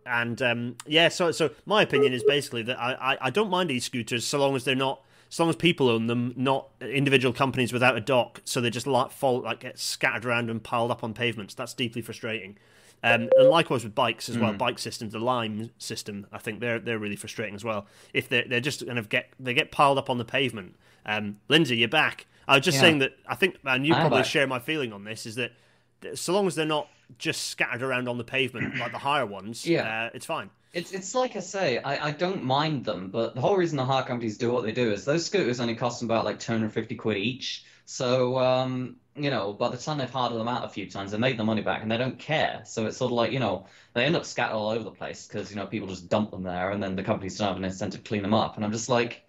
and 0.06 0.40
um, 0.40 0.76
yeah, 0.86 1.08
so 1.08 1.32
so 1.32 1.50
my 1.64 1.82
opinion 1.82 2.12
is 2.12 2.22
basically 2.24 2.62
that 2.62 2.78
I, 2.80 2.92
I, 2.92 3.18
I 3.22 3.30
don't 3.30 3.50
mind 3.50 3.70
e-scooters 3.70 4.24
so 4.24 4.38
long 4.38 4.56
as 4.56 4.64
they're 4.64 4.74
not 4.74 5.02
as 5.30 5.40
long 5.40 5.48
as 5.48 5.56
people 5.56 5.88
own 5.88 6.06
them, 6.06 6.32
not 6.36 6.68
individual 6.80 7.32
companies 7.34 7.72
without 7.72 7.96
a 7.96 8.00
dock, 8.00 8.40
so 8.44 8.60
they 8.60 8.70
just 8.70 8.86
like 8.86 9.10
fall 9.10 9.40
like 9.40 9.60
get 9.60 9.78
scattered 9.78 10.24
around 10.24 10.50
and 10.50 10.62
piled 10.62 10.90
up 10.90 11.02
on 11.02 11.14
pavements. 11.14 11.54
That's 11.54 11.74
deeply 11.74 12.02
frustrating. 12.02 12.56
Um, 13.02 13.28
and 13.36 13.48
likewise 13.48 13.84
with 13.84 13.94
bikes 13.94 14.28
as 14.28 14.38
well, 14.38 14.52
mm. 14.52 14.58
bike 14.58 14.78
systems, 14.78 15.12
the 15.12 15.18
Lime 15.18 15.70
system, 15.78 16.26
I 16.32 16.38
think 16.38 16.60
they're 16.60 16.78
they're 16.78 16.98
really 16.98 17.16
frustrating 17.16 17.54
as 17.54 17.64
well. 17.64 17.86
If 18.14 18.28
they 18.28 18.42
they're 18.42 18.60
just 18.60 18.86
kind 18.86 18.98
of 18.98 19.08
get 19.08 19.30
they 19.38 19.54
get 19.54 19.70
piled 19.70 19.98
up 19.98 20.08
on 20.08 20.18
the 20.18 20.24
pavement. 20.24 20.76
Um, 21.04 21.36
Lindsay, 21.48 21.76
you're 21.76 21.88
back. 21.88 22.26
I 22.48 22.56
was 22.56 22.64
just 22.64 22.76
yeah. 22.76 22.82
saying 22.82 22.98
that 23.00 23.16
I 23.28 23.34
think, 23.34 23.58
and 23.64 23.86
you 23.86 23.94
probably 23.94 24.24
share 24.24 24.46
my 24.46 24.58
feeling 24.58 24.92
on 24.92 25.04
this, 25.04 25.26
is 25.26 25.34
that 25.36 25.52
so 26.14 26.32
long 26.32 26.46
as 26.46 26.54
they're 26.54 26.66
not 26.66 26.88
just 27.18 27.48
scattered 27.48 27.82
around 27.82 28.08
on 28.08 28.18
the 28.18 28.24
pavement 28.24 28.76
like 28.76 28.92
the 28.92 28.98
higher 28.98 29.26
ones, 29.26 29.66
yeah, 29.66 30.06
uh, 30.06 30.10
it's 30.14 30.26
fine. 30.26 30.50
It's 30.72 30.92
it's 30.92 31.14
like 31.14 31.36
I 31.36 31.40
say, 31.40 31.78
I, 31.78 32.08
I 32.08 32.10
don't 32.10 32.44
mind 32.44 32.84
them, 32.84 33.10
but 33.10 33.34
the 33.34 33.40
whole 33.40 33.56
reason 33.56 33.76
the 33.76 33.84
hire 33.84 34.04
companies 34.04 34.38
do 34.38 34.52
what 34.52 34.64
they 34.64 34.72
do 34.72 34.92
is 34.92 35.04
those 35.04 35.24
scooters 35.26 35.60
only 35.60 35.74
cost 35.74 36.00
them 36.00 36.10
about 36.10 36.24
like 36.24 36.38
250 36.38 36.94
quid 36.96 37.16
each. 37.16 37.64
So 37.86 38.38
um, 38.38 38.96
you 39.16 39.30
know, 39.30 39.52
by 39.52 39.70
the 39.70 39.76
time 39.76 39.98
they've 39.98 40.10
hired 40.10 40.34
them 40.34 40.48
out 40.48 40.64
a 40.64 40.68
few 40.68 40.88
times, 40.90 41.10
they 41.10 41.18
made 41.18 41.38
the 41.38 41.44
money 41.44 41.62
back 41.62 41.82
and 41.82 41.90
they 41.90 41.96
don't 41.96 42.18
care. 42.18 42.62
So 42.64 42.86
it's 42.86 42.98
sort 42.98 43.10
of 43.10 43.16
like, 43.16 43.32
you 43.32 43.38
know, 43.38 43.66
they 43.94 44.04
end 44.04 44.16
up 44.16 44.24
scattered 44.24 44.54
all 44.54 44.68
over 44.68 44.84
the 44.84 44.90
place 44.90 45.26
because, 45.26 45.50
you 45.50 45.56
know, 45.56 45.66
people 45.66 45.88
just 45.88 46.08
dump 46.08 46.30
them 46.30 46.42
there 46.42 46.70
and 46.70 46.82
then 46.82 46.96
the 46.96 47.02
companies 47.02 47.38
don't 47.38 47.48
have 47.48 47.56
an 47.56 47.64
incentive 47.64 48.02
to 48.02 48.08
clean 48.08 48.22
them 48.22 48.34
up. 48.34 48.56
And 48.56 48.64
I'm 48.64 48.72
just 48.72 48.88
like, 48.88 49.25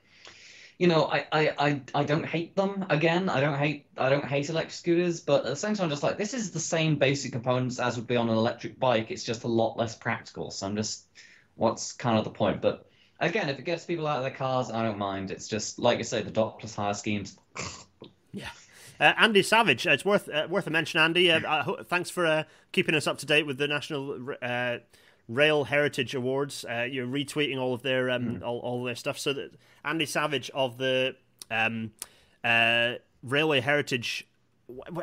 you 0.78 0.88
know, 0.88 1.06
I, 1.06 1.26
I, 1.32 1.54
I, 1.58 1.82
I 1.96 2.04
don't 2.04 2.26
hate 2.26 2.56
them 2.56 2.86
again. 2.90 3.30
I 3.30 3.42
don't 3.42 3.58
hate 3.58 3.88
I 3.98 4.10
don't 4.10 4.26
hate 4.26 4.50
electric 4.50 4.74
scooters, 4.74 5.22
but 5.22 5.40
at 5.40 5.46
the 5.46 5.56
same 5.56 5.74
time, 5.74 5.86
I'm 5.86 5.90
just 5.90 6.04
like 6.04 6.18
this 6.18 6.34
is 6.34 6.52
the 6.52 6.60
same 6.60 6.98
basic 6.98 7.32
components 7.32 7.80
as 7.80 7.98
would 7.98 8.08
be 8.08 8.16
on 8.16 8.30
an 8.30 8.38
electric 8.38 8.80
bike. 8.80 9.10
It's 9.10 9.24
just 9.24 9.44
a 9.44 9.48
lot 9.48 9.78
less 9.78 9.96
practical. 9.96 10.52
So 10.52 10.68
I'm 10.68 10.76
just, 10.76 11.08
what's 11.56 11.94
kind 11.94 12.18
of 12.18 12.26
the 12.26 12.30
point? 12.30 12.62
But 12.62 12.88
again, 13.20 13.50
if 13.50 13.58
it 13.58 13.66
gets 13.66 13.86
people 13.86 14.06
out 14.06 14.18
of 14.18 14.24
their 14.24 14.32
cars, 14.32 14.70
I 14.70 14.84
don't 14.84 15.00
mind. 15.00 15.32
It's 15.32 15.48
just 15.48 15.80
like 15.80 15.98
you 15.98 16.04
say, 16.04 16.22
the 16.22 16.32
dockless 16.32 16.76
hire 16.76 16.94
schemes. 16.94 17.38
yeah. 18.32 18.50
Uh, 19.00 19.14
Andy 19.18 19.44
Savage, 19.44 19.86
uh, 19.86 19.92
it's 19.92 20.06
worth 20.06 20.30
uh, 20.30 20.48
worth 20.50 20.68
a 20.68 20.72
mention, 20.72 21.00
Andy. 21.00 21.32
Uh, 21.32 21.84
thanks 21.84 22.10
for 22.10 22.26
uh, 22.26 22.44
keeping 22.72 22.94
us 22.94 23.08
up 23.08 23.18
to 23.20 23.26
date 23.26 23.46
with 23.48 23.58
the 23.58 23.68
National 23.68 24.36
uh, 24.42 24.78
Rail 25.28 25.66
Heritage 25.66 26.16
Awards. 26.16 26.66
Uh, 26.70 26.88
you're 26.90 27.08
retweeting 27.08 27.60
all 27.60 27.74
of 27.74 27.82
their 27.82 28.10
um, 28.10 28.40
mm. 28.40 28.44
all, 28.44 28.60
all 28.60 28.84
their 28.84 28.96
stuff. 28.96 29.20
So 29.20 29.34
that 29.34 29.52
Andy 29.84 30.06
Savage 30.06 30.50
of 30.54 30.78
the 30.78 31.16
um, 31.52 31.92
uh, 32.44 32.96
Railway 33.24 33.62
Heritage. 33.62 34.28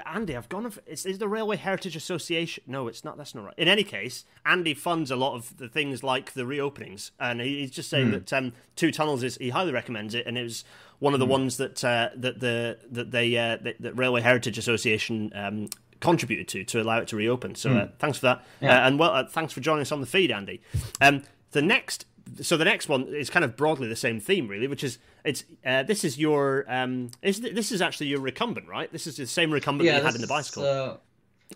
Andy, 0.04 0.36
I've 0.36 0.50
gone. 0.50 0.70
Is, 0.86 1.06
is 1.06 1.18
the 1.18 1.28
Railway 1.28 1.56
Heritage 1.56 1.96
Association? 1.96 2.64
No, 2.66 2.86
it's 2.86 3.02
not. 3.02 3.16
That's 3.16 3.34
not 3.34 3.46
right. 3.46 3.54
In 3.56 3.66
any 3.66 3.82
case, 3.82 4.26
Andy 4.44 4.74
funds 4.74 5.10
a 5.10 5.16
lot 5.16 5.34
of 5.34 5.56
the 5.56 5.68
things 5.68 6.02
like 6.02 6.34
the 6.34 6.42
reopenings, 6.42 7.12
and 7.18 7.40
he's 7.40 7.70
just 7.70 7.88
saying 7.88 8.08
mm. 8.08 8.12
that 8.12 8.32
um, 8.34 8.52
Two 8.76 8.92
Tunnels 8.92 9.22
is 9.22 9.36
he 9.38 9.48
highly 9.48 9.72
recommends 9.72 10.14
it, 10.14 10.26
and 10.26 10.36
it 10.36 10.42
was 10.42 10.64
one 10.98 11.14
of 11.14 11.20
the 11.20 11.26
mm. 11.26 11.30
ones 11.30 11.56
that 11.56 11.82
uh, 11.82 12.10
that 12.14 12.40
the 12.40 12.78
that 12.90 13.10
they 13.10 13.34
uh, 13.36 13.56
that, 13.62 13.80
that 13.80 13.96
Railway 13.96 14.20
Heritage 14.20 14.58
Association 14.58 15.32
um, 15.34 15.68
contributed 16.00 16.48
to 16.48 16.64
to 16.64 16.82
allow 16.82 16.98
it 16.98 17.08
to 17.08 17.16
reopen. 17.16 17.54
So 17.54 17.70
mm. 17.70 17.82
uh, 17.82 17.88
thanks 17.98 18.18
for 18.18 18.26
that, 18.26 18.44
yeah. 18.60 18.84
uh, 18.84 18.86
and 18.86 18.98
well, 18.98 19.10
uh, 19.10 19.24
thanks 19.26 19.52
for 19.52 19.60
joining 19.60 19.82
us 19.82 19.92
on 19.92 20.00
the 20.00 20.06
feed, 20.06 20.30
Andy. 20.30 20.60
Um, 21.00 21.22
the 21.52 21.62
next, 21.62 22.06
so 22.40 22.56
the 22.56 22.64
next 22.64 22.88
one 22.88 23.14
is 23.14 23.30
kind 23.30 23.44
of 23.44 23.56
broadly 23.56 23.88
the 23.88 23.96
same 23.96 24.20
theme, 24.20 24.48
really, 24.48 24.66
which 24.66 24.84
is 24.84 24.98
it's 25.24 25.44
uh, 25.64 25.82
this 25.82 26.04
is 26.04 26.18
your 26.18 26.64
um, 26.68 27.10
is 27.22 27.40
this 27.40 27.72
is 27.72 27.80
actually 27.80 28.08
your 28.08 28.20
recumbent, 28.20 28.68
right? 28.68 28.90
This 28.92 29.06
is 29.06 29.16
the 29.16 29.26
same 29.26 29.50
recumbent 29.52 29.86
yeah, 29.86 29.98
you 29.98 30.04
had 30.04 30.14
in 30.14 30.20
the 30.20 30.26
bicycle. 30.26 30.64
Uh, 30.64 30.96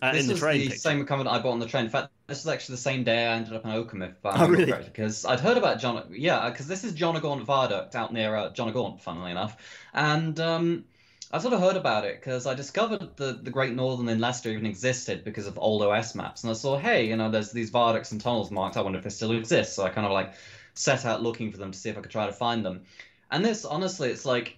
uh, 0.01 0.13
this 0.13 0.21
in 0.21 0.27
the 0.27 0.33
is 0.33 0.39
train 0.39 0.59
the 0.59 0.67
picture. 0.67 0.79
same 0.79 0.99
recumbent 0.99 1.29
I 1.29 1.39
bought 1.39 1.51
on 1.51 1.59
the 1.59 1.65
train. 1.65 1.85
In 1.85 1.91
fact, 1.91 2.09
this 2.27 2.39
is 2.39 2.47
actually 2.47 2.73
the 2.73 2.81
same 2.81 3.03
day 3.03 3.27
I 3.27 3.33
ended 3.33 3.53
up 3.53 3.65
in 3.65 3.71
Oakham, 3.71 4.01
if 4.01 4.25
I 4.25 4.43
oh, 4.43 4.47
really? 4.47 4.71
because 4.71 5.25
I'd 5.25 5.39
heard 5.39 5.57
about 5.57 5.79
John. 5.79 6.03
Yeah, 6.11 6.49
because 6.49 6.67
this 6.67 6.83
is 6.83 6.93
John 6.93 7.17
O'Gaunt 7.17 7.43
Viaduct 7.43 7.95
out 7.95 8.13
near 8.13 8.35
uh, 8.35 8.49
John 8.51 8.69
O'Gaunt, 8.69 9.01
funnily 9.01 9.31
enough, 9.31 9.57
and 9.93 10.39
um, 10.39 10.85
I 11.31 11.37
sort 11.37 11.53
of 11.53 11.59
heard 11.59 11.75
about 11.75 12.05
it 12.05 12.19
because 12.19 12.47
I 12.47 12.55
discovered 12.55 13.15
the, 13.15 13.33
the 13.33 13.51
Great 13.51 13.73
Northern 13.73 14.09
in 14.09 14.19
Leicester 14.19 14.49
even 14.49 14.65
existed 14.65 15.23
because 15.23 15.45
of 15.45 15.59
old 15.59 15.83
OS 15.83 16.15
maps. 16.15 16.43
And 16.43 16.49
I 16.49 16.53
saw, 16.53 16.77
hey, 16.77 17.07
you 17.07 17.15
know, 17.15 17.29
there's 17.29 17.51
these 17.51 17.69
viaducts 17.69 18.11
and 18.11 18.19
tunnels 18.19 18.49
marked. 18.49 18.77
I 18.77 18.81
wonder 18.81 18.97
if 18.97 19.03
they 19.03 19.11
still 19.11 19.33
exist. 19.33 19.75
So 19.75 19.83
I 19.83 19.89
kind 19.89 20.07
of 20.07 20.11
like 20.11 20.33
set 20.73 21.05
out 21.05 21.21
looking 21.21 21.51
for 21.51 21.57
them 21.57 21.71
to 21.71 21.77
see 21.77 21.89
if 21.89 21.97
I 21.97 22.01
could 22.01 22.09
try 22.09 22.25
to 22.25 22.33
find 22.33 22.65
them. 22.65 22.81
And 23.29 23.45
this, 23.45 23.63
honestly, 23.63 24.09
it's 24.09 24.25
like, 24.25 24.57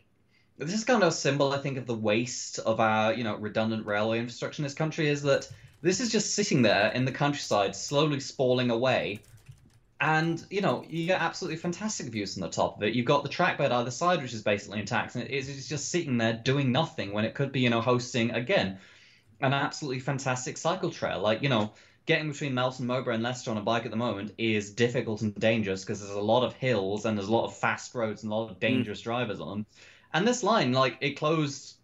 this 0.57 0.73
is 0.73 0.85
kind 0.85 1.03
of 1.03 1.09
a 1.09 1.11
symbol, 1.11 1.51
I 1.51 1.57
think, 1.57 1.77
of 1.77 1.87
the 1.87 1.95
waste 1.95 2.59
of 2.59 2.79
our, 2.79 3.13
you 3.13 3.25
know, 3.25 3.35
redundant 3.35 3.85
railway 3.85 4.19
infrastructure 4.19 4.61
in 4.61 4.63
this 4.63 4.73
country 4.73 5.09
is 5.09 5.23
that 5.23 5.51
this 5.81 5.99
is 5.99 6.09
just 6.09 6.35
sitting 6.35 6.61
there 6.61 6.91
in 6.93 7.03
the 7.03 7.11
countryside, 7.11 7.75
slowly 7.75 8.21
spalling 8.21 8.69
away 8.69 9.19
and 10.01 10.43
you 10.49 10.61
know 10.61 10.83
you 10.89 11.05
get 11.05 11.21
absolutely 11.21 11.57
fantastic 11.57 12.07
views 12.07 12.33
from 12.33 12.41
the 12.41 12.49
top 12.49 12.77
of 12.77 12.83
it. 12.83 12.95
You've 12.95 13.05
got 13.05 13.21
the 13.21 13.29
trackbed 13.29 13.71
either 13.71 13.91
side, 13.91 14.21
which 14.21 14.33
is 14.33 14.41
basically 14.41 14.79
intact, 14.79 15.15
and 15.15 15.29
it's 15.29 15.69
just 15.69 15.89
sitting 15.89 16.17
there 16.17 16.33
doing 16.33 16.71
nothing 16.71 17.13
when 17.13 17.23
it 17.23 17.35
could 17.35 17.51
be 17.51 17.61
you 17.61 17.69
know 17.69 17.81
hosting 17.81 18.31
again 18.31 18.79
an 19.39 19.53
absolutely 19.53 19.99
fantastic 19.99 20.57
cycle 20.57 20.89
trail. 20.89 21.19
Like 21.21 21.43
you 21.43 21.49
know 21.49 21.71
getting 22.07 22.31
between 22.31 22.55
Melton, 22.55 22.87
Mowbray, 22.87 23.13
and 23.13 23.23
Leicester 23.23 23.51
on 23.51 23.57
a 23.57 23.61
bike 23.61 23.85
at 23.85 23.91
the 23.91 23.97
moment 23.97 24.33
is 24.39 24.71
difficult 24.71 25.21
and 25.21 25.35
dangerous 25.35 25.83
because 25.83 25.99
there's 25.99 26.11
a 26.11 26.19
lot 26.19 26.43
of 26.43 26.53
hills 26.53 27.05
and 27.05 27.15
there's 27.15 27.27
a 27.27 27.31
lot 27.31 27.45
of 27.45 27.55
fast 27.55 27.93
roads 27.93 28.23
and 28.23 28.31
a 28.31 28.35
lot 28.35 28.49
of 28.49 28.59
dangerous 28.59 29.01
mm. 29.01 29.03
drivers 29.03 29.39
on 29.39 29.49
them. 29.49 29.65
And 30.11 30.27
this 30.27 30.41
line, 30.41 30.73
like 30.73 30.97
it 30.99 31.11
closed, 31.11 31.75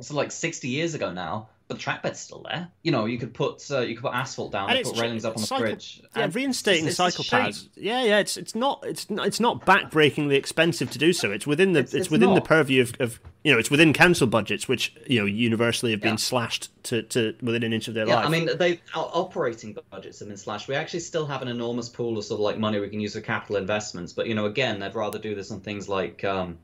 so 0.00 0.14
like 0.14 0.32
60 0.32 0.68
years 0.68 0.94
ago 0.94 1.12
now 1.12 1.50
but 1.66 1.78
the 1.78 1.82
trackbed's 1.82 2.20
still 2.20 2.44
there. 2.48 2.68
You 2.82 2.92
know, 2.92 3.06
you 3.06 3.18
could 3.18 3.32
put 3.32 3.70
uh, 3.70 3.80
you 3.80 3.94
could 3.94 4.02
put 4.02 4.14
asphalt 4.14 4.52
down 4.52 4.68
and, 4.68 4.78
and 4.78 4.86
put 4.86 5.00
railings 5.00 5.24
up 5.24 5.36
on 5.36 5.42
cycle, 5.42 5.64
the 5.64 5.70
bridge. 5.72 6.02
Yeah, 6.14 6.28
reinstating 6.30 6.86
it's, 6.86 6.96
cycle 6.96 7.24
paths. 7.24 7.68
Yeah, 7.74 8.04
yeah, 8.04 8.18
it's 8.18 8.36
it's 8.36 8.54
not 8.54 8.84
it's 8.86 9.08
not, 9.08 9.26
it's 9.26 9.40
not 9.40 9.64
backbreakingly 9.64 10.34
expensive 10.34 10.90
to 10.90 10.98
do 10.98 11.12
so. 11.12 11.30
It's 11.32 11.46
within 11.46 11.72
the 11.72 11.80
it's, 11.80 11.94
it's 11.94 12.10
within 12.10 12.30
not. 12.30 12.34
the 12.34 12.40
purview 12.42 12.82
of, 12.82 12.92
of 13.00 13.18
you 13.44 13.52
know 13.52 13.58
it's 13.58 13.70
within 13.70 13.94
council 13.94 14.26
budgets, 14.26 14.68
which 14.68 14.94
you 15.06 15.18
know 15.20 15.26
universally 15.26 15.92
have 15.92 16.02
been 16.02 16.12
yeah. 16.12 16.16
slashed 16.16 16.70
to, 16.84 17.02
to 17.02 17.34
within 17.40 17.62
an 17.62 17.72
inch 17.72 17.88
of 17.88 17.94
their 17.94 18.06
yeah, 18.06 18.16
life. 18.16 18.26
I 18.26 18.28
mean, 18.28 18.50
they 18.58 18.80
our 18.94 19.10
operating 19.14 19.76
budgets 19.90 20.18
have 20.18 20.28
been 20.28 20.36
slashed. 20.36 20.68
We 20.68 20.74
actually 20.74 21.00
still 21.00 21.26
have 21.26 21.40
an 21.40 21.48
enormous 21.48 21.88
pool 21.88 22.18
of 22.18 22.24
sort 22.24 22.40
of 22.40 22.44
like 22.44 22.58
money 22.58 22.78
we 22.78 22.90
can 22.90 23.00
use 23.00 23.14
for 23.14 23.22
capital 23.22 23.56
investments, 23.56 24.12
but 24.12 24.26
you 24.26 24.34
know, 24.34 24.44
again, 24.44 24.80
they'd 24.80 24.94
rather 24.94 25.18
do 25.18 25.34
this 25.34 25.50
on 25.50 25.60
things 25.60 25.88
like. 25.88 26.24
Um, 26.24 26.58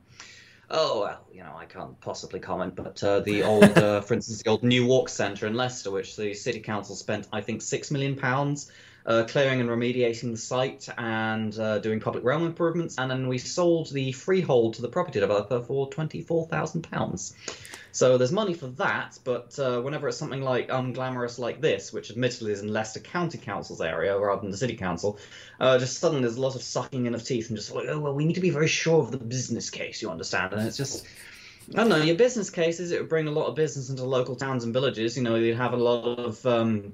oh 0.71 1.01
well, 1.01 1.27
you 1.31 1.43
know, 1.43 1.53
I 1.55 1.65
can't 1.65 1.99
possibly 2.01 2.39
comment, 2.39 2.75
but 2.75 3.03
uh, 3.03 3.19
the 3.19 3.43
old, 3.43 3.77
uh, 3.77 4.01
for 4.07 4.13
instance, 4.13 4.41
the 4.41 4.49
old 4.49 4.63
New 4.63 4.85
Walk 4.87 5.09
Centre 5.09 5.47
in 5.47 5.53
Leicester, 5.53 5.91
which 5.91 6.15
the 6.15 6.33
city 6.33 6.59
council 6.59 6.95
spent, 6.95 7.27
I 7.31 7.41
think, 7.41 7.61
six 7.61 7.91
million 7.91 8.15
pounds 8.15 8.71
uh, 9.05 9.23
clearing 9.27 9.61
and 9.61 9.69
remediating 9.69 10.31
the 10.31 10.37
site 10.37 10.87
and 10.97 11.57
uh, 11.57 11.79
doing 11.79 11.99
public 11.99 12.23
realm 12.23 12.45
improvements, 12.45 12.97
and 12.97 13.09
then 13.09 13.27
we 13.27 13.37
sold 13.37 13.91
the 13.91 14.11
freehold 14.11 14.75
to 14.75 14.81
the 14.81 14.87
property 14.87 15.19
developer 15.19 15.61
for 15.61 15.89
twenty 15.89 16.21
four 16.21 16.47
thousand 16.47 16.83
pounds. 16.83 17.35
So 17.93 18.17
there's 18.17 18.31
money 18.31 18.53
for 18.53 18.67
that, 18.67 19.19
but 19.25 19.59
uh, 19.59 19.81
whenever 19.81 20.07
it's 20.07 20.17
something 20.17 20.41
like 20.41 20.69
unglamorous 20.69 21.37
like 21.37 21.59
this, 21.59 21.91
which 21.91 22.09
admittedly 22.09 22.53
is 22.53 22.61
in 22.61 22.71
Leicester 22.71 23.01
County 23.01 23.37
Council's 23.37 23.81
area 23.81 24.17
rather 24.17 24.41
than 24.41 24.51
the 24.51 24.57
City 24.57 24.77
Council, 24.77 25.19
uh, 25.59 25.77
just 25.77 25.99
suddenly 25.99 26.23
there's 26.23 26.37
a 26.37 26.41
lot 26.41 26.55
of 26.55 26.63
sucking 26.63 27.05
in 27.05 27.13
of 27.13 27.23
teeth 27.23 27.49
and 27.49 27.57
just 27.57 27.73
like, 27.75 27.87
oh 27.89 27.99
well, 27.99 28.13
we 28.13 28.23
need 28.23 28.35
to 28.35 28.41
be 28.41 28.49
very 28.49 28.69
sure 28.69 28.99
of 28.99 29.11
the 29.11 29.17
business 29.17 29.69
case, 29.69 30.01
you 30.01 30.09
understand? 30.09 30.53
And 30.53 30.65
it's 30.67 30.77
just. 30.77 31.05
I 31.69 31.77
don't 31.77 31.89
know. 31.89 31.97
Your 31.97 32.15
business 32.15 32.49
cases, 32.49 32.91
it 32.91 32.99
would 32.99 33.09
bring 33.09 33.27
a 33.27 33.31
lot 33.31 33.45
of 33.45 33.55
business 33.55 33.89
into 33.89 34.03
local 34.03 34.35
towns 34.35 34.63
and 34.63 34.73
villages. 34.73 35.15
You 35.15 35.23
know, 35.23 35.35
you'd 35.35 35.55
have 35.57 35.73
a 35.73 35.77
lot 35.77 36.17
of 36.19 36.45
um, 36.45 36.93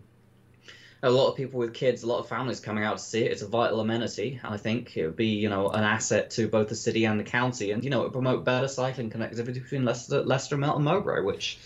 a 1.03 1.09
lot 1.09 1.29
of 1.29 1.35
people 1.35 1.59
with 1.59 1.73
kids, 1.73 2.03
a 2.03 2.07
lot 2.07 2.19
of 2.19 2.27
families 2.27 2.59
coming 2.59 2.83
out 2.83 2.97
to 2.97 3.03
see 3.03 3.23
it. 3.23 3.31
It's 3.31 3.43
a 3.43 3.47
vital 3.47 3.79
amenity. 3.79 4.39
I 4.43 4.57
think 4.57 4.97
it 4.97 5.05
would 5.05 5.15
be, 5.15 5.27
you 5.27 5.49
know, 5.49 5.69
an 5.69 5.83
asset 5.83 6.31
to 6.31 6.47
both 6.47 6.69
the 6.69 6.75
city 6.75 7.05
and 7.05 7.19
the 7.19 7.23
county, 7.23 7.71
and 7.71 7.83
you 7.83 7.89
know, 7.89 8.01
it 8.01 8.03
would 8.05 8.13
promote 8.13 8.43
better 8.43 8.67
cycling 8.67 9.09
connectivity 9.09 9.55
between 9.55 9.85
Leicester, 9.85 10.23
Leicester, 10.23 10.57
Melton, 10.57 10.83
Mowbray. 10.83 11.21
Which, 11.21 11.59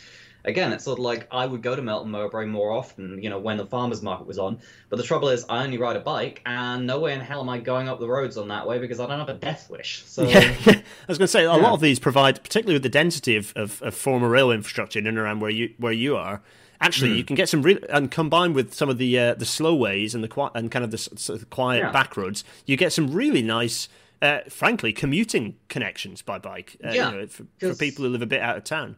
again, 0.43 0.73
it's 0.73 0.83
sort 0.83 0.99
of 0.99 1.05
like 1.05 1.29
I 1.31 1.45
would 1.45 1.61
go 1.61 1.77
to 1.77 1.81
Melton 1.81 2.11
Mowbray 2.11 2.45
more 2.45 2.71
often, 2.71 3.23
you 3.23 3.29
know, 3.29 3.39
when 3.39 3.55
the 3.55 3.65
farmers 3.65 4.01
market 4.01 4.27
was 4.27 4.37
on. 4.37 4.59
But 4.89 4.97
the 4.97 5.03
trouble 5.03 5.29
is, 5.29 5.45
I 5.47 5.63
only 5.63 5.77
ride 5.77 5.95
a 5.95 6.01
bike, 6.01 6.41
and 6.45 6.85
no 6.85 6.99
way 6.99 7.13
in 7.13 7.21
hell 7.21 7.39
am 7.39 7.47
I 7.47 7.59
going 7.59 7.87
up 7.87 8.01
the 8.01 8.09
roads 8.09 8.35
on 8.37 8.49
that 8.49 8.67
way 8.67 8.79
because 8.79 8.99
I 8.99 9.07
don't 9.07 9.19
have 9.19 9.29
a 9.29 9.33
death 9.35 9.69
wish. 9.69 10.03
So, 10.07 10.23
yeah, 10.23 10.39
I 10.67 10.83
was 11.07 11.17
going 11.17 11.25
to 11.25 11.27
say 11.29 11.45
a 11.45 11.53
yeah. 11.53 11.55
lot 11.55 11.73
of 11.73 11.79
these 11.79 11.99
provide, 11.99 12.43
particularly 12.43 12.75
with 12.75 12.83
the 12.83 12.89
density 12.89 13.37
of, 13.37 13.53
of, 13.55 13.81
of 13.81 13.95
former 13.95 14.27
rail 14.27 14.51
infrastructure 14.51 14.99
in 14.99 15.07
and 15.07 15.17
around 15.17 15.39
where 15.39 15.51
you 15.51 15.73
where 15.77 15.93
you 15.93 16.17
are 16.17 16.41
actually 16.81 17.11
mm. 17.11 17.17
you 17.17 17.23
can 17.23 17.35
get 17.35 17.47
some 17.47 17.61
real 17.61 17.79
and 17.89 18.11
combined 18.11 18.55
with 18.55 18.73
some 18.73 18.89
of 18.89 18.97
the 18.97 19.17
uh, 19.17 19.33
the 19.35 19.45
slow 19.45 19.75
ways 19.75 20.13
and 20.13 20.23
the 20.23 20.51
and 20.55 20.71
kind 20.71 20.83
of 20.83 20.91
the 20.91 20.97
sort 20.97 21.41
of 21.41 21.49
quiet 21.49 21.79
yeah. 21.79 21.91
back 21.91 22.17
roads, 22.17 22.43
you 22.65 22.75
get 22.77 22.91
some 22.91 23.13
really 23.13 23.41
nice. 23.41 23.87
Uh, 24.21 24.41
frankly, 24.49 24.93
commuting 24.93 25.55
connections 25.67 26.21
by 26.21 26.37
bike, 26.37 26.77
uh, 26.85 26.91
yeah, 26.91 27.09
you 27.09 27.17
know, 27.17 27.25
for, 27.25 27.43
for, 27.57 27.73
people 27.73 28.05
who 28.05 28.11
live 28.11 28.21
a 28.21 28.27
bit 28.27 28.39
out 28.39 28.55
of 28.55 28.63
town. 28.63 28.95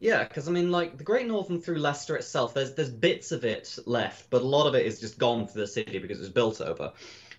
Yeah, 0.00 0.22
because 0.24 0.48
I 0.48 0.52
mean, 0.52 0.70
like 0.70 0.98
the 0.98 1.04
Great 1.04 1.26
Northern 1.26 1.62
through 1.62 1.78
Leicester 1.78 2.14
itself, 2.14 2.52
there's 2.52 2.74
there's 2.74 2.90
bits 2.90 3.32
of 3.32 3.46
it 3.46 3.78
left, 3.86 4.28
but 4.28 4.42
a 4.42 4.44
lot 4.44 4.66
of 4.66 4.74
it 4.74 4.84
is 4.84 5.00
just 5.00 5.18
gone 5.18 5.46
for 5.46 5.58
the 5.58 5.66
city 5.66 5.98
because 5.98 6.18
it 6.18 6.20
was 6.20 6.28
built 6.28 6.60
over. 6.60 6.92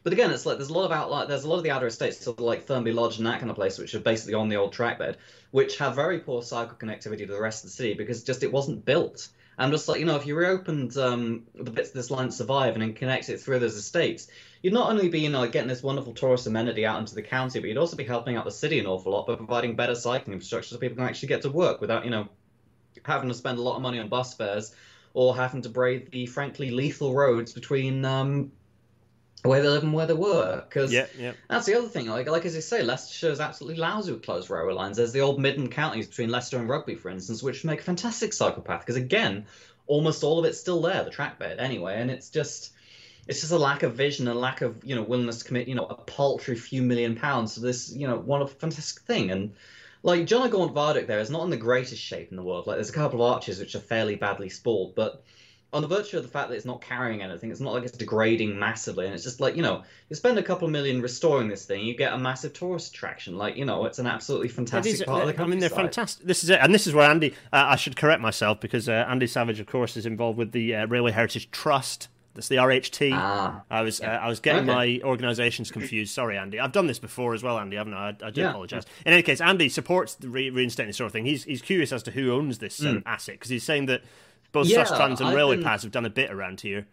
But 0.04 0.14
again, 0.14 0.32
it's 0.32 0.46
like 0.46 0.58
there's 0.58 0.70
a 0.70 0.74
lot 0.74 0.86
of 0.86 0.92
outlier. 0.92 1.26
There's 1.26 1.44
a 1.44 1.50
lot 1.50 1.58
of 1.58 1.64
the 1.64 1.72
outer 1.72 1.88
estates, 1.88 2.20
sort 2.20 2.38
of 2.38 2.44
like 2.44 2.66
Thurnby 2.66 2.94
Lodge 2.94 3.18
and 3.18 3.28
that 3.28 3.40
kind 3.40 3.50
of 3.50 3.56
place, 3.56 3.78
which 3.78 3.94
are 3.96 4.00
basically 4.00 4.34
on 4.34 4.50
the 4.50 4.56
old 4.56 4.74
trackbed, 4.74 5.16
which 5.52 5.78
have 5.78 5.96
very 5.96 6.20
poor 6.20 6.42
cycle 6.42 6.78
connectivity 6.78 7.20
to 7.20 7.34
the 7.34 7.40
rest 7.40 7.64
of 7.64 7.70
the 7.70 7.76
city 7.76 7.94
because 7.94 8.24
just 8.24 8.44
it 8.44 8.52
wasn't 8.52 8.86
built. 8.86 9.30
I'm 9.60 9.72
just 9.72 9.90
like, 9.90 10.00
you 10.00 10.06
know, 10.06 10.16
if 10.16 10.26
you 10.26 10.36
reopened 10.36 10.96
um, 10.98 11.44
the 11.54 11.70
bits 11.70 11.90
of 11.90 11.96
this 11.96 12.10
line 12.10 12.32
survive 12.32 12.74
and 12.74 12.82
then 12.82 12.94
connect 12.94 13.28
it 13.28 13.42
through 13.42 13.60
those 13.60 13.76
estates, 13.76 14.28
you'd 14.62 14.74
not 14.74 14.90
only 14.90 15.10
be, 15.10 15.20
you 15.20 15.30
know, 15.30 15.46
getting 15.48 15.68
this 15.68 15.84
wonderful 15.84 16.14
tourist 16.14 16.48
amenity 16.48 16.86
out 16.86 17.00
into 17.00 17.14
the 17.14 17.22
county, 17.22 17.60
but 17.60 17.68
you'd 17.68 17.78
also 17.78 17.98
be 17.98 18.06
helping 18.06 18.38
out 18.38 18.46
the 18.46 18.52
city 18.52 18.80
an 18.80 18.88
awful 18.88 19.12
lot 19.12 19.28
by 19.28 19.36
providing 19.36 19.76
better 19.76 19.96
cycling 19.96 20.34
infrastructure 20.34 20.70
so 20.70 20.78
people 20.78 20.96
can 20.96 21.06
actually 21.06 21.28
get 21.28 21.42
to 21.42 21.50
work 21.50 21.82
without, 21.82 22.06
you 22.06 22.12
know, 22.12 22.30
having 23.04 23.28
to 23.28 23.36
spend 23.36 23.60
a 23.60 23.62
lot 23.62 23.76
of 23.76 23.82
money 23.82 24.00
on 24.00 24.08
bus 24.08 24.34
fares 24.34 24.74
or 25.14 25.36
having 25.36 25.62
to 25.62 25.70
brave 25.70 26.10
the 26.12 26.26
frankly 26.26 26.72
lethal 26.72 27.14
roads 27.14 27.52
between 27.52 28.06
um, 28.06 28.52
where 29.44 29.62
they 29.62 29.70
live 29.70 29.84
and 29.84 29.94
where 29.94 30.06
they 30.06 30.14
work. 30.14 30.70
Because 30.70 30.92
yeah, 30.92 31.06
yeah. 31.18 31.34
that's 31.50 31.66
the 31.66 31.76
other 31.76 31.88
thing. 31.88 32.08
Like, 32.08 32.30
like 32.30 32.46
as 32.46 32.56
I 32.56 32.60
say, 32.60 32.84
Leicestershire 32.84 33.32
is 33.32 33.40
absolutely 33.40 33.80
lousy 33.80 34.12
with 34.12 34.24
closed 34.24 34.50
railway 34.50 34.74
lines. 34.74 34.98
There's 34.98 35.14
the 35.14 35.22
old 35.22 35.40
Midland 35.40 35.72
counties 35.72 36.08
between 36.08 36.30
Leicester 36.30 36.58
and 36.58 36.68
Rugby, 36.68 36.96
for 36.96 37.10
instance, 37.10 37.42
which 37.42 37.64
make 37.64 37.80
a 37.80 37.84
fantastic 37.84 38.34
cycle 38.34 38.62
path. 38.62 38.82
Because 38.82 38.98
again, 38.98 39.46
almost 39.88 40.24
all 40.24 40.40
of 40.40 40.46
it's 40.46 40.60
still 40.60 40.82
there, 40.82 41.04
the 41.04 41.10
trackbed 41.10 41.60
anyway, 41.60 42.02
and 42.02 42.12
it's 42.12 42.30
just 42.30 42.74
it's 43.28 43.42
just 43.42 43.52
a 43.52 43.58
lack 43.58 43.84
of 43.84 43.94
vision, 43.94 44.28
a 44.28 44.34
lack 44.34 44.62
of 44.62 44.84
you 44.84 44.96
know 44.96 45.04
willingness 45.04 45.40
to 45.40 45.46
commit 45.46 45.68
you 45.68 45.76
know 45.76 45.86
a 45.86 45.96
paltry 45.96 46.56
few 46.56 46.82
million 46.82 47.16
pounds 47.16 47.54
to 47.54 47.62
this 47.62 47.94
you 47.94 48.08
know 48.08 48.18
one 48.18 48.42
of 48.42 48.52
fantastic 48.54 49.04
thing 49.04 49.32
and. 49.32 49.54
Like 50.02 50.28
John 50.28 50.48
O'Gaunt 50.48 50.72
Viaduct 50.72 51.10
there 51.10 51.20
is 51.20 51.30
not 51.30 51.44
in 51.44 51.50
the 51.50 51.58
greatest 51.58 52.02
shape 52.02 52.32
in 52.32 52.38
the 52.38 52.42
world. 52.42 52.68
Like 52.68 52.78
there's 52.78 52.90
a 52.90 52.94
couple 52.94 53.22
of 53.22 53.34
arches 53.34 53.60
which 53.60 53.76
are 53.76 53.82
fairly 53.82 54.16
badly 54.16 54.48
spalled, 54.48 54.96
but 54.96 55.26
on 55.72 55.84
the 55.84 55.88
virtue 55.88 56.18
of 56.18 56.24
the 56.24 56.30
fact 56.30 56.50
that 56.50 56.56
it's 56.56 56.66
not 56.66 56.82
carrying 56.82 57.22
anything, 57.22 57.52
it's 57.52 57.60
not 57.60 57.74
like 57.74 57.84
it's 57.84 57.96
degrading 57.96 58.58
massively, 58.58 59.06
and 59.06 59.14
it's 59.14 59.24
just 59.24 59.40
like 59.40 59.56
you 59.56 59.62
know, 59.62 59.84
you 60.10 60.16
spend 60.16 60.40
a 60.40 60.44
couple 60.44 60.66
of 60.66 60.72
million 60.72 61.02
restoring 61.02 61.48
this 61.48 61.66
thing, 61.66 61.86
you 61.86 61.96
get 61.96 62.14
a 62.14 62.18
massive 62.18 62.54
tourist 62.54 62.94
attraction. 62.94 63.38
Like 63.38 63.56
you 63.56 63.66
know, 63.66 63.86
it's 63.86 64.00
an 64.00 64.08
absolutely 64.08 64.48
fantastic 64.48 65.06
part 65.06 65.22
of 65.22 65.28
the 65.28 65.34
country. 65.34 65.46
I 65.46 65.50
mean, 65.50 65.60
they're 65.60 65.70
fantastic. 65.70 66.26
This 66.26 66.44
is 66.44 66.50
it, 66.50 66.60
and 66.62 66.74
this 66.74 66.88
is 66.88 66.94
where 66.94 67.10
Andy. 67.10 67.34
Uh, 67.54 67.66
I 67.70 67.76
should 67.76 67.96
correct 67.96 68.22
myself 68.22 68.60
because 68.60 68.90
uh, 68.90 69.06
Andy 69.08 69.28
Savage, 69.28 69.60
of 69.60 69.68
course, 69.68 69.96
is 69.96 70.06
involved 70.06 70.38
with 70.38 70.52
the 70.52 70.76
uh, 70.76 70.88
Railway 70.88 71.12
Heritage 71.12 71.52
Trust. 71.52 72.08
That's 72.36 72.48
the 72.48 72.56
RHT. 72.56 73.12
Ah, 73.14 73.64
I 73.70 73.82
was 73.82 74.00
yeah. 74.00 74.16
Uh, 74.16 74.20
I 74.20 74.30
was 74.30 74.40
getting 74.40 74.70
okay. 74.70 75.00
my 75.00 75.08
organisations 75.08 75.72
confused. 75.72 76.14
Sorry, 76.14 76.38
Andy. 76.38 76.60
I've 76.60 76.72
done 76.72 76.88
this 76.88 77.00
before 77.00 77.34
as 77.34 77.44
well, 77.44 77.60
Andy. 77.60 77.76
Haven't 77.76 77.94
I? 77.94 78.10
I, 78.10 78.28
I 78.28 78.30
do 78.32 78.42
yeah. 78.42 78.50
apologise. 78.50 78.86
In 79.06 79.14
any 79.14 79.24
case, 79.24 79.42
Andy 79.42 79.68
supports 79.68 80.16
the 80.16 80.30
re- 80.30 80.50
reinstating 80.50 80.94
sort 80.94 81.08
of 81.08 81.12
thing. 81.12 81.26
He's 81.26 81.44
he's 81.44 81.62
curious 81.62 81.92
as 81.92 82.02
to 82.04 82.12
who 82.12 82.32
owns 82.32 82.60
this 82.60 82.80
mm. 82.80 83.04
asset 83.06 83.36
because 83.36 83.50
he's 83.50 83.64
saying 83.64 83.88
that 83.88 84.04
both 84.52 84.68
yeah, 84.68 84.84
Sustrans 84.84 85.20
and 85.20 85.30
I've 85.30 85.36
Railway 85.36 85.58
been... 85.58 85.66
Paths 85.66 85.84
have 85.84 85.92
done 85.92 86.06
a 86.06 86.10
bit 86.10 86.32
around 86.32 86.62
here. 86.62 86.88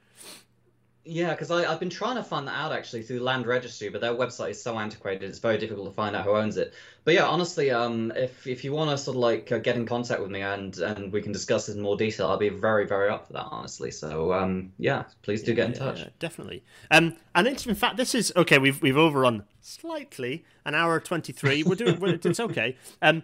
Yeah, 1.08 1.30
because 1.30 1.52
I've 1.52 1.78
been 1.78 1.88
trying 1.88 2.16
to 2.16 2.24
find 2.24 2.48
that 2.48 2.54
out 2.56 2.72
actually 2.72 3.02
through 3.02 3.20
Land 3.20 3.46
Registry, 3.46 3.90
but 3.90 4.00
their 4.00 4.12
website 4.12 4.50
is 4.50 4.60
so 4.60 4.76
antiquated, 4.76 5.22
it's 5.22 5.38
very 5.38 5.56
difficult 5.56 5.86
to 5.86 5.94
find 5.94 6.16
out 6.16 6.24
who 6.24 6.32
owns 6.32 6.56
it. 6.56 6.74
But 7.04 7.14
yeah, 7.14 7.26
honestly, 7.26 7.70
um, 7.70 8.12
if 8.16 8.44
if 8.44 8.64
you 8.64 8.72
want 8.72 8.90
to 8.90 8.98
sort 8.98 9.16
of 9.16 9.20
like 9.20 9.52
uh, 9.52 9.58
get 9.58 9.76
in 9.76 9.86
contact 9.86 10.20
with 10.20 10.32
me 10.32 10.40
and 10.40 10.76
and 10.78 11.12
we 11.12 11.22
can 11.22 11.30
discuss 11.30 11.66
this 11.66 11.76
in 11.76 11.82
more 11.82 11.96
detail, 11.96 12.26
I'll 12.26 12.38
be 12.38 12.48
very 12.48 12.88
very 12.88 13.08
up 13.08 13.28
for 13.28 13.34
that, 13.34 13.46
honestly. 13.48 13.92
So 13.92 14.32
um, 14.32 14.72
yeah, 14.78 15.04
please 15.22 15.44
do 15.44 15.54
get 15.54 15.68
in 15.68 15.74
touch. 15.74 16.00
Yeah, 16.00 16.08
definitely. 16.18 16.64
Um, 16.90 17.14
and 17.36 17.46
in 17.46 17.74
fact 17.76 17.96
this 17.96 18.12
is 18.12 18.32
okay. 18.34 18.58
We've 18.58 18.82
we've 18.82 18.96
overrun 18.96 19.44
slightly 19.60 20.44
an 20.64 20.74
hour 20.74 20.98
twenty 20.98 21.32
three. 21.32 21.62
We're 21.62 21.76
doing 21.76 21.98
it's 22.02 22.40
okay. 22.40 22.76
Um, 23.00 23.22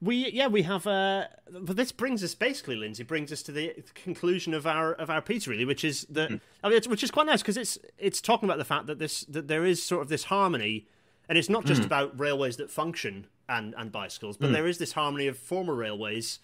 we 0.00 0.30
yeah 0.30 0.46
we 0.46 0.62
have 0.62 0.86
uh 0.86 1.24
but 1.60 1.76
this 1.76 1.90
brings 1.90 2.22
us 2.22 2.34
basically 2.34 2.76
lindsay 2.76 3.02
brings 3.02 3.32
us 3.32 3.42
to 3.42 3.52
the 3.52 3.74
conclusion 3.94 4.52
of 4.52 4.66
our 4.66 4.92
of 4.92 5.08
our 5.08 5.22
piece 5.22 5.46
really 5.46 5.64
which 5.64 5.84
is 5.84 6.06
that 6.10 6.30
mm. 6.30 6.40
I 6.62 6.68
mean, 6.68 6.80
which 6.88 7.02
is 7.02 7.10
quite 7.10 7.26
nice 7.26 7.42
because 7.42 7.56
it's 7.56 7.78
it's 7.98 8.20
talking 8.20 8.48
about 8.48 8.58
the 8.58 8.64
fact 8.64 8.86
that 8.86 8.98
this 8.98 9.22
that 9.24 9.48
there 9.48 9.64
is 9.64 9.82
sort 9.82 10.02
of 10.02 10.08
this 10.08 10.24
harmony 10.24 10.86
and 11.28 11.38
it's 11.38 11.48
not 11.48 11.64
just 11.64 11.82
mm. 11.82 11.86
about 11.86 12.18
railways 12.18 12.56
that 12.56 12.70
function 12.70 13.26
and 13.48 13.74
and 13.78 13.90
bicycles 13.90 14.36
but 14.36 14.50
mm. 14.50 14.52
there 14.52 14.66
is 14.66 14.78
this 14.78 14.92
harmony 14.92 15.26
of 15.26 15.38
former 15.38 15.74
railways 15.74 16.40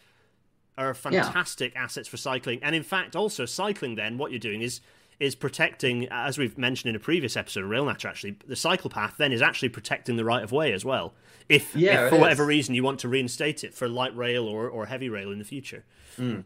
are 0.78 0.94
fantastic 0.94 1.74
yeah. 1.74 1.82
assets 1.82 2.08
for 2.08 2.16
cycling 2.16 2.58
and 2.62 2.74
in 2.74 2.82
fact 2.82 3.14
also 3.14 3.44
cycling 3.44 3.96
then 3.96 4.16
what 4.16 4.30
you're 4.30 4.38
doing 4.38 4.62
is 4.62 4.80
is 5.23 5.36
protecting, 5.36 6.09
as 6.11 6.36
we've 6.36 6.59
mentioned 6.59 6.90
in 6.90 6.97
a 6.97 6.99
previous 6.99 7.36
episode 7.36 7.62
of 7.62 7.70
Rail 7.70 7.85
Natter, 7.85 8.09
actually, 8.09 8.36
the 8.47 8.57
cycle 8.57 8.90
path 8.90 9.15
then 9.19 9.31
is 9.31 9.40
actually 9.40 9.69
protecting 9.69 10.16
the 10.16 10.24
right 10.24 10.43
of 10.43 10.51
way 10.51 10.73
as 10.73 10.85
well. 10.85 11.15
If, 11.49 11.77
yeah, 11.77 12.05
if 12.05 12.11
for 12.11 12.16
whatever 12.19 12.44
reason 12.44 12.74
you 12.74 12.82
want 12.82 12.99
to 13.01 13.09
reinstate 13.09 13.62
it 13.62 13.73
for 13.73 13.89
light 13.89 14.16
rail 14.16 14.47
or, 14.47 14.69
or 14.69 14.86
heavy 14.86 15.09
rail 15.09 15.31
in 15.31 15.39
the 15.39 15.44
future. 15.44 15.85
Mm. 16.19 16.43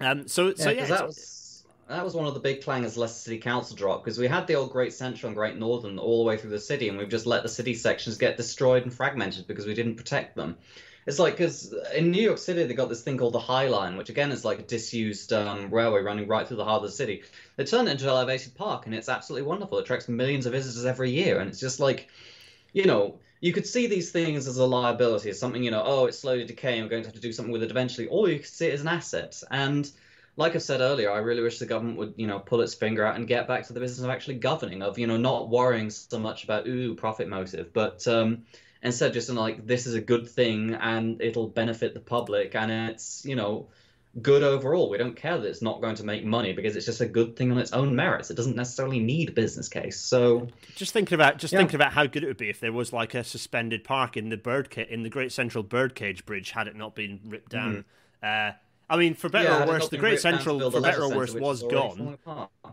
Um, 0.00 0.26
so, 0.26 0.48
yeah, 0.48 0.54
so 0.56 0.70
yeah, 0.70 0.86
that 0.86 1.06
was 1.06 1.64
that 1.88 2.04
was 2.04 2.14
one 2.14 2.26
of 2.26 2.34
the 2.34 2.40
big 2.40 2.62
clangers 2.62 2.96
Leicester 2.96 3.20
City 3.20 3.38
Council 3.38 3.76
dropped 3.76 4.04
because 4.04 4.18
we 4.18 4.26
had 4.26 4.46
the 4.46 4.54
old 4.54 4.72
Great 4.72 4.92
Central 4.92 5.28
and 5.28 5.36
Great 5.36 5.56
Northern 5.56 5.98
all 5.98 6.24
the 6.24 6.28
way 6.28 6.36
through 6.36 6.50
the 6.50 6.60
city, 6.60 6.88
and 6.88 6.98
we've 6.98 7.08
just 7.08 7.26
let 7.26 7.44
the 7.44 7.48
city 7.48 7.74
sections 7.74 8.18
get 8.18 8.36
destroyed 8.36 8.82
and 8.82 8.92
fragmented 8.92 9.46
because 9.46 9.66
we 9.66 9.74
didn't 9.74 9.94
protect 9.94 10.34
them 10.34 10.56
It's 11.08 11.18
like 11.18 11.38
because 11.38 11.74
in 11.94 12.10
New 12.10 12.20
York 12.20 12.36
City 12.36 12.64
they 12.64 12.74
got 12.74 12.90
this 12.90 13.00
thing 13.00 13.16
called 13.16 13.32
the 13.32 13.38
High 13.38 13.68
Line, 13.68 13.96
which 13.96 14.10
again 14.10 14.30
is 14.30 14.44
like 14.44 14.58
a 14.58 14.62
disused 14.62 15.32
um, 15.32 15.70
railway 15.70 16.02
running 16.02 16.28
right 16.28 16.46
through 16.46 16.58
the 16.58 16.66
heart 16.66 16.82
of 16.82 16.90
the 16.90 16.94
city. 16.94 17.22
They 17.56 17.64
turned 17.64 17.88
it 17.88 17.92
into 17.92 18.04
an 18.04 18.10
elevated 18.10 18.54
park, 18.54 18.84
and 18.84 18.94
it's 18.94 19.08
absolutely 19.08 19.48
wonderful. 19.48 19.78
It 19.78 19.84
attracts 19.84 20.06
millions 20.06 20.44
of 20.44 20.52
visitors 20.52 20.84
every 20.84 21.10
year, 21.10 21.38
and 21.38 21.48
it's 21.48 21.60
just 21.60 21.80
like, 21.80 22.10
you 22.74 22.84
know, 22.84 23.20
you 23.40 23.54
could 23.54 23.66
see 23.66 23.86
these 23.86 24.12
things 24.12 24.46
as 24.46 24.58
a 24.58 24.66
liability, 24.66 25.30
as 25.30 25.38
something 25.38 25.62
you 25.62 25.70
know, 25.70 25.82
oh, 25.82 26.04
it's 26.04 26.18
slowly 26.18 26.44
decaying. 26.44 26.82
We're 26.82 26.90
going 26.90 27.04
to 27.04 27.08
have 27.08 27.14
to 27.14 27.22
do 27.22 27.32
something 27.32 27.52
with 27.52 27.62
it 27.62 27.70
eventually, 27.70 28.08
or 28.08 28.28
you 28.28 28.40
could 28.40 28.46
see 28.46 28.66
it 28.66 28.74
as 28.74 28.82
an 28.82 28.88
asset. 28.88 29.42
And 29.50 29.90
like 30.36 30.56
I 30.56 30.58
said 30.58 30.82
earlier, 30.82 31.10
I 31.10 31.18
really 31.18 31.40
wish 31.40 31.58
the 31.58 31.64
government 31.64 31.96
would, 31.96 32.14
you 32.18 32.26
know, 32.26 32.38
pull 32.38 32.60
its 32.60 32.74
finger 32.74 33.06
out 33.06 33.16
and 33.16 33.26
get 33.26 33.48
back 33.48 33.66
to 33.68 33.72
the 33.72 33.80
business 33.80 34.04
of 34.04 34.10
actually 34.10 34.34
governing, 34.34 34.82
of 34.82 34.98
you 34.98 35.06
know, 35.06 35.16
not 35.16 35.48
worrying 35.48 35.88
so 35.88 36.18
much 36.18 36.44
about 36.44 36.66
ooh 36.66 36.94
profit 36.94 37.28
motive, 37.28 37.72
but 37.72 38.06
um, 38.06 38.44
instead 38.82 39.12
just 39.12 39.28
in 39.28 39.34
like 39.34 39.66
this 39.66 39.86
is 39.86 39.94
a 39.94 40.00
good 40.00 40.28
thing 40.28 40.74
and 40.74 41.20
it'll 41.20 41.48
benefit 41.48 41.94
the 41.94 42.00
public 42.00 42.54
and 42.54 42.70
it's 42.70 43.24
you 43.24 43.36
know 43.36 43.68
good 44.22 44.42
overall. 44.42 44.88
We 44.88 44.98
don't 44.98 45.16
care 45.16 45.38
that 45.38 45.46
it's 45.46 45.62
not 45.62 45.80
going 45.80 45.96
to 45.96 46.04
make 46.04 46.24
money 46.24 46.52
because 46.52 46.76
it's 46.76 46.86
just 46.86 47.00
a 47.00 47.06
good 47.06 47.36
thing 47.36 47.52
on 47.52 47.58
its 47.58 47.72
own 47.72 47.94
merits. 47.94 48.30
It 48.30 48.34
doesn't 48.34 48.56
necessarily 48.56 49.00
need 49.00 49.30
a 49.30 49.32
business 49.32 49.68
case. 49.68 50.00
So 50.00 50.48
just 50.74 50.92
thinking 50.92 51.14
about 51.14 51.38
just 51.38 51.52
yeah. 51.52 51.58
thinking 51.58 51.76
about 51.76 51.92
how 51.92 52.06
good 52.06 52.24
it 52.24 52.26
would 52.26 52.36
be 52.36 52.48
if 52.48 52.60
there 52.60 52.72
was 52.72 52.92
like 52.92 53.14
a 53.14 53.24
suspended 53.24 53.84
park 53.84 54.16
in 54.16 54.28
the 54.28 54.36
bird 54.36 54.70
ca- 54.70 54.86
in 54.88 55.02
the 55.02 55.10
Great 55.10 55.32
Central 55.32 55.62
Birdcage 55.62 56.26
Bridge 56.26 56.50
had 56.50 56.66
it 56.66 56.76
not 56.76 56.94
been 56.94 57.20
ripped 57.26 57.50
down. 57.50 57.84
Mm. 58.22 58.50
Uh, 58.50 58.52
I 58.90 58.96
mean, 58.96 59.14
for 59.14 59.28
better 59.28 59.50
yeah, 59.50 59.64
or 59.64 59.66
worse, 59.66 59.88
the 59.88 59.98
Great 59.98 60.20
Central, 60.20 60.70
for 60.70 60.80
better 60.80 61.02
or 61.02 61.14
worse, 61.14 61.34
was 61.34 61.62
gone. 61.62 62.18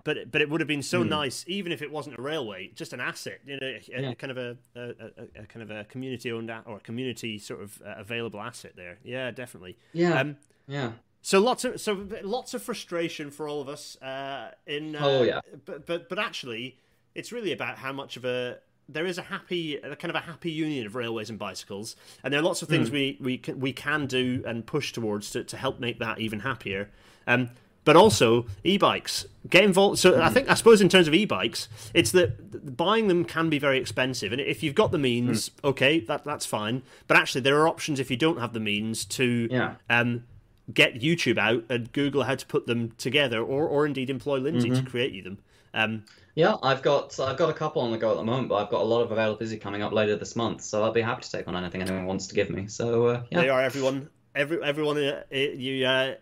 But 0.03 0.31
but 0.31 0.41
it 0.41 0.49
would 0.49 0.61
have 0.61 0.67
been 0.67 0.83
so 0.83 1.03
mm. 1.03 1.09
nice, 1.09 1.43
even 1.47 1.71
if 1.71 1.81
it 1.81 1.91
wasn't 1.91 2.17
a 2.17 2.21
railway, 2.21 2.71
just 2.75 2.93
an 2.93 3.01
asset, 3.01 3.39
you 3.45 3.59
know, 3.59 3.67
a, 3.67 3.81
yeah. 4.01 4.13
kind 4.13 4.31
of 4.31 4.37
a, 4.37 4.57
a, 4.75 5.41
a, 5.41 5.45
kind 5.47 5.69
of 5.69 5.71
a 5.71 5.83
community 5.85 6.31
owned 6.31 6.51
or 6.65 6.77
a 6.77 6.79
community 6.79 7.37
sort 7.37 7.61
of 7.61 7.81
uh, 7.85 7.95
available 7.97 8.39
asset 8.39 8.73
there. 8.75 8.99
Yeah, 9.03 9.31
definitely. 9.31 9.77
Yeah. 9.93 10.19
Um, 10.19 10.37
yeah. 10.67 10.91
So 11.21 11.39
lots 11.39 11.65
of 11.65 11.81
so 11.81 12.07
lots 12.23 12.53
of 12.53 12.61
frustration 12.61 13.31
for 13.31 13.47
all 13.49 13.59
of 13.59 13.67
us. 13.67 13.99
Uh, 14.01 14.51
in 14.67 14.95
uh, 14.95 14.99
oh 15.01 15.23
yeah. 15.23 15.41
But 15.65 15.85
but 15.85 16.07
but 16.07 16.19
actually, 16.19 16.77
it's 17.13 17.31
really 17.31 17.51
about 17.51 17.77
how 17.77 17.91
much 17.91 18.15
of 18.15 18.25
a 18.25 18.59
there 18.87 19.05
is 19.05 19.17
a 19.17 19.23
happy, 19.23 19.77
a 19.77 19.95
kind 19.95 20.09
of 20.09 20.15
a 20.15 20.25
happy 20.25 20.51
union 20.51 20.85
of 20.85 20.95
railways 20.95 21.29
and 21.29 21.39
bicycles, 21.39 21.95
and 22.23 22.33
there 22.33 22.39
are 22.39 22.43
lots 22.43 22.61
of 22.61 22.69
things 22.69 22.89
mm. 22.89 22.93
we 22.93 23.17
we 23.19 23.37
can, 23.37 23.59
we 23.59 23.73
can 23.73 24.05
do 24.05 24.43
and 24.45 24.65
push 24.65 24.93
towards 24.93 25.31
to, 25.31 25.43
to 25.43 25.57
help 25.57 25.79
make 25.79 25.99
that 25.99 26.19
even 26.19 26.41
happier. 26.41 26.89
Um, 27.27 27.49
but 27.83 27.95
also 27.95 28.47
e-bikes 28.63 29.27
get 29.47 29.63
involved. 29.63 29.99
So 29.99 30.13
mm. 30.13 30.19
I 30.19 30.27
hmm. 30.27 30.33
think 30.33 30.49
I 30.49 30.55
suppose 30.55 30.81
in 30.81 30.89
terms 30.89 31.07
of 31.07 31.13
e-bikes, 31.13 31.69
it's 31.93 32.11
that 32.11 32.75
buying 32.75 33.07
them 33.07 33.23
can 33.23 33.49
be 33.49 33.59
very 33.59 33.79
expensive, 33.79 34.31
and 34.31 34.41
if 34.41 34.63
you've 34.63 34.75
got 34.75 34.91
the 34.91 34.97
means, 34.97 35.49
mm. 35.49 35.69
okay, 35.69 35.99
that 36.01 36.23
that's 36.23 36.45
fine. 36.45 36.81
But 37.07 37.17
actually, 37.17 37.41
there 37.41 37.57
are 37.61 37.67
options 37.67 37.99
if 37.99 38.11
you 38.11 38.17
don't 38.17 38.39
have 38.39 38.53
the 38.53 38.59
means 38.59 39.05
to 39.05 39.47
yeah. 39.49 39.75
um, 39.89 40.25
get 40.73 40.95
YouTube 40.95 41.37
out 41.37 41.63
and 41.69 41.91
Google 41.93 42.23
how 42.23 42.35
to 42.35 42.45
put 42.45 42.65
them 42.65 42.91
together, 42.97 43.41
or 43.41 43.67
or 43.67 43.85
indeed 43.85 44.09
employ 44.09 44.39
Lindsay 44.39 44.69
mm-hmm. 44.69 44.83
to 44.83 44.89
create 44.89 45.13
you 45.13 45.21
them. 45.21 45.37
Um, 45.73 46.03
yeah, 46.35 46.57
I've 46.61 46.81
got 46.81 47.17
I've 47.19 47.37
got 47.37 47.49
a 47.49 47.53
couple 47.53 47.81
on 47.81 47.91
the 47.91 47.97
go 47.97 48.11
at 48.11 48.17
the 48.17 48.23
moment, 48.23 48.49
but 48.49 48.55
I've 48.55 48.69
got 48.69 48.81
a 48.81 48.83
lot 48.83 49.01
of 49.01 49.11
availability 49.11 49.57
coming 49.57 49.81
up 49.81 49.93
later 49.93 50.17
this 50.17 50.35
month, 50.35 50.61
so 50.61 50.83
I'll 50.83 50.91
be 50.91 51.01
happy 51.01 51.23
to 51.23 51.31
take 51.31 51.47
on 51.47 51.55
anything 51.55 51.81
anyone 51.81 52.05
wants 52.05 52.27
to 52.27 52.35
give 52.35 52.49
me. 52.49 52.67
So 52.67 53.07
uh, 53.07 53.23
yeah, 53.31 53.41
they 53.41 53.49
are 53.49 53.61
everyone, 53.61 54.09
every 54.35 54.61
everyone. 54.61 54.97
Uh, 54.97 55.23
you 55.31 55.85
uh, 55.85 56.15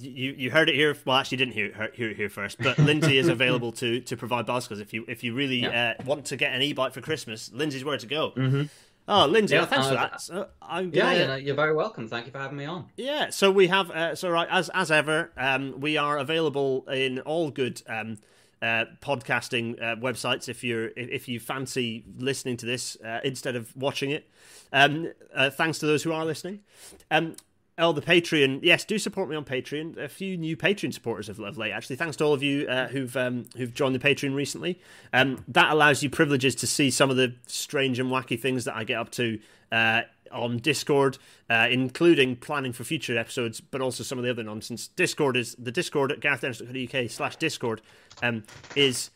you 0.00 0.34
you 0.36 0.50
heard 0.50 0.68
it 0.68 0.74
here. 0.74 0.96
Well, 1.04 1.16
actually, 1.16 1.38
didn't 1.38 1.54
hear 1.54 1.90
hear 1.94 2.10
it 2.10 2.16
here 2.16 2.28
first. 2.28 2.58
But 2.60 2.76
Lindsay 2.78 3.18
is 3.18 3.28
available 3.28 3.70
to 3.72 4.00
to 4.00 4.16
provide 4.16 4.46
bicycles 4.46 4.80
if 4.80 4.92
you 4.92 5.04
if 5.06 5.22
you 5.22 5.32
really 5.32 5.60
yeah. 5.60 5.94
uh, 5.98 6.04
want 6.04 6.24
to 6.26 6.36
get 6.36 6.52
an 6.52 6.62
e-bike 6.62 6.92
for 6.92 7.00
Christmas. 7.00 7.52
Lindsay's 7.52 7.84
where 7.84 7.98
to 7.98 8.06
go. 8.06 8.32
Mm-hmm. 8.32 8.62
Oh, 9.08 9.26
Lindsay, 9.26 9.56
yeah, 9.56 9.66
thanks 9.66 9.86
uh, 9.86 9.88
for 9.88 9.94
that. 9.96 10.20
So 10.20 10.48
I'm 10.60 10.90
gonna... 10.90 11.16
Yeah, 11.16 11.36
you're 11.36 11.56
very 11.56 11.74
welcome. 11.74 12.08
Thank 12.08 12.26
you 12.26 12.32
for 12.32 12.38
having 12.38 12.56
me 12.56 12.66
on. 12.66 12.86
Yeah, 12.96 13.30
so 13.30 13.50
we 13.50 13.66
have, 13.66 13.90
uh, 13.90 14.14
so 14.14 14.30
right, 14.30 14.46
as 14.48 14.68
as 14.70 14.92
ever, 14.92 15.32
um, 15.36 15.80
we 15.80 15.96
are 15.96 16.18
available 16.18 16.88
in 16.88 17.18
all 17.20 17.50
good 17.50 17.82
um, 17.88 18.18
uh, 18.62 18.84
podcasting 19.00 19.82
uh, 19.82 19.96
websites 19.96 20.48
if 20.48 20.62
you're 20.62 20.90
if 20.96 21.28
you 21.28 21.40
fancy 21.40 22.04
listening 22.18 22.56
to 22.58 22.66
this 22.66 22.96
uh, 23.04 23.20
instead 23.24 23.56
of 23.56 23.76
watching 23.76 24.10
it. 24.10 24.30
Um, 24.72 25.12
uh, 25.34 25.50
thanks 25.50 25.78
to 25.80 25.86
those 25.86 26.04
who 26.04 26.12
are 26.12 26.24
listening. 26.24 26.60
Um, 27.10 27.34
oh, 27.76 27.92
the 27.92 28.00
Patreon. 28.00 28.60
Yes, 28.62 28.84
do 28.84 28.98
support 28.98 29.28
me 29.28 29.36
on 29.36 29.44
Patreon. 29.44 29.98
A 29.98 30.08
few 30.08 30.36
new 30.36 30.56
Patreon 30.56 30.94
supporters 30.94 31.28
of 31.28 31.38
late, 31.38 31.72
actually. 31.72 31.96
Thanks 31.96 32.16
to 32.18 32.24
all 32.24 32.32
of 32.32 32.42
you 32.42 32.66
uh, 32.68 32.88
who've 32.88 33.16
um, 33.16 33.46
who've 33.56 33.74
joined 33.74 33.94
the 33.94 33.98
Patreon 33.98 34.34
recently. 34.34 34.80
Um, 35.12 35.44
that 35.48 35.72
allows 35.72 36.02
you 36.02 36.08
privileges 36.08 36.54
to 36.56 36.66
see 36.66 36.90
some 36.90 37.10
of 37.10 37.16
the 37.16 37.34
strange 37.46 37.98
and 37.98 38.10
wacky 38.10 38.40
things 38.40 38.64
that 38.64 38.76
I 38.76 38.84
get 38.84 38.98
up 38.98 39.10
to 39.12 39.40
uh, 39.72 40.02
on 40.30 40.58
Discord, 40.58 41.18
uh, 41.50 41.68
including 41.70 42.36
planning 42.36 42.72
for 42.72 42.84
future 42.84 43.18
episodes, 43.18 43.60
but 43.60 43.80
also 43.80 44.04
some 44.04 44.18
of 44.18 44.24
the 44.24 44.30
other 44.30 44.42
nonsense. 44.42 44.88
Discord 44.88 45.36
is 45.36 45.54
the 45.56 45.72
Discord 45.72 46.12
at 46.12 46.20
garethdennis.uk 46.20 47.10
slash 47.10 47.36
Discord 47.36 47.82
um, 48.22 48.44
is 48.76 49.10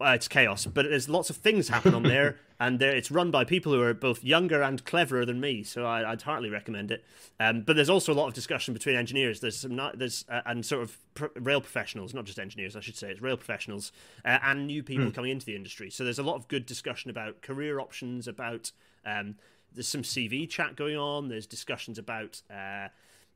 uh, 0.00 0.10
it's 0.10 0.28
chaos, 0.28 0.64
but 0.66 0.86
there's 0.88 1.08
lots 1.08 1.28
of 1.28 1.36
things 1.36 1.68
happen 1.68 1.92
on 1.92 2.04
there, 2.04 2.36
and 2.60 2.80
it's 2.80 3.10
run 3.10 3.32
by 3.32 3.44
people 3.44 3.72
who 3.72 3.80
are 3.80 3.94
both 3.94 4.22
younger 4.22 4.62
and 4.62 4.84
cleverer 4.84 5.24
than 5.24 5.40
me. 5.40 5.64
So 5.64 5.84
I, 5.84 6.08
would 6.08 6.22
heartily 6.22 6.50
recommend 6.50 6.92
it. 6.92 7.04
Um, 7.40 7.62
but 7.62 7.74
there's 7.74 7.90
also 7.90 8.12
a 8.12 8.14
lot 8.14 8.28
of 8.28 8.34
discussion 8.34 8.74
between 8.74 8.94
engineers. 8.94 9.40
There's 9.40 9.58
some 9.58 9.74
not, 9.74 9.98
there's 9.98 10.24
uh, 10.28 10.42
and 10.46 10.64
sort 10.64 10.82
of 10.82 10.98
pr- 11.14 11.26
rail 11.34 11.60
professionals, 11.60 12.14
not 12.14 12.26
just 12.26 12.38
engineers, 12.38 12.76
I 12.76 12.80
should 12.80 12.96
say. 12.96 13.10
It's 13.10 13.20
rail 13.20 13.36
professionals 13.36 13.90
uh, 14.24 14.38
and 14.42 14.66
new 14.66 14.82
people 14.82 15.06
mm. 15.06 15.14
coming 15.14 15.32
into 15.32 15.46
the 15.46 15.56
industry. 15.56 15.90
So 15.90 16.04
there's 16.04 16.18
a 16.18 16.24
lot 16.24 16.36
of 16.36 16.46
good 16.46 16.64
discussion 16.64 17.10
about 17.10 17.42
career 17.42 17.80
options, 17.80 18.28
about 18.28 18.70
um, 19.04 19.36
there's 19.74 19.88
some 19.88 20.02
CV 20.02 20.48
chat 20.48 20.76
going 20.76 20.96
on. 20.96 21.28
There's 21.28 21.46
discussions 21.46 21.98
about. 21.98 22.42
Uh, 22.50 22.88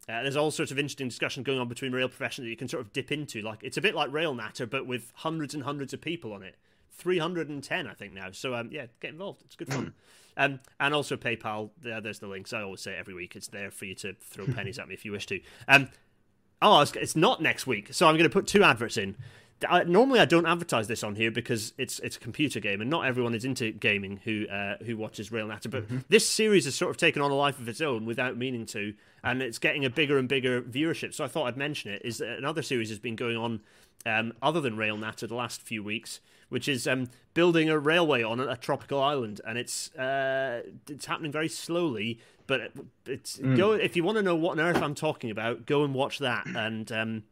uh, 0.09 0.23
there's 0.23 0.35
all 0.35 0.51
sorts 0.51 0.73
of 0.73 0.79
interesting 0.81 1.07
discussion 1.07 1.45
going 1.45 1.61
on 1.61 1.69
between 1.69 1.93
rail 1.93 2.09
professionals 2.09 2.47
that 2.47 2.51
you 2.51 2.57
can 2.57 2.67
sort 2.67 2.85
of 2.85 2.93
dip 2.93 3.13
into. 3.13 3.41
Like 3.41 3.61
it's 3.63 3.77
a 3.77 3.81
bit 3.81 3.95
like 3.95 4.13
Rail 4.13 4.35
Natter, 4.35 4.67
but 4.67 4.85
with 4.85 5.13
hundreds 5.17 5.55
and 5.55 5.63
hundreds 5.63 5.93
of 5.93 6.01
people 6.01 6.33
on 6.33 6.43
it. 6.43 6.57
310, 6.91 7.87
I 7.87 7.95
think 7.95 8.13
now. 8.13 8.29
So 8.33 8.55
um, 8.55 8.69
yeah, 8.73 8.87
get 9.01 9.11
involved. 9.11 9.43
It's 9.45 9.55
good 9.55 9.73
fun. 9.73 9.95
um, 10.37 10.61
and 10.81 10.95
also 10.95 11.17
PayPal. 11.17 11.71
There, 11.81 12.01
there's 12.01 12.19
the 12.19 12.27
links. 12.27 12.53
I 12.53 12.63
always 12.63 12.81
say 12.81 12.97
every 12.97 13.15
week. 13.15 13.37
It's 13.37 13.49
there 13.49 13.71
for 13.71 13.85
you 13.85 13.95
to 13.97 14.15
throw 14.21 14.47
pennies 14.55 14.79
at 14.79 14.89
me 14.89 14.95
if 14.95 15.05
you 15.05 15.13
wish 15.13 15.27
to. 15.27 15.41
Um, 15.69 15.89
oh, 16.61 16.81
it's 16.81 17.17
not 17.17 17.41
next 17.41 17.67
week, 17.67 17.93
so 17.93 18.09
I'm 18.09 18.15
going 18.15 18.29
to 18.29 18.33
put 18.33 18.47
two 18.47 18.65
adverts 18.65 18.97
in. 18.97 19.17
I, 19.68 19.84
normally 19.84 20.20
I 20.20 20.24
don't 20.24 20.47
advertise 20.47 20.89
this 20.89 21.02
on 21.02 21.14
here 21.14 21.30
because 21.30 21.72
it's 21.78 21.98
it's 22.01 22.16
a 22.16 22.20
computer 22.20 22.60
game 22.60 22.80
and 22.80 22.90
not 22.90 23.06
everyone 23.06 23.34
is 23.34 23.44
into 23.44 23.70
gaming 23.70 24.20
who 24.24 24.47
uh, 24.48 24.76
who 24.84 24.97
watches 24.97 25.32
Rail 25.32 25.47
Natter. 25.47 25.68
But 25.68 25.84
mm-hmm. 25.84 25.98
this 26.09 26.28
series 26.28 26.64
has 26.64 26.74
sort 26.74 26.90
of 26.90 26.97
taken 26.97 27.22
on 27.22 27.30
a 27.30 27.34
life 27.34 27.59
of 27.59 27.68
its 27.68 27.80
own 27.80 28.06
without 28.06 28.36
meaning 28.36 28.66
to, 28.66 28.94
and 29.22 29.43
it's 29.43 29.59
getting 29.59 29.84
a 29.84 29.90
bigger 29.90 30.18
and 30.18 30.28
bigger 30.28 30.62
viewership. 30.62 31.14
So 31.14 31.24
I 31.24 31.28
thought 31.28 31.47
I'd 31.47 31.56
mention 31.56 31.93
it. 31.93 32.02
Is 32.05 32.18
that 32.18 32.39
another 32.39 32.62
series 32.62 32.89
has 32.89 32.98
been 32.98 33.16
going 33.16 33.36
on 33.36 33.60
um, 34.06 34.32
other 34.43 34.60
than 34.60 34.76
Rail 34.76 34.97
Natter 34.97 35.26
the 35.26 35.34
last 35.34 35.62
few 35.62 35.82
weeks, 35.82 36.20
which 36.48 36.68
is 36.68 36.86
um, 36.86 37.09
building 37.34 37.70
a 37.70 37.78
railway 37.78 38.22
on 38.22 38.40
a, 38.40 38.56
tropical 38.56 39.01
island, 39.01 39.40
and 39.47 39.59
it's 39.59 39.94
uh, 39.97 40.62
it's 40.89 41.06
happening 41.06 41.32
very 41.32 41.48
slowly. 41.48 42.18
But 42.47 42.72
it's 43.06 43.39
mm. 43.39 43.56
go 43.56 43.72
if 43.72 43.97
you 43.97 44.05
want 44.05 44.18
to 44.18 44.22
know 44.22 44.34
what 44.34 44.52
on 44.52 44.60
earth 44.60 44.82
I'm 44.82 44.94
talking 44.94 45.30
about, 45.30 45.66
go 45.66 45.84
and 45.84 45.94
watch 45.94 46.18
that 46.18 46.47
and. 46.47 46.90
Um, 46.93 47.22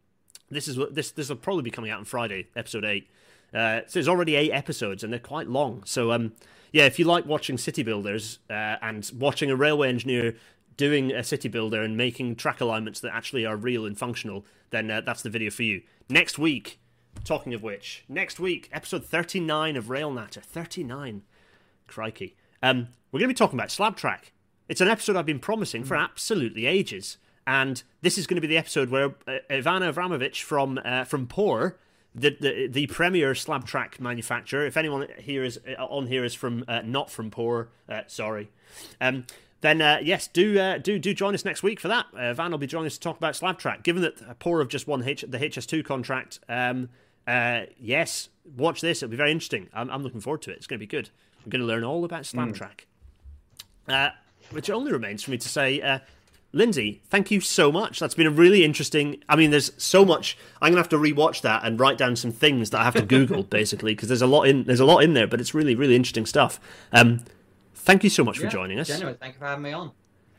this 0.51 0.69
is 0.69 0.79
what 0.79 0.95
this 0.95 1.11
this 1.11 1.29
will 1.29 1.37
probably 1.37 1.63
be 1.63 1.71
coming 1.71 1.91
out 1.91 1.99
on 1.99 2.05
Friday, 2.05 2.49
episode 2.57 2.85
eight. 2.85 3.09
Uh, 3.53 3.81
so 3.87 3.95
there's 3.95 4.09
already 4.09 4.37
eight 4.37 4.53
episodes 4.53 5.03
and 5.03 5.13
they're 5.13 5.21
quite 5.21 5.49
long. 5.49 5.83
So 5.85 6.13
um, 6.13 6.33
yeah, 6.73 6.87
if 6.87 6.99
you 6.99 7.05
like 7.05 7.27
watching 7.27 7.59
city 7.59 7.83
builders 7.83 8.39
uh, 8.49 8.77
and 8.81 9.11
watching 9.19 9.51
a 9.51 9.57
railway 9.57 9.89
engineer 9.89 10.37
doing 10.77 11.11
a 11.13 11.23
city 11.23 11.49
builder 11.49 11.83
and 11.83 11.97
making 11.97 12.37
track 12.37 12.61
alignments 12.61 13.01
that 13.01 13.15
actually 13.15 13.45
are 13.45 13.57
real 13.57 13.85
and 13.85 13.99
functional, 13.99 14.47
then 14.71 14.91
uh, 14.91 15.01
that's 15.01 15.23
the 15.23 15.31
video 15.31 15.51
for 15.51 15.63
you. 15.63 15.83
Next 16.09 16.39
week, 16.39 16.79
talking 17.25 17.55
of 17.55 17.63
which, 17.63 18.05
next 18.09 18.41
week, 18.41 18.69
episode 18.73 19.05
39 19.05 19.77
of 19.77 19.91
Rail 19.91 20.13
Natter. 20.13 20.41
39. 20.41 21.23
Crikey. 21.87 22.37
Um, 22.63 22.89
we're 23.11 23.19
going 23.19 23.29
to 23.29 23.35
be 23.35 23.39
talking 23.39 23.59
about 23.59 23.71
Slab 23.71 23.97
Track. 23.97 24.33
It's 24.69 24.81
an 24.81 24.89
episode 24.89 25.17
I've 25.17 25.27
been 25.27 25.41
promising 25.41 25.83
for 25.83 25.97
absolutely 25.97 26.67
ages. 26.67 27.19
And 27.51 27.83
this 28.01 28.17
is 28.17 28.29
going 28.29 28.37
to 28.37 28.41
be 28.41 28.47
the 28.47 28.57
episode 28.57 28.91
where 28.91 29.07
uh, 29.27 29.39
Ivana 29.51 29.93
Avramovic 29.93 30.41
from 30.41 30.79
uh, 30.85 31.03
from 31.03 31.27
PORR, 31.27 31.77
the, 32.15 32.37
the, 32.41 32.69
the 32.69 32.87
premier 32.87 33.35
slab 33.35 33.67
track 33.67 33.99
manufacturer. 33.99 34.65
If 34.65 34.77
anyone 34.77 35.09
here 35.19 35.43
is 35.43 35.59
uh, 35.67 35.85
on 35.85 36.07
here 36.07 36.25
is 36.25 36.33
from 36.33 36.65
uh, 36.69 36.83
not 36.85 37.11
from 37.11 37.29
PORR, 37.33 37.69
uh, 37.89 38.03
sorry. 38.07 38.53
Um, 39.01 39.27
then 39.63 39.83
uh, 39.83 39.99
yes, 40.01 40.29
do 40.29 40.61
uh, 40.61 40.79
do 40.79 41.01
do 41.01 41.13
join 41.13 41.35
us 41.35 41.45
next 41.45 41.65
week 41.65 41.81
for 41.81 41.89
that. 41.89 42.07
Uh, 42.17 42.33
Van 42.35 42.53
will 42.53 42.59
be 42.59 42.69
joining 42.69 42.87
us 42.87 42.95
to 42.95 43.01
talk 43.01 43.17
about 43.17 43.35
slab 43.35 43.59
track. 43.59 43.83
Given 43.83 44.03
that 44.03 44.39
PORR 44.39 44.61
have 44.61 44.69
just 44.69 44.87
won 44.87 45.03
H- 45.03 45.25
the 45.27 45.39
HS2 45.39 45.85
contract, 45.85 46.39
um, 46.49 46.89
yes, 47.27 48.29
watch 48.57 48.81
this. 48.81 49.03
It'll 49.03 49.11
be 49.11 49.17
very 49.17 49.33
interesting. 49.33 49.69
I'm, 49.75 49.91
I'm, 49.91 50.05
looking 50.05 50.21
forward 50.21 50.43
to 50.43 50.53
it. 50.53 50.59
It's 50.59 50.69
going 50.69 50.79
to 50.79 50.87
be 50.87 50.89
good. 50.89 51.11
I'm 51.45 51.51
going 51.51 51.63
to 51.63 51.67
learn 51.67 51.83
all 51.83 52.05
about 52.05 52.27
slab 52.27 52.51
mm. 52.51 52.55
track. 52.55 52.87
which 54.53 54.71
only 54.71 54.93
remains 54.93 55.25
for 55.25 55.33
me 55.33 55.39
to 55.39 55.49
say 55.49 56.01
Lindsay, 56.53 57.01
thank 57.09 57.31
you 57.31 57.41
so 57.41 57.71
much. 57.71 58.01
That's 58.01 58.15
been 58.15 58.27
a 58.27 58.31
really 58.31 58.65
interesting. 58.65 59.23
I 59.29 59.37
mean, 59.37 59.51
there's 59.51 59.71
so 59.77 60.05
much. 60.05 60.37
I'm 60.61 60.73
gonna 60.73 60.81
have 60.81 60.89
to 60.91 60.99
rewatch 60.99 61.43
that 61.43 61.65
and 61.65 61.79
write 61.79 61.97
down 61.97 62.17
some 62.17 62.33
things 62.33 62.71
that 62.71 62.81
I 62.81 62.85
have 62.85 62.95
to 62.95 63.03
Google, 63.03 63.43
basically, 63.61 63.95
because 63.95 64.09
there's 64.09 64.23
a 64.23 64.27
lot 64.27 64.45
in 64.45 64.65
there's 64.65 64.81
a 64.81 64.85
lot 64.85 65.05
in 65.05 65.15
there. 65.15 65.29
But 65.29 65.41
it's 65.41 65.55
really 65.55 65.75
really 65.77 65.95
interesting 65.95 66.27
stuff. 66.27 66.59
Um, 66.93 67.25
thank 67.75 68.03
you 68.03 68.11
so 68.11 68.25
much 68.25 68.39
yeah, 68.39 68.47
for 68.47 68.51
joining 68.51 68.81
us. 68.81 68.89
Genuine, 68.89 69.17
thank 69.17 69.35
you 69.35 69.39
for 69.39 69.47
having 69.47 69.63
me 69.63 69.73
on. 69.73 69.93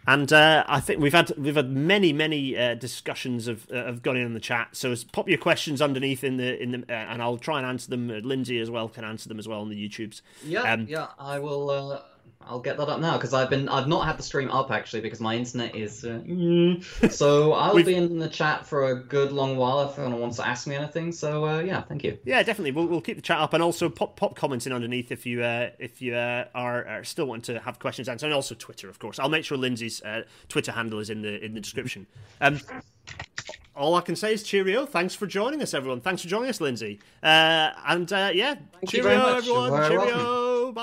And 0.08 0.34
uh, 0.34 0.66
I 0.68 0.80
think 0.80 1.00
we've 1.00 1.14
had 1.14 1.32
we've 1.38 1.56
had 1.56 1.72
many 1.72 2.12
many 2.12 2.58
uh, 2.58 2.74
discussions 2.74 3.48
of 3.48 3.68
uh, 3.72 3.86
of 3.86 4.02
gone 4.02 4.18
in 4.18 4.26
on 4.26 4.34
the 4.34 4.40
chat. 4.40 4.70
So 4.76 4.94
pop 5.14 5.30
your 5.30 5.38
questions 5.38 5.82
underneath 5.82 6.26
in 6.26 6.36
the 6.38 6.62
in 6.62 6.72
the 6.72 6.80
uh, 6.90 6.94
and 6.94 7.22
I'll 7.22 7.38
try 7.38 7.60
and 7.60 7.68
answer 7.68 7.90
them. 7.90 8.08
Lindsay 8.08 8.60
as 8.60 8.70
well 8.70 8.90
can 8.90 9.06
answer 9.06 9.30
them 9.30 9.40
as 9.40 9.48
well 9.48 9.62
on 9.62 9.70
the 9.70 9.90
YouTubes. 9.90 10.22
Yeah, 10.44 10.64
um, 10.64 10.88
yeah, 10.90 11.08
I 11.18 11.40
will. 11.40 12.02
I'll 12.47 12.59
get 12.59 12.77
that 12.77 12.89
up 12.89 12.99
now 12.99 13.18
because 13.18 13.34
I've 13.34 13.49
been 13.49 13.69
I've 13.69 13.88
not 13.88 14.05
had 14.05 14.18
the 14.18 14.23
stream 14.23 14.49
up 14.51 14.72
actually 14.72 15.01
because 15.01 15.19
my 15.19 15.35
internet 15.35 15.76
is 15.76 16.03
uh, 16.05 16.19
so 17.09 17.53
I'll 17.53 17.81
be 17.84 17.95
in 17.95 18.19
the 18.19 18.30
chat 18.30 18.65
for 18.65 18.88
a 18.88 18.95
good 18.95 19.31
long 19.31 19.57
while 19.57 19.89
if 19.89 19.97
anyone 19.97 20.19
wants 20.19 20.38
to 20.38 20.47
ask 20.47 20.68
me 20.68 20.76
anything. 20.76 21.11
So 21.11 21.45
uh, 21.45 21.59
yeah, 21.59 21.81
thank 21.81 22.03
you. 22.03 22.18
Yeah, 22.26 22.43
definitely. 22.43 22.72
We'll, 22.72 22.88
we'll 22.88 23.01
keep 23.01 23.15
the 23.18 23.22
chat 23.22 23.39
up 23.39 23.53
and 23.53 23.63
also 23.63 23.89
pop 23.89 24.15
pop 24.15 24.35
comments 24.35 24.65
in 24.65 24.73
underneath 24.73 25.11
if 25.11 25.26
you 25.26 25.43
uh, 25.43 25.69
if 25.80 26.01
you 26.01 26.15
uh, 26.15 26.45
are, 26.53 26.85
are, 26.85 27.03
still 27.03 27.26
wanting 27.26 27.55
to 27.55 27.61
have 27.61 27.80
questions 27.80 28.09
answered 28.09 28.27
and 28.27 28.35
also 28.35 28.55
Twitter 28.55 28.89
of 28.89 28.99
course. 28.99 29.19
I'll 29.19 29.30
make 29.30 29.45
sure 29.45 29.57
Lindsay's 29.57 30.01
uh, 30.03 30.23
Twitter 30.49 30.72
handle 30.72 30.99
is 30.99 31.09
in 31.09 31.22
the 31.22 31.43
in 31.43 31.53
the 31.53 31.61
description. 31.61 32.07
Um, 32.39 32.59
all 33.76 33.95
I 33.95 34.01
can 34.01 34.15
say 34.15 34.34
is 34.34 34.43
cheerio. 34.43 34.85
Thanks 34.85 35.15
for 35.15 35.26
joining 35.26 35.61
us, 35.61 35.73
everyone. 35.73 36.01
Thanks 36.01 36.22
for 36.22 36.27
joining 36.27 36.49
us, 36.49 36.61
Lindsay. 36.61 36.99
Uh, 37.23 37.72
and 37.88 38.11
uh, 38.11 38.31
yeah, 38.34 38.55
Thank 38.73 38.89
cheerio, 38.89 39.38
everyone. 39.38 39.89
Cheerio. 39.89 40.73